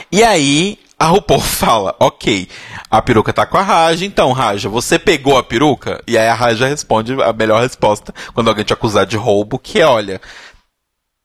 E 0.10 0.24
aí, 0.24 0.80
a 0.98 1.08
RuPaul 1.08 1.40
fala, 1.42 1.94
ok, 2.00 2.48
a 2.90 3.02
peruca 3.02 3.34
tá 3.34 3.46
com 3.46 3.58
a 3.58 3.62
Raja, 3.62 4.06
então, 4.06 4.32
Raja, 4.32 4.70
você 4.70 4.98
pegou 4.98 5.38
a 5.38 5.44
peruca? 5.44 6.02
E 6.08 6.18
aí 6.18 6.28
a 6.28 6.34
Raja 6.34 6.66
responde 6.66 7.14
a 7.22 7.34
melhor 7.34 7.62
resposta 7.62 8.14
quando 8.34 8.48
alguém 8.48 8.64
te 8.64 8.72
acusar 8.72 9.06
de 9.06 9.18
roubo, 9.18 9.60
que 9.60 9.82
é, 9.82 9.86
olha, 9.86 10.22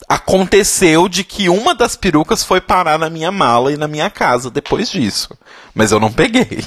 aconteceu 0.09 1.09
de 1.09 1.23
que 1.23 1.49
uma 1.49 1.75
das 1.75 1.95
perucas 1.95 2.43
foi 2.43 2.61
parar 2.61 2.99
na 2.99 3.09
minha 3.09 3.31
mala 3.31 3.73
e 3.73 3.77
na 3.77 3.87
minha 3.87 4.11
casa 4.11 4.51
depois 4.51 4.91
disso. 4.91 5.37
Mas 5.75 5.93
eu 5.93 6.01
não 6.01 6.13
peguei. 6.13 6.65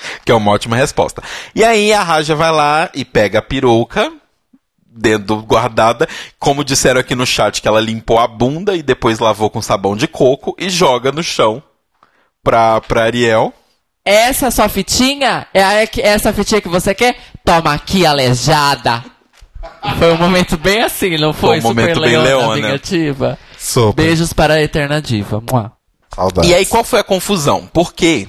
Que 0.24 0.32
é 0.32 0.34
uma 0.34 0.50
ótima 0.52 0.76
resposta. 0.76 1.22
E 1.54 1.64
aí 1.64 1.92
a 1.92 2.02
Raja 2.02 2.34
vai 2.34 2.50
lá 2.52 2.90
e 2.94 3.04
pega 3.04 3.38
a 3.38 3.42
peruca, 3.42 4.12
dentro 4.86 5.36
guardada, 5.42 6.08
como 6.38 6.64
disseram 6.64 7.00
aqui 7.00 7.14
no 7.14 7.26
chat 7.26 7.62
que 7.62 7.68
ela 7.68 7.80
limpou 7.80 8.18
a 8.18 8.26
bunda 8.26 8.74
e 8.76 8.82
depois 8.82 9.18
lavou 9.18 9.48
com 9.50 9.62
sabão 9.62 9.96
de 9.96 10.06
coco 10.08 10.54
e 10.58 10.68
joga 10.68 11.12
no 11.12 11.22
chão 11.22 11.62
pra, 12.42 12.80
pra 12.80 13.04
Ariel. 13.04 13.52
Essa 14.04 14.50
sua 14.50 14.68
fitinha? 14.68 15.46
É 15.54 15.62
a- 15.62 15.82
é 15.82 15.88
essa 16.02 16.32
fitinha 16.32 16.60
que 16.60 16.68
você 16.68 16.94
quer? 16.94 17.16
Toma 17.44 17.72
aqui, 17.74 18.04
aleijada. 18.06 19.04
Foi 19.98 20.12
um 20.12 20.16
momento 20.16 20.56
bem 20.56 20.82
assim, 20.82 21.18
não 21.18 21.32
foi? 21.32 21.60
Foi 21.60 21.70
um 21.70 21.74
momento 21.74 21.94
Super 21.96 22.08
bem 22.08 22.18
leona, 22.18 22.38
leona. 22.38 22.54
vingativa. 22.54 23.38
Super. 23.58 24.02
Beijos 24.06 24.32
para 24.32 24.54
a 24.54 24.62
eterna 24.62 25.00
diva. 25.02 25.42
Mua. 25.50 25.72
Saudades. 26.14 26.50
E 26.50 26.54
aí 26.54 26.64
qual 26.66 26.82
foi 26.82 26.98
a 27.00 27.04
confusão? 27.04 27.68
Porque 27.72 28.26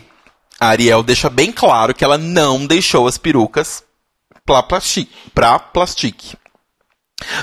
a 0.62 0.68
Ariel 0.68 1.02
deixa 1.02 1.28
bem 1.28 1.52
claro 1.52 1.92
que 1.92 2.04
ela 2.04 2.20
não 2.20 2.68
deixou 2.68 3.08
as 3.08 3.18
perucas 3.18 3.84
pra 4.46 4.62
plastique. 4.62 5.12
Pra 5.34 5.58
plastique. 5.58 6.38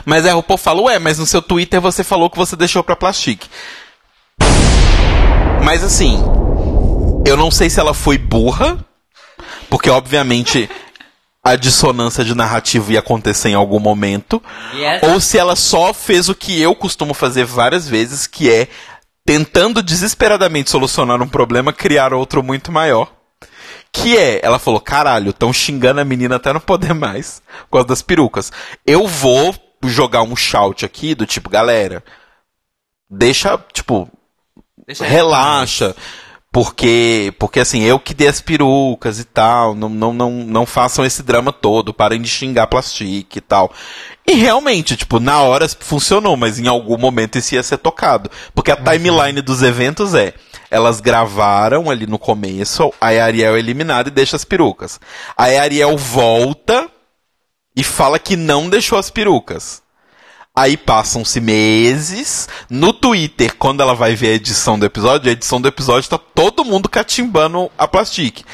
Mas 0.04 0.24
o 0.24 0.42
povo 0.42 0.62
fala, 0.62 0.82
ué, 0.82 1.00
mas 1.00 1.18
no 1.18 1.26
seu 1.26 1.42
Twitter 1.42 1.80
você 1.80 2.04
falou 2.04 2.30
que 2.30 2.38
você 2.38 2.54
deixou 2.54 2.84
pra 2.84 2.94
plastique. 2.94 3.48
Mas 5.64 5.82
assim, 5.82 6.22
eu 7.26 7.36
não 7.36 7.50
sei 7.50 7.68
se 7.68 7.80
ela 7.80 7.92
foi 7.92 8.16
burra, 8.16 8.78
porque 9.68 9.90
obviamente 9.90 10.70
a 11.42 11.56
dissonância 11.56 12.24
de 12.24 12.36
narrativa 12.36 12.92
ia 12.92 13.00
acontecer 13.00 13.48
em 13.48 13.54
algum 13.54 13.80
momento, 13.80 14.40
Yes. 14.74 15.02
ou 15.02 15.20
se 15.20 15.36
ela 15.38 15.56
só 15.56 15.92
fez 15.92 16.28
o 16.28 16.34
que 16.36 16.60
eu 16.60 16.72
costumo 16.74 17.14
fazer 17.14 17.44
várias 17.44 17.88
vezes, 17.88 18.28
que 18.28 18.48
é 18.48 18.68
tentando 19.28 19.82
desesperadamente 19.82 20.70
solucionar 20.70 21.20
um 21.20 21.28
problema, 21.28 21.70
criar 21.70 22.14
outro 22.14 22.42
muito 22.42 22.72
maior. 22.72 23.12
Que 23.92 24.16
é, 24.16 24.40
ela 24.42 24.58
falou, 24.58 24.80
caralho, 24.80 25.30
estão 25.30 25.52
xingando 25.52 26.00
a 26.00 26.04
menina 26.04 26.36
até 26.36 26.50
não 26.50 26.60
poder 26.60 26.94
mais, 26.94 27.42
por 27.64 27.72
causa 27.72 27.88
das 27.88 28.00
perucas. 28.00 28.50
Eu 28.86 29.06
vou 29.06 29.54
jogar 29.84 30.22
um 30.22 30.34
shout 30.34 30.82
aqui 30.82 31.14
do 31.14 31.26
tipo, 31.26 31.50
galera, 31.50 32.02
deixa, 33.10 33.62
tipo, 33.70 34.10
Deixa 34.86 35.04
aí. 35.04 35.10
Porque, 36.50 37.32
porque 37.38 37.60
assim, 37.60 37.82
eu 37.82 38.00
que 38.00 38.14
dei 38.14 38.26
as 38.26 38.40
perucas 38.40 39.20
e 39.20 39.24
tal, 39.24 39.74
não, 39.74 39.88
não, 39.88 40.12
não, 40.14 40.30
não 40.30 40.66
façam 40.66 41.04
esse 41.04 41.22
drama 41.22 41.52
todo, 41.52 41.92
parem 41.92 42.22
de 42.22 42.28
xingar 42.28 42.66
plastique 42.66 43.38
e 43.38 43.40
tal. 43.42 43.70
E 44.26 44.32
realmente, 44.32 44.96
tipo, 44.96 45.20
na 45.20 45.40
hora 45.40 45.68
funcionou, 45.68 46.36
mas 46.36 46.58
em 46.58 46.66
algum 46.66 46.96
momento 46.96 47.36
isso 47.36 47.54
ia 47.54 47.62
ser 47.62 47.76
tocado. 47.76 48.30
Porque 48.54 48.70
a 48.70 48.76
timeline 48.76 49.42
dos 49.42 49.62
eventos 49.62 50.14
é, 50.14 50.32
elas 50.70 51.00
gravaram 51.00 51.90
ali 51.90 52.06
no 52.06 52.18
começo, 52.18 52.92
aí 53.00 53.18
a 53.18 53.26
Ariel 53.26 53.56
é 53.56 53.58
eliminada 53.58 54.08
e 54.08 54.12
deixa 54.12 54.34
as 54.34 54.44
perucas. 54.44 54.98
Aí 55.36 55.56
a 55.56 55.62
Ariel 55.62 55.96
volta 55.98 56.88
e 57.76 57.84
fala 57.84 58.18
que 58.18 58.36
não 58.36 58.68
deixou 58.70 58.98
as 58.98 59.10
perucas. 59.10 59.82
Aí 60.58 60.76
passam-se 60.76 61.40
meses. 61.40 62.48
No 62.68 62.92
Twitter, 62.92 63.54
quando 63.56 63.80
ela 63.80 63.94
vai 63.94 64.14
ver 64.16 64.28
a 64.30 64.34
edição 64.34 64.76
do 64.78 64.84
episódio, 64.84 65.28
a 65.28 65.32
edição 65.32 65.60
do 65.60 65.68
episódio 65.68 66.10
tá 66.10 66.18
todo 66.18 66.64
mundo 66.64 66.88
catimbando 66.88 67.70
a 67.78 67.86
plastique. 67.86 68.44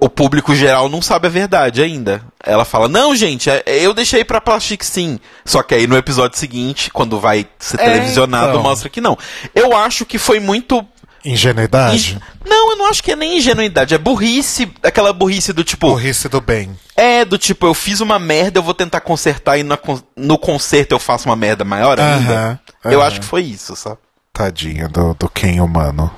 O 0.00 0.08
público 0.08 0.52
geral 0.52 0.88
não 0.88 1.00
sabe 1.00 1.28
a 1.28 1.30
verdade 1.30 1.80
ainda. 1.80 2.24
Ela 2.42 2.64
fala: 2.64 2.88
Não, 2.88 3.14
gente, 3.14 3.48
é- 3.48 3.62
eu 3.66 3.94
deixei 3.94 4.24
pra 4.24 4.40
plastique 4.40 4.84
sim. 4.84 5.20
Só 5.44 5.62
que 5.62 5.76
aí 5.76 5.86
no 5.86 5.96
episódio 5.96 6.36
seguinte, 6.36 6.90
quando 6.90 7.20
vai 7.20 7.46
ser 7.56 7.78
É, 7.80 7.84
televisionado, 7.84 8.50
então. 8.50 8.62
mostra 8.64 8.88
que 8.90 9.00
não. 9.00 9.16
Eu 9.54 9.76
acho 9.76 10.04
que 10.04 10.18
foi 10.18 10.40
muito. 10.40 10.84
Ingenuidade? 11.24 12.14
ing- 12.14 12.20
Não, 12.48 12.70
eu 12.70 12.76
não 12.76 12.86
acho 12.86 13.02
que 13.02 13.12
é 13.12 13.16
nem 13.16 13.38
ingenuidade. 13.38 13.94
É 13.94 13.98
burrice. 13.98 14.72
Aquela 14.82 15.12
burrice 15.12 15.52
do 15.52 15.62
tipo. 15.64 15.88
Burrice 15.88 16.28
do 16.28 16.40
bem. 16.40 16.76
É, 16.96 17.24
do 17.24 17.38
tipo, 17.38 17.66
eu 17.66 17.74
fiz 17.74 18.00
uma 18.00 18.18
merda, 18.18 18.58
eu 18.58 18.62
vou 18.62 18.74
tentar 18.74 19.00
consertar 19.00 19.56
e 19.58 19.64
no 20.16 20.38
conserto 20.38 20.92
eu 20.92 20.98
faço 20.98 21.28
uma 21.28 21.36
merda 21.36 21.64
maior 21.64 21.98
ainda. 22.00 22.32
Aham, 22.34 22.58
Eu 22.92 23.00
aham. 23.00 23.08
acho 23.08 23.20
que 23.20 23.26
foi 23.26 23.42
isso, 23.42 23.74
sabe? 23.76 23.98
Tadinha 24.32 24.88
do, 24.88 25.14
do 25.14 25.28
Ken 25.28 25.60
humano. 25.60 26.10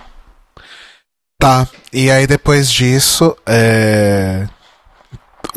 Tá, 1.39 1.66
e 1.93 2.10
aí 2.10 2.26
depois 2.26 2.70
disso, 2.70 3.36
é... 3.44 4.47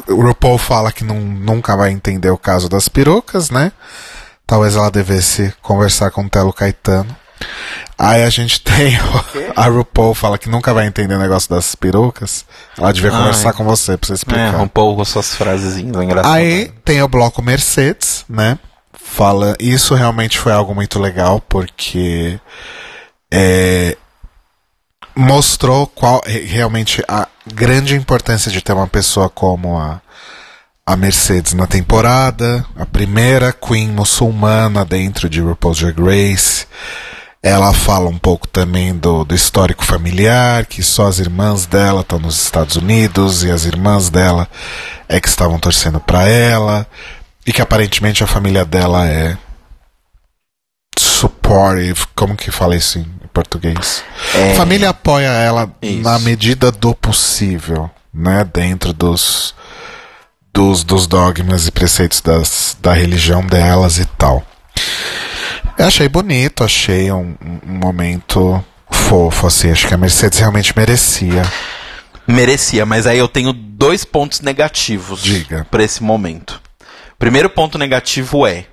o 0.10 0.22
RuPaul 0.22 0.57
fala 0.57 0.91
que 0.91 1.03
não, 1.03 1.19
nunca 1.19 1.78
vai 1.78 1.91
entender 1.91 2.30
o 2.30 2.38
caso 2.38 2.68
das 2.68 2.90
perucas, 2.90 3.49
né? 3.49 3.72
Talvez 4.45 4.76
ela 4.76 4.90
devesse 4.91 5.53
conversar 5.61 6.11
com 6.11 6.24
o 6.26 6.30
Telo 6.30 6.52
Caetano. 6.53 7.15
Aí 7.97 8.23
a 8.23 8.30
gente 8.30 8.61
tem 8.61 8.95
a 9.55 9.68
RuPaul 9.68 10.14
fala 10.14 10.38
que 10.38 10.49
nunca 10.49 10.73
vai 10.73 10.85
entender 10.88 11.15
o 11.15 11.19
negócio 11.19 11.49
das 11.49 11.73
perucas. 11.76 12.45
Ela 12.77 12.91
devia 12.93 13.11
Ai. 13.11 13.18
conversar 13.18 13.53
com 13.53 13.64
você 13.64 13.97
pra 13.97 14.07
você 14.07 14.14
É, 14.14 14.15
explicar. 14.15 14.57
um 14.61 14.68
pouco 14.68 15.01
as 15.01 15.07
suas 15.07 15.34
frasezinhas 15.35 15.95
engraçadas. 16.03 16.31
Aí 16.38 16.72
tem 16.85 17.01
o 17.01 17.07
bloco 17.07 17.41
Mercedes, 17.41 18.23
né? 18.30 18.57
Fala, 18.93 19.55
isso 19.59 19.95
realmente 19.95 20.38
foi 20.38 20.51
algo 20.51 20.76
muito 20.76 20.99
legal 20.99 21.41
porque 21.41 22.39
é, 23.34 23.97
mostrou 25.15 25.88
qual 25.88 26.22
re- 26.26 26.41
realmente 26.45 27.03
a 27.07 27.27
grande 27.51 27.95
importância 27.95 28.51
de 28.51 28.61
ter 28.61 28.73
uma 28.73 28.88
pessoa 28.88 29.30
como 29.30 29.77
a 29.77 30.01
a 30.85 30.95
Mercedes 30.95 31.51
na 31.53 31.68
temporada, 31.68 32.65
a 32.73 32.85
primeira 32.85 33.51
queen 33.51 33.89
muçulmana 33.89 34.85
dentro 34.85 35.30
de 35.30 35.41
RuPaul's 35.41 35.80
Drag 35.80 35.99
Race. 35.99 36.65
Ela 37.48 37.74
fala 37.74 38.10
um 38.10 38.18
pouco 38.18 38.48
também 38.48 38.94
do, 38.94 39.24
do 39.24 39.34
histórico 39.34 39.86
familiar, 39.86 40.65
que 40.65 40.84
só 40.84 41.07
as 41.07 41.19
irmãs 41.19 41.65
dela 41.65 42.02
estão 42.02 42.19
nos 42.19 42.44
Estados 42.44 42.76
Unidos 42.76 43.44
e 43.44 43.49
as 43.49 43.64
irmãs 43.64 44.10
dela 44.10 44.48
é 45.07 45.19
que 45.22 45.30
estavam 45.30 45.57
torcendo 45.57 45.99
pra 45.99 46.28
ela 46.28 46.86
e 47.45 47.53
que 47.53 47.61
aparentemente 47.61 48.24
a 48.24 48.28
família 48.28 48.65
dela 48.65 49.07
é 49.07 49.38
supportive, 50.99 52.06
como 52.14 52.36
que 52.36 52.52
fala 52.52 52.76
isso 52.76 52.99
em 52.99 53.06
português? 53.34 54.03
É. 54.36 54.52
A 54.52 54.56
família 54.56 54.90
apoia 54.90 55.28
ela 55.28 55.72
Isso. 55.82 56.02
na 56.02 56.19
medida 56.19 56.72
do 56.72 56.94
possível, 56.94 57.90
né, 58.14 58.44
dentro 58.53 58.91
dos 58.91 59.56
dos, 60.53 60.84
dos 60.84 61.06
dogmas 61.06 61.68
e 61.68 61.72
preceitos 61.72 62.19
das, 62.19 62.76
da 62.82 62.91
religião 62.91 63.45
delas 63.45 63.99
e 63.99 64.06
tal. 64.06 64.44
Eu 65.78 65.86
achei 65.86 66.10
bonito, 66.10 66.64
achei 66.64 67.12
um, 67.12 67.36
um- 67.41 67.60
momento 67.78 68.64
fofo, 68.90 69.48
assim, 69.48 69.70
acho 69.72 69.88
que 69.88 69.94
a 69.94 69.98
Mercedes 69.98 70.40
realmente 70.40 70.74
merecia. 70.76 71.44
Merecia, 72.28 72.86
mas 72.86 73.06
aí 73.08 73.18
eu 73.20 73.28
tenho 73.28 73.54
dois 73.54 74.04
pontos 74.04 74.41
negativos 74.41 75.22
Diga. 75.22 75.66
pra 75.70 75.84
esse 75.84 76.04
momento. 76.04 76.62
Primeiro 77.18 77.49
ponto 77.49 77.78
negativo 77.78 78.45
é, 78.45 78.66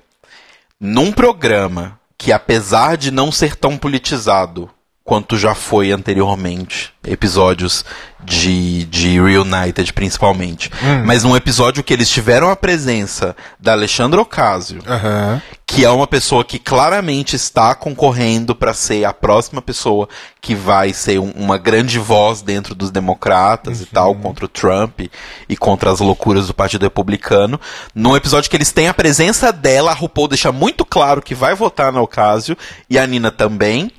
num 0.79 1.11
programa 1.11 1.99
que 2.17 2.31
apesar 2.31 2.97
de 2.97 3.11
não 3.11 3.31
ser 3.31 3.55
tão 3.55 3.77
politizado 3.77 4.69
quanto 5.05 5.37
já 5.37 5.53
foi 5.53 5.91
anteriormente. 5.91 6.91
Episódios 7.05 7.85
de, 8.23 8.85
de 8.85 9.21
Reunited, 9.21 9.93
principalmente. 9.93 10.71
Mas 11.05 11.23
num 11.23 11.35
episódio 11.35 11.83
que 11.83 11.93
eles 11.93 12.09
tiveram 12.09 12.49
a 12.49 12.55
presença 12.55 13.35
da 13.59 13.73
Alexandra 13.73 14.19
Ocasio, 14.19 14.81
Aham. 14.87 15.39
que 15.67 15.85
é 15.85 15.89
uma 15.91 16.07
pessoa 16.07 16.43
que 16.43 16.57
claramente 16.57 17.35
está 17.35 17.75
concorrendo 17.75 18.55
para 18.55 18.73
ser 18.73 19.05
a 19.05 19.13
próxima 19.13 19.61
pessoa 19.61 20.09
que 20.41 20.55
vai 20.55 20.91
ser 20.91 21.19
um- 21.19 21.29
uma 21.35 21.59
grande 21.59 21.99
voz 21.99 22.41
dentro 22.41 22.73
dos 22.73 22.89
democratas 22.89 23.81
e 23.81 23.85
tal, 23.85 24.15
contra 24.15 24.45
o 24.45 24.49
Trump 24.49 25.01
e 25.47 25.55
contra 25.55 25.91
as 25.91 25.99
loucuras 25.99 26.47
do 26.47 26.53
Partido 26.55 26.81
Republicano. 26.81 27.61
Num 27.93 28.15
episódio 28.15 28.49
que 28.49 28.57
eles 28.57 28.71
têm 28.71 28.87
a 28.87 28.93
presença 28.95 29.53
dela, 29.53 29.91
a 29.91 29.93
RuPaul 29.93 30.27
deixa 30.29 30.51
muito 30.51 30.83
claro 30.83 31.21
que 31.21 31.35
vai 31.35 31.53
votar 31.53 31.91
na 31.93 32.01
Ocasio 32.01 32.57
e 32.89 32.97
a 32.97 33.05
Nina 33.05 33.29
também. 33.29 33.91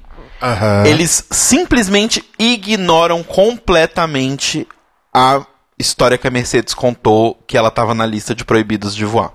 Aham. 0.43 0.85
Eles 0.87 1.25
simplesmente 1.31 2.25
ignoram 2.39 3.23
completamente 3.23 4.67
a 5.15 5.45
história 5.79 6.19
que 6.19 6.27
a 6.27 6.31
Mercedes 6.31 6.75
contou 6.75 7.39
que 7.47 7.57
ela 7.57 7.69
estava 7.69 7.95
na 7.95 8.07
lista 8.07 8.35
de 8.35 8.45
proibidos 8.45 8.95
de 8.95 9.05
voar. 9.05 9.33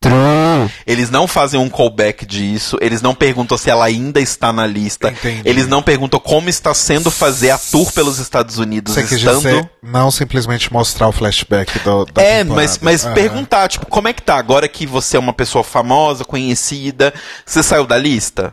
True. 0.00 0.68
Eles 0.84 1.10
não 1.10 1.28
fazem 1.28 1.60
um 1.60 1.68
callback 1.70 2.26
disso, 2.26 2.76
eles 2.80 3.00
não 3.00 3.14
perguntam 3.14 3.56
se 3.56 3.70
ela 3.70 3.84
ainda 3.84 4.20
está 4.20 4.52
na 4.52 4.66
lista, 4.66 5.10
Entendi. 5.10 5.42
eles 5.48 5.68
não 5.68 5.80
perguntam 5.80 6.18
como 6.18 6.48
está 6.48 6.74
sendo 6.74 7.08
fazer 7.08 7.50
a 7.50 7.58
tour 7.58 7.92
pelos 7.92 8.18
Estados 8.18 8.58
Unidos 8.58 8.94
Você 8.94 9.14
estando. 9.14 9.36
dizer 9.42 9.70
não 9.80 10.10
simplesmente 10.10 10.72
mostrar 10.72 11.06
o 11.06 11.12
flashback 11.12 11.78
do, 11.80 12.04
da 12.06 12.20
É, 12.20 12.38
temporada. 12.42 12.54
mas, 12.68 12.78
mas 12.80 13.04
Aham. 13.06 13.14
perguntar, 13.14 13.68
tipo, 13.68 13.86
como 13.86 14.08
é 14.08 14.12
que 14.12 14.22
tá? 14.22 14.34
Agora 14.36 14.66
que 14.66 14.86
você 14.86 15.16
é 15.16 15.20
uma 15.20 15.32
pessoa 15.32 15.62
famosa, 15.62 16.24
conhecida, 16.24 17.14
você 17.46 17.62
saiu 17.62 17.86
da 17.86 17.96
lista? 17.96 18.52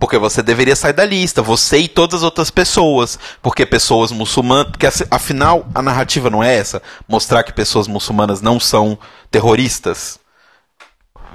Porque 0.00 0.16
você 0.16 0.42
deveria 0.42 0.74
sair 0.74 0.94
da 0.94 1.04
lista, 1.04 1.42
você 1.42 1.80
e 1.80 1.86
todas 1.88 2.20
as 2.20 2.22
outras 2.22 2.50
pessoas. 2.50 3.18
Porque 3.42 3.66
pessoas 3.66 4.10
muçulmanas. 4.10 4.70
Porque 4.70 4.86
assim, 4.86 5.04
afinal, 5.10 5.68
a 5.74 5.82
narrativa 5.82 6.30
não 6.30 6.42
é 6.42 6.56
essa? 6.56 6.82
Mostrar 7.06 7.42
que 7.42 7.52
pessoas 7.52 7.86
muçulmanas 7.86 8.40
não 8.40 8.58
são 8.58 8.98
terroristas. 9.30 10.18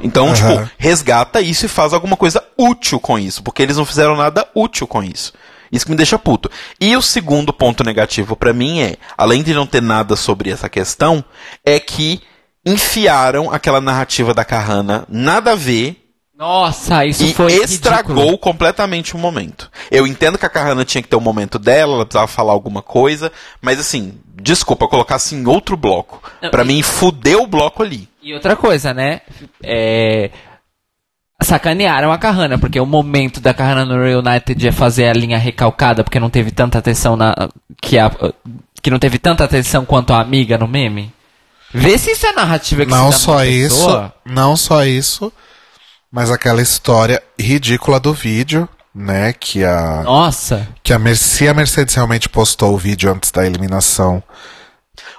Então, 0.01 0.29
Aham. 0.29 0.33
tipo, 0.33 0.71
resgata 0.79 1.39
isso 1.39 1.67
e 1.67 1.69
faz 1.69 1.93
alguma 1.93 2.17
coisa 2.17 2.43
útil 2.57 2.99
com 2.99 3.19
isso. 3.19 3.43
Porque 3.43 3.61
eles 3.61 3.77
não 3.77 3.85
fizeram 3.85 4.17
nada 4.17 4.47
útil 4.55 4.87
com 4.87 5.03
isso. 5.03 5.31
Isso 5.71 5.85
que 5.85 5.91
me 5.91 5.97
deixa 5.97 6.17
puto. 6.17 6.49
E 6.81 6.97
o 6.97 7.03
segundo 7.03 7.53
ponto 7.53 7.83
negativo 7.83 8.35
pra 8.35 8.51
mim 8.51 8.81
é, 8.81 8.97
além 9.15 9.43
de 9.43 9.53
não 9.53 9.67
ter 9.67 9.81
nada 9.81 10.15
sobre 10.15 10.49
essa 10.49 10.67
questão, 10.67 11.23
é 11.63 11.79
que 11.79 12.19
enfiaram 12.65 13.51
aquela 13.51 13.79
narrativa 13.79 14.33
da 14.33 14.43
Carrana 14.43 15.05
nada 15.07 15.51
a 15.51 15.55
ver 15.55 16.04
Nossa, 16.37 17.05
isso 17.05 17.23
e 17.23 17.33
foi 17.33 17.53
estragou 17.53 18.15
ridículo. 18.15 18.37
completamente 18.37 19.15
o 19.15 19.17
momento. 19.17 19.71
Eu 19.89 20.05
entendo 20.05 20.37
que 20.37 20.45
a 20.45 20.49
Carrana 20.49 20.83
tinha 20.83 21.01
que 21.01 21.07
ter 21.07 21.15
o 21.15 21.21
momento 21.21 21.57
dela, 21.57 21.93
ela 21.95 22.05
precisava 22.05 22.27
falar 22.27 22.51
alguma 22.51 22.81
coisa, 22.81 23.31
mas 23.61 23.79
assim, 23.79 24.17
desculpa, 24.41 24.87
colocar 24.87 25.15
assim 25.15 25.37
em 25.41 25.47
outro 25.47 25.77
bloco. 25.77 26.21
Pra 26.51 26.63
e- 26.63 26.67
mim, 26.67 26.81
fudeu 26.81 27.43
o 27.43 27.47
bloco 27.47 27.81
ali. 27.81 28.09
E 28.21 28.33
outra 28.33 28.55
coisa, 28.55 28.93
né? 28.93 29.21
É... 29.63 30.29
Sacanearam 31.41 32.11
a 32.11 32.17
Carrana, 32.17 32.57
porque 32.57 32.79
o 32.79 32.85
momento 32.85 33.39
da 33.39 33.53
Carrana 33.53 33.85
no 33.85 34.01
Reunited 34.01 34.67
é 34.67 34.71
fazer 34.71 35.07
a 35.07 35.13
linha 35.13 35.37
recalcada, 35.37 36.03
porque 36.03 36.19
não 36.19 36.29
teve 36.29 36.49
tanta 36.51 36.79
atenção 36.79 37.15
na. 37.15 37.33
Que, 37.81 37.99
a... 37.99 38.09
que 38.81 38.89
não 38.89 38.97
teve 38.99 39.19
tanta 39.19 39.43
atenção 39.43 39.85
quanto 39.85 40.13
a 40.13 40.21
amiga 40.21 40.57
no 40.57 40.67
meme. 40.67 41.13
Vê 41.73 41.97
se 41.97 42.11
isso 42.11 42.25
é 42.25 42.31
narrativa 42.31 42.85
que 42.85 42.91
Não 42.91 43.11
se 43.11 43.19
dá 43.19 43.25
pra 43.25 43.33
só 43.37 43.45
isso, 43.45 43.75
pessoa. 43.75 44.13
não 44.25 44.55
só 44.55 44.85
isso, 44.85 45.31
mas 46.11 46.31
aquela 46.31 46.61
história 46.61 47.21
ridícula 47.39 47.99
do 47.99 48.13
vídeo, 48.13 48.67
né? 48.93 49.33
Que 49.33 49.63
a, 49.63 50.01
Nossa. 50.03 50.67
que 50.83 50.93
a 50.93 50.99
Mer- 50.99 51.17
se 51.17 51.47
a 51.47 51.53
Mercedes 51.53 51.95
realmente 51.95 52.29
postou 52.29 52.73
o 52.73 52.77
vídeo 52.77 53.11
antes 53.11 53.31
da 53.31 53.45
eliminação. 53.45 54.23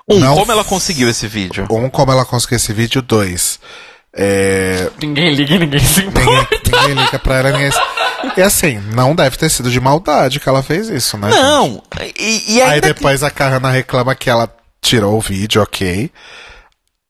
Um, 0.08 0.18
Não 0.20 0.34
como 0.36 0.52
ela 0.52 0.64
conseguiu 0.64 1.08
esse 1.10 1.26
vídeo? 1.26 1.66
Um, 1.70 1.90
como 1.90 2.10
ela 2.12 2.24
conseguiu 2.24 2.56
esse 2.56 2.72
vídeo. 2.72 3.02
Dois, 3.02 3.58
é, 4.16 4.88
Ninguém 5.02 5.34
liga, 5.34 5.58
ninguém 5.58 5.80
se 5.80 6.02
ninguém, 6.04 6.22
importa. 6.22 6.60
ninguém 6.64 7.04
liga 7.04 7.18
pra 7.18 7.36
ela. 7.38 7.52
Ninguém... 7.52 7.70
E 8.36 8.40
assim, 8.42 8.78
não 8.94 9.14
deve 9.14 9.36
ter 9.36 9.50
sido 9.50 9.70
de 9.70 9.78
maldade 9.80 10.40
que 10.40 10.48
ela 10.48 10.62
fez 10.62 10.88
isso, 10.88 11.18
né? 11.18 11.28
Não, 11.30 11.82
e, 12.18 12.54
e 12.54 12.62
Aí 12.62 12.74
ainda 12.74 12.88
que- 12.88 12.94
depois 12.94 13.22
a 13.22 13.30
Carrana 13.30 13.70
reclama 13.70 14.14
que 14.14 14.30
ela 14.30 14.48
tirou 14.80 15.16
o 15.18 15.20
vídeo, 15.20 15.60
ok. 15.62 16.10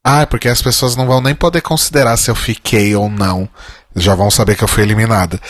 Ah, 0.08 0.20
é 0.22 0.26
porque 0.26 0.48
as 0.48 0.62
pessoas 0.62 0.94
não 0.94 1.04
vão 1.04 1.20
nem 1.20 1.34
poder 1.34 1.60
considerar 1.62 2.16
se 2.16 2.30
eu 2.30 2.34
fiquei 2.36 2.94
ou 2.94 3.08
não. 3.10 3.48
Já 3.96 4.14
vão 4.14 4.30
saber 4.30 4.54
que 4.56 4.62
eu 4.62 4.68
fui 4.68 4.84
eliminada. 4.84 5.40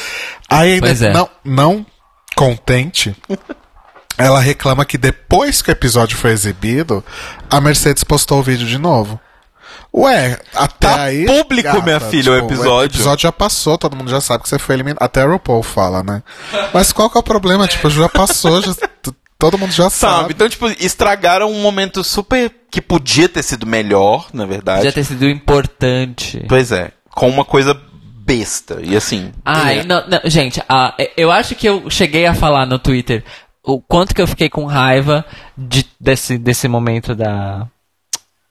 Aí 0.48 0.72
ainda 0.74 0.88
é. 1.06 1.12
não, 1.12 1.28
não 1.44 1.86
contente, 2.34 3.14
ela 4.16 4.40
reclama 4.40 4.84
que 4.86 4.96
depois 4.96 5.60
que 5.60 5.70
o 5.70 5.72
episódio 5.72 6.16
foi 6.16 6.30
exibido, 6.30 7.04
a 7.50 7.60
Mercedes 7.60 8.02
postou 8.04 8.38
o 8.38 8.42
vídeo 8.42 8.66
de 8.66 8.78
novo. 8.78 9.20
Ué, 9.92 10.38
até 10.54 10.88
Tá 10.88 11.02
aí. 11.02 11.24
público, 11.26 11.82
minha 11.82 12.00
filha, 12.00 12.32
o 12.32 12.36
episódio. 12.36 12.72
O 12.80 12.84
episódio 12.84 13.22
já 13.24 13.32
passou, 13.32 13.76
todo 13.78 13.96
mundo 13.96 14.10
já 14.10 14.20
sabe 14.20 14.42
que 14.42 14.48
você 14.48 14.58
foi 14.58 14.74
eliminado. 14.76 15.02
Até 15.02 15.22
a 15.22 15.26
RuPaul 15.26 15.62
fala, 15.62 16.02
né? 16.02 16.22
Mas 16.72 16.92
qual 16.92 17.10
que 17.10 17.16
é 17.16 17.20
o 17.20 17.22
problema? 17.22 17.66
Tipo, 17.66 17.88
já 17.90 18.08
passou, 18.08 18.60
já- 18.62 18.74
todo 19.50 19.58
mundo 19.58 19.72
já 19.72 19.88
Sabe? 19.90 20.14
sabe. 20.20 20.32
Então, 20.34 20.48
tipo, 20.48 20.66
estragaram 20.78 21.50
um 21.50 21.60
momento 21.60 22.02
super. 22.04 22.50
que 22.70 22.80
podia 22.82 23.28
ter 23.28 23.42
sido 23.42 23.66
melhor, 23.66 24.28
na 24.32 24.44
verdade. 24.44 24.78
Podia 24.78 24.92
ter 24.92 25.04
sido 25.04 25.28
importante. 25.28 26.44
Pois 26.48 26.72
é. 26.72 26.90
Com 27.10 27.28
uma 27.28 27.44
coisa 27.44 27.78
besta. 28.24 28.80
E 28.82 28.96
assim. 28.96 29.32
Ai, 29.44 29.78
é. 29.80 29.84
não, 29.84 30.06
não, 30.08 30.20
gente, 30.26 30.60
ah, 30.68 30.94
eu 31.16 31.30
acho 31.32 31.54
que 31.54 31.66
eu 31.68 31.88
cheguei 31.88 32.26
a 32.26 32.34
falar 32.34 32.66
no 32.66 32.78
Twitter 32.78 33.24
o 33.62 33.80
quanto 33.80 34.14
que 34.14 34.20
eu 34.22 34.26
fiquei 34.26 34.48
com 34.48 34.64
raiva 34.64 35.24
de- 35.56 35.86
desse, 36.00 36.36
desse 36.38 36.68
momento 36.68 37.14
da. 37.14 37.66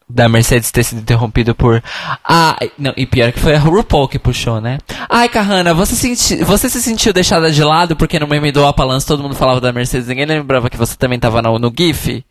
Da 0.08 0.30
Mercedes 0.30 0.70
ter 0.72 0.84
sido 0.84 1.02
interrompido 1.02 1.56
por. 1.56 1.84
Ah, 2.24 2.56
não, 2.78 2.94
e 2.96 3.08
pior 3.08 3.32
que 3.32 3.40
foi 3.40 3.56
a 3.56 3.60
RuPaul 3.60 4.08
que 4.08 4.20
puxou, 4.20 4.62
né? 4.62 4.78
Ai, 5.10 5.28
Carrana, 5.28 5.74
você, 5.74 5.96
senti, 5.96 6.44
você 6.44 6.70
se 6.70 6.80
sentiu 6.80 7.12
deixada 7.12 7.52
de 7.52 7.64
lado 7.64 7.96
porque 7.96 8.20
no 8.20 8.28
meme 8.28 8.52
do 8.52 8.64
Opalance 8.64 9.06
todo 9.06 9.24
mundo 9.24 9.34
falava 9.34 9.60
da 9.60 9.74
Mercedes, 9.74 10.08
ninguém 10.08 10.28
lembrava 10.28 10.70
que 10.70 10.78
você 10.78 10.96
também 10.96 11.20
tava 11.20 11.42
no, 11.42 11.58
no 11.58 11.74
GIF? 11.76 12.24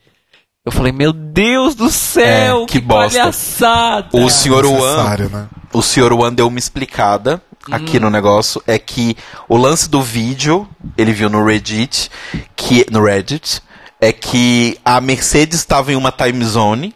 Eu 0.65 0.71
falei, 0.73 0.93
meu 0.93 1.13
Deus 1.13 1.75
do 1.75 1.91
céu, 1.91 2.63
É, 2.63 2.67
que 2.67 2.75
que, 2.75 2.81
bosta. 2.81 3.19
palhaçada! 3.19 4.09
O 4.13 4.31
senhor 4.31 4.65
Wan. 4.65 5.17
Né? 5.31 5.49
O 5.73 5.83
senhor 5.83 6.13
Wan 6.13 6.33
deu 6.33 6.47
uma 6.47 6.59
explicada 6.61 7.43
aqui 7.71 7.99
no 7.99 8.09
negócio. 8.09 8.63
É 8.67 8.79
que 8.79 9.17
o 9.49 9.57
lance 9.57 9.91
do 9.91 10.01
vídeo, 10.01 10.67
ele 10.97 11.13
viu 11.13 11.29
no 11.29 11.45
Reddit, 11.45 12.09
que, 12.57 12.87
no 12.91 13.05
Reddit, 13.05 13.61
é 14.01 14.13
que 14.13 14.79
a 14.85 15.01
Mercedes 15.01 15.59
estava 15.59 15.93
em 15.93 15.97
uma 15.97 16.13
time 16.13 16.45
zone 16.45 16.95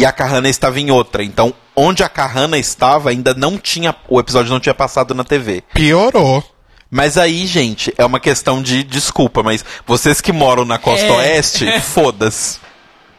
e 0.00 0.06
a 0.06 0.12
Carrana 0.12 0.48
estava 0.48 0.80
em 0.80 0.90
outra. 0.90 1.22
Então, 1.22 1.52
onde 1.76 2.02
a 2.02 2.08
Carrana 2.08 2.56
estava, 2.58 3.10
ainda 3.10 3.34
não 3.34 3.58
tinha. 3.58 3.94
O 4.08 4.18
episódio 4.18 4.50
não 4.52 4.60
tinha 4.60 4.74
passado 4.74 5.14
na 5.14 5.24
TV. 5.24 5.62
Piorou. 5.74 6.42
Mas 6.90 7.16
aí, 7.18 7.46
gente, 7.46 7.92
é 7.96 8.04
uma 8.04 8.18
questão 8.18 8.62
de 8.62 8.82
desculpa, 8.82 9.42
mas 9.42 9.64
vocês 9.86 10.20
que 10.20 10.32
moram 10.32 10.64
na 10.64 10.78
costa 10.78 11.06
É. 11.06 11.10
oeste, 11.12 11.66
foda-se. 11.80 12.58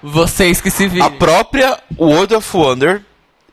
Vocês 0.03 0.59
que 0.59 0.69
se 0.71 0.85
A 0.85 0.87
viram. 0.87 1.11
própria 1.17 1.77
World 1.97 2.33
of 2.35 2.57
Wonder 2.57 3.01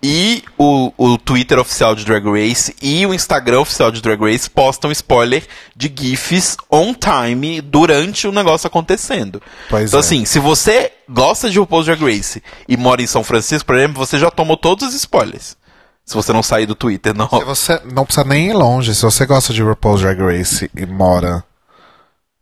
e 0.02 0.44
o, 0.56 0.92
o 0.96 1.18
Twitter 1.18 1.58
oficial 1.58 1.94
de 1.94 2.04
Drag 2.04 2.24
Race 2.24 2.74
e 2.80 3.04
o 3.04 3.12
Instagram 3.12 3.60
oficial 3.60 3.90
de 3.90 4.00
Drag 4.00 4.20
Race 4.20 4.48
postam 4.48 4.92
spoiler 4.92 5.46
de 5.74 5.92
GIFs 5.94 6.56
on 6.70 6.94
time 6.94 7.60
durante 7.60 8.26
o 8.28 8.32
negócio 8.32 8.66
acontecendo. 8.66 9.42
Pois 9.68 9.90
então, 9.90 9.98
é. 9.98 10.00
assim, 10.00 10.24
se 10.24 10.38
você 10.38 10.92
gosta 11.08 11.50
de 11.50 11.58
RuPaul's 11.58 11.86
Drag 11.86 12.00
Race 12.00 12.42
e 12.68 12.76
mora 12.76 13.02
em 13.02 13.06
São 13.06 13.24
Francisco, 13.24 13.66
por 13.66 13.76
exemplo, 13.76 14.04
você 14.04 14.18
já 14.18 14.30
tomou 14.30 14.56
todos 14.56 14.88
os 14.88 14.94
spoilers. 14.94 15.56
Se 16.04 16.14
você 16.14 16.32
não 16.32 16.42
sair 16.42 16.64
do 16.64 16.74
Twitter, 16.74 17.14
não. 17.14 17.28
Se 17.28 17.44
você 17.44 17.82
não 17.92 18.04
precisa 18.04 18.26
nem 18.26 18.48
ir 18.48 18.54
longe. 18.54 18.94
Se 18.94 19.02
você 19.02 19.26
gosta 19.26 19.52
de 19.52 19.62
RuPaul's 19.62 20.00
Drag 20.00 20.18
Race 20.20 20.70
e 20.74 20.86
mora 20.86 21.44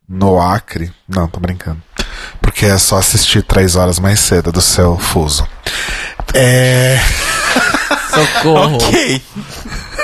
no 0.07 0.39
Acre, 0.39 0.93
não, 1.07 1.27
tô 1.27 1.39
brincando. 1.39 1.81
Porque 2.39 2.65
é 2.65 2.77
só 2.77 2.97
assistir 2.97 3.43
três 3.43 3.75
horas 3.75 3.99
mais 3.99 4.21
cedo 4.21 4.53
do 4.53 4.61
seu 4.61 4.97
fuso. 4.97 5.45
É. 6.33 6.97
Socorro. 8.25 8.77
Ok. 8.87 9.21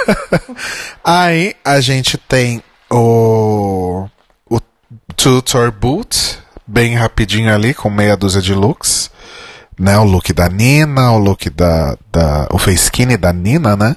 Aí 1.04 1.56
a 1.64 1.80
gente 1.80 2.18
tem 2.18 2.62
o. 2.90 4.08
O 4.50 4.60
Tutor 5.16 5.72
Boot, 5.72 6.40
bem 6.68 6.96
rapidinho 6.96 7.54
ali, 7.54 7.74
com 7.74 7.90
meia 7.90 8.16
dúzia 8.16 8.42
de 8.42 8.54
looks. 8.54 9.12
Né, 9.80 9.98
o 9.98 10.04
look 10.04 10.32
da 10.34 10.48
Nina, 10.50 11.12
o 11.12 11.18
look 11.18 11.50
da. 11.50 11.98
da 12.12 12.48
o 12.52 12.58
face 12.58 12.86
skinny 12.86 13.18
da 13.18 13.34
Nina, 13.34 13.76
né? 13.76 13.96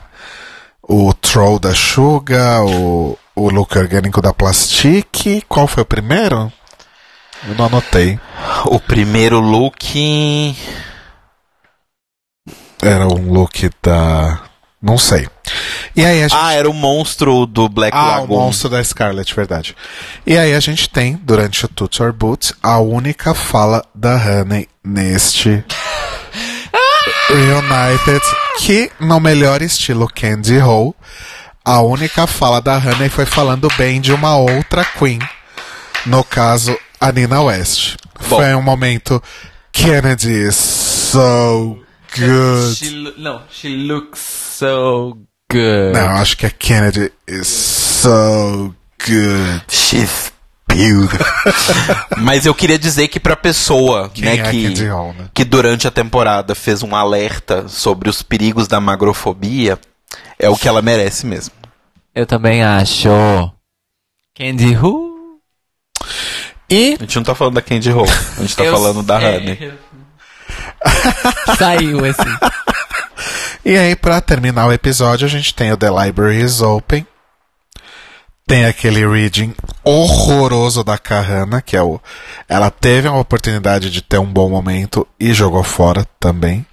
O 0.82 1.12
Troll 1.12 1.58
da 1.58 1.74
Suga, 1.74 2.62
o, 2.62 3.18
o 3.34 3.50
look 3.50 3.76
orgânico 3.76 4.22
da 4.22 4.32
Plastique. 4.32 5.42
Qual 5.48 5.66
foi 5.66 5.82
o 5.82 5.86
primeiro? 5.86 6.50
Eu 7.46 7.54
não 7.56 7.66
anotei. 7.66 8.18
O 8.66 8.80
primeiro 8.80 9.38
look. 9.40 10.56
Era 12.86 13.06
um 13.06 13.32
look 13.32 13.70
da. 13.82 14.40
Não 14.82 14.98
sei. 14.98 15.26
E 15.96 16.04
aí 16.04 16.22
a 16.22 16.28
gente 16.28 16.38
Ah, 16.38 16.52
era 16.52 16.68
o 16.70 16.74
monstro 16.74 17.46
do 17.46 17.68
Black 17.68 17.96
Ah, 17.96 18.18
o 18.18 18.20
Lagoon. 18.20 18.36
monstro 18.38 18.68
da 18.68 18.82
Scarlet, 18.84 19.34
verdade. 19.34 19.74
E 20.26 20.36
aí 20.36 20.54
a 20.54 20.60
gente 20.60 20.88
tem, 20.88 21.18
durante 21.22 21.64
o 21.64 21.68
Toots 21.68 21.98
or 22.00 22.12
Boots, 22.12 22.52
a 22.62 22.78
única 22.78 23.34
fala 23.34 23.84
da 23.94 24.14
Honey 24.16 24.68
neste 24.84 25.64
Reunited, 27.28 28.20
que 28.58 28.90
no 29.00 29.18
melhor 29.20 29.62
estilo 29.62 30.08
Candy 30.08 30.58
Hole, 30.58 30.94
a 31.64 31.80
única 31.80 32.26
fala 32.26 32.60
da 32.60 32.76
Honey 32.76 33.08
foi 33.08 33.26
falando 33.26 33.68
bem 33.76 34.00
de 34.00 34.12
uma 34.12 34.36
outra 34.36 34.84
Queen. 34.84 35.18
No 36.04 36.22
caso, 36.22 36.76
a 37.00 37.10
Nina 37.10 37.40
West. 37.42 37.96
Bom. 38.28 38.36
Foi 38.36 38.54
um 38.54 38.62
momento 38.62 39.22
Kennedy 39.72 40.52
so 40.52 41.78
good. 42.18 42.74
She 42.76 42.90
lo- 42.90 43.14
não, 43.18 43.42
she 43.50 43.68
looks 43.68 44.20
so 44.20 45.18
good. 45.50 45.92
Não, 45.92 46.08
acho 46.16 46.36
que 46.36 46.46
a 46.46 46.50
Kennedy 46.50 47.12
is 47.26 47.46
so 47.48 48.74
good. 49.06 49.62
She's 49.68 50.32
beautiful. 50.68 51.26
Mas 52.18 52.44
eu 52.46 52.54
queria 52.54 52.78
dizer 52.78 53.08
que 53.08 53.18
pra 53.20 53.36
pessoa, 53.36 54.10
Quem 54.12 54.24
né, 54.24 54.36
é 54.38 54.50
que, 54.50 54.84
Hall, 54.86 55.12
né? 55.14 55.28
que 55.32 55.44
durante 55.44 55.86
a 55.86 55.90
temporada 55.90 56.54
fez 56.54 56.82
um 56.82 56.94
alerta 56.94 57.68
sobre 57.68 58.08
os 58.08 58.22
perigos 58.22 58.66
da 58.68 58.80
magrofobia, 58.80 59.78
é 60.38 60.48
o 60.48 60.56
que 60.56 60.68
ela 60.68 60.82
merece 60.82 61.26
mesmo. 61.26 61.54
Eu 62.14 62.26
também 62.26 62.62
acho. 62.62 63.08
Candy 64.34 64.76
Who? 64.76 65.38
E 66.68 66.94
A 66.94 67.02
gente 67.02 67.16
não 67.16 67.22
tá 67.22 67.34
falando 67.34 67.54
da 67.54 67.62
Candy 67.62 67.90
Ho, 67.92 68.02
a 68.02 68.40
gente 68.40 68.56
tá 68.56 68.64
Eu 68.64 68.72
falando 68.72 69.02
da. 69.02 69.16
Honey. 69.18 69.72
Saiu 71.58 72.04
esse. 72.06 72.20
E 73.64 73.76
aí, 73.76 73.96
pra 73.96 74.20
terminar 74.20 74.66
o 74.66 74.72
episódio, 74.72 75.26
a 75.26 75.28
gente 75.28 75.54
tem 75.54 75.72
o 75.72 75.76
The 75.76 75.88
Library 75.90 76.40
is 76.40 76.60
Open. 76.60 77.06
Tem 78.46 78.64
aquele 78.64 79.04
reading 79.04 79.52
horroroso 79.82 80.84
da 80.84 80.96
Kahana, 80.96 81.60
que 81.60 81.76
é 81.76 81.82
o. 81.82 82.00
Ela 82.48 82.70
teve 82.70 83.08
uma 83.08 83.18
oportunidade 83.18 83.90
de 83.90 84.00
ter 84.00 84.18
um 84.18 84.32
bom 84.32 84.48
momento 84.48 85.04
e 85.18 85.34
jogou 85.34 85.64
fora 85.64 86.06
também. 86.20 86.64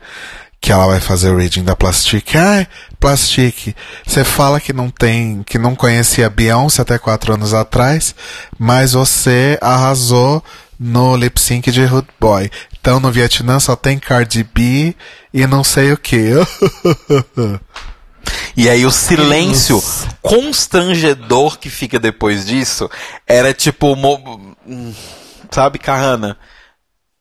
Que 0.62 0.72
ela 0.72 0.86
vai 0.86 1.00
fazer 1.00 1.32
o 1.32 1.38
reading 1.38 1.64
da 1.64 1.76
Plastic. 1.76 2.36
Ai, 2.36 2.68
Plastic, 3.00 3.76
você 4.06 4.24
fala 4.24 4.62
que 4.62 4.72
não 4.72 4.92
tem. 4.92 5.42
que 5.42 5.58
não 5.58 5.76
conhecia 5.76 6.30
Beyoncé 6.30 6.84
até 6.84 7.00
quatro 7.00 7.34
anos 7.34 7.56
atrás, 7.56 8.14
mas 8.60 8.94
você 8.94 9.58
arrasou 9.60 10.44
no 10.80 11.16
lip 11.16 11.42
sync 11.42 11.72
de 11.72 11.86
Hood 11.86 12.08
Boy. 12.20 12.52
Então 12.84 13.00
no 13.00 13.10
Vietnã 13.10 13.62
só 13.62 13.78
tem 13.78 13.98
Cardi 13.98 14.44
B 14.44 14.94
e 15.34 15.48
não 15.48 15.64
sei 15.64 15.94
o 15.94 15.98
que. 15.98 16.32
E 18.56 18.70
aí 18.70 18.86
o 18.86 18.92
silêncio 18.92 19.82
constrangedor 20.22 21.60
que 21.60 21.70
fica 21.70 22.00
depois 22.00 22.46
disso 22.46 22.90
era 23.28 23.54
tipo. 23.54 23.98
Sabe, 25.52 25.78
Kahana? 25.78 26.38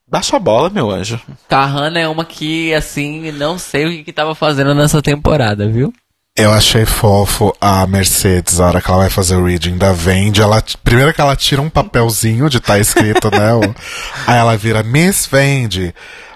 Baixa 0.07 0.37
a 0.37 0.39
bola, 0.39 0.69
meu 0.69 0.89
anjo. 0.89 1.19
Kahana 1.49 1.99
é 1.99 2.07
uma 2.07 2.23
que, 2.23 2.73
assim, 2.73 3.31
não 3.31 3.57
sei 3.57 3.85
o 3.85 3.89
que, 3.89 4.03
que 4.05 4.13
tava 4.13 4.33
fazendo 4.33 4.73
nessa 4.73 5.01
temporada, 5.01 5.67
viu? 5.67 5.93
Eu 6.35 6.51
achei 6.51 6.83
fofo 6.83 7.55
a 7.61 7.85
Mercedes, 7.85 8.59
a 8.59 8.65
hora 8.65 8.81
que 8.81 8.89
ela 8.89 9.01
vai 9.01 9.09
fazer 9.11 9.35
o 9.35 9.45
reading 9.45 9.77
da 9.77 9.93
Vende. 9.93 10.41
Ela, 10.41 10.63
primeiro 10.83 11.13
que 11.13 11.21
ela 11.21 11.35
tira 11.35 11.61
um 11.61 11.69
papelzinho 11.69 12.49
de 12.49 12.59
tá 12.59 12.79
escrito, 12.79 13.29
né? 13.29 13.53
o- 13.53 13.61
aí 14.25 14.37
ela 14.39 14.57
vira 14.57 14.81
Miss 14.81 15.27
Vende. 15.31 15.93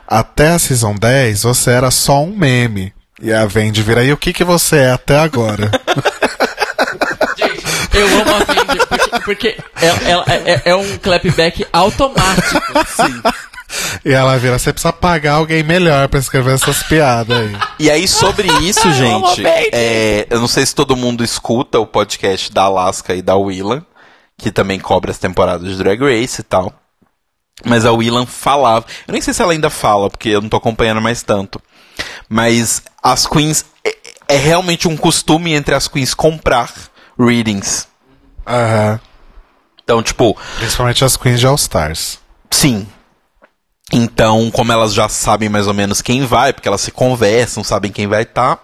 Até 0.07 0.49
a 0.51 0.59
Season 0.59 0.93
10, 0.93 1.41
você 1.41 1.71
era 1.71 1.89
só 1.89 2.23
um 2.23 2.31
meme. 2.31 2.93
E 3.19 3.33
a 3.33 3.47
Vende 3.47 3.81
vira, 3.81 4.03
e 4.03 4.13
o 4.13 4.17
que 4.17 4.31
que 4.31 4.43
você 4.43 4.77
é 4.77 4.91
até 4.91 5.17
agora? 5.17 5.71
Eu 7.91 8.05
amo 8.21 8.35
a 8.35 8.43
Vendi 8.53 8.85
porque, 8.87 9.19
porque 9.25 9.57
ela, 9.81 9.99
ela- 10.07 10.25
é, 10.27 10.61
é 10.65 10.75
um 10.75 10.97
clapback 10.99 11.65
automático. 11.73 12.61
Sim. 12.95 13.21
E 14.03 14.11
ela 14.11 14.37
vira, 14.37 14.57
você 14.57 14.71
precisa 14.71 14.93
pagar 14.93 15.33
alguém 15.33 15.63
melhor 15.63 16.07
pra 16.07 16.19
escrever 16.19 16.53
essas 16.53 16.83
piadas 16.83 17.37
aí. 17.37 17.57
E 17.79 17.91
aí, 17.91 18.07
sobre 18.07 18.47
isso, 18.61 18.91
gente, 18.93 19.45
é, 19.45 20.27
eu 20.29 20.39
não 20.39 20.47
sei 20.47 20.65
se 20.65 20.75
todo 20.75 20.95
mundo 20.95 21.23
escuta 21.23 21.79
o 21.79 21.85
podcast 21.85 22.51
da 22.51 22.63
Alaska 22.63 23.13
e 23.13 23.21
da 23.21 23.35
Willan, 23.35 23.85
que 24.37 24.51
também 24.51 24.79
cobre 24.79 25.11
as 25.11 25.17
temporadas 25.17 25.67
de 25.67 25.77
Drag 25.77 25.99
Race 25.99 26.41
e 26.41 26.43
tal. 26.43 26.73
Mas 27.65 27.85
a 27.85 27.91
Willan 27.91 28.25
falava. 28.25 28.85
Eu 29.07 29.11
nem 29.11 29.21
sei 29.21 29.33
se 29.33 29.41
ela 29.41 29.51
ainda 29.51 29.69
fala, 29.69 30.09
porque 30.09 30.29
eu 30.29 30.41
não 30.41 30.49
tô 30.49 30.57
acompanhando 30.57 31.01
mais 31.01 31.23
tanto. 31.23 31.59
Mas 32.29 32.83
as 33.01 33.25
queens. 33.25 33.65
É, 33.83 33.95
é 34.29 34.37
realmente 34.37 34.87
um 34.87 34.95
costume 34.95 35.53
entre 35.53 35.73
as 35.73 35.87
queens 35.87 36.13
comprar 36.13 36.71
readings. 37.17 37.87
Aham. 38.45 38.99
Então, 39.83 40.03
tipo, 40.03 40.37
Principalmente 40.57 41.05
as 41.05 41.15
Queens 41.15 41.39
de 41.39 41.47
All 41.47 41.55
Stars. 41.55 42.19
Sim. 42.51 42.85
Então, 43.91 44.51
como 44.51 44.71
elas 44.71 44.93
já 44.93 45.07
sabem 45.07 45.47
mais 45.47 45.67
ou 45.67 45.73
menos 45.73 46.01
quem 46.01 46.25
vai, 46.25 46.51
porque 46.51 46.67
elas 46.67 46.81
se 46.81 46.91
conversam, 46.91 47.63
sabem 47.63 47.91
quem 47.91 48.05
vai 48.05 48.23
estar, 48.23 48.59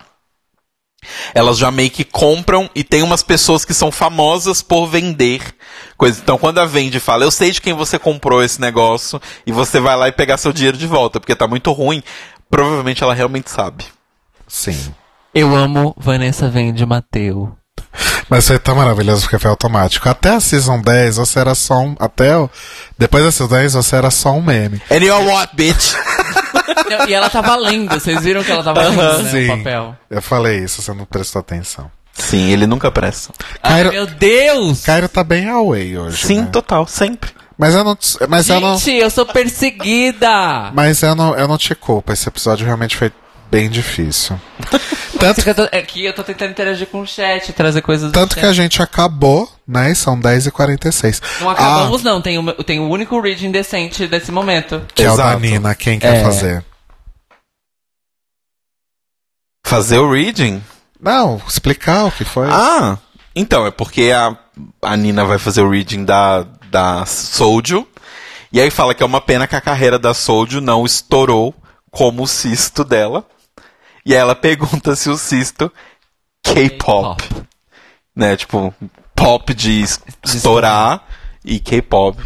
elas 1.33 1.57
já 1.57 1.71
meio 1.71 1.89
que 1.89 2.03
compram 2.03 2.69
e 2.75 2.83
tem 2.83 3.01
umas 3.01 3.23
pessoas 3.23 3.63
que 3.65 3.73
são 3.73 3.91
famosas 3.91 4.61
por 4.61 4.87
vender 4.87 5.41
coisas. 5.97 6.21
Então, 6.21 6.37
quando 6.37 6.59
a 6.59 6.65
vende 6.65 6.99
fala, 6.99 7.23
eu 7.23 7.31
sei 7.31 7.51
de 7.51 7.61
quem 7.61 7.73
você 7.73 7.97
comprou 7.97 8.43
esse 8.43 8.59
negócio, 8.59 9.21
e 9.45 9.51
você 9.51 9.79
vai 9.79 9.95
lá 9.95 10.07
e 10.07 10.11
pegar 10.11 10.37
seu 10.37 10.51
dinheiro 10.51 10.77
de 10.77 10.87
volta, 10.87 11.19
porque 11.19 11.35
tá 11.35 11.47
muito 11.47 11.71
ruim, 11.71 12.03
provavelmente 12.49 13.03
ela 13.03 13.13
realmente 13.13 13.49
sabe. 13.49 13.85
Sim. 14.47 14.93
Eu 15.33 15.55
amo 15.55 15.95
Vanessa 15.97 16.49
Vende 16.49 16.85
Mateu. 16.85 17.57
Mas 18.29 18.47
foi 18.47 18.57
tão 18.57 18.75
maravilhoso 18.75 19.21
porque 19.23 19.37
foi 19.37 19.49
automático. 19.51 20.07
Até 20.09 20.29
a 20.35 20.39
Season 20.39 20.81
10 20.81 21.17
você 21.17 21.39
era 21.39 21.53
só 21.53 21.79
um. 21.79 21.95
Até 21.99 22.35
o. 22.37 22.49
Depois 22.97 23.23
da 23.23 23.31
Season 23.31 23.53
10 23.53 23.73
você 23.73 23.95
era 23.95 24.09
só 24.09 24.31
um 24.31 24.41
meme. 24.41 24.81
And 24.89 24.95
you 24.97 25.07
know 25.09 25.25
what, 25.33 25.55
bitch? 25.55 25.93
Não, 26.89 27.07
e 27.07 27.13
ela 27.13 27.29
tava 27.29 27.55
lendo, 27.55 27.89
vocês 27.93 28.21
viram 28.21 28.43
que 28.43 28.51
ela 28.51 28.63
tava 28.63 28.81
lendo, 28.87 29.23
né, 29.23 29.43
o 29.53 29.57
papel. 29.57 29.95
Eu 30.09 30.21
falei 30.21 30.59
isso, 30.63 30.81
você 30.81 30.93
não 30.93 31.05
prestou 31.05 31.39
atenção. 31.39 31.91
Sim, 32.13 32.51
ele 32.51 32.65
nunca 32.65 32.91
presta. 32.91 33.33
Ai, 33.61 33.71
Cairo- 33.83 33.91
meu 33.91 34.07
Deus! 34.07 34.81
Cairo 34.85 35.09
tá 35.09 35.23
bem 35.23 35.49
away 35.49 35.97
hoje. 35.97 36.25
Sim, 36.25 36.41
né? 36.41 36.49
total, 36.51 36.87
sempre. 36.87 37.31
Mas 37.57 37.75
eu 37.75 37.83
não. 37.83 37.97
Mas 38.29 38.49
eu 38.49 38.59
não. 38.59 38.77
Gente, 38.77 38.97
eu 38.97 39.09
sou 39.09 39.25
perseguida! 39.25 40.71
Mas 40.73 41.01
eu 41.03 41.15
não, 41.15 41.35
eu 41.35 41.47
não 41.47 41.57
te 41.57 41.75
culpo. 41.75 42.11
Esse 42.11 42.27
episódio 42.27 42.65
realmente 42.65 42.95
foi 42.97 43.11
bem 43.51 43.69
difícil. 43.69 44.39
Tanto, 45.19 45.41
Que 45.43 45.49
eu 45.49 45.55
tô- 45.55 45.67
É 45.71 45.81
que 45.81 46.03
eu 46.03 46.13
tô 46.13 46.23
tentando 46.23 46.51
interagir 46.51 46.87
com 46.87 47.01
o 47.01 47.07
chat, 47.07 47.53
trazer 47.53 47.81
coisas 47.81 48.11
do 48.11 48.13
tanto 48.13 48.33
chat. 48.33 48.41
que 48.41 48.45
a 48.45 48.51
gente 48.53 48.81
acabou, 48.81 49.49
né? 49.67 49.91
E 49.91 49.95
são 49.95 50.19
10h46. 50.19 51.21
Não 51.39 51.49
acabamos, 51.49 52.03
não. 52.03 52.21
Tem 52.21 52.37
o, 52.37 52.53
tem 52.63 52.79
o 52.79 52.89
único 52.89 53.19
reading 53.21 53.51
decente 53.51 54.05
desse 54.07 54.31
momento. 54.31 54.81
Ah, 54.83 54.91
que 54.93 55.03
é 55.03 55.11
o 55.11 55.15
da 55.15 55.23
Exato. 55.27 55.39
Nina, 55.39 55.75
quem 55.75 55.97
quer 55.99 56.15
É. 56.17 56.23
fazer? 56.23 56.65
Fazer 59.65 59.97
o 59.99 60.11
reading? 60.11 60.61
Não, 60.99 61.41
explicar 61.47 62.05
o 62.05 62.11
que 62.11 62.25
foi. 62.25 62.47
Ah, 62.49 62.97
então, 63.35 63.65
é 63.65 63.71
porque 63.71 64.11
a, 64.11 64.37
a 64.81 64.95
Nina 64.97 65.25
vai 65.25 65.37
fazer 65.39 65.61
o 65.61 65.69
reading 65.69 66.03
da, 66.05 66.45
da 66.69 67.05
Souljo. 67.05 67.87
E 68.51 68.59
aí 68.61 68.69
fala 68.69 68.93
que 68.93 69.01
é 69.01 69.05
uma 69.05 69.21
pena 69.21 69.47
que 69.47 69.55
a 69.55 69.61
carreira 69.61 69.97
da 69.97 70.13
Souljo 70.13 70.61
não 70.61 70.85
estourou 70.85 71.55
como 71.93 72.23
o 72.23 72.27
cisto 72.27 72.83
dela. 72.83 73.23
E 74.05 74.13
aí 74.13 74.19
ela 74.19 74.35
pergunta 74.35 74.95
se 74.95 75.09
o 75.09 75.15
cisto 75.15 75.71
K-pop. 76.43 77.23
Né, 78.15 78.35
tipo, 78.35 78.73
pop 79.15 79.53
de 79.53 79.81
es- 79.81 79.99
estourar 80.25 81.03
e 81.45 81.59
K-pop. 81.59 82.17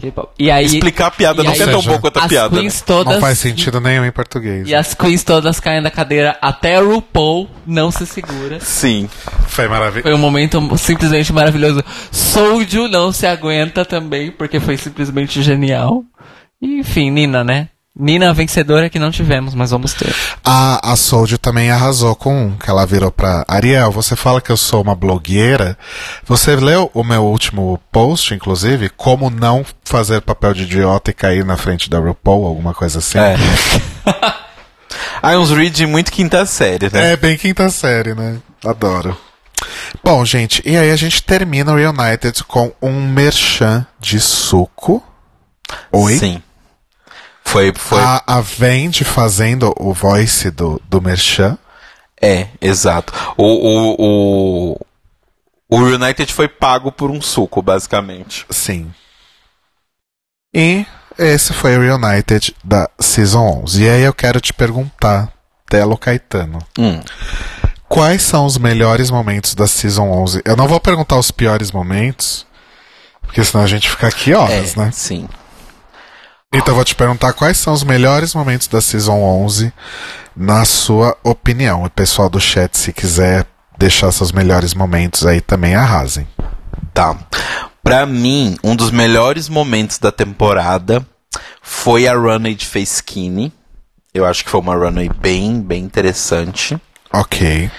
K-pop. 0.00 0.32
E 0.38 0.50
aí, 0.50 0.64
Explicar 0.66 1.06
a 1.06 1.10
piada 1.10 1.42
não 1.42 1.52
aí- 1.52 1.60
é 1.60 1.64
tão 1.66 1.80
seja, 1.80 1.88
boa 1.88 2.00
quanto 2.00 2.18
a 2.18 2.28
piada. 2.28 2.62
né? 2.62 2.68
todas... 2.86 3.14
não 3.14 3.20
faz 3.20 3.38
sentido 3.38 3.80
nenhum 3.80 4.04
em 4.04 4.12
português. 4.12 4.68
E 4.68 4.74
as 4.74 4.92
queens 4.94 5.24
todas 5.24 5.58
caem 5.60 5.82
da 5.82 5.90
cadeira, 5.90 6.36
até 6.42 6.76
a 6.76 6.80
RuPaul 6.80 7.48
não 7.66 7.90
se 7.90 8.06
segura. 8.06 8.60
Sim. 8.60 9.08
Foi 9.48 9.66
maravilhoso. 9.68 10.02
Foi 10.02 10.14
um 10.14 10.18
momento 10.18 10.60
simplesmente 10.78 11.32
maravilhoso. 11.32 11.82
Soulju 12.12 12.88
não 12.88 13.10
se 13.12 13.26
aguenta 13.26 13.84
também, 13.84 14.30
porque 14.30 14.60
foi 14.60 14.76
simplesmente 14.76 15.42
genial. 15.42 16.04
E, 16.60 16.78
enfim, 16.80 17.10
Nina, 17.10 17.42
né? 17.44 17.68
Nina, 17.98 18.28
a 18.28 18.32
vencedora 18.34 18.90
que 18.90 18.98
não 18.98 19.10
tivemos, 19.10 19.54
mas 19.54 19.70
vamos 19.70 19.94
ter. 19.94 20.14
A, 20.44 20.92
a 20.92 20.96
Soldier 20.96 21.38
também 21.38 21.70
arrasou 21.70 22.14
com 22.14 22.48
um, 22.48 22.56
que 22.56 22.68
ela 22.68 22.84
virou 22.84 23.10
pra 23.10 23.42
Ariel, 23.48 23.90
você 23.90 24.14
fala 24.14 24.38
que 24.38 24.52
eu 24.52 24.56
sou 24.56 24.82
uma 24.82 24.94
blogueira. 24.94 25.78
Você 26.26 26.54
leu 26.54 26.90
o 26.92 27.02
meu 27.02 27.24
último 27.24 27.80
post, 27.90 28.34
inclusive, 28.34 28.90
como 28.90 29.30
não 29.30 29.64
fazer 29.82 30.20
papel 30.20 30.52
de 30.52 30.64
idiota 30.64 31.10
e 31.10 31.14
cair 31.14 31.42
na 31.42 31.56
frente 31.56 31.88
da 31.88 31.98
RuPaul, 31.98 32.46
alguma 32.46 32.74
coisa 32.74 32.98
assim? 32.98 33.18
É. 33.18 33.34
ah, 35.22 35.38
uns 35.38 35.50
reading 35.50 35.86
muito 35.86 36.12
quinta 36.12 36.44
série, 36.44 36.90
né? 36.92 37.12
É 37.12 37.16
bem 37.16 37.38
quinta 37.38 37.70
série, 37.70 38.14
né? 38.14 38.36
Adoro. 38.62 39.16
Bom, 40.04 40.22
gente, 40.22 40.62
e 40.66 40.76
aí 40.76 40.90
a 40.90 40.96
gente 40.96 41.22
termina 41.22 41.72
o 41.72 41.76
Reunited 41.76 42.44
com 42.44 42.70
um 42.82 43.08
merchan 43.08 43.86
de 43.98 44.20
suco. 44.20 45.02
Oi? 45.90 46.18
Sim. 46.18 46.42
Foi, 47.56 47.72
foi. 47.74 47.98
A, 48.02 48.22
a 48.26 48.40
Vendi 48.42 49.02
fazendo 49.02 49.74
o 49.78 49.94
voice 49.94 50.50
do, 50.50 50.80
do 50.90 51.00
merchan. 51.00 51.56
É, 52.20 52.48
exato. 52.60 53.14
O, 53.34 53.44
o, 53.44 53.96
o, 53.98 54.80
o 55.70 55.76
United 55.78 56.30
foi 56.34 56.48
pago 56.48 56.92
por 56.92 57.10
um 57.10 57.22
suco, 57.22 57.62
basicamente. 57.62 58.44
Sim. 58.50 58.92
E 60.54 60.84
esse 61.18 61.54
foi 61.54 61.78
o 61.78 61.80
Reunited 61.80 62.54
da 62.62 62.90
Season 63.00 63.62
11. 63.62 63.82
E 63.82 63.88
aí 63.88 64.02
eu 64.02 64.12
quero 64.12 64.38
te 64.38 64.52
perguntar, 64.52 65.32
Telo 65.66 65.96
Caetano, 65.96 66.58
Hum. 66.78 67.00
quais 67.88 68.20
são 68.20 68.44
os 68.44 68.58
melhores 68.58 69.10
momentos 69.10 69.54
da 69.54 69.66
Season 69.66 70.10
11? 70.10 70.42
Eu 70.44 70.56
não 70.56 70.68
vou 70.68 70.78
perguntar 70.78 71.18
os 71.18 71.30
piores 71.30 71.70
momentos, 71.70 72.46
porque 73.22 73.42
senão 73.42 73.64
a 73.64 73.66
gente 73.66 73.88
fica 73.88 74.08
aqui 74.08 74.34
horas, 74.34 74.76
é, 74.76 74.80
né? 74.80 74.90
Sim. 74.92 75.26
Então 76.56 76.72
eu 76.72 76.76
vou 76.76 76.84
te 76.84 76.94
perguntar 76.94 77.34
quais 77.34 77.58
são 77.58 77.74
os 77.74 77.84
melhores 77.84 78.34
momentos 78.34 78.66
da 78.66 78.80
Season 78.80 79.20
11 79.20 79.70
na 80.34 80.64
sua 80.64 81.14
opinião. 81.22 81.84
E 81.84 81.90
pessoal 81.90 82.30
do 82.30 82.40
chat, 82.40 82.78
se 82.78 82.94
quiser 82.94 83.44
deixar 83.76 84.10
seus 84.10 84.32
melhores 84.32 84.72
momentos 84.72 85.26
aí 85.26 85.42
também 85.42 85.74
arrasem. 85.74 86.26
Tá. 86.94 87.14
Pra 87.82 88.06
mim, 88.06 88.56
um 88.64 88.74
dos 88.74 88.90
melhores 88.90 89.50
momentos 89.50 89.98
da 89.98 90.10
temporada 90.10 91.06
foi 91.60 92.08
a 92.08 92.14
runway 92.14 92.54
de 92.54 92.64
Face 92.64 92.94
Skinny. 92.94 93.52
Eu 94.14 94.24
acho 94.24 94.42
que 94.42 94.48
foi 94.48 94.60
uma 94.60 94.74
runway 94.74 95.10
bem, 95.10 95.60
bem 95.60 95.84
interessante. 95.84 96.80
Ok. 97.12 97.70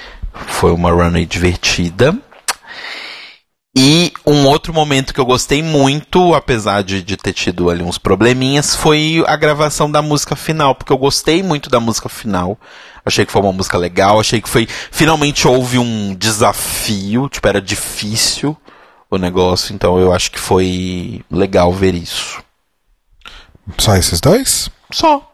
Foi 0.46 0.72
uma 0.72 0.92
runway 0.92 1.26
divertida. 1.26 2.16
E 3.80 4.12
um 4.26 4.48
outro 4.48 4.74
momento 4.74 5.14
que 5.14 5.20
eu 5.20 5.26
gostei 5.26 5.62
muito, 5.62 6.34
apesar 6.34 6.84
de, 6.84 7.04
de 7.04 7.16
ter 7.16 7.32
tido 7.32 7.70
ali 7.70 7.84
uns 7.84 8.00
probleminhas, 8.00 8.76
foi 8.76 9.24
a 9.28 9.36
gravação 9.36 9.92
da 9.92 10.02
música 10.02 10.36
final, 10.36 10.74
porque 10.74 10.92
eu 10.92 10.98
gostei 10.98 11.44
muito 11.44 11.70
da 11.70 11.80
música 11.80 12.10
final. 12.10 12.58
Achei 13.06 13.24
que 13.24 13.32
foi 13.32 13.40
uma 13.40 13.54
música 13.54 13.78
legal, 13.78 14.20
achei 14.20 14.42
que 14.42 14.50
foi. 14.50 14.68
Finalmente 14.68 15.48
houve 15.48 15.78
um 15.78 16.16
desafio, 16.16 17.30
tipo, 17.30 17.48
era 17.48 17.62
difícil 17.62 18.58
o 19.12 19.20
negócio, 19.20 19.76
então 19.76 20.00
eu 20.00 20.12
acho 20.12 20.32
que 20.32 20.40
foi 20.40 21.24
legal 21.30 21.72
ver 21.72 21.94
isso. 21.94 22.44
Só 23.78 23.96
esses 23.96 24.20
dois? 24.20 24.72
Só. 24.92 25.32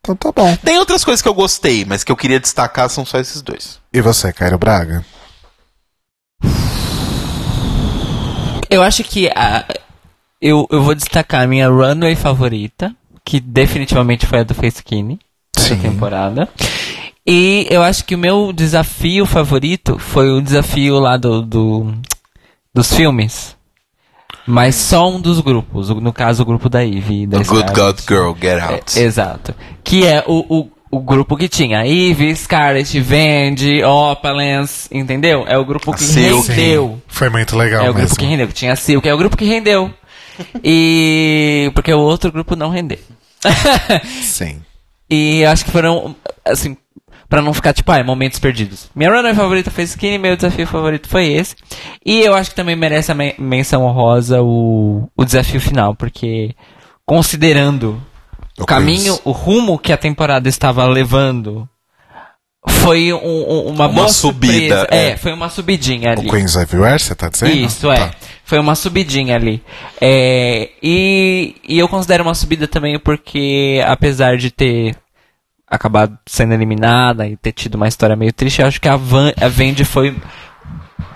Então 0.00 0.16
tá 0.16 0.32
bom. 0.32 0.56
Tem 0.56 0.76
outras 0.76 1.04
coisas 1.04 1.22
que 1.22 1.28
eu 1.28 1.34
gostei, 1.34 1.84
mas 1.84 2.02
que 2.02 2.10
eu 2.10 2.16
queria 2.16 2.40
destacar 2.40 2.90
são 2.90 3.06
só 3.06 3.20
esses 3.20 3.42
dois. 3.42 3.78
E 3.92 4.00
você, 4.00 4.32
Cairo 4.32 4.58
Braga? 4.58 5.06
Eu 8.70 8.82
acho 8.82 9.02
que 9.04 9.28
a, 9.28 9.64
eu, 10.40 10.66
eu 10.70 10.82
vou 10.82 10.94
destacar 10.94 11.42
a 11.42 11.46
minha 11.46 11.68
runway 11.68 12.14
favorita, 12.14 12.94
que 13.24 13.40
definitivamente 13.40 14.26
foi 14.26 14.40
a 14.40 14.42
do 14.44 14.54
Face 14.54 14.76
Skinny 14.78 15.18
Sim. 15.56 15.78
temporada. 15.78 16.48
E 17.26 17.66
eu 17.70 17.82
acho 17.82 18.04
que 18.04 18.14
o 18.14 18.18
meu 18.18 18.52
desafio 18.52 19.26
favorito 19.26 19.98
foi 19.98 20.30
o 20.30 20.40
desafio 20.40 20.98
lá 20.98 21.16
do, 21.16 21.42
do- 21.42 21.94
dos 22.74 22.92
filmes. 22.94 23.56
Mas 24.46 24.76
só 24.76 25.10
um 25.10 25.20
dos 25.20 25.40
grupos, 25.40 25.90
no 25.90 26.10
caso 26.10 26.42
o 26.42 26.46
grupo 26.46 26.70
da 26.70 26.82
Eve. 26.84 27.26
Da 27.26 27.38
The 27.38 27.44
Good. 27.44 27.72
God 27.74 28.00
Girl, 28.08 28.32
Get 28.40 28.62
Out. 28.62 28.98
É, 28.98 29.02
exato. 29.02 29.54
Que 29.84 30.06
é 30.06 30.24
o, 30.26 30.38
o, 30.60 30.70
o 30.90 31.00
grupo 31.00 31.36
que 31.36 31.48
tinha 31.48 31.86
Eve, 31.86 32.34
Scarlett, 32.34 32.98
Vendi, 33.00 33.82
Opalence, 33.84 34.88
entendeu? 34.92 35.44
É 35.46 35.56
o 35.58 35.64
grupo 35.64 35.92
que 35.92 36.04
rendeu. 36.04 37.00
Foi 37.08 37.28
muito 37.28 37.56
legal 37.56 37.80
É 37.84 37.90
o 37.90 37.94
mesmo. 37.94 38.06
grupo 38.06 38.16
que 38.20 38.26
rendeu, 38.26 38.48
que 38.48 38.54
tinha 38.54 38.74
Silk, 38.76 39.08
é 39.08 39.14
o 39.14 39.18
grupo 39.18 39.36
que 39.36 39.44
rendeu. 39.44 39.92
E. 40.64 41.70
Porque 41.74 41.92
o 41.92 41.98
outro 42.00 42.30
grupo 42.32 42.54
não 42.56 42.70
rendeu. 42.70 42.98
Sim. 44.22 44.60
e 45.10 45.44
acho 45.44 45.64
que 45.64 45.70
foram, 45.70 46.14
assim, 46.44 46.76
pra 47.28 47.40
não 47.42 47.52
ficar 47.54 47.72
tipo, 47.72 47.90
ah, 47.92 48.02
momentos 48.02 48.38
perdidos. 48.38 48.88
Minha 48.94 49.10
runner 49.10 49.34
favorita 49.34 49.70
foi 49.70 49.84
Skinny, 49.84 50.18
meu 50.18 50.36
desafio 50.36 50.66
favorito 50.66 51.08
foi 51.08 51.26
esse. 51.32 51.54
E 52.04 52.20
eu 52.20 52.34
acho 52.34 52.50
que 52.50 52.56
também 52.56 52.74
merece 52.76 53.12
a 53.12 53.14
men- 53.14 53.34
menção 53.38 53.84
honrosa 53.84 54.42
o, 54.42 55.08
o 55.16 55.24
desafio 55.24 55.60
final, 55.60 55.94
porque 55.94 56.54
considerando 57.06 58.00
o 58.62 58.66
caminho, 58.66 59.18
o 59.24 59.30
rumo 59.32 59.78
que 59.78 59.92
a 59.92 59.96
temporada 59.96 60.48
estava 60.48 60.84
levando, 60.86 61.68
foi 62.68 63.12
um- 63.12 63.16
um- 63.18 63.62
uma, 63.68 63.86
Uma 63.86 63.88
boa 63.88 64.08
subida, 64.08 64.86
é. 64.90 65.10
É, 65.10 65.16
foi 65.16 65.32
uma 65.32 65.48
subidinha 65.48 66.10
ali. 66.12 66.26
O 66.26 66.30
Queens 66.30 66.54
Everywhere, 66.56 66.98
você 66.98 67.14
tá 67.14 67.28
dizendo? 67.28 67.52
Isso, 67.52 67.90
é. 67.90 67.96
Tá. 67.96 68.10
Foi 68.44 68.58
uma 68.58 68.74
subidinha 68.74 69.34
ali. 69.36 69.62
É, 70.00 70.70
e, 70.82 71.54
e 71.68 71.78
eu 71.78 71.88
considero 71.88 72.24
uma 72.24 72.34
subida 72.34 72.66
também 72.66 72.98
porque, 72.98 73.82
apesar 73.86 74.36
de 74.36 74.50
ter 74.50 74.96
acabado 75.66 76.18
sendo 76.26 76.54
eliminada 76.54 77.26
e 77.26 77.36
ter 77.36 77.52
tido 77.52 77.74
uma 77.74 77.86
história 77.88 78.16
meio 78.16 78.32
triste, 78.32 78.60
eu 78.62 78.66
acho 78.66 78.80
que 78.80 78.88
a, 78.88 78.96
Van, 78.96 79.32
a 79.40 79.48
Vendi 79.48 79.84
foi 79.84 80.16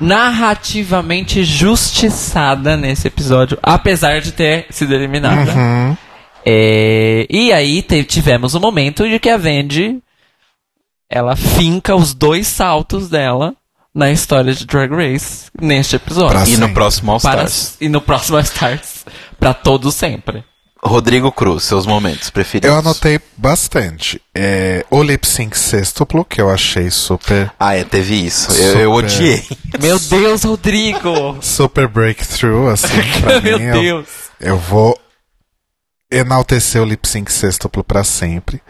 narrativamente 0.00 1.42
justiçada 1.44 2.76
nesse 2.76 3.08
episódio, 3.08 3.58
apesar 3.62 4.20
de 4.20 4.32
ter 4.32 4.66
sido 4.70 4.94
eliminada. 4.94 5.52
Uhum. 5.52 5.96
É, 6.44 7.26
e 7.30 7.52
aí 7.52 7.82
te- 7.82 8.04
tivemos 8.04 8.54
o 8.54 8.60
momento 8.60 9.08
de 9.08 9.18
que 9.18 9.28
a 9.30 9.36
Vendi 9.36 9.98
ela 11.08 11.36
finca 11.36 11.94
os 11.94 12.14
dois 12.14 12.46
saltos 12.46 13.08
dela 13.08 13.54
na 13.94 14.10
história 14.10 14.54
de 14.54 14.64
Drag 14.66 14.90
Race 14.90 15.46
neste 15.60 15.96
episódio. 15.96 16.30
Pra 16.30 16.48
E 16.48 16.56
no 16.56 16.72
próximo 16.72 17.12
All 17.12 17.20
Para- 17.20 17.44
Stars. 17.44 17.76
e 17.80 17.88
no 17.88 18.00
próximo 18.00 18.36
All 18.38 18.42
Stars. 18.42 19.04
Pra 19.38 19.52
todo 19.52 19.92
sempre. 19.92 20.42
Rodrigo 20.84 21.30
Cruz, 21.30 21.62
seus 21.62 21.86
momentos 21.86 22.28
preferidos. 22.30 22.68
Eu 22.74 22.76
anotei 22.80 23.20
bastante. 23.36 24.20
É, 24.34 24.84
o 24.90 25.00
lip 25.00 25.24
sync 25.28 25.56
sextuplo, 25.56 26.24
que 26.24 26.40
eu 26.40 26.50
achei 26.50 26.90
super, 26.90 27.52
Ah, 27.60 27.74
é, 27.76 27.84
teve 27.84 28.16
isso. 28.16 28.50
Eu, 28.50 28.80
eu 28.80 28.90
Super. 28.90 29.04
odiei. 29.06 29.44
Meu 29.80 29.98
Deus, 30.00 30.42
Rodrigo! 30.42 31.38
super 31.40 31.86
breakthrough, 31.86 32.68
assim, 32.68 32.88
pra 33.22 33.40
Meu 33.40 33.58
mim. 33.60 33.64
eu- 33.66 33.80
Deus! 33.80 34.06
Eu 34.40 34.58
vou 34.58 34.98
enaltecer 36.12 36.80
o 36.80 36.84
lip 36.84 37.08
sync 37.08 37.32
sextuplo 37.32 37.82
pra 37.82 38.04
sempre. 38.04 38.60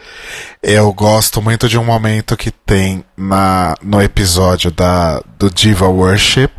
Eu 0.61 0.91
gosto 0.93 1.41
muito 1.41 1.67
de 1.67 1.77
um 1.77 1.83
momento 1.83 2.37
que 2.37 2.49
tem 2.49 3.03
na, 3.17 3.75
no 3.81 4.01
episódio 4.01 4.71
da, 4.71 5.21
do 5.37 5.51
Diva 5.51 5.87
Worship, 5.87 6.51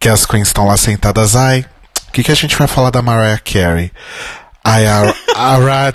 que 0.00 0.08
as 0.08 0.24
queens 0.24 0.48
estão 0.48 0.66
lá 0.66 0.76
sentadas. 0.78 1.36
Ai, 1.36 1.66
o 2.08 2.12
que, 2.12 2.22
que 2.24 2.32
a 2.32 2.34
gente 2.34 2.56
vai 2.56 2.66
falar 2.66 2.90
da 2.90 3.02
Mariah 3.02 3.38
Carey? 3.38 3.92
Aí 4.64 4.86
a, 4.86 5.14
a, 5.36 5.56
Rad, 5.56 5.94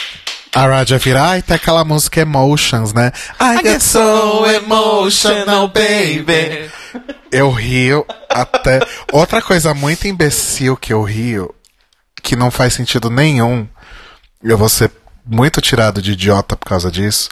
a 0.53 0.67
Raja 0.67 0.97
vira, 0.99 1.23
ai, 1.23 1.41
tem 1.41 1.55
aquela 1.55 1.83
música 1.83 2.21
Emotions, 2.21 2.93
né? 2.93 3.11
I, 3.41 3.63
get 3.63 3.81
so 3.81 4.45
emotional, 4.45 5.67
baby. 5.67 6.69
Eu 7.31 7.49
rio 7.49 8.05
até. 8.29 8.79
Outra 9.11 9.41
coisa 9.41 9.73
muito 9.73 10.07
imbecil 10.07 10.77
que 10.77 10.93
eu 10.93 11.01
rio, 11.01 11.53
que 12.21 12.35
não 12.35 12.51
faz 12.51 12.73
sentido 12.75 13.09
nenhum, 13.09 13.67
eu 14.43 14.57
vou 14.57 14.69
ser 14.69 14.91
muito 15.25 15.61
tirado 15.61 16.01
de 16.01 16.11
idiota 16.11 16.55
por 16.55 16.65
causa 16.67 16.91
disso. 16.91 17.29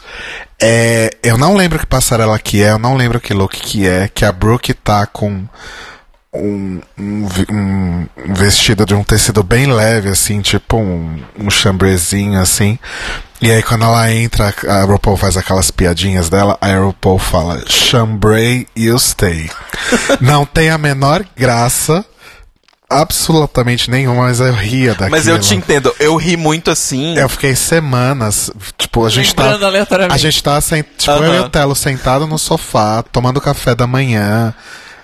É, 0.60 1.10
eu 1.22 1.36
não 1.36 1.54
lembro 1.56 1.78
que 1.78 1.86
passarela 1.86 2.38
que 2.38 2.62
é, 2.62 2.70
eu 2.70 2.78
não 2.78 2.96
lembro 2.96 3.20
que 3.20 3.34
look 3.34 3.60
que 3.60 3.86
é, 3.86 4.08
que 4.08 4.24
a 4.24 4.32
Brooke 4.32 4.72
tá 4.72 5.06
com 5.06 5.44
um, 6.34 6.80
um, 6.98 7.28
um- 7.50 8.06
um 8.26 8.34
vestido 8.34 8.86
de 8.86 8.94
um 8.94 9.04
tecido 9.04 9.42
bem 9.42 9.66
leve, 9.66 10.08
assim, 10.08 10.40
tipo 10.40 10.78
um, 10.78 11.22
um 11.38 11.50
chambrezinho, 11.50 12.40
assim. 12.40 12.78
E 13.42 13.50
aí 13.50 13.62
quando 13.62 13.84
ela 13.84 14.10
entra, 14.10 14.54
a 14.68 14.84
RuPaul 14.84 15.16
faz 15.18 15.36
aquelas 15.36 15.70
piadinhas 15.70 16.30
dela, 16.30 16.56
aí 16.60 16.72
a 16.72 16.78
RuPaul 16.80 17.18
fala, 17.18 17.62
chambray 17.68 18.66
you 18.74 18.98
stay. 18.98 19.50
não 20.20 20.46
tem 20.46 20.70
a 20.70 20.78
menor 20.78 21.24
graça, 21.36 22.04
absolutamente 23.00 23.90
nenhuma, 23.90 24.22
mas 24.22 24.40
eu 24.40 24.52
ria 24.52 24.90
daquilo. 24.90 25.10
Mas 25.10 25.26
eu 25.26 25.38
te 25.38 25.54
entendo, 25.54 25.94
eu 25.98 26.16
ri 26.16 26.36
muito 26.36 26.70
assim. 26.70 27.16
Eu 27.16 27.28
fiquei 27.28 27.54
semanas, 27.54 28.50
tipo, 28.76 29.04
a 29.04 29.10
gente 29.10 29.34
tá... 29.34 29.44
Lembrando 29.44 29.66
aleatoriamente. 29.66 30.14
A 30.14 30.18
gente 30.18 30.42
tá, 30.42 30.60
tipo, 30.60 31.10
eu 31.10 31.34
e 31.34 31.38
o 31.40 31.48
Telo 31.48 31.74
sentado 31.74 32.26
no 32.26 32.38
sofá, 32.38 33.02
tomando 33.02 33.40
café 33.40 33.74
da 33.74 33.86
manhã, 33.86 34.54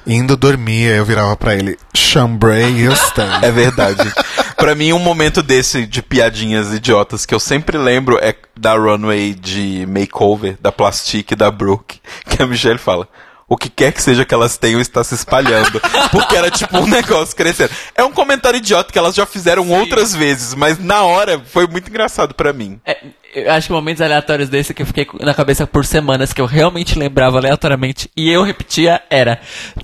indo 0.06 0.36
dormir, 0.36 0.90
aí 0.90 0.98
eu 0.98 1.04
virava 1.04 1.36
pra 1.36 1.54
ele, 1.54 1.78
chambray 1.94 2.84
you 2.84 2.96
stay. 2.96 3.28
É 3.42 3.50
verdade. 3.50 4.12
pra 4.56 4.74
mim, 4.74 4.92
um 4.92 4.98
momento 4.98 5.42
desse 5.42 5.86
de 5.86 6.02
piadinhas 6.02 6.72
idiotas 6.72 7.26
que 7.26 7.34
eu 7.34 7.40
sempre 7.40 7.76
lembro 7.76 8.18
é 8.20 8.34
da 8.58 8.74
runway 8.74 9.34
de 9.34 9.86
makeover, 9.86 10.56
da 10.60 10.72
Plastique 10.72 11.34
e 11.34 11.36
da 11.36 11.50
Brooke, 11.50 12.00
que 12.28 12.42
a 12.42 12.46
Michelle 12.46 12.78
fala. 12.78 13.06
O 13.48 13.56
que 13.56 13.70
quer 13.70 13.92
que 13.92 14.02
seja 14.02 14.26
que 14.26 14.34
elas 14.34 14.58
tenham 14.58 14.78
está 14.78 15.02
se 15.02 15.14
espalhando. 15.14 15.80
Porque 16.12 16.36
era 16.36 16.50
tipo 16.50 16.76
um 16.76 16.86
negócio 16.86 17.34
crescendo. 17.34 17.70
É 17.94 18.04
um 18.04 18.12
comentário 18.12 18.58
idiota 18.58 18.92
que 18.92 18.98
elas 18.98 19.14
já 19.14 19.24
fizeram 19.24 19.70
outras 19.70 20.14
vezes, 20.14 20.54
mas 20.54 20.78
na 20.78 21.02
hora 21.02 21.40
foi 21.40 21.66
muito 21.66 21.88
engraçado 21.88 22.34
pra 22.34 22.52
mim. 22.52 22.78
É, 22.84 22.98
eu 23.34 23.50
acho 23.50 23.68
que 23.68 23.72
momentos 23.72 24.02
aleatórios 24.02 24.50
desse 24.50 24.74
que 24.74 24.82
eu 24.82 24.86
fiquei 24.86 25.06
na 25.20 25.32
cabeça 25.32 25.66
por 25.66 25.86
semanas, 25.86 26.32
que 26.32 26.40
eu 26.40 26.46
realmente 26.46 26.98
lembrava 26.98 27.38
aleatoriamente, 27.38 28.10
e 28.14 28.30
eu 28.30 28.42
repetia, 28.42 29.00
era 29.08 29.40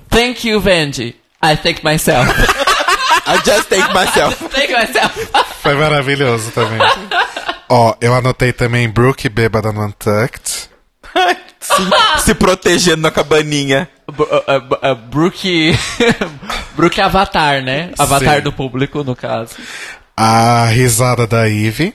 Thank 0.09 0.47
you, 0.47 0.59
Vendi. 0.59 1.15
I 1.43 1.55
thank 1.57 1.83
myself. 1.83 2.29
I 3.27 3.37
just 3.43 3.67
take 3.69 3.91
myself. 3.93 4.35
thank 4.49 4.71
myself. 4.71 5.27
Foi 5.63 5.73
maravilhoso 5.73 6.51
também. 6.51 6.77
Ó, 7.67 7.95
eu 7.99 8.13
anotei 8.13 8.53
também 8.53 8.87
Brooke 8.87 9.27
bêbada 9.27 9.71
no 9.71 9.83
Untucked. 9.83 10.69
Se, 11.65 12.21
se 12.25 12.35
protegendo 12.35 13.01
na 13.01 13.11
cabaninha. 13.11 13.89
Bru- 14.11 14.25
uh, 14.25 14.87
uh, 14.87 14.91
uh, 14.91 14.95
Brooke. 14.95 15.77
Brooke 16.75 17.01
Avatar, 17.01 17.61
né? 17.63 17.91
Avatar 17.97 18.37
Sim. 18.37 18.41
do 18.43 18.51
público, 18.53 19.03
no 19.03 19.15
caso. 19.15 19.51
A 20.15 20.65
risada 20.65 21.25
da 21.25 21.47
Ivy 21.49 21.93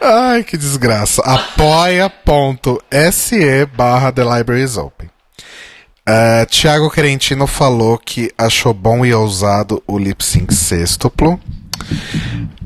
Ai, 0.00 0.44
que 0.44 0.56
desgraça. 0.56 1.20
apoia.se 1.22 2.14
barra 3.66 4.12
The 4.12 4.22
Libraries 4.22 4.76
Open. 4.76 5.10
Uh, 6.10 6.44
Tiago 6.46 6.90
Querentino 6.90 7.46
falou 7.46 7.96
que 7.96 8.32
achou 8.36 8.74
bom 8.74 9.06
e 9.06 9.14
ousado 9.14 9.80
o 9.86 9.96
lip 9.96 10.24
sync 10.24 10.52
sextuplo. 10.52 11.34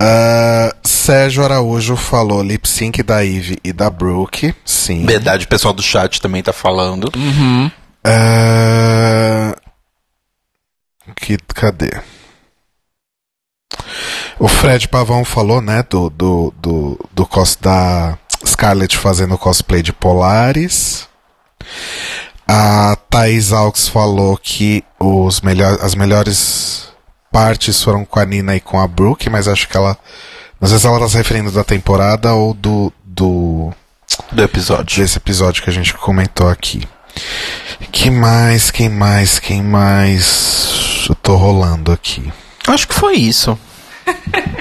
Uh, 0.01 0.73
Sérgio 0.83 1.45
Araújo 1.45 1.95
falou 1.95 2.43
lip 2.43 2.67
sync 2.67 3.03
da 3.03 3.23
Eve 3.23 3.59
e 3.63 3.71
da 3.71 3.91
Brooke. 3.91 4.55
Sim. 4.65 5.05
Verdade, 5.05 5.45
o 5.45 5.49
pessoal 5.49 5.75
do 5.75 5.83
chat 5.83 6.23
também 6.23 6.43
tá 6.43 6.55
falando. 6.55 7.13
Uh, 8.07 9.55
que, 11.15 11.37
cadê? 11.55 12.01
O 14.39 14.49
Fred 14.49 14.89
Pavão 14.89 15.23
falou, 15.23 15.61
né, 15.61 15.85
do, 15.91 16.09
do, 16.09 16.55
do, 16.57 16.99
do 17.13 17.27
cos 17.27 17.57
da 17.57 18.17
Scarlett 18.47 18.97
fazendo 18.97 19.37
cosplay 19.37 19.83
de 19.83 19.93
Polaris. 19.93 21.07
A 22.47 22.97
Thaís 23.09 23.53
Alves 23.53 23.89
falou 23.89 24.37
que 24.37 24.85
os 25.01 25.41
melhor, 25.41 25.79
as 25.81 25.95
melhores 25.95 26.89
partes 27.33 27.83
foram 27.83 28.05
com 28.05 28.21
a 28.21 28.25
Nina 28.25 28.55
e 28.55 28.61
com 28.61 28.79
a 28.79 28.87
Brooke, 28.87 29.31
mas 29.31 29.49
acho 29.49 29.69
que 29.69 29.77
ela. 29.77 29.97
Às 30.61 30.71
vezes 30.71 30.85
ela 30.85 30.99
tá 31.01 31.09
se 31.09 31.17
referindo 31.17 31.51
da 31.51 31.65
temporada 31.65 32.33
ou 32.35 32.55
do. 32.55 32.93
do 33.05 33.73
Do 34.33 34.43
episódio. 34.43 35.03
desse 35.03 35.17
episódio 35.19 35.63
que 35.63 35.71
a 35.71 35.73
gente 35.73 35.95
comentou 35.95 36.49
aqui. 36.49 36.87
Que 37.93 38.11
mais, 38.11 38.71
quem 38.71 38.89
mais, 38.89 39.39
quem 39.39 39.63
mais? 39.63 41.07
Eu 41.09 41.15
tô 41.15 41.37
rolando 41.37 41.93
aqui. 41.93 42.33
Acho 42.67 42.89
que 42.89 42.95
foi 42.95 43.15
isso. 43.17 43.59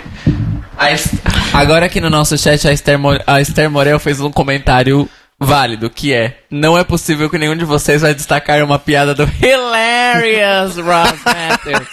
Agora 1.54 1.86
aqui 1.86 2.02
no 2.02 2.10
nosso 2.10 2.38
chat, 2.38 2.68
a 2.68 2.74
Esther, 2.74 3.00
Mo- 3.00 3.20
a 3.26 3.42
Esther 3.42 3.70
Morel 3.70 4.00
fez 4.00 4.20
um 4.20 4.32
comentário 4.32 5.08
válido, 5.44 5.90
que 5.90 6.14
é 6.14 6.40
Não 6.50 6.78
é 6.78 6.84
possível 6.84 7.30
que 7.30 7.38
nenhum 7.38 7.56
de 7.56 7.66
vocês 7.66 8.02
vai 8.02 8.14
destacar 8.14 8.64
uma 8.64 8.80
piada 8.80 9.14
do 9.14 9.24
Hilarious 9.24 10.78
Ross 10.78 11.20
Matthews. 11.26 11.90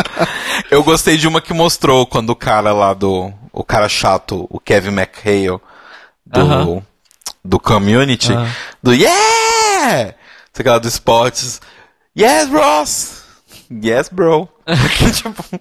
Eu 0.70 0.82
gostei 0.82 1.16
de 1.16 1.26
uma 1.26 1.40
que 1.40 1.52
mostrou 1.52 2.06
quando 2.06 2.30
o 2.30 2.36
cara 2.36 2.72
lá 2.72 2.94
do. 2.94 3.32
O 3.52 3.64
cara 3.64 3.88
chato, 3.88 4.46
o 4.48 4.60
Kevin 4.60 4.90
McHale, 4.90 5.60
do. 6.26 6.40
Aham. 6.40 6.82
Do 7.42 7.58
community, 7.58 8.32
Aham. 8.32 8.50
do 8.82 8.92
Yeah! 8.92 10.14
Sei 10.52 10.64
lá, 10.64 10.78
do 10.78 10.86
esportes. 10.86 11.60
Yes, 12.16 12.50
Ross! 12.50 13.22
Yes, 13.72 14.08
bro. 14.10 14.48
tipo, 15.14 15.60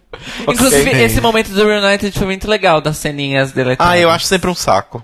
Inclusive, 0.51 0.89
ok. 0.89 1.03
esse 1.03 1.21
momento 1.21 1.49
do 1.51 1.65
Reunited 1.65 2.17
foi 2.17 2.27
muito 2.27 2.49
legal, 2.49 2.81
das 2.81 2.97
ceninhas 2.97 3.51
deletadas. 3.51 3.93
Ah, 3.93 3.97
eu 3.97 4.09
acho 4.09 4.25
sempre 4.25 4.49
um 4.49 4.55
saco. 4.55 5.03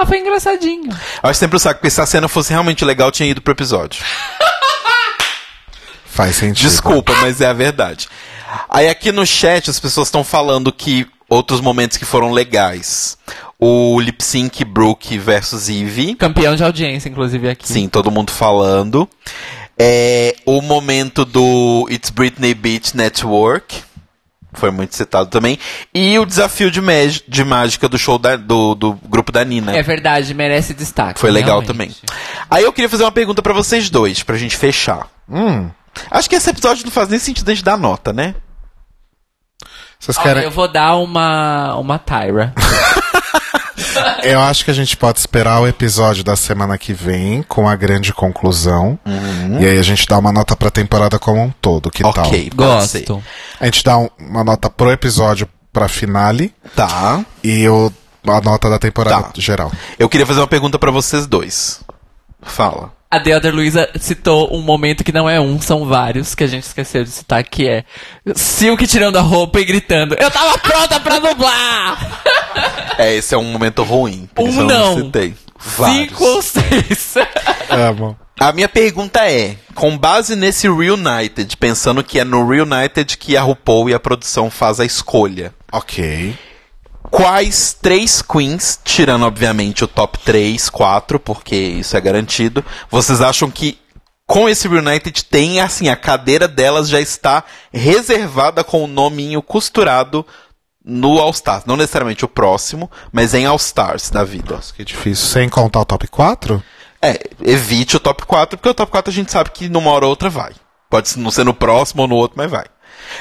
Ah, 0.00 0.06
foi 0.06 0.18
engraçadinho. 0.18 0.90
Eu 1.22 1.30
acho 1.30 1.38
sempre 1.38 1.56
um 1.56 1.58
saco, 1.58 1.80
porque 1.80 1.90
se 1.90 2.00
a 2.00 2.06
cena 2.06 2.28
fosse 2.28 2.50
realmente 2.50 2.84
legal, 2.84 3.08
eu 3.08 3.12
tinha 3.12 3.28
ido 3.28 3.42
pro 3.42 3.52
episódio. 3.52 4.02
Faz 6.06 6.36
sentido. 6.36 6.68
Desculpa, 6.68 7.14
mas 7.20 7.40
é 7.40 7.46
a 7.46 7.52
verdade. 7.52 8.08
Aí 8.68 8.88
aqui 8.88 9.10
no 9.10 9.26
chat 9.26 9.70
as 9.70 9.80
pessoas 9.80 10.08
estão 10.08 10.22
falando 10.22 10.72
que 10.72 11.06
outros 11.28 11.60
momentos 11.60 11.96
que 11.96 12.04
foram 12.04 12.32
legais. 12.32 13.16
O 13.58 13.98
lip 14.00 14.22
sync 14.22 14.64
Brooke 14.64 15.16
versus 15.18 15.68
Eve. 15.68 16.14
Campeão 16.16 16.56
de 16.56 16.64
audiência, 16.64 17.08
inclusive, 17.08 17.48
aqui. 17.48 17.66
Sim, 17.66 17.88
todo 17.88 18.10
mundo 18.10 18.32
falando. 18.32 19.08
É, 19.78 20.34
o 20.44 20.60
momento 20.60 21.24
do 21.24 21.86
It's 21.90 22.10
Britney 22.10 22.54
Beach 22.54 22.96
Network. 22.96 23.82
Foi 24.54 24.70
muito 24.70 24.94
citado 24.94 25.28
também. 25.30 25.58
E 25.94 26.18
o 26.18 26.26
desafio 26.26 26.70
de, 26.70 26.80
mag- 26.80 27.22
de 27.26 27.44
mágica 27.44 27.88
do 27.88 27.98
show 27.98 28.18
da- 28.18 28.36
do, 28.36 28.74
do 28.74 28.92
grupo 29.08 29.32
da 29.32 29.42
Nina. 29.44 29.74
É 29.76 29.82
verdade, 29.82 30.34
merece 30.34 30.74
destaque. 30.74 31.18
Foi 31.20 31.30
legal 31.30 31.60
realmente. 31.60 32.00
também. 32.02 32.16
Aí 32.50 32.62
eu 32.64 32.72
queria 32.72 32.88
fazer 32.90 33.04
uma 33.04 33.12
pergunta 33.12 33.40
pra 33.42 33.52
vocês 33.52 33.88
dois, 33.88 34.22
pra 34.22 34.36
gente 34.36 34.56
fechar. 34.56 35.06
Hum, 35.28 35.70
Acho 36.10 36.28
que 36.28 36.36
esse 36.36 36.48
episódio 36.48 36.84
não 36.84 36.90
faz 36.92 37.08
nem 37.08 37.18
sentido 37.18 37.50
a 37.50 37.54
gente 37.54 37.64
dar 37.64 37.76
nota, 37.76 38.12
né? 38.12 38.34
vocês 39.98 40.16
querem. 40.18 40.42
eu 40.42 40.50
vou 40.50 40.66
dar 40.70 40.96
uma, 40.96 41.76
uma 41.76 41.98
Tyra. 41.98 42.52
Eu 44.22 44.40
acho 44.40 44.64
que 44.64 44.70
a 44.70 44.74
gente 44.74 44.96
pode 44.96 45.18
esperar 45.18 45.60
o 45.60 45.66
episódio 45.66 46.22
da 46.22 46.36
semana 46.36 46.78
que 46.78 46.92
vem 46.92 47.42
com 47.42 47.68
a 47.68 47.74
grande 47.74 48.12
conclusão. 48.12 48.98
E 49.60 49.66
aí 49.66 49.78
a 49.78 49.82
gente 49.82 50.06
dá 50.06 50.18
uma 50.18 50.32
nota 50.32 50.54
pra 50.56 50.70
temporada 50.70 51.18
como 51.18 51.42
um 51.42 51.50
todo. 51.60 51.90
Que 51.90 52.02
tal? 52.02 52.10
ok. 52.26 52.50
Gosto. 52.54 53.22
A 53.60 53.64
gente 53.64 53.82
dá 53.82 53.98
um- 53.98 54.08
uma 54.18 54.44
nota 54.44 54.70
pro 54.70 54.90
episódio 54.92 55.48
pra 55.72 55.88
finale 55.88 56.54
Tá. 56.76 57.24
e 57.42 57.68
o, 57.68 57.92
a 58.26 58.40
nota 58.40 58.70
da 58.70 58.78
temporada 58.78 59.22
Tá. 59.24 59.30
geral. 59.36 59.72
Eu 59.98 60.08
queria 60.08 60.26
fazer 60.26 60.40
uma 60.40 60.46
pergunta 60.46 60.78
pra 60.78 60.90
vocês 60.90 61.26
dois. 61.26 61.80
Fala. 62.42 62.92
A 63.12 63.18
Deodra 63.18 63.52
Luiza 63.52 63.90
citou 64.00 64.56
um 64.56 64.62
momento 64.62 65.04
que 65.04 65.12
não 65.12 65.28
é 65.28 65.38
um, 65.38 65.60
são 65.60 65.84
vários, 65.84 66.34
que 66.34 66.44
a 66.44 66.46
gente 66.46 66.62
esqueceu 66.62 67.04
de 67.04 67.10
citar, 67.10 67.44
que 67.44 67.68
é 67.68 67.84
Silk 68.34 68.86
tirando 68.86 69.16
a 69.18 69.20
roupa 69.20 69.60
e 69.60 69.66
gritando, 69.66 70.14
eu 70.18 70.30
tava 70.30 70.56
pronta 70.56 70.98
pra 70.98 71.18
dublar! 71.18 72.22
É, 72.96 73.14
esse 73.14 73.34
é 73.34 73.38
um 73.38 73.44
momento 73.44 73.82
ruim. 73.82 74.26
por 74.34 74.46
Um 74.46 74.48
isso 74.48 74.60
eu 74.60 74.64
não. 74.66 74.96
citei. 74.96 75.34
Vários. 75.58 76.08
Cinco 76.08 76.24
ou 76.24 76.40
seis. 76.42 77.14
Amo. 77.68 78.16
A 78.40 78.50
minha 78.50 78.68
pergunta 78.68 79.20
é, 79.30 79.56
com 79.74 79.96
base 79.98 80.34
nesse 80.34 80.66
Reunited, 80.66 81.54
pensando 81.58 82.02
que 82.02 82.18
é 82.18 82.24
no 82.24 82.48
Reunited 82.48 83.18
que 83.18 83.36
a 83.36 83.42
RuPaul 83.42 83.90
e 83.90 83.94
a 83.94 84.00
produção 84.00 84.50
faz 84.50 84.80
a 84.80 84.86
escolha, 84.86 85.52
Ok. 85.70 86.34
Quais 87.12 87.76
três 87.80 88.22
queens, 88.22 88.80
tirando 88.82 89.26
obviamente 89.26 89.84
o 89.84 89.86
top 89.86 90.18
3, 90.20 90.70
4, 90.70 91.20
porque 91.20 91.54
isso 91.54 91.94
é 91.94 92.00
garantido, 92.00 92.64
vocês 92.90 93.20
acham 93.20 93.50
que 93.50 93.78
com 94.26 94.48
esse 94.48 94.66
Reunited 94.66 95.26
tem 95.26 95.60
assim, 95.60 95.90
a 95.90 95.96
cadeira 95.96 96.48
delas 96.48 96.88
já 96.88 96.98
está 96.98 97.44
reservada 97.70 98.64
com 98.64 98.82
o 98.82 98.86
nominho 98.86 99.42
costurado 99.42 100.26
no 100.82 101.18
All 101.18 101.30
Stars, 101.30 101.66
não 101.66 101.76
necessariamente 101.76 102.24
o 102.24 102.28
próximo, 102.28 102.90
mas 103.12 103.34
em 103.34 103.44
All 103.44 103.56
Stars 103.56 104.08
da 104.08 104.24
vida. 104.24 104.58
Que 104.74 104.82
difícil. 104.82 105.26
Sem 105.26 105.50
contar 105.50 105.80
o 105.80 105.84
top 105.84 106.08
4? 106.08 106.62
É, 107.02 107.20
evite 107.42 107.94
o 107.94 108.00
top 108.00 108.24
4, 108.24 108.56
porque 108.56 108.70
o 108.70 108.74
top 108.74 108.90
4 108.90 109.10
a 109.10 109.14
gente 109.14 109.30
sabe 109.30 109.50
que 109.50 109.68
numa 109.68 109.90
hora 109.90 110.06
ou 110.06 110.10
outra 110.10 110.30
vai. 110.30 110.54
Pode 110.88 111.18
não 111.18 111.30
ser 111.30 111.44
no 111.44 111.52
próximo 111.52 112.02
ou 112.02 112.08
no 112.08 112.14
outro, 112.14 112.38
mas 112.38 112.50
vai. 112.50 112.64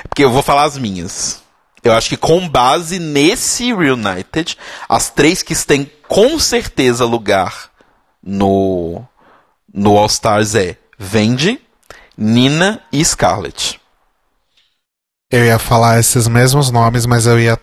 Porque 0.08 0.24
eu 0.24 0.32
vou 0.32 0.42
falar 0.42 0.64
as 0.64 0.78
minhas. 0.78 1.41
Eu 1.84 1.94
acho 1.94 2.10
que 2.10 2.18
com 2.18 2.48
base 2.48 3.00
nesse 3.00 3.74
Reunited, 3.74 4.58
as 4.88 5.10
três 5.10 5.42
que 5.42 5.56
têm 5.66 5.90
com 6.08 6.38
certeza 6.40 7.06
lugar 7.06 7.70
no, 8.24 9.02
no 9.74 9.98
All 9.98 10.06
Stars 10.06 10.54
é 10.56 10.78
Vendi, 10.98 11.60
Nina 12.18 12.82
e 12.92 13.04
Scarlett. 13.04 13.80
Eu 15.32 15.46
ia 15.46 15.58
falar 15.58 16.00
esses 16.00 16.28
mesmos 16.28 16.70
nomes, 16.72 17.06
mas 17.06 17.26
eu 17.26 17.40
ia. 17.40 17.58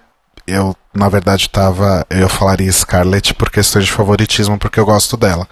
Eu, 0.47 0.75
na 0.95 1.09
verdade, 1.11 1.49
tava. 1.51 2.07
Eu 2.09 2.29
falaria 2.29 2.73
Scarlett 2.73 3.35
por 3.35 3.51
questões 3.51 3.85
de 3.85 3.93
favoritismo, 3.93 4.59
porque 4.59 4.81
eu 4.81 4.87
gosto 4.87 5.17
dela. 5.17 5.47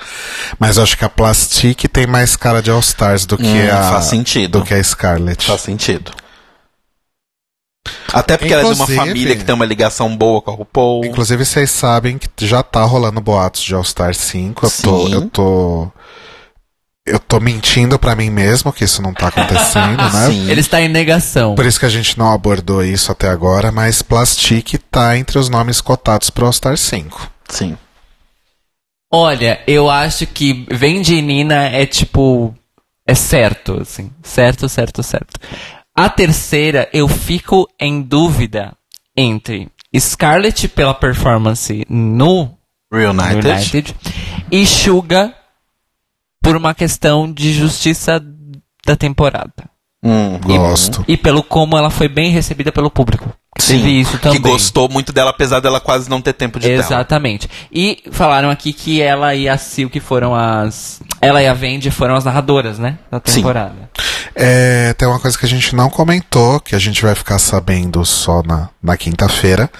Mas 0.59 0.79
eu 0.79 0.83
acho 0.83 0.97
que 0.97 1.05
a 1.05 1.09
Plastic 1.11 1.85
tem 1.93 2.07
mais 2.07 2.35
cara 2.35 2.63
de 2.63 2.71
All 2.71 2.81
Stars 2.81 3.27
do 3.27 3.37
que 3.37 3.45
Hum, 3.45 3.71
a. 3.71 3.91
faz 3.93 4.07
sentido. 4.07 4.59
Do 4.59 4.65
que 4.65 4.73
a 4.73 4.83
Scarlett. 4.83 5.47
Faz 5.47 5.61
sentido. 5.61 6.11
Até 8.13 8.37
porque 8.37 8.53
ela 8.53 8.63
é 8.63 8.65
de 8.65 8.71
uma 8.71 8.85
Inclusive- 8.85 8.99
família 8.99 9.37
que 9.37 9.45
tem 9.45 9.55
uma 9.55 9.65
ligação 9.67 10.17
boa 10.17 10.41
com 10.43 10.51
a 10.51 10.55
RuPaul. 10.55 11.05
Inclusive, 11.05 11.45
vocês 11.45 11.71
sabem 11.71 12.19
que 12.19 12.29
já 12.47 12.63
tá 12.63 12.83
rolando 12.85 13.21
boatos 13.21 13.63
de 13.63 13.75
All 13.75 13.85
Star 13.85 14.15
5. 14.15 14.65
Eu 14.67 14.71
tô. 14.83 15.07
Sim. 15.07 15.13
Eu 15.13 15.29
tô. 15.29 15.89
eu 17.07 17.19
tô 17.21 17.39
mentindo 17.39 17.99
pra 17.99 18.17
mim 18.17 18.31
mesmo 18.31 18.73
que 18.73 18.83
isso 18.85 19.01
não 19.01 19.15
tá 19.15 19.29
acontecendo, 19.29 19.97
né? 20.13 20.27
Sim. 20.29 20.51
Ele 20.51 20.61
está 20.61 20.81
em 20.81 20.89
negação. 20.89 21.55
Por 21.55 21.65
isso 21.67 21.79
que 21.79 21.87
a 21.87 21.91
gente 21.91 22.19
não 22.19 22.33
abordou 22.33 22.83
isso 22.85 23.13
até 23.13 23.29
agora, 23.29 23.71
mas 23.71 24.03
Plastic 24.03 24.75
tá 24.91 25.17
entre 25.17 25.39
os 25.39 25.49
nomes 25.49 25.81
cotados 25.81 26.31
pro 26.31 26.47
All 26.47 26.53
Star 26.53 26.77
5. 26.77 27.31
Sim. 27.49 27.77
Olha, 29.13 29.61
eu 29.67 29.89
acho 29.89 30.27
que 30.27 30.67
Vem 30.71 31.01
de 31.01 31.21
Nina 31.23 31.67
é 31.69 31.87
tipo. 31.87 32.55
É 33.09 33.15
certo, 33.15 33.81
assim. 33.81 34.11
Certo, 34.23 34.69
certo, 34.69 35.01
certo. 35.01 35.39
A 35.97 36.11
terceira, 36.11 36.89
eu 36.93 37.09
fico 37.09 37.67
em 37.81 38.03
dúvida 38.03 38.77
entre 39.17 39.71
Scarlett 39.99 40.69
pela 40.69 40.93
performance 40.93 41.87
no 41.89 42.51
Reunited. 42.93 43.49
United 43.49 43.97
e 44.53 44.67
Suga 44.67 45.35
por 46.43 46.55
uma 46.55 46.75
questão 46.75 47.33
de 47.33 47.53
justiça 47.53 48.23
da 48.87 48.95
temporada. 48.95 49.71
Hum, 50.03 50.39
Gosto. 50.39 51.03
E 51.09 51.17
pelo 51.17 51.43
como 51.43 51.79
ela 51.79 51.91
foi 51.91 52.09
bem 52.09 52.31
recebida 52.31 52.71
pelo 52.71 52.91
público. 52.91 53.33
Sim, 53.59 53.87
isso 54.01 54.19
também. 54.19 54.41
que 54.41 54.49
gostou 54.49 54.89
muito 54.89 55.13
dela, 55.13 55.31
apesar 55.31 55.61
dela 55.61 55.81
quase 55.81 56.09
não 56.11 56.21
ter 56.21 56.33
tempo 56.33 56.59
de 56.61 56.69
tela. 56.69 56.79
Exatamente. 56.81 57.49
E 57.73 58.03
falaram 58.11 58.51
aqui 58.51 58.73
que 58.73 59.01
ela 59.01 59.35
e 59.35 59.49
a 59.49 59.57
Silk 59.59 59.99
foram 60.01 60.35
as. 60.35 61.01
Ela 61.21 61.43
e 61.43 61.47
a 61.49 61.55
Vendi 61.55 61.91
foram 61.91 62.15
as 62.15 62.25
narradoras, 62.25 62.79
né? 62.79 62.99
Da 63.11 63.21
Sim. 63.25 63.37
temporada. 63.41 63.91
É, 64.35 64.93
tem 64.95 65.09
uma 65.09 65.19
coisa 65.19 65.39
que 65.39 65.47
a 65.47 65.49
gente 65.49 65.75
não 65.75 65.89
comentou, 65.89 66.61
que 66.61 66.75
a 66.75 66.79
gente 66.79 67.01
vai 67.03 67.15
ficar 67.15 67.39
sabendo 67.39 68.05
só 68.05 68.43
na, 68.43 68.69
na 68.83 68.97
quinta-feira, 68.97 69.71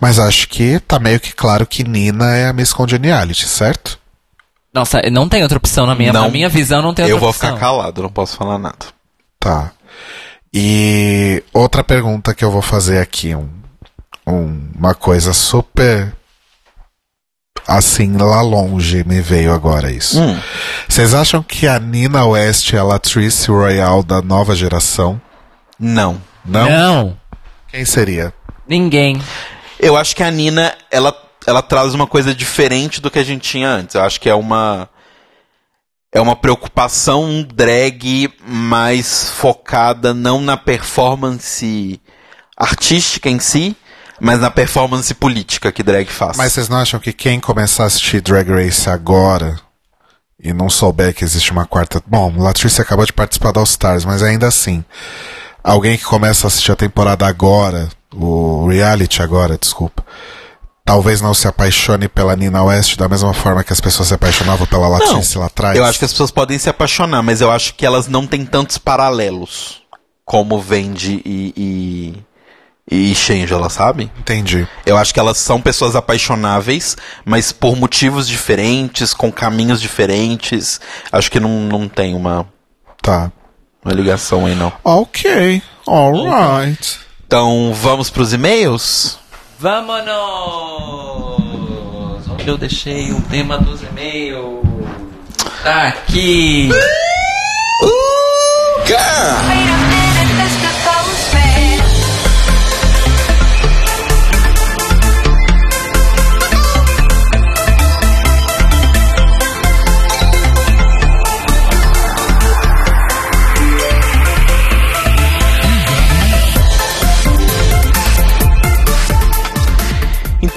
mas 0.00 0.18
acho 0.20 0.48
que 0.48 0.78
tá 0.80 0.98
meio 1.00 1.18
que 1.18 1.32
claro 1.34 1.66
que 1.66 1.82
Nina 1.82 2.36
é 2.36 2.46
a 2.48 2.52
Miss 2.52 2.72
Congeniality, 2.72 3.46
certo? 3.48 3.98
Nossa, 4.72 5.00
não 5.10 5.28
tem 5.28 5.42
outra 5.42 5.56
opção 5.58 5.86
na 5.86 5.94
minha, 5.94 6.12
Não. 6.12 6.22
na 6.22 6.28
minha 6.28 6.48
visão, 6.48 6.82
não 6.82 6.94
tem 6.94 7.04
outra 7.04 7.16
Eu 7.16 7.18
vou 7.18 7.30
opção. 7.30 7.48
ficar 7.48 7.58
calado, 7.60 8.02
não 8.02 8.10
posso 8.10 8.36
falar 8.36 8.58
nada. 8.58 8.86
Tá. 9.40 9.72
E 10.52 11.42
outra 11.52 11.84
pergunta 11.84 12.34
que 12.34 12.44
eu 12.44 12.50
vou 12.50 12.62
fazer 12.62 12.98
aqui, 12.98 13.34
um, 13.34 13.48
um- 14.26 14.70
uma 14.76 14.94
coisa 14.94 15.32
super 15.32 16.14
assim 17.66 18.16
lá 18.16 18.40
longe 18.42 19.02
me 19.04 19.20
veio 19.20 19.52
agora 19.52 19.90
isso. 19.90 20.20
Hum. 20.20 20.38
Vocês 20.88 21.12
acham 21.14 21.42
que 21.42 21.66
a 21.66 21.78
Nina 21.80 22.24
West 22.24 22.72
é 22.72 22.78
a 22.78 22.84
Latrice 22.84 23.50
Royale 23.50 24.04
da 24.04 24.22
nova 24.22 24.54
geração? 24.54 25.20
Não. 25.78 26.20
Não? 26.44 26.70
Não, 26.70 27.16
Quem 27.68 27.84
seria? 27.84 28.32
ninguém. 28.68 29.20
Eu 29.80 29.96
acho 29.96 30.14
que 30.16 30.22
a 30.22 30.30
Nina, 30.30 30.74
ela, 30.90 31.14
ela 31.46 31.60
traz 31.60 31.92
uma 31.92 32.06
coisa 32.06 32.34
diferente 32.34 33.00
do 33.00 33.10
que 33.10 33.18
a 33.18 33.24
gente 33.24 33.42
tinha 33.42 33.68
antes. 33.68 33.94
Eu 33.94 34.02
acho 34.02 34.20
que 34.20 34.28
é 34.30 34.34
uma. 34.34 34.88
É 36.12 36.20
uma 36.20 36.36
preocupação 36.36 37.42
drag 37.42 38.32
mais 38.46 39.28
focada 39.28 40.14
não 40.14 40.40
na 40.40 40.56
performance 40.56 42.00
artística 42.56 43.28
em 43.28 43.38
si, 43.38 43.76
mas 44.20 44.40
na 44.40 44.50
performance 44.50 45.12
política 45.14 45.70
que 45.70 45.82
drag 45.82 46.06
faz. 46.06 46.36
Mas 46.36 46.52
vocês 46.52 46.68
não 46.68 46.78
acham 46.78 46.98
que 46.98 47.12
quem 47.12 47.38
começar 47.38 47.84
a 47.84 47.86
assistir 47.86 48.20
Drag 48.20 48.48
Race 48.50 48.88
agora 48.88 49.60
e 50.42 50.52
não 50.52 50.70
souber 50.70 51.14
que 51.14 51.24
existe 51.24 51.50
uma 51.50 51.66
quarta. 51.66 52.02
Bom, 52.06 52.32
Latrice 52.36 52.80
acabou 52.80 53.04
de 53.04 53.12
participar 53.12 53.52
da 53.52 53.60
All 53.60 53.64
Stars, 53.64 54.04
mas 54.04 54.22
ainda 54.22 54.46
assim. 54.46 54.84
Alguém 55.62 55.98
que 55.98 56.04
começa 56.04 56.46
a 56.46 56.48
assistir 56.48 56.70
a 56.72 56.76
temporada 56.76 57.26
agora, 57.26 57.88
o 58.14 58.68
reality 58.68 59.20
agora, 59.20 59.58
desculpa. 59.58 60.04
Talvez 60.86 61.20
não 61.20 61.34
se 61.34 61.48
apaixone 61.48 62.06
pela 62.08 62.36
Nina 62.36 62.62
West 62.62 62.96
da 62.96 63.08
mesma 63.08 63.34
forma 63.34 63.64
que 63.64 63.72
as 63.72 63.80
pessoas 63.80 64.06
se 64.06 64.14
apaixonavam 64.14 64.68
pela 64.68 64.86
Latrice 64.86 65.36
lá 65.36 65.46
atrás. 65.46 65.76
Eu 65.76 65.84
acho 65.84 65.98
que 65.98 66.04
as 66.04 66.12
pessoas 66.12 66.30
podem 66.30 66.56
se 66.58 66.70
apaixonar, 66.70 67.24
mas 67.24 67.40
eu 67.40 67.50
acho 67.50 67.74
que 67.74 67.84
elas 67.84 68.06
não 68.06 68.24
têm 68.24 68.46
tantos 68.46 68.78
paralelos 68.78 69.82
como 70.24 70.60
Vendi 70.60 71.20
e, 71.24 72.14
e, 72.88 73.10
e 73.10 73.14
Shangela, 73.16 73.68
sabe? 73.68 74.12
Entendi. 74.16 74.66
Eu 74.86 74.96
acho 74.96 75.12
que 75.12 75.18
elas 75.18 75.38
são 75.38 75.60
pessoas 75.60 75.96
apaixonáveis, 75.96 76.96
mas 77.24 77.50
por 77.50 77.74
motivos 77.74 78.28
diferentes, 78.28 79.12
com 79.12 79.32
caminhos 79.32 79.80
diferentes. 79.80 80.80
Acho 81.10 81.32
que 81.32 81.40
não, 81.40 81.62
não 81.62 81.88
tem 81.88 82.14
uma, 82.14 82.46
Tá. 83.02 83.32
uma 83.84 83.92
ligação 83.92 84.46
aí, 84.46 84.54
não. 84.54 84.72
Ok. 84.84 85.60
Alright. 85.84 86.98
Então, 87.26 87.72
vamos 87.74 88.08
pros 88.08 88.32
e-mails? 88.32 89.18
Vámonos! 89.58 90.06
Onde 92.28 92.46
eu 92.46 92.58
deixei 92.58 93.10
o 93.12 93.22
tema 93.22 93.56
dos 93.58 93.82
e-mails? 93.82 94.60
Tá 95.62 95.88
aqui! 95.88 96.68
Wait 96.70 96.82
a 98.92 99.75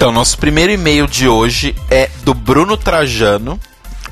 Então, 0.00 0.10
nosso 0.10 0.38
primeiro 0.38 0.72
e-mail 0.72 1.06
de 1.06 1.28
hoje 1.28 1.76
é 1.90 2.08
do 2.24 2.32
Bruno 2.32 2.74
Trajano. 2.74 3.60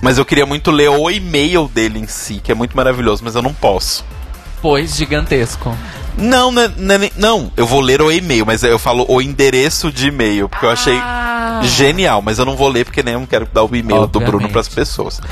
Mas 0.02 0.19
eu 0.19 0.24
queria 0.27 0.44
muito 0.44 0.70
ler 0.70 0.90
o 0.90 1.10
e-mail 1.10 1.66
dele 1.66 1.98
em 1.98 2.06
si, 2.06 2.43
que 2.44 2.52
é 2.52 2.55
muito 2.55 2.77
maravilhoso, 2.77 3.23
mas 3.24 3.35
eu 3.35 3.40
não 3.40 3.55
posso. 3.55 4.05
Pois 4.60 4.94
gigantesco. 4.94 5.74
Não, 6.15 6.52
né, 6.52 6.70
né, 6.77 7.10
não, 7.16 7.51
eu 7.56 7.66
vou 7.66 7.81
ler 7.81 8.02
o 8.02 8.12
e-mail, 8.12 8.44
mas 8.44 8.62
eu 8.62 8.78
falo 8.78 9.06
o 9.09 9.23
endereço 9.23 9.90
de 9.90 10.09
e-mail, 10.09 10.47
porque 10.47 10.66
eu 10.66 10.70
achei 10.70 10.98
Ah. 10.98 11.62
genial, 11.65 12.20
mas 12.20 12.39
eu 12.39 12.44
não 12.44 12.55
vou 12.55 12.69
ler 12.69 12.85
porque 12.85 13.02
nem 13.02 13.15
eu 13.15 13.20
não 13.20 13.27
quero 13.27 13.47
dar 13.51 13.65
o 13.65 13.74
e-mail 13.74 14.06
do. 14.06 14.20
Bruno 14.20 14.51
pras 14.51 14.69
pessoas. 14.69 15.23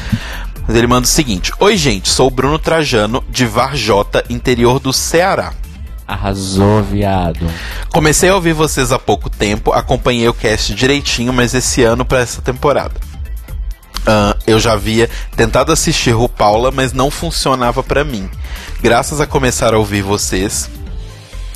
Mas 0.67 0.75
ele 0.75 0.87
manda 0.87 1.05
o 1.05 1.11
seguinte: 1.11 1.53
Oi, 1.61 1.77
gente, 1.77 2.09
sou 2.09 2.29
o 2.29 2.31
Bruno 2.31 2.59
Trajano, 2.59 3.23
de 3.29 3.45
Varjota, 3.45 4.25
interior 4.31 4.81
do 4.81 4.91
Ceará. 4.91 5.53
Arrasou, 6.07 6.83
viado. 6.83 7.47
Comecei 7.93 8.29
a 8.29 8.35
ouvir 8.35 8.53
vocês 8.53 8.93
há 8.93 8.99
pouco 8.99 9.29
tempo, 9.29 9.73
acompanhei 9.73 10.29
o 10.29 10.35
cast 10.35 10.75
direitinho, 10.75 11.33
mas 11.33 11.53
esse 11.53 11.83
ano 11.83 12.05
pra 12.05 12.21
essa 12.21 12.41
temporada. 12.41 12.95
Ah, 14.07 14.37
eu 14.47 14.61
já 14.61 14.75
havia 14.75 15.11
tentado 15.35 15.73
assistir 15.73 16.15
o 16.15 16.29
Paula, 16.29 16.71
mas 16.71 16.93
não 16.93 17.11
funcionava 17.11 17.83
pra 17.83 18.05
mim. 18.05 18.31
Graças 18.81 19.21
a 19.21 19.27
começar 19.27 19.75
a 19.75 19.79
ouvir 19.79 20.03
vocês 20.03 20.71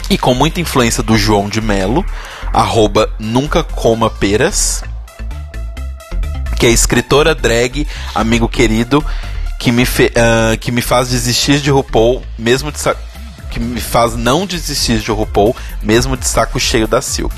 e 0.08 0.18
com 0.18 0.34
muita 0.34 0.60
influência 0.60 1.00
do 1.02 1.16
João 1.16 1.48
de 1.48 1.60
Melo, 1.60 2.04
arroba 2.52 3.08
nunca 3.20 3.62
coma 3.62 4.10
peras, 4.10 4.82
que 6.58 6.66
é 6.66 6.70
escritora 6.70 7.36
drag, 7.36 7.86
amigo 8.12 8.48
querido, 8.48 9.04
que 9.60 9.70
me, 9.70 9.86
fe- 9.86 10.12
ah, 10.16 10.56
que 10.56 10.72
me 10.72 10.82
faz 10.82 11.08
desistir 11.10 11.60
de 11.60 11.70
RuPaul, 11.70 12.20
mesmo 12.36 12.72
de 12.72 12.80
que 13.50 13.60
me 13.60 13.80
faz 13.80 14.16
não 14.16 14.46
desistir 14.46 15.00
de 15.00 15.10
RuPaul, 15.10 15.54
mesmo 15.82 16.16
de 16.16 16.26
saco 16.26 16.58
cheio 16.60 16.86
da 16.86 17.02
Silk. 17.02 17.34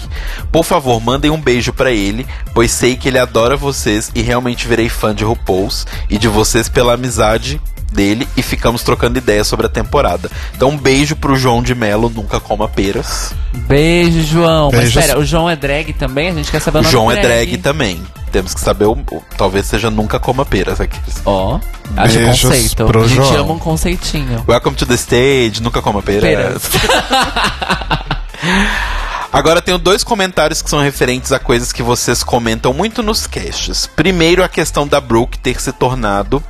Por 0.53 0.65
favor, 0.65 1.01
mandem 1.01 1.31
um 1.31 1.41
beijo 1.41 1.73
pra 1.73 1.91
ele, 1.91 2.27
pois 2.55 2.71
sei 2.71 2.97
que 2.97 3.09
ele 3.09 3.19
adora 3.19 3.57
vocês 3.57 4.11
e 4.15 4.21
realmente 4.21 4.69
virei 4.69 4.89
fã 4.89 5.15
de 5.15 5.25
RuPaul's 5.25 5.87
e 6.09 6.19
de 6.19 6.29
vocês 6.29 6.69
pela 6.69 6.95
amizade 6.95 7.61
dele 7.93 8.27
e 8.37 8.43
ficamos 8.43 8.83
trocando 8.83 9.19
ideias 9.19 9.47
sobre 9.47 9.67
a 9.67 9.69
temporada. 9.69 10.31
Então, 10.55 10.71
um 10.71 10.77
beijo 10.77 11.15
pro 11.17 11.37
João 11.37 11.63
de 11.63 11.75
Melo, 11.75 12.11
nunca 12.11 12.41
coma 12.41 12.69
peras. 12.69 13.35
Beijo, 13.55 14.23
João. 14.23 14.71
Beijos. 14.71 14.95
Mas 14.95 15.07
pera, 15.07 15.19
o 15.19 15.25
João 15.25 15.49
é 15.49 15.57
drag 15.57 15.93
também? 15.93 16.31
A 16.31 16.35
gente 16.35 16.51
quer 16.51 16.61
saber 16.61 16.79
o 16.79 16.81
O 16.81 16.85
nome 16.85 16.93
João 16.93 17.11
é 17.11 17.15
drag. 17.21 17.47
drag 17.51 17.57
também. 17.59 18.03
Temos 18.33 18.55
que 18.55 18.61
saber 18.61 18.87
o, 18.87 18.93
o- 18.93 19.23
talvez 19.37 19.67
seja 19.67 19.91
nunca 19.91 20.19
coma 20.19 20.45
peras 20.47 20.81
aqui. 20.81 20.99
Ó, 21.27 21.61
acho 21.97 22.19
Beijos 22.19 22.43
conceito. 22.43 22.87
pro 22.87 23.03
a 23.05 23.07
gente 23.07 23.17
João. 23.17 23.37
ama 23.45 23.53
um 23.53 23.59
conceitinho. 23.59 24.43
Welcome 24.49 24.75
to 24.77 24.87
the 24.87 24.95
stage, 24.95 25.61
nunca 25.63 25.83
coma 25.83 26.01
peras. 26.03 26.23
Peras. 26.23 26.63
Agora 29.33 29.63
tenho 29.63 29.79
dois 29.79 30.05
comentários 30.05 30.61
que 30.61 30.69
são 30.69 30.81
referentes 30.81 31.33
a 31.33 31.39
coisas 31.39 31.73
que 31.73 31.83
vocês 31.83 32.23
comentam 32.23 32.75
muito 32.75 33.03
nos 33.03 33.27
casts. 33.27 33.87
Primeiro, 33.87 34.45
a 34.45 34.49
questão 34.49 34.87
da 34.87 35.01
Brooke 35.01 35.39
ter 35.39 35.59
se 35.59 35.73
tornado 35.73 36.45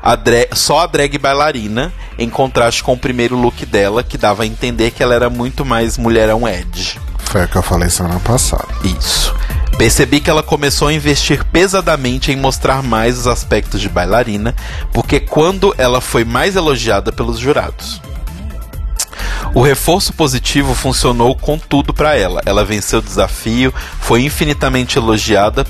a 0.00 0.16
só 0.54 0.80
a 0.80 0.86
drag 0.86 1.18
bailarina, 1.18 1.92
em 2.16 2.30
contraste 2.30 2.84
com 2.84 2.92
o 2.92 2.98
primeiro 2.98 3.36
look 3.36 3.66
dela, 3.66 4.04
que 4.04 4.16
dava 4.16 4.44
a 4.44 4.46
entender 4.46 4.92
que 4.92 5.02
ela 5.02 5.14
era 5.14 5.28
muito 5.28 5.64
mais 5.64 5.98
mulherão 5.98 6.48
edge. 6.48 7.00
Foi 7.18 7.44
o 7.44 7.48
que 7.48 7.56
eu 7.56 7.62
falei 7.62 7.90
semana 7.90 8.20
passada. 8.20 8.68
Isso. 8.84 9.34
Percebi 9.76 10.20
que 10.20 10.30
ela 10.30 10.42
começou 10.42 10.88
a 10.88 10.92
investir 10.92 11.44
pesadamente 11.46 12.30
em 12.30 12.36
mostrar 12.36 12.80
mais 12.80 13.18
os 13.18 13.26
aspectos 13.26 13.80
de 13.80 13.88
bailarina, 13.88 14.54
porque 14.92 15.18
quando 15.18 15.74
ela 15.76 16.00
foi 16.00 16.24
mais 16.24 16.54
elogiada 16.54 17.10
pelos 17.10 17.38
jurados. 17.38 18.00
O 19.54 19.62
reforço 19.62 20.12
positivo 20.12 20.74
funcionou 20.74 21.34
com 21.34 21.58
tudo 21.58 21.92
pra 21.92 22.16
ela. 22.16 22.40
Ela 22.44 22.64
venceu 22.64 23.00
o 23.00 23.02
desafio, 23.02 23.74
foi 24.00 24.22
infinitamente 24.24 24.98
elogiada 24.98 25.66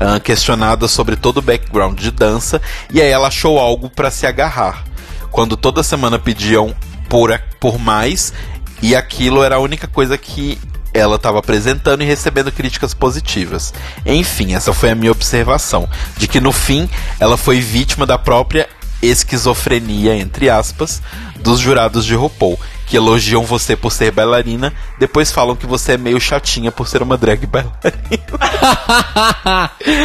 ah, 0.00 0.20
questionada 0.20 0.86
sobre 0.86 1.16
todo 1.16 1.38
o 1.38 1.42
background 1.42 1.98
de 1.98 2.10
dança, 2.10 2.62
e 2.92 3.00
aí 3.00 3.10
ela 3.10 3.28
achou 3.28 3.58
algo 3.58 3.90
pra 3.90 4.10
se 4.10 4.26
agarrar. 4.26 4.84
Quando 5.30 5.56
toda 5.56 5.82
semana 5.82 6.18
pediam 6.18 6.74
por, 7.08 7.36
por 7.58 7.78
mais, 7.78 8.32
e 8.80 8.94
aquilo 8.94 9.42
era 9.42 9.56
a 9.56 9.60
única 9.60 9.88
coisa 9.88 10.16
que 10.16 10.58
ela 10.94 11.16
estava 11.16 11.38
apresentando 11.38 12.02
e 12.02 12.06
recebendo 12.06 12.52
críticas 12.52 12.94
positivas. 12.94 13.74
Enfim, 14.06 14.54
essa 14.54 14.72
foi 14.72 14.90
a 14.90 14.94
minha 14.94 15.12
observação, 15.12 15.88
de 16.16 16.28
que 16.28 16.40
no 16.40 16.52
fim 16.52 16.88
ela 17.18 17.36
foi 17.36 17.60
vítima 17.60 18.06
da 18.06 18.16
própria 18.16 18.68
esquizofrenia, 19.02 20.16
entre 20.16 20.48
aspas, 20.48 21.02
dos 21.40 21.60
jurados 21.60 22.04
de 22.04 22.14
RuPaul, 22.14 22.58
que 22.88 22.96
elogiam 22.96 23.44
você 23.44 23.76
por 23.76 23.92
ser 23.92 24.10
bailarina, 24.10 24.72
depois 24.98 25.30
falam 25.30 25.54
que 25.54 25.66
você 25.66 25.92
é 25.92 25.98
meio 25.98 26.18
chatinha 26.20 26.72
por 26.72 26.88
ser 26.88 27.02
uma 27.02 27.18
drag 27.18 27.46
bailarina. 27.46 27.78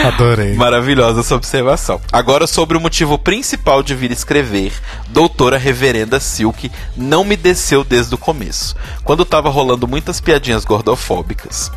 Adorei. 0.07 0.53
Maravilhosa 0.55 1.21
essa 1.21 1.35
observação. 1.35 2.01
Agora 2.11 2.45
sobre 2.45 2.77
o 2.77 2.81
motivo 2.81 3.17
principal 3.17 3.81
de 3.81 3.95
vir 3.95 4.11
escrever, 4.11 4.73
doutora 5.09 5.57
reverenda 5.57 6.19
Silk 6.19 6.69
não 6.97 7.23
me 7.23 7.37
desceu 7.37 7.83
desde 7.83 8.13
o 8.13 8.17
começo. 8.17 8.75
Quando 9.03 9.23
tava 9.25 9.49
rolando 9.49 9.87
muitas 9.87 10.19
piadinhas 10.19 10.65
gordofóbicas. 10.65 11.71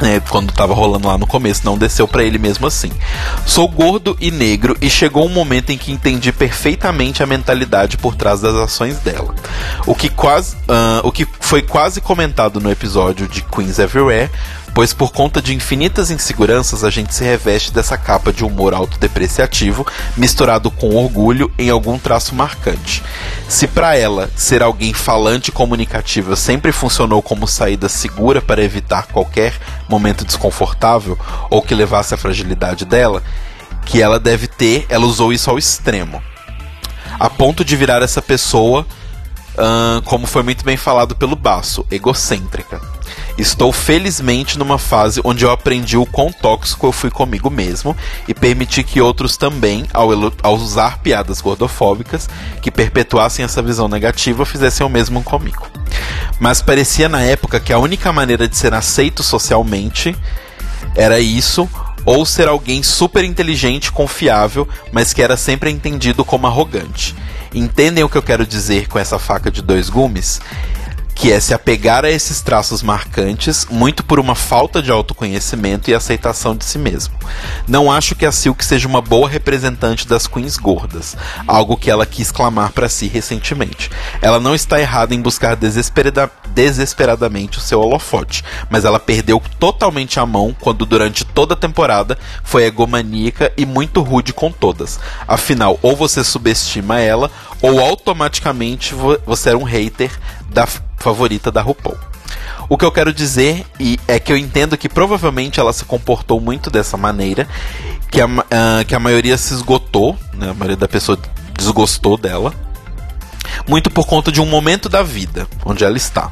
É, 0.00 0.20
quando 0.28 0.52
tava 0.52 0.74
rolando 0.74 1.06
lá 1.06 1.16
no 1.16 1.26
começo, 1.26 1.64
não 1.64 1.78
desceu 1.78 2.08
pra 2.08 2.22
ele 2.22 2.38
mesmo 2.38 2.66
assim. 2.66 2.90
Sou 3.46 3.68
gordo 3.68 4.16
e 4.20 4.30
negro 4.30 4.76
e 4.80 4.90
chegou 4.90 5.24
um 5.24 5.28
momento 5.28 5.70
em 5.70 5.78
que 5.78 5.92
entendi 5.92 6.32
perfeitamente 6.32 7.22
a 7.22 7.26
mentalidade 7.26 7.96
por 7.96 8.14
trás 8.14 8.40
das 8.40 8.54
ações 8.54 8.98
dela. 8.98 9.34
O 9.86 9.94
que 9.94 10.08
quase, 10.08 10.56
ah, 10.68 11.00
o 11.04 11.12
que 11.12 11.26
foi 11.40 11.62
quase 11.62 12.00
comentado 12.00 12.60
no 12.60 12.70
episódio 12.70 13.28
de 13.28 13.42
Queens 13.42 13.78
Everywhere, 13.78 14.30
pois 14.74 14.92
por 14.92 15.12
conta 15.12 15.40
de 15.40 15.54
infinitas 15.54 16.10
inseguranças 16.10 16.82
a 16.82 16.90
gente 16.90 17.14
se 17.14 17.22
reveste 17.22 17.72
dessa 17.72 17.96
capa 17.96 18.32
de 18.32 18.44
humor 18.44 18.74
autodepreciativo 18.74 19.86
misturado 20.16 20.68
com 20.68 20.96
orgulho 20.96 21.50
em 21.56 21.70
algum 21.70 21.96
traço 21.96 22.34
marcante. 22.34 23.02
Se 23.48 23.68
pra 23.68 23.96
ela 23.96 24.28
ser 24.34 24.62
alguém 24.62 24.92
falante 24.92 25.50
e 25.50 25.52
comunicativa 25.52 26.34
sempre 26.34 26.72
funcionou 26.72 27.22
como 27.22 27.46
saída 27.46 27.88
segura 27.88 28.42
para 28.42 28.64
evitar 28.64 29.06
qualquer 29.06 29.54
momento 29.88 30.24
desconfortável 30.24 31.16
ou 31.48 31.62
que 31.62 31.74
levasse 31.74 32.12
à 32.12 32.16
fragilidade 32.16 32.84
dela, 32.84 33.22
que 33.86 34.02
ela 34.02 34.18
deve 34.18 34.48
ter, 34.48 34.86
ela 34.88 35.06
usou 35.06 35.32
isso 35.32 35.48
ao 35.48 35.58
extremo. 35.58 36.20
A 37.20 37.30
ponto 37.30 37.64
de 37.64 37.76
virar 37.76 38.02
essa 38.02 38.20
pessoa, 38.20 38.84
como 40.04 40.26
foi 40.26 40.42
muito 40.42 40.64
bem 40.64 40.76
falado 40.76 41.14
pelo 41.14 41.36
Baço, 41.36 41.86
egocêntrica. 41.90 42.80
Estou 43.36 43.72
felizmente 43.72 44.56
numa 44.58 44.78
fase 44.78 45.20
onde 45.24 45.44
eu 45.44 45.50
aprendi 45.50 45.96
o 45.96 46.06
quão 46.06 46.30
tóxico 46.30 46.86
eu 46.86 46.92
fui 46.92 47.10
comigo 47.10 47.50
mesmo 47.50 47.96
e 48.28 48.34
permiti 48.34 48.84
que 48.84 49.00
outros 49.00 49.36
também, 49.36 49.86
ao, 49.92 50.08
ao 50.42 50.54
usar 50.54 50.98
piadas 50.98 51.40
gordofóbicas 51.40 52.28
que 52.62 52.70
perpetuassem 52.70 53.44
essa 53.44 53.60
visão 53.60 53.88
negativa, 53.88 54.46
fizessem 54.46 54.86
o 54.86 54.90
mesmo 54.90 55.22
comigo. 55.22 55.66
Mas 56.38 56.62
parecia 56.62 57.08
na 57.08 57.22
época 57.22 57.58
que 57.58 57.72
a 57.72 57.78
única 57.78 58.12
maneira 58.12 58.46
de 58.46 58.56
ser 58.56 58.72
aceito 58.72 59.22
socialmente 59.22 60.16
era 60.94 61.18
isso, 61.18 61.68
ou 62.04 62.24
ser 62.24 62.46
alguém 62.46 62.82
super 62.82 63.24
inteligente, 63.24 63.90
confiável, 63.90 64.68
mas 64.92 65.12
que 65.12 65.22
era 65.22 65.36
sempre 65.36 65.70
entendido 65.70 66.24
como 66.24 66.46
arrogante. 66.46 67.14
Entendem 67.52 68.04
o 68.04 68.08
que 68.08 68.18
eu 68.18 68.22
quero 68.22 68.46
dizer 68.46 68.88
com 68.88 68.98
essa 68.98 69.18
faca 69.18 69.50
de 69.50 69.62
dois 69.62 69.88
gumes? 69.88 70.40
Que 71.14 71.32
é 71.32 71.40
se 71.40 71.54
apegar 71.54 72.04
a 72.04 72.10
esses 72.10 72.42
traços 72.42 72.82
marcantes, 72.82 73.66
muito 73.70 74.04
por 74.04 74.18
uma 74.20 74.34
falta 74.34 74.82
de 74.82 74.90
autoconhecimento 74.90 75.88
e 75.90 75.94
aceitação 75.94 76.54
de 76.56 76.64
si 76.64 76.76
mesmo. 76.76 77.14
Não 77.66 77.90
acho 77.90 78.14
que 78.14 78.26
a 78.26 78.32
Silk 78.32 78.62
seja 78.64 78.86
uma 78.88 79.00
boa 79.00 79.26
representante 79.28 80.06
das 80.06 80.26
queens 80.26 80.56
gordas, 80.58 81.16
algo 81.46 81.76
que 81.78 81.90
ela 81.90 82.04
quis 82.04 82.30
clamar 82.30 82.72
para 82.72 82.88
si 82.90 83.06
recentemente. 83.06 83.90
Ela 84.20 84.38
não 84.38 84.54
está 84.54 84.78
errada 84.80 85.14
em 85.14 85.20
buscar 85.22 85.54
desesperada- 85.56 86.30
desesperadamente 86.48 87.58
o 87.58 87.60
seu 87.60 87.80
holofote, 87.80 88.44
mas 88.68 88.84
ela 88.84 88.98
perdeu 89.00 89.40
totalmente 89.58 90.20
a 90.20 90.26
mão 90.26 90.54
quando 90.60 90.84
durante 90.84 91.24
toda 91.24 91.54
a 91.54 91.56
temporada 91.56 92.18
foi 92.42 92.64
egomaníaca 92.64 93.50
e 93.56 93.64
muito 93.64 94.02
rude 94.02 94.32
com 94.32 94.50
todas. 94.50 95.00
Afinal, 95.26 95.78
ou 95.80 95.96
você 95.96 96.22
subestima 96.22 97.00
ela, 97.00 97.30
ou 97.62 97.80
automaticamente 97.80 98.94
vo- 98.94 99.18
você 99.24 99.50
era 99.50 99.58
um 99.58 99.64
hater 99.64 100.10
da 100.50 100.66
favorita 101.04 101.52
da 101.52 101.60
RuPaul. 101.60 101.98
O 102.66 102.78
que 102.78 102.84
eu 102.84 102.90
quero 102.90 103.12
dizer 103.12 103.66
é 104.08 104.18
que 104.18 104.32
eu 104.32 104.38
entendo 104.38 104.78
que 104.78 104.88
provavelmente 104.88 105.60
ela 105.60 105.72
se 105.72 105.84
comportou 105.84 106.40
muito 106.40 106.70
dessa 106.70 106.96
maneira, 106.96 107.46
que 108.10 108.22
a, 108.22 108.26
ah, 108.50 108.84
que 108.86 108.94
a 108.94 108.98
maioria 108.98 109.36
se 109.36 109.52
esgotou, 109.52 110.16
né, 110.32 110.48
a 110.48 110.54
maioria 110.54 110.76
da 110.76 110.88
pessoa 110.88 111.18
desgostou 111.58 112.16
dela, 112.16 112.54
muito 113.68 113.90
por 113.90 114.06
conta 114.06 114.32
de 114.32 114.40
um 114.40 114.46
momento 114.46 114.88
da 114.88 115.02
vida 115.02 115.46
onde 115.64 115.84
ela 115.84 115.96
está, 115.96 116.30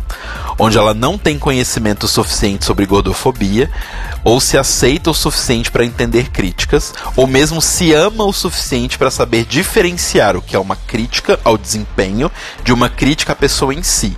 onde 0.58 0.78
ela 0.78 0.94
não 0.94 1.18
tem 1.18 1.38
conhecimento 1.38 2.08
suficiente 2.08 2.64
sobre 2.64 2.86
gordofobia, 2.86 3.70
ou 4.24 4.40
se 4.40 4.56
aceita 4.56 5.10
o 5.10 5.14
suficiente 5.14 5.70
para 5.70 5.84
entender 5.84 6.30
críticas, 6.30 6.94
ou 7.14 7.26
mesmo 7.26 7.60
se 7.60 7.92
ama 7.92 8.24
o 8.24 8.32
suficiente 8.32 8.96
para 8.96 9.10
saber 9.10 9.44
diferenciar 9.44 10.34
o 10.34 10.42
que 10.42 10.56
é 10.56 10.58
uma 10.58 10.76
crítica 10.76 11.38
ao 11.44 11.58
desempenho 11.58 12.32
de 12.64 12.72
uma 12.72 12.88
crítica 12.88 13.32
à 13.32 13.36
pessoa 13.36 13.74
em 13.74 13.82
si. 13.82 14.16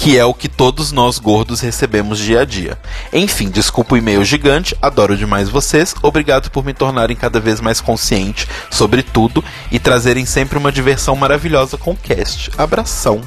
Que 0.00 0.16
é 0.16 0.24
o 0.24 0.32
que 0.32 0.48
todos 0.48 0.92
nós 0.92 1.18
gordos 1.18 1.60
recebemos 1.60 2.18
dia 2.18 2.40
a 2.40 2.44
dia. 2.46 2.78
Enfim, 3.12 3.50
desculpa 3.50 3.94
o 3.94 3.98
e-mail 3.98 4.24
gigante, 4.24 4.74
adoro 4.80 5.14
demais 5.14 5.50
vocês, 5.50 5.94
obrigado 6.02 6.50
por 6.50 6.64
me 6.64 6.72
tornarem 6.72 7.14
cada 7.14 7.38
vez 7.38 7.60
mais 7.60 7.82
consciente 7.82 8.48
sobre 8.70 9.02
tudo 9.02 9.44
e 9.70 9.78
trazerem 9.78 10.24
sempre 10.24 10.56
uma 10.56 10.72
diversão 10.72 11.14
maravilhosa 11.14 11.76
com 11.76 11.90
o 11.90 11.96
cast. 11.96 12.50
Abração. 12.56 13.20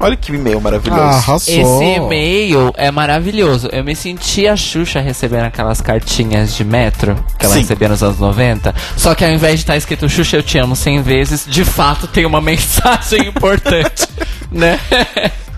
Olha 0.00 0.16
que 0.16 0.32
e-mail 0.32 0.60
maravilhoso. 0.60 1.00
Ah, 1.00 1.10
arrasou. 1.10 1.54
Esse 1.54 1.84
e-mail 2.00 2.72
é 2.76 2.90
maravilhoso. 2.90 3.68
Eu 3.70 3.84
me 3.84 3.94
senti 3.94 4.48
a 4.48 4.56
Xuxa 4.56 4.98
recebendo 4.98 5.44
aquelas 5.44 5.80
cartinhas 5.80 6.56
de 6.56 6.64
metro 6.64 7.14
que 7.38 7.46
ela 7.46 7.54
Sim. 7.54 7.60
recebia 7.60 7.88
nos 7.88 8.02
anos 8.02 8.18
90. 8.18 8.74
Só 8.96 9.14
que 9.14 9.24
ao 9.24 9.30
invés 9.30 9.54
de 9.54 9.60
estar 9.60 9.76
escrito 9.76 10.08
Xuxa, 10.08 10.38
eu 10.38 10.42
te 10.42 10.58
amo 10.58 10.74
100 10.74 11.02
vezes, 11.02 11.46
de 11.46 11.64
fato 11.64 12.08
tem 12.08 12.26
uma 12.26 12.40
mensagem 12.42 13.28
importante, 13.28 14.08
né? 14.50 14.80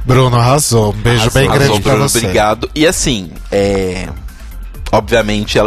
Bruno 0.04 0.36
arrasou. 0.36 0.92
Um 0.92 0.96
beijo 0.96 1.30
bem 1.30 1.48
Arrasou, 1.48 1.66
grande 1.66 1.82
pra 1.82 1.92
Bruno, 1.92 2.08
você. 2.08 2.18
Obrigado. 2.18 2.70
E 2.74 2.86
assim, 2.86 3.30
é. 3.50 4.08
Obviamente, 4.90 5.58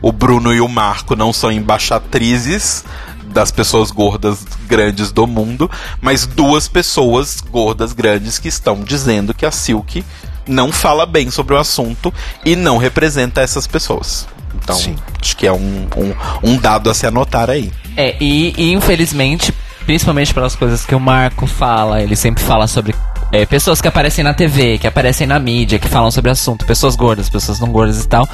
o 0.00 0.10
Bruno 0.10 0.52
e 0.54 0.60
o 0.60 0.68
Marco 0.68 1.14
não 1.14 1.34
são 1.34 1.52
embaixatrizes 1.52 2.82
das 3.26 3.50
pessoas 3.50 3.90
gordas 3.90 4.44
grandes 4.66 5.12
do 5.12 5.26
mundo, 5.26 5.70
mas 6.00 6.24
duas 6.26 6.66
pessoas 6.66 7.42
gordas 7.42 7.92
grandes 7.92 8.38
que 8.38 8.48
estão 8.48 8.80
dizendo 8.80 9.34
que 9.34 9.44
a 9.44 9.50
Silk 9.50 10.02
não 10.46 10.72
fala 10.72 11.04
bem 11.04 11.30
sobre 11.30 11.54
o 11.54 11.58
assunto 11.58 12.14
e 12.44 12.56
não 12.56 12.78
representa 12.78 13.42
essas 13.42 13.66
pessoas. 13.66 14.26
Então, 14.54 14.76
Sim. 14.76 14.96
acho 15.20 15.36
que 15.36 15.46
é 15.46 15.52
um, 15.52 15.88
um, 15.96 16.50
um 16.50 16.56
dado 16.56 16.88
a 16.88 16.94
se 16.94 17.06
anotar 17.06 17.50
aí. 17.50 17.72
É, 17.96 18.16
e, 18.20 18.54
e, 18.56 18.72
infelizmente, 18.72 19.52
principalmente 19.84 20.32
pelas 20.32 20.54
coisas 20.54 20.86
que 20.86 20.94
o 20.94 21.00
Marco 21.00 21.46
fala, 21.46 22.00
ele 22.00 22.16
sempre 22.16 22.42
fala 22.42 22.66
sobre 22.66 22.94
é, 23.34 23.44
pessoas 23.44 23.80
que 23.80 23.88
aparecem 23.88 24.22
na 24.22 24.32
TV, 24.32 24.78
que 24.78 24.86
aparecem 24.86 25.26
na 25.26 25.40
mídia, 25.40 25.76
que 25.76 25.88
falam 25.88 26.08
sobre 26.08 26.30
assunto, 26.30 26.64
pessoas 26.64 26.94
gordas, 26.94 27.28
pessoas 27.28 27.58
não 27.58 27.68
gordas 27.68 28.04
e 28.04 28.06
tal, 28.06 28.28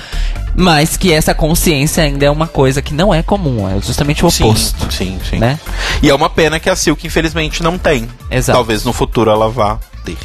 mas 0.54 0.98
que 0.98 1.10
essa 1.10 1.34
consciência 1.34 2.04
ainda 2.04 2.26
é 2.26 2.30
uma 2.30 2.46
coisa 2.46 2.82
que 2.82 2.92
não 2.92 3.12
é 3.12 3.22
comum, 3.22 3.66
é 3.66 3.80
justamente 3.80 4.22
o 4.22 4.28
oposto. 4.28 4.92
Sim, 4.92 5.18
sim, 5.18 5.30
sim. 5.30 5.38
Né? 5.38 5.58
E 6.02 6.10
é 6.10 6.14
uma 6.14 6.28
pena 6.28 6.60
que 6.60 6.68
a 6.68 6.76
Silk, 6.76 7.06
infelizmente, 7.06 7.62
não 7.62 7.78
tem. 7.78 8.06
Exato. 8.30 8.58
Talvez 8.58 8.84
no 8.84 8.92
futuro 8.92 9.30
ela 9.30 9.48
vá 9.48 9.78
ter. 10.04 10.18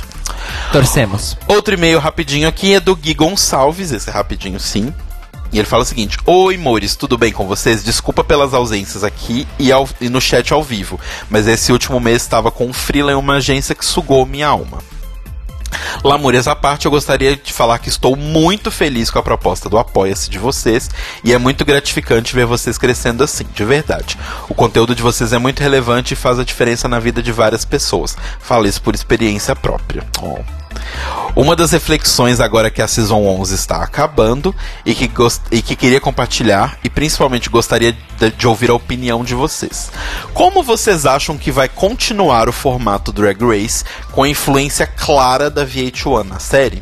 Torcemos. 0.73 1.37
Outro 1.47 1.73
e-mail 1.73 1.97
rapidinho 1.97 2.47
aqui 2.47 2.73
é 2.73 2.79
do 2.81 2.97
Gui 2.97 3.13
Gonçalves, 3.13 3.93
esse 3.93 4.09
é 4.09 4.13
rapidinho 4.13 4.59
sim. 4.59 4.93
E 5.51 5.57
ele 5.59 5.67
fala 5.67 5.83
o 5.83 5.85
seguinte: 5.85 6.17
Oi, 6.25 6.57
Mores, 6.57 6.95
tudo 6.95 7.17
bem 7.17 7.31
com 7.31 7.47
vocês? 7.47 7.83
Desculpa 7.83 8.23
pelas 8.23 8.53
ausências 8.53 9.03
aqui 9.03 9.47
e, 9.59 9.71
ao- 9.71 9.87
e 10.01 10.09
no 10.09 10.19
chat 10.19 10.51
ao 10.53 10.63
vivo, 10.63 10.99
mas 11.29 11.47
esse 11.47 11.71
último 11.71 11.99
mês 11.99 12.21
estava 12.23 12.51
com 12.51 12.65
um 12.65 12.73
freela 12.73 13.11
em 13.11 13.15
uma 13.15 13.35
agência 13.35 13.75
que 13.75 13.85
sugou 13.85 14.25
minha 14.25 14.47
alma. 14.47 14.79
Lamúrias 16.03 16.47
à 16.47 16.55
parte, 16.55 16.85
eu 16.85 16.91
gostaria 16.91 17.35
de 17.35 17.51
falar 17.51 17.79
que 17.79 17.89
estou 17.89 18.15
muito 18.15 18.71
feliz 18.71 19.09
com 19.09 19.19
a 19.19 19.23
proposta 19.23 19.67
do 19.67 19.77
Apoia-se 19.77 20.29
de 20.29 20.37
vocês 20.39 20.89
e 21.23 21.33
é 21.33 21.37
muito 21.37 21.65
gratificante 21.65 22.33
ver 22.35 22.45
vocês 22.45 22.77
crescendo 22.77 23.23
assim, 23.23 23.45
de 23.53 23.65
verdade. 23.65 24.17
O 24.47 24.53
conteúdo 24.53 24.95
de 24.95 25.01
vocês 25.01 25.33
é 25.33 25.37
muito 25.37 25.61
relevante 25.61 26.13
e 26.13 26.17
faz 26.17 26.39
a 26.39 26.43
diferença 26.45 26.87
na 26.87 26.99
vida 26.99 27.21
de 27.21 27.31
várias 27.31 27.65
pessoas. 27.65 28.15
Falo 28.39 28.67
isso 28.67 28.81
por 28.81 28.95
experiência 28.95 29.55
própria. 29.55 30.03
Oh. 30.21 30.39
Uma 31.35 31.55
das 31.55 31.71
reflexões 31.71 32.39
agora 32.39 32.69
que 32.69 32.81
a 32.81 32.87
Season 32.87 33.21
11 33.21 33.55
está 33.55 33.83
acabando 33.83 34.55
e 34.85 34.95
que, 34.95 35.11
e 35.51 35.61
que 35.61 35.75
queria 35.75 35.99
compartilhar 35.99 36.77
e 36.83 36.89
principalmente 36.89 37.49
gostaria 37.49 37.95
de, 38.17 38.31
de 38.31 38.47
ouvir 38.47 38.69
a 38.69 38.73
opinião 38.73 39.23
de 39.23 39.35
vocês. 39.35 39.91
Como 40.33 40.63
vocês 40.63 41.05
acham 41.05 41.37
que 41.37 41.51
vai 41.51 41.67
continuar 41.67 42.47
o 42.47 42.53
formato 42.53 43.11
Drag 43.11 43.37
Race 43.43 43.83
com 44.11 44.23
a 44.23 44.29
influência 44.29 44.87
clara 44.87 45.49
da 45.49 45.65
VH1 45.65 46.23
na 46.23 46.39
série? 46.39 46.81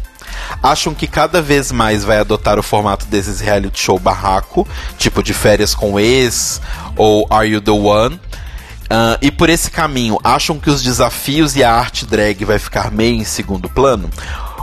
acham 0.62 0.94
que 0.94 1.08
cada 1.08 1.42
vez 1.42 1.72
mais 1.72 2.04
vai 2.04 2.20
adotar 2.20 2.60
o 2.60 2.64
formato 2.64 3.06
desses 3.06 3.40
reality 3.40 3.80
show 3.80 4.00
barraco, 4.00 4.68
tipo 4.98 5.22
de 5.24 5.34
férias 5.34 5.74
com 5.74 6.00
ex 6.00 6.62
ou 6.96 7.28
Are 7.30 7.48
You 7.48 7.62
the 7.62 7.72
One. 7.72 8.20
Ah, 8.90 9.18
e 9.22 9.32
por 9.32 9.50
esse 9.50 9.72
caminho, 9.72 10.20
acham 10.24 10.60
que 10.60 10.70
os 10.70 10.84
desafios 10.84 11.56
e 11.56 11.64
a 11.64 11.74
arte 11.74 12.06
drag 12.06 12.44
vai 12.46 12.60
ficar 12.60 12.92
meio 12.92 13.16
em 13.16 13.24
segundo 13.24 13.70
plano? 13.70 14.10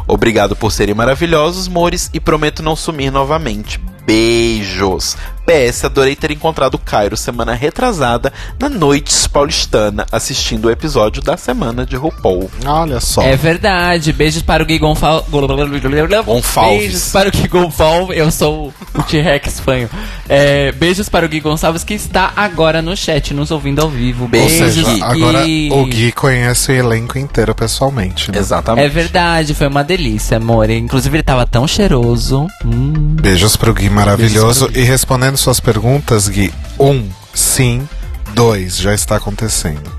Obrigado 0.06 0.56
por 0.56 0.72
serem 0.72 0.94
maravilhosos, 0.94 1.68
mores, 1.68 2.10
e 2.12 2.18
prometo 2.18 2.62
não 2.62 2.74
sumir 2.74 3.12
novamente. 3.12 3.80
Beijos. 4.04 5.16
PS, 5.40 5.84
adorei 5.84 6.14
ter 6.14 6.30
encontrado 6.30 6.74
o 6.74 6.78
Cairo 6.78 7.16
semana 7.16 7.54
retrasada 7.54 8.32
na 8.58 8.68
Noites 8.68 9.26
Paulistana, 9.26 10.06
assistindo 10.12 10.66
o 10.66 10.70
episódio 10.70 11.22
da 11.22 11.36
semana 11.36 11.84
de 11.84 11.96
RuPaul. 11.96 12.50
Olha 12.64 13.00
só. 13.00 13.22
É 13.22 13.36
verdade. 13.36 14.12
Beijos 14.12 14.42
para 14.42 14.62
o 14.62 14.66
Gui 14.66 14.78
Gonçal... 14.78 15.24
Gonçalves. 15.30 16.80
Beijos 16.80 17.10
para 17.10 17.28
o 17.28 17.32
Gui 17.32 17.48
Gonçalves. 17.48 18.16
Eu 18.16 18.30
sou 18.30 18.72
o 18.94 19.02
T-Rex 19.02 19.60
fanho. 19.60 19.88
É, 20.28 20.72
beijos 20.72 21.08
para 21.08 21.26
o 21.26 21.28
Gui 21.28 21.40
Gonçalves 21.40 21.84
que 21.84 21.94
está 21.94 22.32
agora 22.36 22.80
no 22.82 22.96
chat 22.96 23.34
nos 23.34 23.50
ouvindo 23.50 23.80
ao 23.80 23.88
vivo. 23.88 24.24
Ou 24.24 24.28
Beijos, 24.28 24.74
seja, 24.74 24.82
Gui. 24.84 25.02
agora 25.02 25.44
o 25.72 25.86
Gui 25.86 26.12
conhece 26.12 26.72
o 26.72 26.74
elenco 26.74 27.18
inteiro 27.18 27.54
pessoalmente. 27.54 28.30
Né? 28.30 28.38
Exatamente. 28.38 28.84
É 28.84 28.88
verdade, 28.88 29.54
foi 29.54 29.66
uma 29.66 29.82
delícia, 29.82 30.36
amor. 30.36 30.70
Inclusive 30.70 31.16
ele 31.16 31.22
tava 31.22 31.46
tão 31.46 31.66
cheiroso. 31.66 32.46
Hum. 32.64 33.16
Beijos 33.20 33.56
pro 33.56 33.74
Gui 33.74 33.90
maravilhoso. 33.90 34.70
E 34.74 34.82
respondendo 34.82 35.29
suas 35.36 35.60
perguntas, 35.60 36.28
Gui, 36.28 36.52
um, 36.78 37.08
sim, 37.34 37.88
dois, 38.34 38.76
já 38.76 38.94
está 38.94 39.16
acontecendo. 39.16 39.90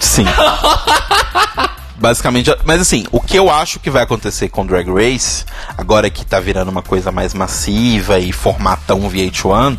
Sim. 0.00 0.24
Basicamente, 1.96 2.54
mas 2.64 2.80
assim, 2.80 3.06
o 3.10 3.20
que 3.20 3.38
eu 3.38 3.50
acho 3.50 3.80
que 3.80 3.88
vai 3.88 4.02
acontecer 4.02 4.48
com 4.48 4.66
Drag 4.66 4.86
Race, 4.90 5.44
agora 5.78 6.10
que 6.10 6.26
tá 6.26 6.38
virando 6.38 6.70
uma 6.70 6.82
coisa 6.82 7.10
mais 7.10 7.32
massiva 7.32 8.18
e 8.18 8.30
formatão 8.32 9.08
VH1, 9.08 9.78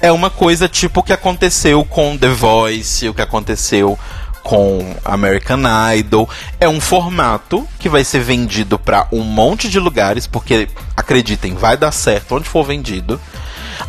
é 0.00 0.10
uma 0.10 0.30
coisa 0.30 0.68
tipo 0.68 1.00
o 1.00 1.02
que 1.02 1.12
aconteceu 1.12 1.84
com 1.84 2.16
The 2.16 2.28
Voice, 2.28 3.08
o 3.08 3.12
que 3.12 3.20
aconteceu 3.20 3.98
com 4.48 4.96
American 5.04 5.60
Idol. 5.94 6.26
É 6.58 6.66
um 6.66 6.80
formato 6.80 7.68
que 7.78 7.86
vai 7.86 8.02
ser 8.02 8.20
vendido 8.20 8.78
pra 8.78 9.06
um 9.12 9.20
monte 9.20 9.68
de 9.68 9.78
lugares, 9.78 10.26
porque 10.26 10.70
acreditem, 10.96 11.54
vai 11.54 11.76
dar 11.76 11.92
certo 11.92 12.34
onde 12.34 12.48
for 12.48 12.64
vendido. 12.64 13.20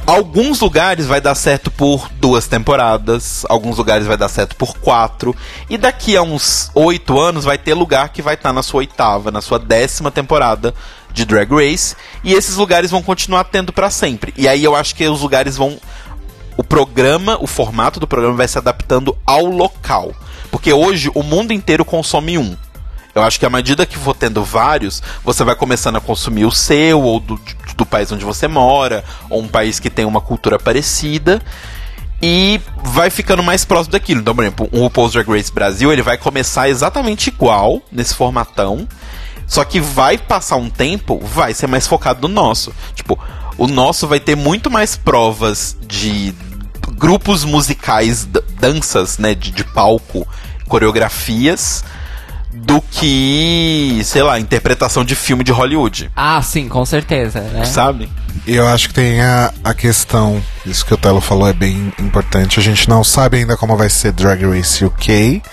Alguns 0.06 0.60
lugares 0.60 1.06
vai 1.06 1.22
dar 1.22 1.34
certo 1.34 1.72
por 1.72 2.10
duas 2.20 2.46
temporadas, 2.46 3.46
alguns 3.48 3.78
lugares 3.78 4.06
vai 4.06 4.18
dar 4.18 4.28
certo 4.28 4.58
por 4.58 4.76
quatro, 4.80 5.34
e 5.70 5.78
daqui 5.78 6.18
a 6.18 6.22
uns 6.22 6.70
oito 6.76 7.18
anos 7.18 7.46
vai 7.46 7.58
ter 7.58 7.74
lugar 7.74 8.10
que 8.10 8.22
vai 8.22 8.34
estar 8.34 8.52
na 8.52 8.62
sua 8.62 8.80
oitava, 8.80 9.32
na 9.32 9.40
sua 9.40 9.60
décima 9.60 10.12
temporada 10.12 10.74
de 11.14 11.24
Drag 11.24 11.50
Race, 11.50 11.96
e 12.22 12.34
esses 12.34 12.58
lugares 12.58 12.92
vão 12.92 13.02
continuar 13.02 13.46
tendo 13.46 13.72
pra 13.72 13.90
sempre. 13.90 14.34
E 14.36 14.46
aí 14.46 14.66
eu 14.66 14.76
acho 14.76 14.94
que 14.94 15.08
os 15.08 15.22
lugares 15.22 15.56
vão 15.56 15.80
o 16.58 16.64
programa, 16.66 17.38
o 17.40 17.48
formato 17.48 17.98
do 17.98 18.06
programa 18.06 18.36
vai 18.36 18.48
se 18.48 18.58
adaptando 18.58 19.18
ao 19.26 19.46
local. 19.46 20.14
Porque 20.60 20.74
hoje 20.74 21.10
o 21.16 21.24
mundo 21.24 21.54
inteiro 21.54 21.86
consome 21.86 22.38
um. 22.38 22.54
Eu 23.16 23.24
acho 23.24 23.40
que 23.40 23.46
à 23.46 23.50
medida 23.50 23.86
que 23.86 23.98
for 23.98 24.14
tendo 24.14 24.44
vários, 24.44 25.02
você 25.24 25.42
vai 25.42 25.56
começando 25.56 25.96
a 25.96 26.02
consumir 26.02 26.44
o 26.44 26.52
seu, 26.52 27.02
ou 27.02 27.22
do, 27.22 27.40
do 27.78 27.86
país 27.86 28.12
onde 28.12 28.26
você 28.26 28.46
mora, 28.46 29.06
ou 29.30 29.42
um 29.42 29.48
país 29.48 29.80
que 29.80 29.90
tem 29.90 30.04
uma 30.04 30.20
cultura 30.20 30.60
parecida. 30.60 31.42
E 32.22 32.60
vai 32.84 33.10
ficando 33.10 33.42
mais 33.42 33.64
próximo 33.64 33.94
daquilo. 33.94 34.20
Então, 34.20 34.36
por 34.36 34.44
exemplo, 34.44 34.70
o 34.74 34.80
RuPaul's 34.82 35.14
Drag 35.14 35.30
Race 35.30 35.50
Brasil, 35.50 35.94
ele 35.94 36.02
vai 36.02 36.18
começar 36.18 36.68
exatamente 36.68 37.30
igual, 37.30 37.82
nesse 37.90 38.14
formatão. 38.14 38.86
Só 39.48 39.64
que 39.64 39.80
vai 39.80 40.18
passar 40.18 40.58
um 40.58 40.70
tempo, 40.70 41.20
vai 41.20 41.54
ser 41.54 41.68
mais 41.68 41.88
focado 41.88 42.28
no 42.28 42.34
nosso. 42.34 42.76
Tipo, 42.94 43.18
o 43.58 43.66
nosso 43.66 44.10
vai 44.10 44.20
ter 44.20 44.36
muito 44.36 44.70
mais 44.70 44.98
provas 44.98 45.78
de 45.88 46.36
grupos 47.00 47.46
musicais, 47.46 48.28
danças, 48.60 49.18
né, 49.18 49.34
de, 49.34 49.52
de 49.52 49.64
palco, 49.64 50.28
coreografias, 50.70 51.84
do 52.52 52.82
que, 52.82 54.02
sei 54.04 54.24
lá, 54.24 54.40
interpretação 54.40 55.04
de 55.06 55.14
filme 55.16 55.44
de 55.44 55.52
Hollywood, 55.52 56.10
Ah, 56.16 56.42
sim, 56.42 56.68
com 56.68 56.84
certeza, 56.86 57.42
né? 57.42 57.64
sabe? 57.66 58.10
E 58.48 58.56
eu 58.56 58.68
acho 58.68 58.88
que 58.88 58.94
tem 58.96 59.22
a, 59.22 59.54
a 59.64 59.74
questão, 59.74 60.42
isso 60.66 60.84
que 60.86 60.94
o 60.94 60.98
Telo 60.98 61.22
falou 61.22 61.48
é 61.48 61.54
bem 61.54 61.94
importante. 62.00 62.60
A 62.60 62.64
gente 62.64 62.90
não 62.90 63.04
sabe 63.04 63.38
ainda 63.38 63.56
como 63.56 63.78
vai 63.78 63.90
ser 63.90 64.12
Drag 64.14 64.44
Race 64.46 64.84
UK. 64.84 65.44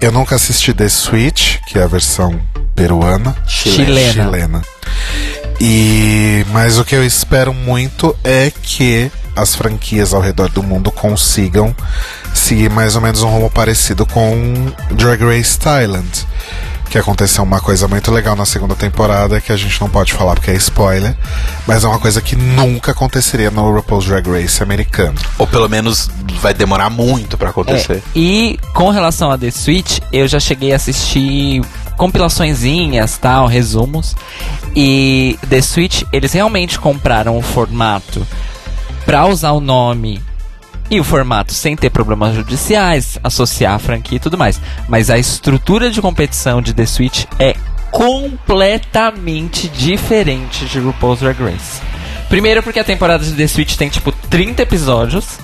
Eu 0.00 0.12
nunca 0.12 0.36
assisti 0.36 0.72
The 0.72 0.88
Switch, 0.88 1.56
que 1.66 1.78
é 1.78 1.82
a 1.82 1.86
versão 1.88 2.40
peruana. 2.76 3.34
Chilena. 3.46 4.12
Chilena. 4.12 4.62
E 5.60 6.44
mas 6.52 6.78
o 6.78 6.84
que 6.84 6.94
eu 6.94 7.04
espero 7.04 7.52
muito 7.54 8.14
é 8.22 8.52
que 8.62 9.10
as 9.36 9.54
franquias 9.54 10.12
ao 10.12 10.20
redor 10.20 10.48
do 10.48 10.62
mundo 10.62 10.90
consigam 10.90 11.74
seguir 12.32 12.70
mais 12.70 12.96
ou 12.96 13.02
menos 13.02 13.22
um 13.22 13.28
rumo 13.28 13.50
parecido 13.50 14.04
com 14.06 14.72
Drag 14.90 15.22
Race 15.22 15.58
Thailand. 15.58 16.08
Que 16.90 16.98
aconteceu 16.98 17.42
uma 17.42 17.60
coisa 17.60 17.88
muito 17.88 18.12
legal 18.12 18.36
na 18.36 18.44
segunda 18.44 18.74
temporada 18.76 19.40
que 19.40 19.50
a 19.50 19.56
gente 19.56 19.80
não 19.80 19.88
pode 19.88 20.12
falar 20.12 20.34
porque 20.34 20.50
é 20.50 20.54
spoiler, 20.54 21.16
mas 21.66 21.82
é 21.82 21.88
uma 21.88 21.98
coisa 21.98 22.20
que 22.20 22.36
nunca 22.36 22.92
aconteceria 22.92 23.50
no 23.50 23.68
RuPaul's 23.72 24.04
Drag 24.04 24.28
Race 24.28 24.62
americano. 24.62 25.18
Ou 25.38 25.46
pelo 25.46 25.68
menos 25.68 26.08
vai 26.40 26.54
demorar 26.54 26.90
muito 26.90 27.36
pra 27.36 27.50
acontecer. 27.50 27.96
É, 27.96 28.02
e 28.14 28.60
com 28.74 28.90
relação 28.90 29.30
a 29.30 29.38
The 29.38 29.50
Switch, 29.50 29.98
eu 30.12 30.28
já 30.28 30.38
cheguei 30.38 30.72
a 30.72 30.76
assistir 30.76 31.62
compilaçõezinhas, 31.96 33.18
tal, 33.18 33.46
resumos. 33.46 34.14
E 34.76 35.38
The 35.48 35.62
Switch, 35.62 36.02
eles 36.12 36.32
realmente 36.32 36.78
compraram 36.78 37.36
o 37.36 37.42
formato 37.42 38.26
pra 39.04 39.26
usar 39.26 39.52
o 39.52 39.60
nome 39.60 40.20
e 40.90 41.00
o 41.00 41.04
formato 41.04 41.52
sem 41.52 41.74
ter 41.76 41.90
problemas 41.90 42.34
judiciais, 42.34 43.18
associar 43.22 43.74
a 43.74 43.78
franquia 43.78 44.16
e 44.16 44.20
tudo 44.20 44.36
mais. 44.38 44.60
Mas 44.88 45.10
a 45.10 45.18
estrutura 45.18 45.90
de 45.90 46.00
competição 46.00 46.60
de 46.60 46.74
The 46.74 46.86
Switch 46.86 47.24
é 47.38 47.54
completamente 47.90 49.68
diferente 49.68 50.66
de 50.66 50.78
RuPaul's 50.78 51.20
Drag 51.20 51.40
Race. 51.40 51.80
Primeiro 52.28 52.62
porque 52.62 52.80
a 52.80 52.84
temporada 52.84 53.24
de 53.24 53.32
The 53.32 53.46
Switch 53.46 53.76
tem 53.76 53.88
tipo 53.88 54.10
30 54.12 54.62
episódios. 54.62 55.38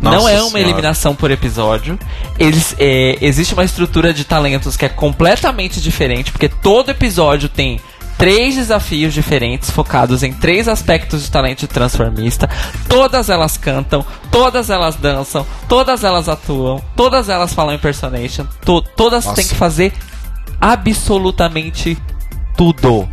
não 0.00 0.12
Nossa 0.12 0.30
é 0.30 0.40
uma 0.40 0.50
Senhora. 0.50 0.60
eliminação 0.60 1.14
por 1.14 1.30
episódio. 1.30 1.98
Eles, 2.38 2.74
é, 2.78 3.18
existe 3.20 3.54
uma 3.54 3.64
estrutura 3.64 4.12
de 4.12 4.24
talentos 4.24 4.76
que 4.76 4.84
é 4.84 4.88
completamente 4.88 5.80
diferente, 5.80 6.32
porque 6.32 6.48
todo 6.48 6.90
episódio 6.90 7.48
tem 7.48 7.80
três 8.18 8.54
desafios 8.54 9.12
diferentes 9.14 9.70
focados 9.70 10.22
em 10.22 10.32
três 10.32 10.68
aspectos 10.68 11.22
de 11.24 11.30
talento 11.30 11.66
transformista. 11.66 12.48
Todas 12.88 13.28
elas 13.28 13.56
cantam, 13.56 14.04
todas 14.30 14.70
elas 14.70 14.96
dançam, 14.96 15.46
todas 15.68 16.04
elas 16.04 16.28
atuam, 16.28 16.82
todas 16.96 17.28
elas 17.28 17.52
falam 17.52 17.74
impersonation, 17.74 18.46
to- 18.64 18.82
todas 18.96 19.24
Nossa. 19.24 19.36
têm 19.36 19.46
que 19.48 19.54
fazer 19.54 19.92
absolutamente 20.60 21.98
tudo. 22.56 23.08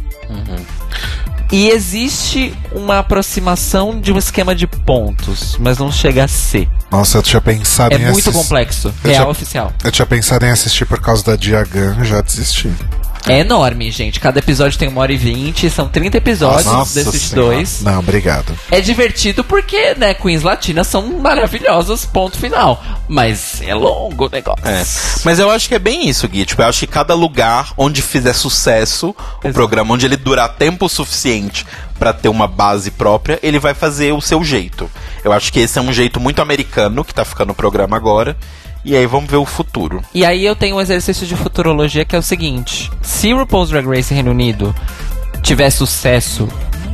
E 1.52 1.70
existe 1.70 2.54
uma 2.72 3.00
aproximação 3.00 4.00
de 4.00 4.12
um 4.14 4.18
esquema 4.20 4.54
de 4.54 4.68
pontos, 4.68 5.58
mas 5.60 5.80
não 5.80 5.92
chega 5.92 6.24
a 6.26 6.28
ser. 6.28 6.70
Nossa, 6.92 7.18
eu 7.18 7.24
tinha 7.24 7.42
pensado 7.42 7.96
É 7.96 7.98
em 7.98 8.12
muito 8.12 8.30
assis- 8.30 8.42
complexo. 8.42 8.94
Eu 9.04 9.10
Real 9.10 9.24
já- 9.26 9.30
oficial. 9.32 9.74
Eu 9.84 9.92
tinha 9.92 10.06
pensado 10.06 10.46
em 10.46 10.52
assistir 10.52 10.86
por 10.86 11.02
causa 11.02 11.24
da 11.24 11.36
Diagan, 11.36 12.04
já 12.04 12.22
desisti. 12.22 12.72
É 13.30 13.40
enorme, 13.40 13.92
gente. 13.92 14.20
Cada 14.20 14.40
episódio 14.40 14.78
tem 14.78 14.88
uma 14.88 15.02
hora 15.02 15.12
e 15.14 15.18
vinte, 15.18 15.70
são 15.70 15.88
30 15.88 16.18
episódios 16.18 16.66
Nossa 16.66 17.04
desses 17.04 17.22
Senhora. 17.22 17.56
dois. 17.56 17.82
Não, 17.82 18.00
obrigado. 18.00 18.58
É 18.72 18.82
divertido 18.82 19.44
porque, 19.44 19.94
né, 19.96 20.14
Queens 20.14 20.44
Latinas 20.44 20.88
são 20.88 21.20
maravilhosas, 21.20 22.06
ponto 22.06 22.38
final. 22.38 22.84
Mas 23.08 23.62
é 23.62 23.74
longo 23.74 24.28
o 24.28 24.30
negócio. 24.30 24.68
É. 24.68 24.84
Mas 25.24 25.40
eu 25.40 25.50
acho 25.50 25.68
que 25.68 25.76
é 25.76 25.80
bem 25.80 26.08
isso, 26.08 26.28
Gui. 26.28 26.46
Tipo, 26.46 26.62
eu 26.62 26.68
acho 26.68 26.80
que 26.82 26.88
cada 26.88 27.14
lugar 27.14 27.74
onde 27.78 28.02
fizer 28.02 28.34
sucesso 28.34 29.10
o 29.10 29.16
Exato. 29.44 29.54
programa, 29.54 29.94
onde 29.94 30.06
ele 30.06 30.18
durar 30.18 30.50
tempo 30.50 30.88
suficiente 30.88 31.66
pra 31.98 32.14
ter 32.14 32.30
uma 32.30 32.48
base 32.48 32.92
própria, 32.92 33.40
ele 33.44 33.60
vai 33.60 33.74
fazer 33.74 34.14
o 34.14 34.22
seu 34.22 34.44
jeito. 34.44 34.90
Eu 35.24 35.32
acho 35.34 35.52
que 35.52 35.60
esse 35.60 35.78
é 35.78 35.82
um 35.82 35.92
jeito 35.92 36.20
muito 36.20 36.42
americano 36.42 37.04
que 37.04 37.14
tá 37.14 37.26
ficando 37.26 37.52
o 37.52 37.56
programa 37.56 37.98
agora. 37.98 38.38
E 38.90 38.98
aí 38.98 39.06
vamos 39.06 39.30
ver 39.30 39.38
o 39.38 39.46
futuro. 39.46 40.02
E 40.16 40.26
aí 40.26 40.44
eu 40.44 40.56
tenho 40.56 40.78
um 40.78 40.82
exercício 40.82 41.28
de 41.28 41.36
futurologia 41.36 42.04
que 42.04 42.16
é 42.16 42.20
o 42.20 42.24
seguinte: 42.24 42.90
se 43.04 43.32
o 43.32 43.38
RuPaul's 43.38 43.70
Drag 43.70 43.86
Race 43.88 44.12
Reino 44.12 44.32
Unido 44.32 44.76
tiver 45.44 45.70
sucesso 45.70 46.50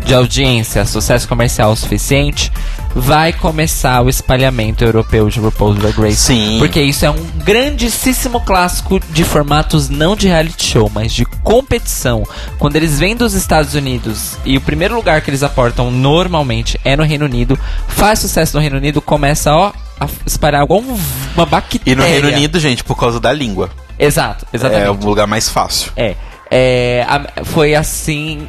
de 0.06 0.14
audiência, 0.14 0.86
sucesso 0.86 1.28
comercial 1.28 1.72
o 1.72 1.76
suficiente, 1.76 2.52
vai 2.94 3.34
começar 3.34 4.02
o 4.02 4.10
espalhamento 4.10 4.84
europeu 4.84 5.28
de 5.30 5.40
RuPaul's 5.40 5.78
Drag 5.80 6.00
Race. 6.00 6.16
Sim. 6.18 6.58
Porque 6.60 6.80
isso 6.80 7.04
é 7.06 7.10
um 7.10 7.26
grandíssimo 7.44 8.40
clássico 8.42 9.00
de 9.10 9.24
formatos 9.24 9.90
não 9.90 10.16
de 10.16 10.28
reality 10.28 10.64
show, 10.66 10.90
mas 10.94 11.12
de 11.12 11.26
competição. 11.26 12.24
Quando 12.60 12.76
eles 12.76 13.00
vêm 13.00 13.16
dos 13.16 13.34
Estados 13.34 13.74
Unidos 13.74 14.38
e 14.46 14.56
o 14.58 14.62
primeiro 14.62 14.96
lugar 14.96 15.22
que 15.22 15.30
eles 15.30 15.42
aportam 15.44 15.90
normalmente 15.92 16.80
é 16.86 16.96
no 16.96 17.04
Reino 17.04 17.26
Unido, 17.26 17.60
faz 17.88 18.20
sucesso 18.20 18.56
no 18.56 18.62
Reino 18.62 18.78
Unido, 18.78 19.02
começa 19.02 19.54
ó, 19.54 19.74
a 20.00 20.08
espalhar 20.26 20.64
igual 20.64 20.82
um- 20.82 21.00
uma 21.36 21.46
bactéria. 21.46 21.92
E 21.92 21.96
no 21.96 22.04
Reino 22.04 22.28
Unido, 22.28 22.60
gente, 22.60 22.84
por 22.84 22.96
causa 22.96 23.20
da 23.20 23.34
língua. 23.34 23.70
Exato, 23.98 24.46
É 24.54 24.56
exatamente. 24.56 25.04
o 25.04 25.08
lugar 25.08 25.26
mais 25.26 25.50
fácil. 25.50 25.92
É. 25.96 26.16
É, 26.52 27.06
a- 27.10 27.44
foi 27.44 27.74
assim. 27.74 28.48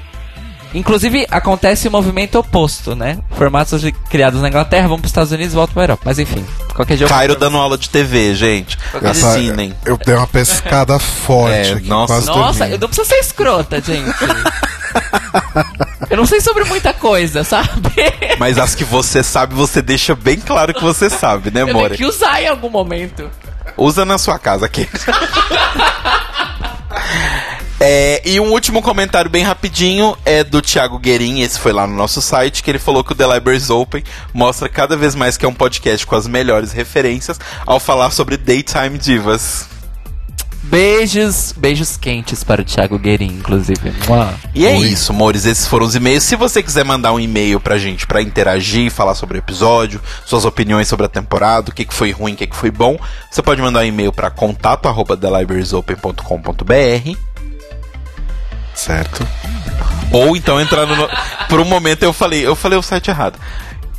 Inclusive, 0.79 1.27
acontece 1.31 1.89
o 1.89 1.91
movimento 1.91 2.39
oposto, 2.39 2.95
né? 2.95 3.19
Formatos 3.37 3.81
de- 3.81 3.93
criados 3.93 4.41
na 4.43 4.49
Inglaterra 4.49 4.87
vão 4.89 4.99
para 4.99 5.07
os 5.07 5.11
Estados 5.11 5.33
Unidos 5.33 5.53
e 5.53 5.57
voltam 5.57 5.75
para 5.75 5.85
Europa. 5.85 6.03
Mas 6.05 6.19
enfim, 6.19 6.45
qualquer 6.75 6.97
dia 6.97 7.05
eu 7.07 7.09
Cairo 7.09 7.35
dando 7.37 7.57
aula 7.57 7.79
de 7.79 7.89
TV, 7.89 8.35
gente. 8.35 8.77
Essa- 9.03 9.39
Ensinem. 9.39 9.75
eu 9.85 9.97
dei 9.97 10.15
uma 10.15 10.27
pescada 10.27 10.99
forte 11.01 11.55
É, 11.55 11.73
aqui, 11.73 11.89
nossa. 11.89 12.13
quase 12.15 12.27
Nossa, 12.27 12.69
eu 12.69 12.79
não 12.79 12.89
preciso 12.89 13.09
ser 13.09 13.17
escrota, 13.17 13.81
gente. 13.81 14.15
eu 16.11 16.17
não 16.17 16.27
sei 16.27 16.41
sobre 16.41 16.65
muita 16.65 16.93
coisa, 16.93 17.43
sabe? 17.43 17.71
Mas 18.39 18.59
as 18.59 18.75
que 18.75 18.85
você 18.85 19.23
sabe, 19.23 19.55
você 19.55 19.81
deixa 19.83 20.15
bem 20.15 20.39
claro 20.39 20.75
que 20.75 20.83
você 20.83 21.09
sabe, 21.11 21.51
né, 21.51 21.63
Eu 21.63 21.67
tenho 21.67 21.79
More? 21.79 21.97
que 21.97 22.05
usar 22.05 22.43
em 22.43 22.49
algum 22.49 22.69
momento. 22.71 23.31
Usa 23.77 24.05
na 24.05 24.19
sua 24.19 24.39
casa 24.39 24.67
aqui. 24.67 24.89
É, 27.79 28.23
e 28.25 28.41
um 28.41 28.53
último 28.53 28.81
comentário 28.81 29.31
bem 29.31 29.45
rapidinho 29.45 30.17
é 30.25 30.43
do 30.43 30.63
Thiago 30.63 30.99
Guerin, 30.99 31.41
esse 31.41 31.59
foi 31.59 31.73
lá 31.73 31.87
no 31.87 31.95
nosso 31.95 32.23
site, 32.23 32.63
que 32.63 32.71
ele 32.71 32.79
falou 32.79 33.05
que 33.05 33.13
o 33.13 33.15
The 33.15 33.35
Libraries 33.35 33.69
Open 33.69 34.03
mostra 34.33 34.69
cada 34.69 34.97
vez 34.97 35.15
mais 35.15 35.37
que 35.37 35.45
é 35.45 35.49
um 35.49 35.55
podcast 35.55 36.07
com 36.07 36.17
as 36.17 36.27
melhores 36.27 36.73
referências 36.73 37.39
ao 37.67 37.79
falar 37.79 38.11
sobre 38.11 38.39
Daytime 38.39 38.97
Divas. 38.97 39.69
Beijos, 40.63 41.55
beijos 41.57 41.97
quentes 41.97 42.43
para 42.43 42.61
o 42.61 42.65
Thiago 42.65 42.99
Guerin, 42.99 43.39
inclusive. 43.39 43.93
Mua. 44.09 44.35
E 44.53 44.67
é 44.67 44.77
Oi. 44.77 44.89
isso, 44.89 45.13
amores. 45.13 45.47
Esses 45.47 45.65
foram 45.65 45.87
os 45.87 45.95
e-mails. 45.95 46.25
Se 46.25 46.35
você 46.35 46.61
quiser 46.61 46.85
mandar 46.85 47.13
um 47.13 47.21
e-mail 47.21 47.61
pra 47.61 47.79
gente 47.79 48.05
pra 48.05 48.21
interagir, 48.21 48.91
falar 48.91 49.15
sobre 49.15 49.39
o 49.39 49.39
episódio, 49.39 50.01
suas 50.25 50.45
opiniões 50.45 50.89
sobre 50.89 51.07
a 51.07 51.09
temporada, 51.09 51.71
o 51.71 51.75
que, 51.75 51.85
que 51.85 51.95
foi 51.95 52.11
ruim, 52.11 52.33
o 52.33 52.37
que, 52.37 52.49
que 52.49 52.57
foi 52.57 52.73
bom, 52.73 52.99
você 53.31 53.43
pode 53.43 53.63
mandar 53.63 53.81
um 53.81 53.85
e-mail 53.85 54.13
pra 54.13 54.29
contato 54.29 54.89
arroba 54.89 55.17
thelibrariesopen.com.br 55.17 57.26
Certo. 58.77 59.27
ou 60.13 60.37
então 60.37 60.61
entrar 60.61 60.87
no. 60.87 61.09
Por 61.49 61.59
um 61.59 61.65
momento 61.65 62.03
eu 62.03 62.13
falei, 62.13 62.47
eu 62.47 62.55
falei 62.55 62.79
o 62.79 62.83
site 62.83 63.09
errado. 63.09 63.39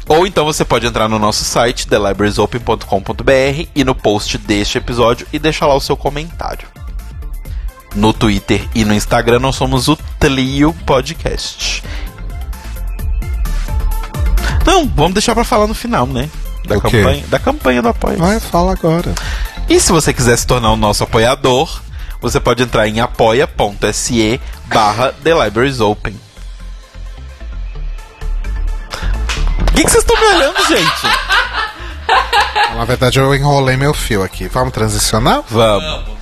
Ou 0.08 0.26
então 0.26 0.46
você 0.46 0.64
pode 0.64 0.86
entrar 0.88 1.10
no 1.10 1.20
nosso 1.20 1.44
site, 1.44 1.86
thelibrariesopen.com.br 1.88 3.68
e 3.76 3.84
no 3.84 3.94
post 3.94 4.38
deste 4.38 4.78
episódio 4.78 5.28
e 5.34 5.40
deixar 5.40 5.68
lá 5.68 5.76
o 5.76 5.82
seu 5.82 5.98
comentário. 5.98 6.68
No 7.94 8.14
Twitter 8.14 8.66
e 8.74 8.86
no 8.86 8.94
Instagram 8.94 9.40
nós 9.40 9.56
somos 9.56 9.88
o 9.90 9.98
Tlio 10.20 10.74
Podcast. 10.86 11.84
Não, 14.66 14.88
vamos 14.88 15.14
deixar 15.14 15.34
pra 15.34 15.44
falar 15.44 15.68
no 15.68 15.74
final, 15.74 16.06
né? 16.06 16.30
Da 16.68 16.80
campanha, 16.80 17.24
da 17.28 17.40
campanha 17.40 17.82
do 17.82 17.88
apoio. 17.90 18.18
Vai, 18.18 18.40
fala 18.40 18.74
agora. 18.74 19.14
E 19.70 19.80
se 19.80 19.92
você 19.92 20.14
quiser 20.14 20.38
se 20.38 20.46
tornar 20.46 20.72
o 20.72 20.78
nosso 20.78 21.04
apoiador, 21.04 21.82
você 22.22 22.40
pode 22.40 22.64
entrar 22.64 22.88
em 22.88 23.00
apoia.se 23.00 24.42
barra 24.66 25.14
The 25.24 25.44
Libraries 25.44 25.80
Open. 25.80 26.20
O 29.60 29.72
que 29.74 29.84
vocês 29.84 30.04
estão 30.04 30.16
me 30.16 30.26
olhando, 30.36 30.68
gente? 30.68 31.08
Na 32.76 32.86
verdade, 32.86 33.20
eu 33.20 33.34
enrolei 33.34 33.78
meu 33.78 33.94
fio 33.94 34.24
aqui. 34.24 34.48
Vamos 34.48 34.74
transicionar? 34.74 35.44
Vamos. 35.50 36.18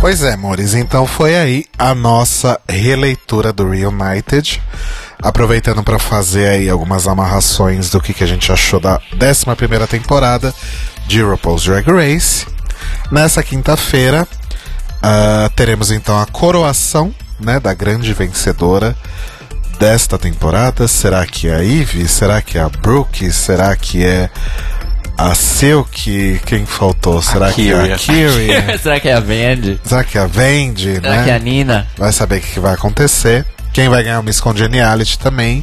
Pois 0.00 0.22
é, 0.22 0.34
amores. 0.34 0.74
Então 0.74 1.06
foi 1.06 1.34
aí 1.34 1.64
a 1.76 1.94
nossa 1.94 2.60
releitura 2.68 3.52
do 3.52 3.68
Reunited. 3.68 4.62
Aproveitando 5.22 5.82
para 5.82 5.98
fazer 5.98 6.48
aí 6.48 6.68
algumas 6.68 7.08
amarrações 7.08 7.90
do 7.90 8.00
que, 8.00 8.12
que 8.12 8.24
a 8.24 8.26
gente 8.26 8.52
achou 8.52 8.78
da 8.78 9.00
11 9.20 9.44
primeira 9.56 9.86
temporada 9.86 10.54
de 11.06 11.22
RuPaul's 11.22 11.64
Drag 11.64 11.86
Race. 11.90 12.46
Nessa 13.10 13.42
quinta-feira, 13.42 14.26
ah, 15.02 15.50
teremos 15.54 15.90
então 15.90 16.20
a 16.20 16.26
coroação 16.26 17.14
né, 17.40 17.60
da 17.60 17.72
grande 17.72 18.12
vencedora 18.12 18.96
desta 19.78 20.18
temporada. 20.18 20.88
Será 20.88 21.24
que 21.26 21.48
é 21.48 21.54
a 21.54 21.64
Eve? 21.64 22.08
Será 22.08 22.42
que 22.42 22.58
é 22.58 22.60
a 22.60 22.68
Brooke? 22.68 23.30
Será 23.32 23.74
que 23.76 24.04
é 24.04 24.30
a 25.16 25.34
Silk? 25.34 26.40
Quem 26.44 26.66
faltou? 26.66 27.22
Será 27.22 27.52
que 27.52 27.72
é 27.72 27.92
a 27.92 27.96
Kyria? 27.96 28.78
Será 28.82 29.00
que 29.00 29.08
é 29.08 29.14
a 29.14 29.20
Vendi? 29.20 29.80
Será 29.84 30.04
que 30.04 30.18
é 30.18 30.20
a 30.20 30.26
Vendi, 30.26 30.94
Será 30.96 31.16
né? 31.16 31.24
que 31.24 31.30
é 31.30 31.34
a 31.34 31.38
Nina? 31.38 31.86
Vai 31.96 32.12
saber 32.12 32.38
o 32.38 32.40
que 32.40 32.60
vai 32.60 32.74
acontecer. 32.74 33.46
Quem 33.76 33.90
vai 33.90 34.02
ganhar 34.02 34.20
o 34.20 34.22
Miss 34.22 34.40
Congeniality 34.40 35.18
também. 35.18 35.62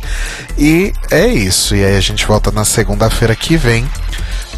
E 0.56 0.94
é 1.10 1.26
isso. 1.26 1.76
E 1.76 1.84
aí 1.84 1.98
a 1.98 2.00
gente 2.00 2.24
volta 2.28 2.52
na 2.52 2.64
segunda-feira 2.64 3.36
que 3.36 3.58
vem 3.58 3.90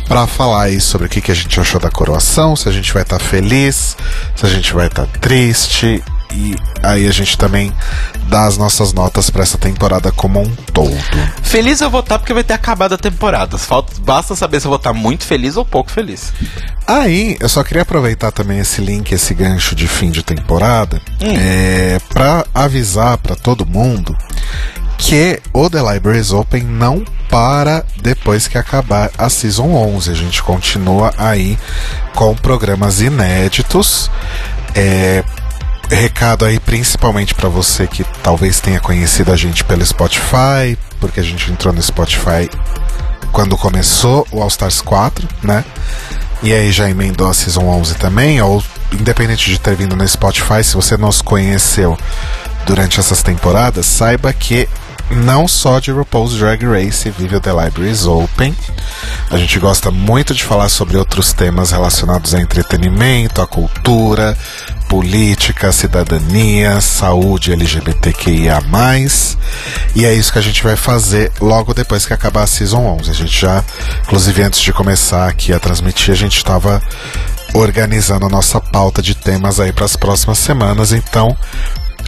pra 0.10 0.28
falar 0.28 0.64
aí 0.64 0.82
sobre 0.82 1.08
o 1.08 1.10
que, 1.10 1.22
que 1.22 1.32
a 1.32 1.34
gente 1.34 1.58
achou 1.58 1.80
da 1.80 1.90
coroação, 1.90 2.54
se 2.54 2.68
a 2.68 2.72
gente 2.74 2.92
vai 2.92 3.04
estar 3.04 3.18
feliz, 3.18 3.96
se 4.36 4.46
a 4.46 4.50
gente 4.50 4.74
vai 4.74 4.88
estar 4.88 5.08
triste. 5.08 6.04
E 6.36 6.56
aí 6.84 7.08
a 7.08 7.12
gente 7.12 7.38
também 7.38 7.74
dá 8.28 8.46
as 8.46 8.58
nossas 8.58 8.92
notas 8.92 9.30
pra 9.30 9.44
essa 9.44 9.58
temporada 9.58 10.12
como 10.12 10.42
um 10.42 10.56
todo. 10.74 10.94
Feliz 11.42 11.80
eu 11.80 11.90
vou 11.90 12.02
estar 12.02 12.20
porque 12.20 12.34
vai 12.34 12.44
ter 12.44 12.54
acabado 12.54 12.94
a 12.94 12.98
temporada. 12.98 13.58
Falta, 13.58 13.94
basta 14.02 14.36
saber 14.36 14.60
se 14.60 14.68
eu 14.68 14.70
vou 14.70 14.78
estar 14.78 14.92
muito 14.92 15.24
feliz 15.24 15.56
ou 15.56 15.64
pouco 15.64 15.90
feliz. 15.90 16.34
Aí, 16.86 17.38
eu 17.40 17.48
só 17.48 17.64
queria 17.64 17.84
aproveitar 17.84 18.32
também 18.32 18.60
esse 18.60 18.82
link, 18.82 19.12
esse 19.12 19.34
gancho 19.34 19.74
de 19.76 19.88
fim 19.88 20.12
de 20.12 20.22
temporada, 20.22 21.02
é, 21.22 22.00
para 22.10 22.46
avisar 22.54 23.18
para 23.18 23.36
todo 23.36 23.66
mundo 23.66 24.16
que 24.98 25.42
o 25.54 25.70
The 25.70 25.82
Libraries 25.94 26.32
Open 26.32 26.64
não 26.64 27.04
para 27.30 27.86
depois 28.02 28.48
que 28.48 28.58
acabar 28.58 29.12
a 29.18 29.30
Season 29.30 29.68
11. 29.68 30.12
A 30.12 30.14
gente 30.14 30.44
continua 30.44 31.14
aí 31.18 31.58
com 32.14 32.36
programas 32.36 33.02
inéditos. 33.02 34.10
É, 34.74 35.24
recado 35.90 36.46
aí 36.46 36.60
principalmente 36.60 37.34
para 37.34 37.50
você 37.50 37.88
que 37.88 38.04
talvez 38.24 38.60
tenha 38.60 38.80
conhecido 38.80 39.32
a 39.32 39.36
gente 39.36 39.64
pelo 39.64 39.86
Spotify, 39.86 40.78
porque 41.00 41.20
a 41.20 41.24
gente 41.24 41.52
entrou 41.52 41.74
no 41.74 41.82
Spotify 41.82 42.50
quando 43.32 43.58
começou 43.58 44.26
o 44.32 44.42
All 44.42 44.48
Stars 44.48 44.82
4, 44.82 45.28
né? 45.44 45.64
E 46.42 46.54
aí 46.54 46.72
já 46.72 46.90
emendou 46.90 47.30
a 47.30 47.34
Season 47.34 47.64
11 47.64 47.96
também, 47.96 48.42
ou 48.42 48.64
independente 48.94 49.50
de 49.50 49.60
ter 49.60 49.76
vindo 49.76 49.96
no 49.96 50.08
Spotify, 50.08 50.64
se 50.64 50.76
você 50.76 50.96
nos 50.96 51.22
conheceu 51.22 51.98
durante 52.66 53.00
essas 53.00 53.22
temporadas, 53.22 53.86
saiba 53.86 54.32
que 54.32 54.68
não 55.10 55.48
só 55.48 55.80
de 55.80 55.92
RuPaul's 55.92 56.38
Drag 56.38 56.66
Race 56.66 57.10
vive 57.12 57.36
o 57.36 57.42
The 57.42 57.52
Libraries 57.52 58.06
Open. 58.06 58.56
A 59.30 59.38
gente 59.38 59.60
gosta 59.60 59.92
muito 59.92 60.34
de 60.34 60.44
falar 60.44 60.70
sobre 60.70 60.98
outros 60.98 61.34
temas 61.34 61.72
relacionados 61.72 62.34
a 62.34 62.42
entretenimento, 62.42 63.42
a 63.42 63.48
cultura, 63.48 64.38
política, 64.88 65.72
cidadania, 65.72 66.80
saúde 66.82 67.52
LGBTQIA+. 67.52 68.62
E 69.96 70.06
é 70.06 70.14
isso 70.14 70.32
que 70.32 70.40
a 70.40 70.44
gente 70.44 70.64
vai 70.64 70.76
fazer 70.76 71.32
logo 71.40 71.74
depois 71.74 72.06
que 72.06 72.14
acabar 72.14 72.44
a 72.44 72.48
Season 72.48 72.82
11. 73.00 73.10
A 73.10 73.14
gente 73.14 73.40
já, 73.40 73.64
inclusive 74.04 74.42
antes 74.42 74.62
de 74.62 74.74
começar 74.74 75.28
aqui 75.28 75.54
a 75.54 75.60
transmitir, 75.60 76.14
a 76.14 76.18
gente 76.18 76.38
estava 76.38 76.82
organizando 77.54 78.26
a 78.26 78.30
nossa 78.30 78.60
pauta 78.60 79.02
de 79.02 79.16
temas 79.16 79.60
aí 79.60 79.72
para 79.72 79.86
as 79.86 79.96
próximas 79.96 80.38
semanas. 80.38 80.92
Então, 80.92 81.36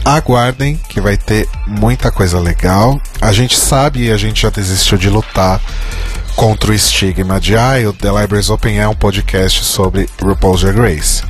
aguardem 0.04 0.80
que 0.88 1.00
vai 1.00 1.16
ter 1.16 1.48
muita 1.66 2.10
coisa 2.10 2.38
legal. 2.38 3.00
A 3.20 3.32
gente 3.32 3.56
sabe 3.56 4.04
e 4.04 4.12
a 4.12 4.16
gente 4.16 4.42
já 4.42 4.50
desistiu 4.50 4.98
de 4.98 5.08
lutar 5.08 5.60
contra 6.38 6.70
o 6.70 6.74
estigma 6.74 7.40
de 7.40 7.56
ah, 7.56 7.74
o 7.88 7.92
The 7.92 8.12
Libraries 8.12 8.48
Open 8.48 8.78
é 8.78 8.86
um 8.86 8.94
podcast 8.94 9.64
sobre 9.64 10.08
RuPaul's 10.22 10.60
Drag 10.60 10.78
Race. 10.78 11.24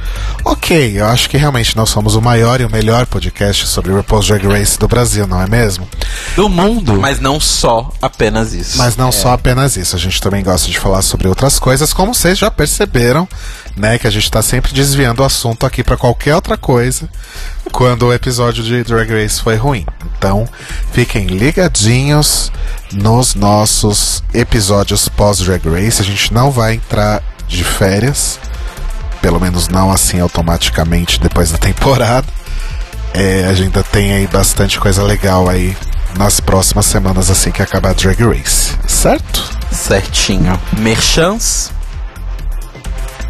Ok, 0.45 1.01
eu 1.01 1.07
acho 1.07 1.31
que 1.31 1.39
realmente 1.39 1.74
nós 1.74 1.89
somos 1.89 2.15
o 2.15 2.20
maior 2.20 2.61
e 2.61 2.66
o 2.66 2.70
melhor 2.70 3.07
podcast 3.07 3.66
sobre 3.69 3.90
RuPaul's 3.90 4.27
Drag 4.27 4.47
Race 4.47 4.78
do 4.78 4.86
Brasil, 4.86 5.27
não 5.27 5.40
é 5.40 5.49
mesmo? 5.49 5.89
Do 6.36 6.47
mundo. 6.51 7.01
Mas 7.01 7.20
não 7.20 7.40
só 7.40 7.90
apenas 8.03 8.53
isso. 8.53 8.77
Mas 8.77 8.99
não 8.99 9.11
só 9.11 9.32
apenas 9.32 9.78
isso, 9.78 9.97
a 9.97 9.99
gente 9.99 10.20
também 10.20 10.45
gosta 10.45 10.70
de 10.70 10.78
falar 10.78 11.01
sobre 11.01 11.27
outras 11.27 11.59
coisas, 11.59 11.90
como 11.90 12.15
vocês 12.15 12.36
já 12.36 12.51
perceberam, 12.51 13.27
né, 13.79 13.99
que 13.99 14.07
a 14.07 14.11
gente 14.11 14.31
tá 14.31 14.43
sempre 14.43 14.73
desviando 14.73 15.23
o 15.23 15.25
assunto 15.25 15.65
aqui 15.65 15.85
pra 15.85 15.97
qualquer 15.97 16.35
outra 16.35 16.57
coisa 16.57 17.09
quando 17.73 18.07
o 18.07 18.13
episódio 18.13 18.63
de 18.65 18.83
Drag 18.83 19.11
Race 19.11 19.41
foi 19.41 19.57
ruim. 19.57 19.87
Então, 20.17 20.49
fiquem 20.93 21.27
ligadinhos 21.27 22.51
nos 22.93 23.35
nossos 23.35 24.23
episódios 24.35 25.09
pós 25.09 25.39
Drag 25.39 25.63
Race. 25.69 26.03
A 26.03 26.05
gente 26.05 26.33
não 26.35 26.51
vai 26.51 26.75
entrar 26.75 27.23
de 27.47 27.63
férias, 27.63 28.39
pelo 29.23 29.41
menos 29.41 29.69
não 29.69 29.91
assim 29.91 30.21
automaticamente 30.21 31.21
depois 31.21 31.53
da 31.53 31.59
temporada. 31.59 32.27
É, 33.15 33.45
a 33.45 33.55
gente 33.55 33.67
ainda 33.67 33.83
tem 33.83 34.13
aí 34.13 34.27
bastante 34.27 34.79
coisa 34.79 35.03
legal 35.03 35.49
aí 35.49 35.77
nas 36.19 36.41
próximas 36.41 36.87
semanas 36.87 37.31
assim 37.31 37.51
que 37.51 37.63
acabar 37.63 37.95
Drag 37.95 38.21
Race, 38.23 38.77
certo? 38.87 39.57
Certinho. 39.71 40.61
Merchans. 40.79 41.78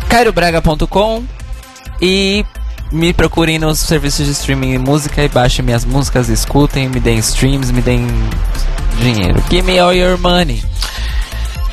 cairobraga.com 0.09 1.24
e 2.01 2.44
me 2.90 3.12
procurem 3.12 3.59
nos 3.59 3.78
serviços 3.78 4.26
de 4.26 4.32
streaming 4.32 4.72
de 4.72 4.78
música 4.78 5.22
e 5.22 5.28
baixem 5.28 5.64
minhas 5.64 5.85
músicas, 5.85 6.28
escutem, 6.28 6.89
me 6.89 7.01
deem 7.01 7.18
streams, 7.18 7.70
me 7.70 7.82
deem 7.82 8.06
dinheiro. 9.01 9.43
Give 9.51 9.62
me 9.62 9.78
all 9.78 9.94
your 9.94 10.18
money. 10.18 10.62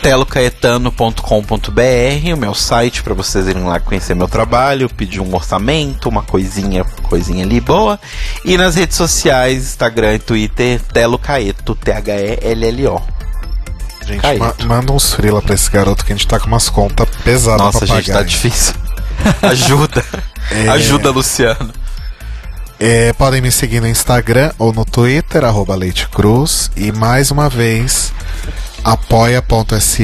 telocaetano.com.br, 0.01 2.33
o 2.33 2.37
meu 2.37 2.53
site 2.53 3.01
para 3.01 3.13
vocês 3.13 3.47
irem 3.47 3.63
lá 3.63 3.79
conhecer 3.79 4.13
meu 4.13 4.27
trabalho, 4.27 4.89
pedir 4.89 5.21
um 5.21 5.33
orçamento, 5.33 6.09
uma 6.09 6.21
coisinha, 6.21 6.83
coisinha 7.03 7.45
ali 7.45 7.61
boa. 7.61 7.97
E 8.43 8.57
nas 8.57 8.75
redes 8.75 8.97
sociais, 8.97 9.63
Instagram 9.63 10.15
e 10.15 10.19
Twitter, 10.19 10.81
Telo 10.93 11.17
Caeto, 11.17 11.75
T-H-E-L-L-O. 11.75 13.01
Gente, 14.05 14.21
Caído. 14.21 14.43
ma- 14.45 14.55
manda 14.65 14.91
uns 14.93 15.13
frila 15.13 15.41
pra 15.41 15.55
esse 15.55 15.69
garoto 15.69 16.05
que 16.05 16.13
a 16.13 16.15
gente 16.15 16.27
tá 16.27 16.39
com 16.39 16.47
umas 16.47 16.69
contas 16.69 17.07
pesadas 17.23 17.61
Nossa, 17.61 17.79
pra 17.79 17.87
gente, 17.87 18.05
pagar. 18.07 18.19
tá 18.19 18.23
difícil. 18.23 18.75
Ajuda. 19.41 20.05
É. 20.51 20.69
Ajuda, 20.69 21.09
Luciano. 21.11 21.73
É, 22.79 23.13
podem 23.13 23.41
me 23.41 23.51
seguir 23.51 23.79
no 23.81 23.87
Instagram 23.87 24.51
ou 24.59 24.73
no 24.73 24.83
Twitter, 24.85 25.43
arroba 25.43 25.73
Leite 25.75 26.07
Cruz. 26.09 26.69
E 26.75 26.91
mais 26.91 27.31
uma 27.31 27.49
vez, 27.49 28.11
apoia.se 28.83 30.03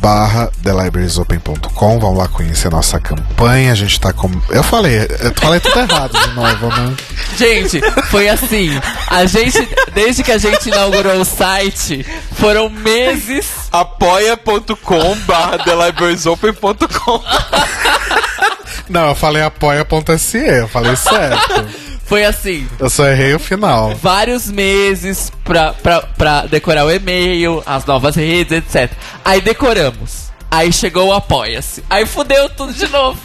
barra 0.00 0.50
thelibrariesopen.com. 0.62 1.98
Vão 1.98 2.14
lá 2.14 2.28
conhecer 2.28 2.70
nossa 2.70 2.98
campanha. 2.98 3.72
A 3.72 3.74
gente 3.74 4.00
tá 4.00 4.12
com. 4.12 4.30
Eu 4.50 4.62
falei, 4.62 4.98
eu 5.20 5.32
falei 5.34 5.60
tudo 5.60 5.78
errado 5.78 6.12
de 6.12 6.34
novo, 6.34 6.68
né? 6.68 6.94
Gente, 7.36 7.80
foi 8.10 8.28
assim. 8.28 8.70
A 9.08 9.24
gente, 9.26 9.68
desde 9.94 10.24
que 10.24 10.32
a 10.32 10.38
gente 10.38 10.68
inaugurou 10.68 11.20
o 11.20 11.24
site, 11.24 12.04
foram 12.32 12.68
meses. 12.68 13.46
apoia.com 13.70 15.16
barra 15.26 15.58
thelibrariesopen.com 15.58 17.22
Não, 18.88 19.08
eu 19.08 19.14
falei 19.14 19.42
apoia.se, 19.42 20.38
eu 20.38 20.66
falei 20.66 20.96
certo. 20.96 21.87
Foi 22.08 22.24
assim. 22.24 22.66
Eu 22.78 22.88
só 22.88 23.06
errei 23.06 23.34
o 23.34 23.38
final. 23.38 23.94
Vários 23.96 24.50
meses 24.50 25.30
pra, 25.44 25.74
pra, 25.74 26.00
pra 26.00 26.46
decorar 26.46 26.86
o 26.86 26.90
e-mail, 26.90 27.62
as 27.66 27.84
novas 27.84 28.16
redes, 28.16 28.52
etc. 28.52 28.90
Aí 29.22 29.42
decoramos. 29.42 30.28
Aí 30.50 30.72
chegou 30.72 31.08
o 31.08 31.12
Apoia-se. 31.12 31.84
Aí 31.90 32.06
fudeu 32.06 32.48
tudo 32.48 32.72
de 32.72 32.88
novo. 32.88 33.20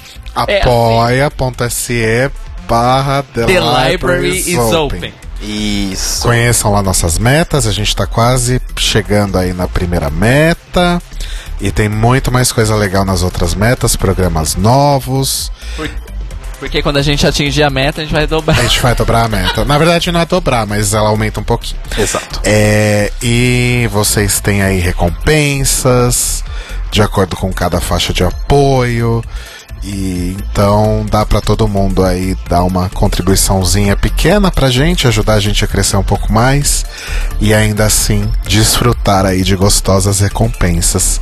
É 0.47 0.59
assim. 0.59 0.69
apoia.se 0.69 2.31
barra 2.67 3.23
The, 3.33 3.45
The 3.45 3.59
library 3.59 4.39
is 4.39 4.57
open. 4.57 5.13
Isso. 5.41 6.23
Conheçam 6.23 6.71
lá 6.71 6.81
nossas 6.81 7.17
metas, 7.17 7.67
a 7.67 7.71
gente 7.71 7.95
tá 7.95 8.07
quase 8.07 8.61
chegando 8.77 9.37
aí 9.37 9.53
na 9.53 9.67
primeira 9.67 10.09
meta. 10.09 11.01
E 11.61 11.71
tem 11.71 11.87
muito 11.87 12.31
mais 12.31 12.51
coisa 12.51 12.75
legal 12.75 13.05
nas 13.05 13.23
outras 13.23 13.55
metas, 13.55 13.95
programas 13.95 14.55
novos. 14.55 15.51
Porque 15.75 16.02
quando 16.81 16.97
a 16.97 17.01
gente 17.01 17.25
atingir 17.25 17.63
a 17.63 17.69
meta, 17.69 18.01
a 18.01 18.03
gente 18.03 18.13
vai 18.13 18.27
dobrar. 18.27 18.57
A 18.57 18.61
gente 18.63 18.79
vai 18.79 18.95
dobrar 18.95 19.25
a 19.25 19.27
meta. 19.27 19.65
Na 19.65 19.77
verdade 19.77 20.11
não 20.11 20.19
é 20.19 20.25
dobrar, 20.25 20.65
mas 20.65 20.93
ela 20.93 21.09
aumenta 21.09 21.39
um 21.39 21.43
pouquinho. 21.43 21.79
Exato. 21.97 22.41
É, 22.43 23.11
e 23.21 23.87
vocês 23.91 24.39
têm 24.39 24.61
aí 24.61 24.79
recompensas 24.79 26.43
de 26.91 27.01
acordo 27.01 27.35
com 27.35 27.51
cada 27.51 27.81
faixa 27.81 28.13
de 28.13 28.23
apoio. 28.23 29.23
E 29.83 30.35
então 30.39 31.05
dá 31.11 31.25
pra 31.25 31.41
todo 31.41 31.67
mundo 31.67 32.03
aí 32.05 32.37
dar 32.47 32.63
uma 32.63 32.89
contribuiçãozinha 32.89 33.97
pequena 33.97 34.49
pra 34.49 34.69
gente, 34.69 35.07
ajudar 35.07 35.33
a 35.33 35.39
gente 35.41 35.63
a 35.65 35.67
crescer 35.67 35.97
um 35.97 36.03
pouco 36.03 36.31
mais 36.31 36.85
e 37.41 37.53
ainda 37.53 37.85
assim 37.85 38.31
desfrutar 38.47 39.25
aí 39.25 39.41
de 39.43 39.55
gostosas 39.57 40.21
recompensas 40.21 41.19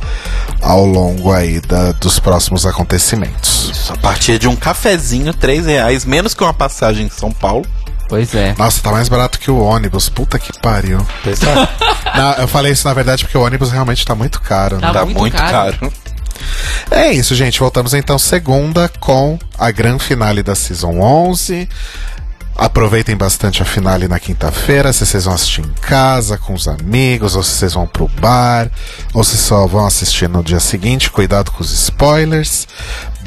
ao 0.60 0.84
longo 0.86 1.32
aí 1.32 1.60
da- 1.60 1.90
dos 1.92 2.20
próximos 2.20 2.64
acontecimentos. 2.64 3.70
Isso, 3.72 3.92
a 3.92 3.96
partir 3.96 4.38
de 4.38 4.46
um 4.46 4.54
cafezinho, 4.54 5.34
3 5.34 5.66
reais, 5.66 6.04
menos 6.04 6.32
que 6.34 6.44
uma 6.44 6.54
passagem 6.54 7.06
em 7.06 7.10
São 7.10 7.32
Paulo. 7.32 7.64
Pois 8.08 8.34
é. 8.34 8.54
Nossa, 8.58 8.80
tá 8.82 8.92
mais 8.92 9.08
barato 9.08 9.38
que 9.38 9.50
o 9.50 9.58
ônibus. 9.58 10.08
Puta 10.10 10.38
que 10.38 10.52
pariu. 10.60 10.98
Não, 12.14 12.32
eu 12.34 12.46
falei 12.46 12.72
isso 12.72 12.86
na 12.86 12.92
verdade 12.92 13.24
porque 13.24 13.38
o 13.38 13.42
ônibus 13.42 13.72
realmente 13.72 14.04
tá 14.04 14.14
muito 14.14 14.40
caro. 14.40 14.76
né? 14.76 14.82
Tá 14.82 14.92
Tá 14.92 15.04
muito 15.04 15.18
muito 15.18 15.36
caro. 15.36 15.50
caro. 15.78 15.92
É 16.90 17.12
isso, 17.12 17.34
gente. 17.34 17.60
Voltamos 17.60 17.94
então 17.94 18.18
segunda 18.18 18.88
com 19.00 19.38
a 19.58 19.70
grande 19.70 20.04
finale 20.04 20.42
da 20.42 20.54
Season 20.54 21.00
11. 21.00 21.68
Aproveitem 22.54 23.16
bastante 23.16 23.62
a 23.62 23.64
finale 23.64 24.06
na 24.06 24.20
quinta-feira, 24.20 24.92
se 24.92 25.06
vocês 25.06 25.24
vão 25.24 25.34
assistir 25.34 25.62
em 25.62 25.72
casa, 25.80 26.36
com 26.36 26.52
os 26.52 26.68
amigos, 26.68 27.34
ou 27.34 27.42
se 27.42 27.52
vocês 27.52 27.72
vão 27.72 27.86
pro 27.86 28.08
bar, 28.20 28.70
ou 29.14 29.24
se 29.24 29.38
só 29.38 29.66
vão 29.66 29.86
assistir 29.86 30.28
no 30.28 30.44
dia 30.44 30.60
seguinte. 30.60 31.10
Cuidado 31.10 31.50
com 31.50 31.62
os 31.62 31.72
spoilers. 31.72 32.68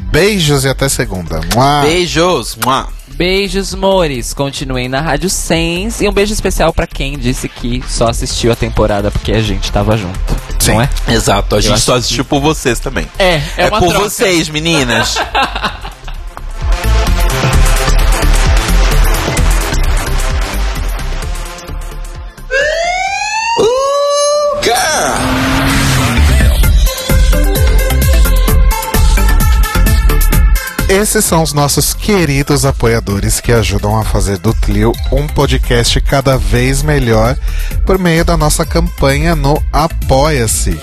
Beijos 0.04 0.64
e 0.64 0.68
até 0.68 0.88
segunda. 0.88 1.40
Mua! 1.54 1.82
Beijos! 1.82 2.56
Mua. 2.64 2.88
Beijos, 3.16 3.74
mores. 3.74 4.32
Continuem 4.32 4.88
na 4.88 5.00
Rádio 5.00 5.28
Sens. 5.28 6.00
E 6.00 6.08
um 6.08 6.12
beijo 6.12 6.32
especial 6.32 6.72
pra 6.72 6.86
quem 6.86 7.18
disse 7.18 7.48
que 7.48 7.82
só 7.88 8.08
assistiu 8.08 8.52
a 8.52 8.56
temporada 8.56 9.10
porque 9.10 9.32
a 9.32 9.40
gente 9.40 9.72
tava 9.72 9.96
junto. 9.96 10.45
Sim. 10.66 10.72
Não 10.74 10.82
é? 10.82 10.88
Exato, 11.08 11.56
a 11.56 11.60
gente 11.60 11.80
só 11.80 11.96
assistiu 11.96 12.24
por 12.24 12.40
vocês 12.40 12.78
também. 12.78 13.06
É, 13.18 13.34
é, 13.34 13.42
É, 13.56 13.70
por 13.70 13.80
troca. 13.88 13.98
vocês, 14.00 14.48
meninas. 14.48 15.16
Esses 30.96 31.26
são 31.26 31.42
os 31.42 31.52
nossos 31.52 31.92
queridos 31.92 32.64
apoiadores 32.64 33.38
que 33.38 33.52
ajudam 33.52 33.98
a 33.98 34.02
fazer 34.02 34.38
do 34.38 34.54
Tlio 34.54 34.94
um 35.12 35.26
podcast 35.26 36.00
cada 36.00 36.38
vez 36.38 36.82
melhor 36.82 37.36
por 37.84 37.98
meio 37.98 38.24
da 38.24 38.34
nossa 38.34 38.64
campanha 38.64 39.36
no 39.36 39.62
Apoia-se. 39.70 40.80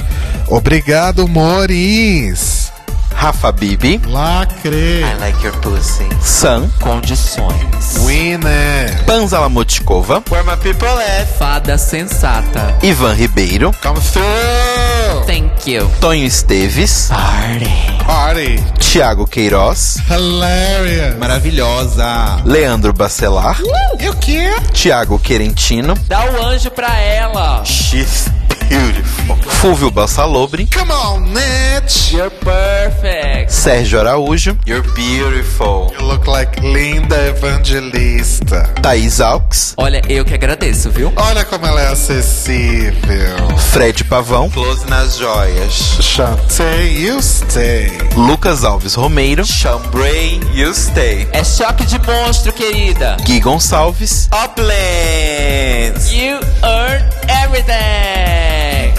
Obrigado, 0.48 1.28
Moris! 1.28 2.73
Rafa 3.16 3.52
Bibi. 3.52 4.00
Lacre! 4.08 5.04
I 5.04 5.16
like 5.20 5.42
your 5.44 5.54
pussy. 5.62 6.08
Sam. 6.22 6.70
Condições. 6.82 7.98
Winner! 8.06 9.04
Panzala 9.06 9.50
Motkova. 9.50 10.24
Where 10.30 10.44
my 10.44 10.56
people 10.58 10.88
at. 10.88 11.28
Fada 11.38 11.78
sensata. 11.78 12.78
Ivan 12.84 13.16
Ribeiro. 13.16 13.72
Come 13.82 14.00
through! 14.00 15.26
Thank 15.26 15.68
you. 15.68 15.90
Tonho 16.02 16.26
Esteves. 16.26 17.10
Party. 17.10 18.04
Party! 18.06 18.64
Tiago 18.80 19.26
Queiroz. 19.26 19.98
Hilarious! 20.10 21.18
Maravilhosa. 21.18 22.42
Leandro 22.46 22.92
Bacelar. 22.94 23.58
E 24.00 24.10
o 24.10 24.16
quê? 24.16 24.50
Tiago 24.74 25.18
Querentino. 25.20 25.94
Dá 26.08 26.26
o 26.26 26.44
anjo 26.46 26.70
pra 26.72 26.98
ela. 27.00 27.64
She's 27.64 28.28
beautiful. 28.70 29.38
Fúvio 29.64 29.90
Bassalobre. 29.90 30.68
Come 30.68 30.92
on, 30.92 31.22
Nitch! 31.22 32.12
You're 32.12 32.30
perfect. 32.30 33.50
Sérgio 33.50 34.00
Araújo. 34.00 34.58
You're 34.66 34.86
beautiful. 34.94 35.94
You 35.98 36.06
look 36.06 36.28
like 36.28 36.60
Linda 36.62 37.16
Evangelista. 37.28 38.70
Thaís 38.82 39.22
Alves. 39.22 39.74
Olha, 39.78 40.02
eu 40.10 40.26
que 40.26 40.34
agradeço, 40.34 40.90
viu? 40.92 41.12
Olha 41.16 41.46
como 41.46 41.66
ela 41.66 41.82
é 41.82 41.88
acessível. 41.88 43.58
Fred 43.72 44.04
Pavão. 44.04 44.50
Close 44.50 44.86
nas 44.88 45.18
joias. 45.18 45.98
Chantei, 46.02 47.06
you 47.06 47.22
stay. 47.22 47.92
Lucas 48.16 48.64
Alves 48.64 48.96
Romeiro. 48.96 49.46
Chambray, 49.46 50.40
you 50.54 50.74
stay. 50.74 51.28
É 51.32 51.44
choque 51.44 51.86
de 51.86 51.98
monstro, 52.00 52.52
querida. 52.52 53.18
Gui 53.24 53.40
Gonçalves. 53.40 54.28
Uplands. 54.32 56.12
You 56.12 56.40
earn 56.64 57.04
everything. 57.44 58.13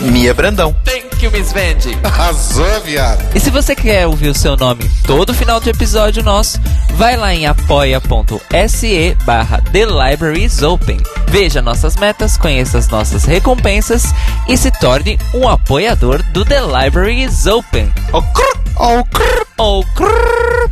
Mia 0.05 0.35
Brandão. 0.35 0.75
Thank 0.85 1.25
you, 1.25 1.31
Miss 1.31 1.53
Vendi. 1.53 1.97
Arrasou, 2.03 2.81
viado. 2.83 3.25
E 3.35 3.41
se 3.41 3.51
você 3.51 3.75
quer 3.75 4.07
ouvir 4.07 4.29
o 4.29 4.35
seu 4.35 4.57
nome 4.57 4.89
todo 5.07 5.35
final 5.35 5.61
de 5.61 5.71
episódio 5.71 6.23
nosso, 6.23 6.61
vai 6.95 7.17
lá 7.17 7.35
em 7.35 7.47
apoia.se 7.47 9.17
barra 9.25 9.63
The 9.73 9.87
Libraries 9.87 10.63
Open. 10.63 10.99
Veja 11.29 11.63
nossas 11.63 11.97
metas, 11.97 12.37
conheça 12.37 12.79
as 12.79 12.89
nossas 12.89 13.25
recompensas 13.25 14.05
e 14.49 14.57
se 14.57 14.71
torne 14.71 15.19
um 15.33 15.49
apoiador 15.49 16.23
do 16.33 16.45
The 16.45 16.61
Libraries 16.61 17.47
Open. 17.47 17.93
Oh, 18.13 18.23
crrr. 18.23 18.55
Oh, 18.77 19.05
crrr. 19.05 19.47
Oh, 19.59 19.85
crrr. 19.95 20.71